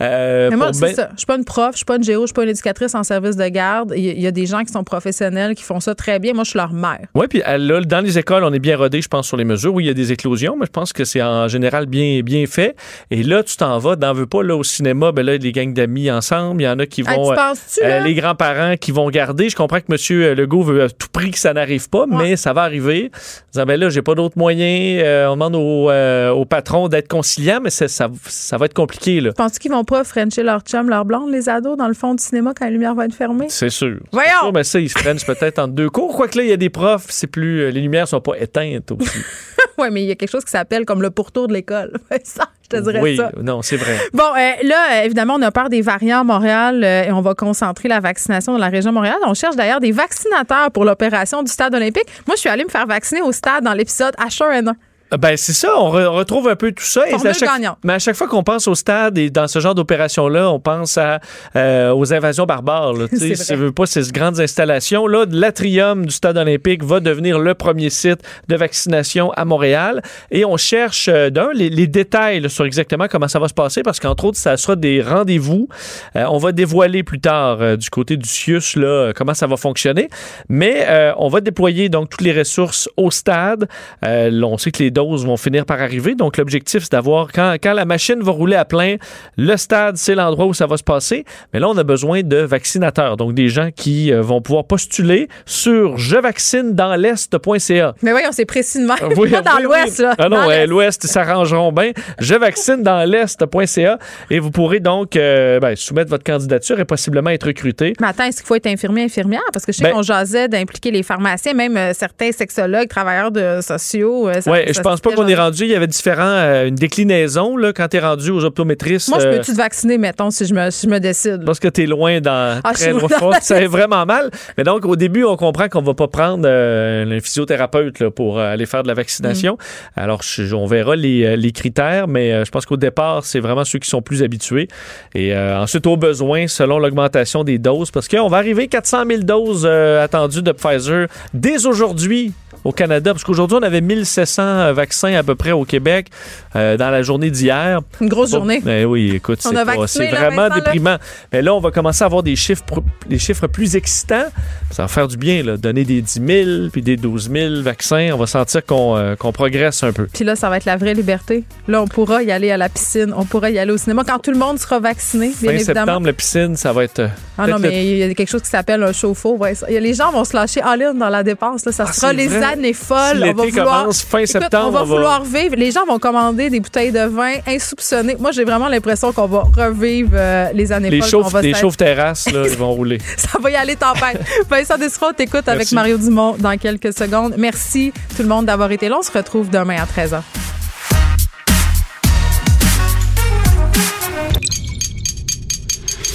Euh, 0.00 0.48
Mais 0.50 0.56
moi, 0.56 0.72
c'est 0.72 0.80
ben- 0.80 0.94
ça. 0.94 1.08
Je 1.12 1.18
suis 1.18 1.26
pas 1.26 1.36
une 1.36 1.44
prof, 1.44 1.70
je 1.72 1.76
suis 1.78 1.84
pas 1.84 1.96
une 1.96 2.02
géo, 2.04 2.22
je 2.22 2.26
suis 2.26 2.34
pas 2.34 2.42
une 2.42 2.48
éducatrice 2.50 2.94
en 2.94 3.02
service 3.04 3.36
de 3.36 3.46
garde. 3.48 3.92
Il 3.96 4.02
y, 4.20 4.26
a- 4.26 4.30
des 4.32 4.46
gens 4.46 4.64
qui 4.64 4.72
sont 4.72 4.82
professionnels, 4.84 5.54
qui 5.54 5.62
font 5.62 5.78
ça 5.80 5.94
très 5.94 6.18
bien. 6.18 6.32
Moi, 6.34 6.42
je 6.44 6.50
suis 6.50 6.58
leur 6.58 6.72
mère. 6.72 6.98
Oui, 7.14 7.26
puis 7.28 7.42
euh, 7.46 7.56
là, 7.58 7.80
dans 7.82 8.00
les 8.00 8.18
écoles, 8.18 8.42
on 8.44 8.52
est 8.52 8.58
bien 8.58 8.76
rodé, 8.76 9.00
je 9.00 9.08
pense, 9.08 9.28
sur 9.28 9.36
les 9.36 9.44
mesures. 9.44 9.72
Oui, 9.72 9.84
il 9.84 9.86
y 9.86 9.90
a 9.90 9.94
des 9.94 10.10
éclosions, 10.12 10.56
mais 10.58 10.66
je 10.66 10.70
pense 10.72 10.92
que 10.92 11.04
c'est 11.04 11.22
en 11.22 11.46
général 11.48 11.86
bien, 11.86 12.20
bien 12.22 12.44
fait. 12.46 12.74
Et 13.12 13.22
là, 13.22 13.42
tu 13.44 13.56
t'en 13.56 13.78
vas, 13.78 13.94
n'en 13.96 14.12
veux 14.12 14.26
pas, 14.26 14.42
là, 14.42 14.56
au 14.56 14.64
cinéma, 14.64 15.12
ben 15.12 15.24
là, 15.24 15.36
les 15.36 15.52
gangs 15.52 15.72
d'amis 15.72 16.10
ensemble, 16.10 16.62
il 16.62 16.64
y 16.64 16.68
en 16.68 16.78
a 16.80 16.86
qui 16.86 17.02
Hey, 17.02 17.16
vont. 17.16 17.30
tu 17.30 17.36
penses-tu, 17.36 17.84
euh, 17.84 17.88
là? 17.88 18.00
les 18.00 18.14
grands-parents 18.14 18.74
qui 18.76 18.90
vont 18.90 19.08
garder. 19.10 19.48
Je 19.48 19.56
comprends 19.56 19.78
que 19.80 19.92
M. 19.92 20.34
Legault 20.36 20.62
veut 20.62 20.82
à 20.82 20.88
tout 20.90 21.08
prix 21.12 21.30
que 21.30 21.38
ça 21.38 21.52
n'arrive 21.54 21.88
pas, 21.88 22.06
mais 22.08 22.34
ça 22.36 22.52
va 22.52 22.62
arriver. 22.62 23.12
Disant, 23.52 23.66
ben 23.66 23.78
là, 23.78 23.88
j'ai 23.90 24.02
pas 24.02 24.14
d'autres 24.16 24.36
moyens. 24.38 25.02
Euh, 25.04 25.26
on 25.28 25.34
demande 25.34 25.54
au, 25.56 25.90
euh, 25.90 26.30
au 26.30 26.44
patron 26.44 26.88
d'être 26.88 27.08
conciliant, 27.08 27.60
mais 27.62 27.70
ça, 27.70 27.86
ça 27.88 28.56
va 28.58 28.66
être 28.66 28.74
compliqué, 28.74 29.20
là. 29.20 29.32
Penses-tu 29.32 29.60
qu'ils 29.60 29.70
vont 29.70 29.84
pas 29.84 29.93
frencher 30.02 30.42
leur 30.42 30.62
chum, 30.62 30.88
leur 30.88 31.04
blonde, 31.04 31.30
les 31.30 31.48
ados, 31.48 31.76
dans 31.76 31.86
le 31.86 31.94
fond 31.94 32.14
du 32.14 32.22
cinéma 32.24 32.52
quand 32.58 32.64
la 32.64 32.70
lumière 32.72 32.94
va 32.94 33.04
être 33.04 33.14
fermée? 33.14 33.46
C'est 33.50 33.70
sûr. 33.70 33.98
Voyons! 34.10 34.30
Sûr, 34.40 34.52
mais 34.52 34.64
ça, 34.64 34.80
ils 34.80 34.88
se 34.88 34.94
prennent 34.98 35.18
peut-être 35.24 35.60
en 35.60 35.68
deux 35.68 35.90
cours. 35.90 36.16
Quoique 36.16 36.36
là, 36.38 36.44
il 36.44 36.50
y 36.50 36.52
a 36.52 36.56
des 36.56 36.70
profs, 36.70 37.06
c'est 37.10 37.28
plus. 37.28 37.60
euh, 37.60 37.70
Les 37.70 37.80
lumières 37.80 38.08
sont 38.08 38.20
pas 38.20 38.36
éteintes 38.38 38.90
aussi. 38.90 39.18
oui, 39.78 39.88
mais 39.92 40.02
il 40.02 40.08
y 40.08 40.10
a 40.10 40.14
quelque 40.16 40.30
chose 40.30 40.44
qui 40.44 40.50
s'appelle 40.50 40.84
comme 40.84 41.02
le 41.02 41.10
pourtour 41.10 41.46
de 41.46 41.52
l'école. 41.52 41.92
ça, 42.24 42.44
je 42.62 42.68
te 42.76 42.82
dirais 42.82 43.00
oui, 43.00 43.16
ça. 43.16 43.30
non, 43.42 43.62
c'est 43.62 43.76
vrai. 43.76 43.96
Bon, 44.12 44.24
euh, 44.24 44.66
là, 44.66 44.76
euh, 44.92 45.02
évidemment, 45.04 45.34
on 45.34 45.42
a 45.42 45.50
peur 45.52 45.68
des 45.68 45.82
variants 45.82 46.20
à 46.20 46.24
Montréal 46.24 46.82
euh, 46.82 47.04
et 47.04 47.12
on 47.12 47.20
va 47.20 47.34
concentrer 47.34 47.88
la 47.88 48.00
vaccination 48.00 48.52
dans 48.52 48.58
la 48.58 48.68
région 48.68 48.90
de 48.90 48.94
Montréal. 48.94 49.16
On 49.26 49.34
cherche 49.34 49.54
d'ailleurs 49.56 49.80
des 49.80 49.92
vaccinateurs 49.92 50.70
pour 50.72 50.84
l'opération 50.84 51.42
du 51.42 51.50
stade 51.52 51.74
olympique. 51.74 52.06
Moi, 52.26 52.36
je 52.36 52.40
suis 52.40 52.48
allée 52.48 52.64
me 52.64 52.70
faire 52.70 52.86
vacciner 52.86 53.20
au 53.22 53.32
stade 53.32 53.64
dans 53.64 53.74
l'épisode 53.74 54.14
H1N1. 54.16 54.72
Ben, 55.18 55.36
c'est 55.36 55.52
ça, 55.52 55.68
on 55.78 55.90
re- 55.92 56.06
retrouve 56.06 56.48
un 56.48 56.56
peu 56.56 56.72
tout 56.72 56.84
ça. 56.84 57.02
Formule 57.10 57.28
à 57.28 57.32
chaque, 57.32 57.48
gagnante. 57.48 57.78
mais 57.84 57.94
à 57.94 57.98
chaque 57.98 58.16
fois 58.16 58.26
qu'on 58.28 58.42
pense 58.42 58.66
au 58.68 58.74
stade 58.74 59.18
et 59.18 59.30
dans 59.30 59.48
ce 59.48 59.58
genre 59.58 59.74
d'opération-là, 59.74 60.50
on 60.50 60.60
pense 60.60 60.98
à, 60.98 61.20
euh, 61.56 61.92
aux 61.92 62.12
invasions 62.12 62.44
barbares. 62.46 62.92
Là, 62.94 63.06
si 63.12 63.32
tu 63.34 63.54
veux 63.54 63.72
pas 63.72 63.86
ces 63.86 64.02
grandes 64.10 64.40
installations. 64.40 65.06
Là, 65.06 65.24
l'atrium 65.30 66.06
du 66.06 66.12
stade 66.14 66.36
olympique 66.36 66.82
va 66.84 67.00
devenir 67.00 67.38
le 67.38 67.54
premier 67.54 67.90
site 67.90 68.20
de 68.48 68.56
vaccination 68.56 69.30
à 69.32 69.44
Montréal. 69.44 70.02
Et 70.30 70.44
on 70.44 70.56
cherche, 70.56 71.08
euh, 71.08 71.30
d'un, 71.30 71.50
les, 71.52 71.68
les 71.70 71.86
détails 71.86 72.40
là, 72.40 72.48
sur 72.48 72.64
exactement 72.64 73.06
comment 73.08 73.28
ça 73.28 73.38
va 73.38 73.48
se 73.48 73.54
passer 73.54 73.82
parce 73.82 74.00
qu'entre 74.00 74.24
autres, 74.24 74.38
ça 74.38 74.56
sera 74.56 74.76
des 74.76 75.02
rendez-vous. 75.02 75.68
Euh, 76.16 76.24
on 76.30 76.38
va 76.38 76.52
dévoiler 76.52 77.02
plus 77.02 77.20
tard 77.20 77.76
du 77.76 77.90
côté 77.90 78.16
du 78.16 78.28
CIUS 78.28 78.76
là, 78.76 79.12
comment 79.14 79.34
ça 79.34 79.46
va 79.46 79.56
fonctionner. 79.56 80.08
Mais 80.48 80.86
on 81.18 81.28
va 81.28 81.40
déployer 81.40 81.88
donc 81.88 82.10
toutes 82.10 82.22
les 82.22 82.32
ressources 82.32 82.88
au 82.96 83.10
stade. 83.10 83.68
On 84.02 84.58
sait 84.58 84.70
que 84.70 84.82
les 84.82 84.90
doses 85.04 85.26
vont 85.26 85.36
finir 85.36 85.64
par 85.66 85.80
arriver. 85.80 86.14
Donc, 86.14 86.36
l'objectif, 86.36 86.82
c'est 86.84 86.92
d'avoir, 86.92 87.30
quand, 87.32 87.54
quand 87.62 87.72
la 87.72 87.84
machine 87.84 88.20
va 88.22 88.32
rouler 88.32 88.56
à 88.56 88.64
plein, 88.64 88.96
le 89.36 89.56
stade, 89.56 89.96
c'est 89.96 90.14
l'endroit 90.14 90.46
où 90.46 90.54
ça 90.54 90.66
va 90.66 90.76
se 90.76 90.82
passer. 90.84 91.24
Mais 91.52 91.60
là, 91.60 91.68
on 91.68 91.76
a 91.76 91.82
besoin 91.84 92.22
de 92.22 92.36
vaccinateurs. 92.38 93.16
Donc, 93.16 93.34
des 93.34 93.48
gens 93.48 93.70
qui 93.74 94.12
euh, 94.12 94.20
vont 94.22 94.40
pouvoir 94.40 94.64
postuler 94.64 95.28
sur 95.46 95.96
jevaccinedansl'est.ca. 95.98 97.94
Mais 98.02 98.10
voyons, 98.10 98.28
c'est 98.32 98.44
précis 98.44 98.80
de 98.80 98.86
même. 98.86 98.96
Ah 99.00 99.08
Oui, 99.16 99.30
Pas 99.34 99.42
dans 99.42 99.56
oui, 99.56 99.62
l'Ouest, 99.64 99.98
oui. 99.98 100.04
là. 100.04 100.14
Ah 100.18 100.28
non, 100.28 100.36
Dans 100.46 100.68
l'Ouest, 100.68 101.04
ils 101.04 101.08
s'arrangeront 101.08 101.72
bien. 101.72 101.90
Je 102.18 102.34
vaccine 102.34 102.82
dans 102.82 103.08
l'Est.ca 103.08 103.98
et 104.30 104.38
vous 104.38 104.50
pourrez 104.50 104.80
donc 104.80 105.16
euh, 105.16 105.58
ben, 105.60 105.74
soumettre 105.76 106.10
votre 106.10 106.24
candidature 106.24 106.78
et 106.80 106.84
possiblement 106.84 107.30
être 107.30 107.46
recruté. 107.46 107.92
Mais 108.00 108.06
attends, 108.08 108.24
est-ce 108.24 108.38
qu'il 108.38 108.46
faut 108.46 108.54
être 108.54 108.66
infirmier, 108.66 109.04
infirmière? 109.04 109.42
Parce 109.52 109.64
que 109.66 109.72
je 109.72 109.78
sais 109.78 109.84
Ben- 109.84 109.92
qu'on 109.92 110.02
jasait 110.02 110.48
d'impliquer 110.48 110.90
les 110.90 111.02
pharmaciens, 111.02 111.54
même 111.54 111.76
euh, 111.76 111.92
certains 111.94 112.32
sexologues, 112.32 112.88
travailleurs 112.88 113.30
de 113.30 113.60
sociaux. 113.60 114.28
euh, 114.28 114.40
Oui, 114.46 114.58
je 114.72 114.80
pense 114.84 114.96
se 114.98 115.02
pas 115.02 115.12
qu'on 115.12 115.26
est 115.26 115.34
rendu. 115.34 115.64
Il 115.64 115.70
y 115.70 115.74
avait 115.74 115.86
différents, 115.86 116.22
euh, 116.24 116.68
une 116.68 116.74
déclinaison 116.76 117.56
là, 117.56 117.72
quand 117.72 117.88
tu 117.88 117.96
es 117.96 118.00
rendu 118.00 118.30
aux 118.30 118.44
optométristes. 118.44 119.08
Moi, 119.08 119.18
je 119.18 119.26
euh, 119.26 119.36
peux-tu 119.38 119.52
te 119.52 119.56
vacciner, 119.56 119.98
mettons, 119.98 120.30
si 120.30 120.46
je 120.46 120.54
me, 120.54 120.70
si 120.70 120.86
je 120.86 120.90
me 120.92 121.00
décide? 121.00 121.44
Parce 121.44 121.58
que 121.58 121.68
tu 121.68 121.82
es 121.82 121.86
loin 121.86 122.20
dans 122.20 122.60
Ah, 122.62 122.72
très 122.72 122.92
loin. 122.92 123.08
la- 123.32 123.40
Ça 123.40 123.60
est 123.60 123.66
vraiment 123.66 124.06
mal. 124.06 124.30
Mais 124.56 124.64
donc, 124.64 124.84
au 124.86 124.96
début, 124.96 125.24
on 125.24 125.36
comprend 125.36 125.68
qu'on 125.68 125.82
va 125.82 125.94
pas 125.94 126.08
prendre 126.08 126.44
euh, 126.46 127.16
un 127.16 127.20
physiothérapeute 127.20 127.98
là, 128.00 128.10
pour 128.10 128.38
euh, 128.38 128.52
aller 128.52 128.66
faire 128.66 128.82
de 128.82 128.88
la 128.88 128.94
vaccination. 128.94 129.54
Mm. 129.54 130.00
Alors, 130.00 130.22
je- 130.22 130.54
on 130.54 130.66
verra 130.66 130.96
les, 130.96 131.24
euh, 131.24 131.36
les 131.36 131.52
critères, 131.52 132.06
mais 132.08 132.32
euh, 132.32 132.44
je 132.44 132.50
pense 132.50 132.66
qu'au 132.66 132.76
départ, 132.76 133.24
c'est 133.24 133.40
vraiment 133.40 133.64
ceux 133.64 133.78
qui 133.78 133.88
sont 133.88 134.02
plus 134.02 134.22
habitués. 134.22 134.68
Et 135.14 135.34
euh, 135.34 135.58
ensuite, 135.58 135.86
au 135.86 135.96
besoin, 135.96 136.46
selon 136.48 136.78
l'augmentation 136.78 137.44
des 137.44 137.58
doses, 137.58 137.90
parce 137.90 138.08
qu'on 138.08 138.28
va 138.28 138.36
arriver 138.36 138.68
400 138.68 139.04
000 139.08 139.22
doses 139.22 139.64
euh, 139.68 140.02
attendues 140.04 140.42
de 140.42 140.52
Pfizer 140.52 141.06
dès 141.32 141.66
aujourd'hui 141.66 142.32
au 142.64 142.72
Canada, 142.72 143.12
parce 143.12 143.24
qu'aujourd'hui, 143.24 143.58
on 143.60 143.62
avait 143.62 143.80
1700 143.80 144.72
vaccins 144.72 145.14
à 145.14 145.22
peu 145.22 145.34
près 145.34 145.52
au 145.52 145.64
Québec 145.64 146.08
euh, 146.56 146.76
dans 146.76 146.90
la 146.90 147.02
journée 147.02 147.30
d'hier. 147.30 147.80
Une 148.00 148.08
grosse 148.08 148.30
Bon, 148.30 148.38
journée. 148.38 148.60
ben 148.64 148.84
oui, 148.86 149.12
écoute, 149.14 149.40
c'est 149.42 149.52
pas- 149.54 149.64
vraiment 149.64 150.48
là. 150.48 150.50
déprimant. 150.54 150.96
Mais 151.32 151.42
là, 151.42 151.54
on 151.54 151.60
va 151.60 151.70
commencer 151.70 152.02
à 152.02 152.06
avoir 152.06 152.22
des 152.22 152.36
chiffres, 152.36 152.62
des 153.08 153.18
chiffres 153.18 153.46
plus 153.46 153.76
excitants. 153.76 154.24
Ça 154.70 154.82
va 154.82 154.88
faire 154.88 155.08
du 155.08 155.16
bien, 155.16 155.42
là. 155.42 155.56
Donner 155.56 155.84
des 155.84 156.00
10 156.02 156.20
000 156.26 156.68
puis 156.72 156.82
des 156.82 156.96
12 156.96 157.30
000 157.30 157.62
vaccins. 157.62 158.10
On 158.14 158.16
va 158.16 158.26
sentir 158.26 158.64
qu'on 158.64 158.96
euh, 158.96 159.14
qu'on 159.16 159.32
progresse 159.32 159.82
un 159.82 159.92
peu. 159.92 160.06
Puis 160.12 160.24
là, 160.24 160.36
ça 160.36 160.48
va 160.48 160.56
être 160.56 160.64
la 160.64 160.76
vraie 160.76 160.94
liberté. 160.94 161.44
Là, 161.68 161.82
on 161.82 161.86
pourra 161.86 162.22
y 162.22 162.30
aller 162.32 162.50
à 162.50 162.56
la 162.56 162.68
piscine, 162.68 163.12
on 163.16 163.24
pourra 163.24 163.50
y 163.50 163.58
aller 163.58 163.72
au 163.72 163.76
cinéma 163.78 164.02
quand 164.06 164.18
tout 164.18 164.30
le 164.30 164.38
monde 164.38 164.58
sera 164.58 164.78
vacciné, 164.80 165.28
bien 165.40 165.50
fin 165.50 165.56
évidemment. 165.56 165.80
septembre, 165.86 166.06
la 166.06 166.12
piscine, 166.12 166.56
ça 166.56 166.72
va 166.72 166.84
être. 166.84 166.98
euh, 167.00 167.08
Ah 167.38 167.46
non, 167.46 167.58
mais 167.58 167.86
il 167.86 167.96
y 167.98 168.02
a 168.02 168.14
quelque 168.14 168.28
chose 168.30 168.42
qui 168.42 168.48
s'appelle 168.50 168.82
un 168.82 168.92
chauffe-eau. 168.92 169.36
Ouais, 169.36 169.54
les 169.68 169.94
gens 169.94 170.10
vont 170.12 170.24
se 170.24 170.34
lâcher 170.36 170.60
all-in 170.62 170.94
dans 170.94 171.08
la 171.08 171.22
dépense. 171.22 171.64
Là. 171.66 171.72
Ça 171.72 171.84
Ah, 171.88 171.92
sera 171.92 172.12
les 172.12 172.28
vrai. 172.28 172.40
Année 172.54 172.72
folle. 172.72 173.16
Si 173.16 173.16
on 173.16 173.20
va 173.20 173.44
l'été 173.44 173.50
vouloir, 173.50 173.80
commence 173.82 174.02
fin 174.02 174.18
Écoute, 174.18 174.32
septembre, 174.32 174.66
on 174.68 174.70
va 174.70 174.82
on 174.82 174.84
va- 174.86 174.94
vouloir 174.94 175.24
vivre. 175.24 175.54
Les 175.56 175.70
gens 175.70 175.84
vont 175.86 175.98
commander 175.98 176.50
des 176.50 176.60
bouteilles 176.60 176.92
de 176.92 177.04
vin 177.06 177.34
insoupçonnées. 177.46 178.16
Moi, 178.18 178.32
j'ai 178.32 178.44
vraiment 178.44 178.68
l'impression 178.68 179.12
qu'on 179.12 179.26
va 179.26 179.44
revivre 179.56 180.10
euh, 180.14 180.48
les 180.54 180.72
années 180.72 180.90
Les 180.90 181.00
folles. 181.02 181.22
va 181.30 181.42
les 181.42 181.54
chauves 181.54 181.76
terrasses, 181.76 182.30
là, 182.32 182.42
ils 182.46 182.56
vont 182.56 182.72
rouler. 182.80 182.98
Ça 183.16 183.38
va 183.40 183.50
y 183.50 183.56
aller 183.56 183.76
tempête. 183.76 184.20
Vincent 184.50 184.78
Dessereau, 184.78 185.12
t'écoute 185.12 185.46
avec. 185.48 185.70
Mario 185.72 185.98
Dumont 185.98 186.36
dans 186.38 186.56
quelques 186.56 186.92
secondes. 186.96 187.34
Merci 187.36 187.92
tout 188.16 188.22
le 188.22 188.28
monde 188.28 188.46
d'avoir 188.46 188.70
été 188.70 188.88
là. 188.88 188.96
On 188.98 189.02
se 189.02 189.12
retrouve 189.12 189.50
demain 189.50 189.76
à 189.76 189.86
13h. 190.00 190.20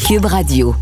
Cube 0.07 0.25
Radio. 0.25 0.75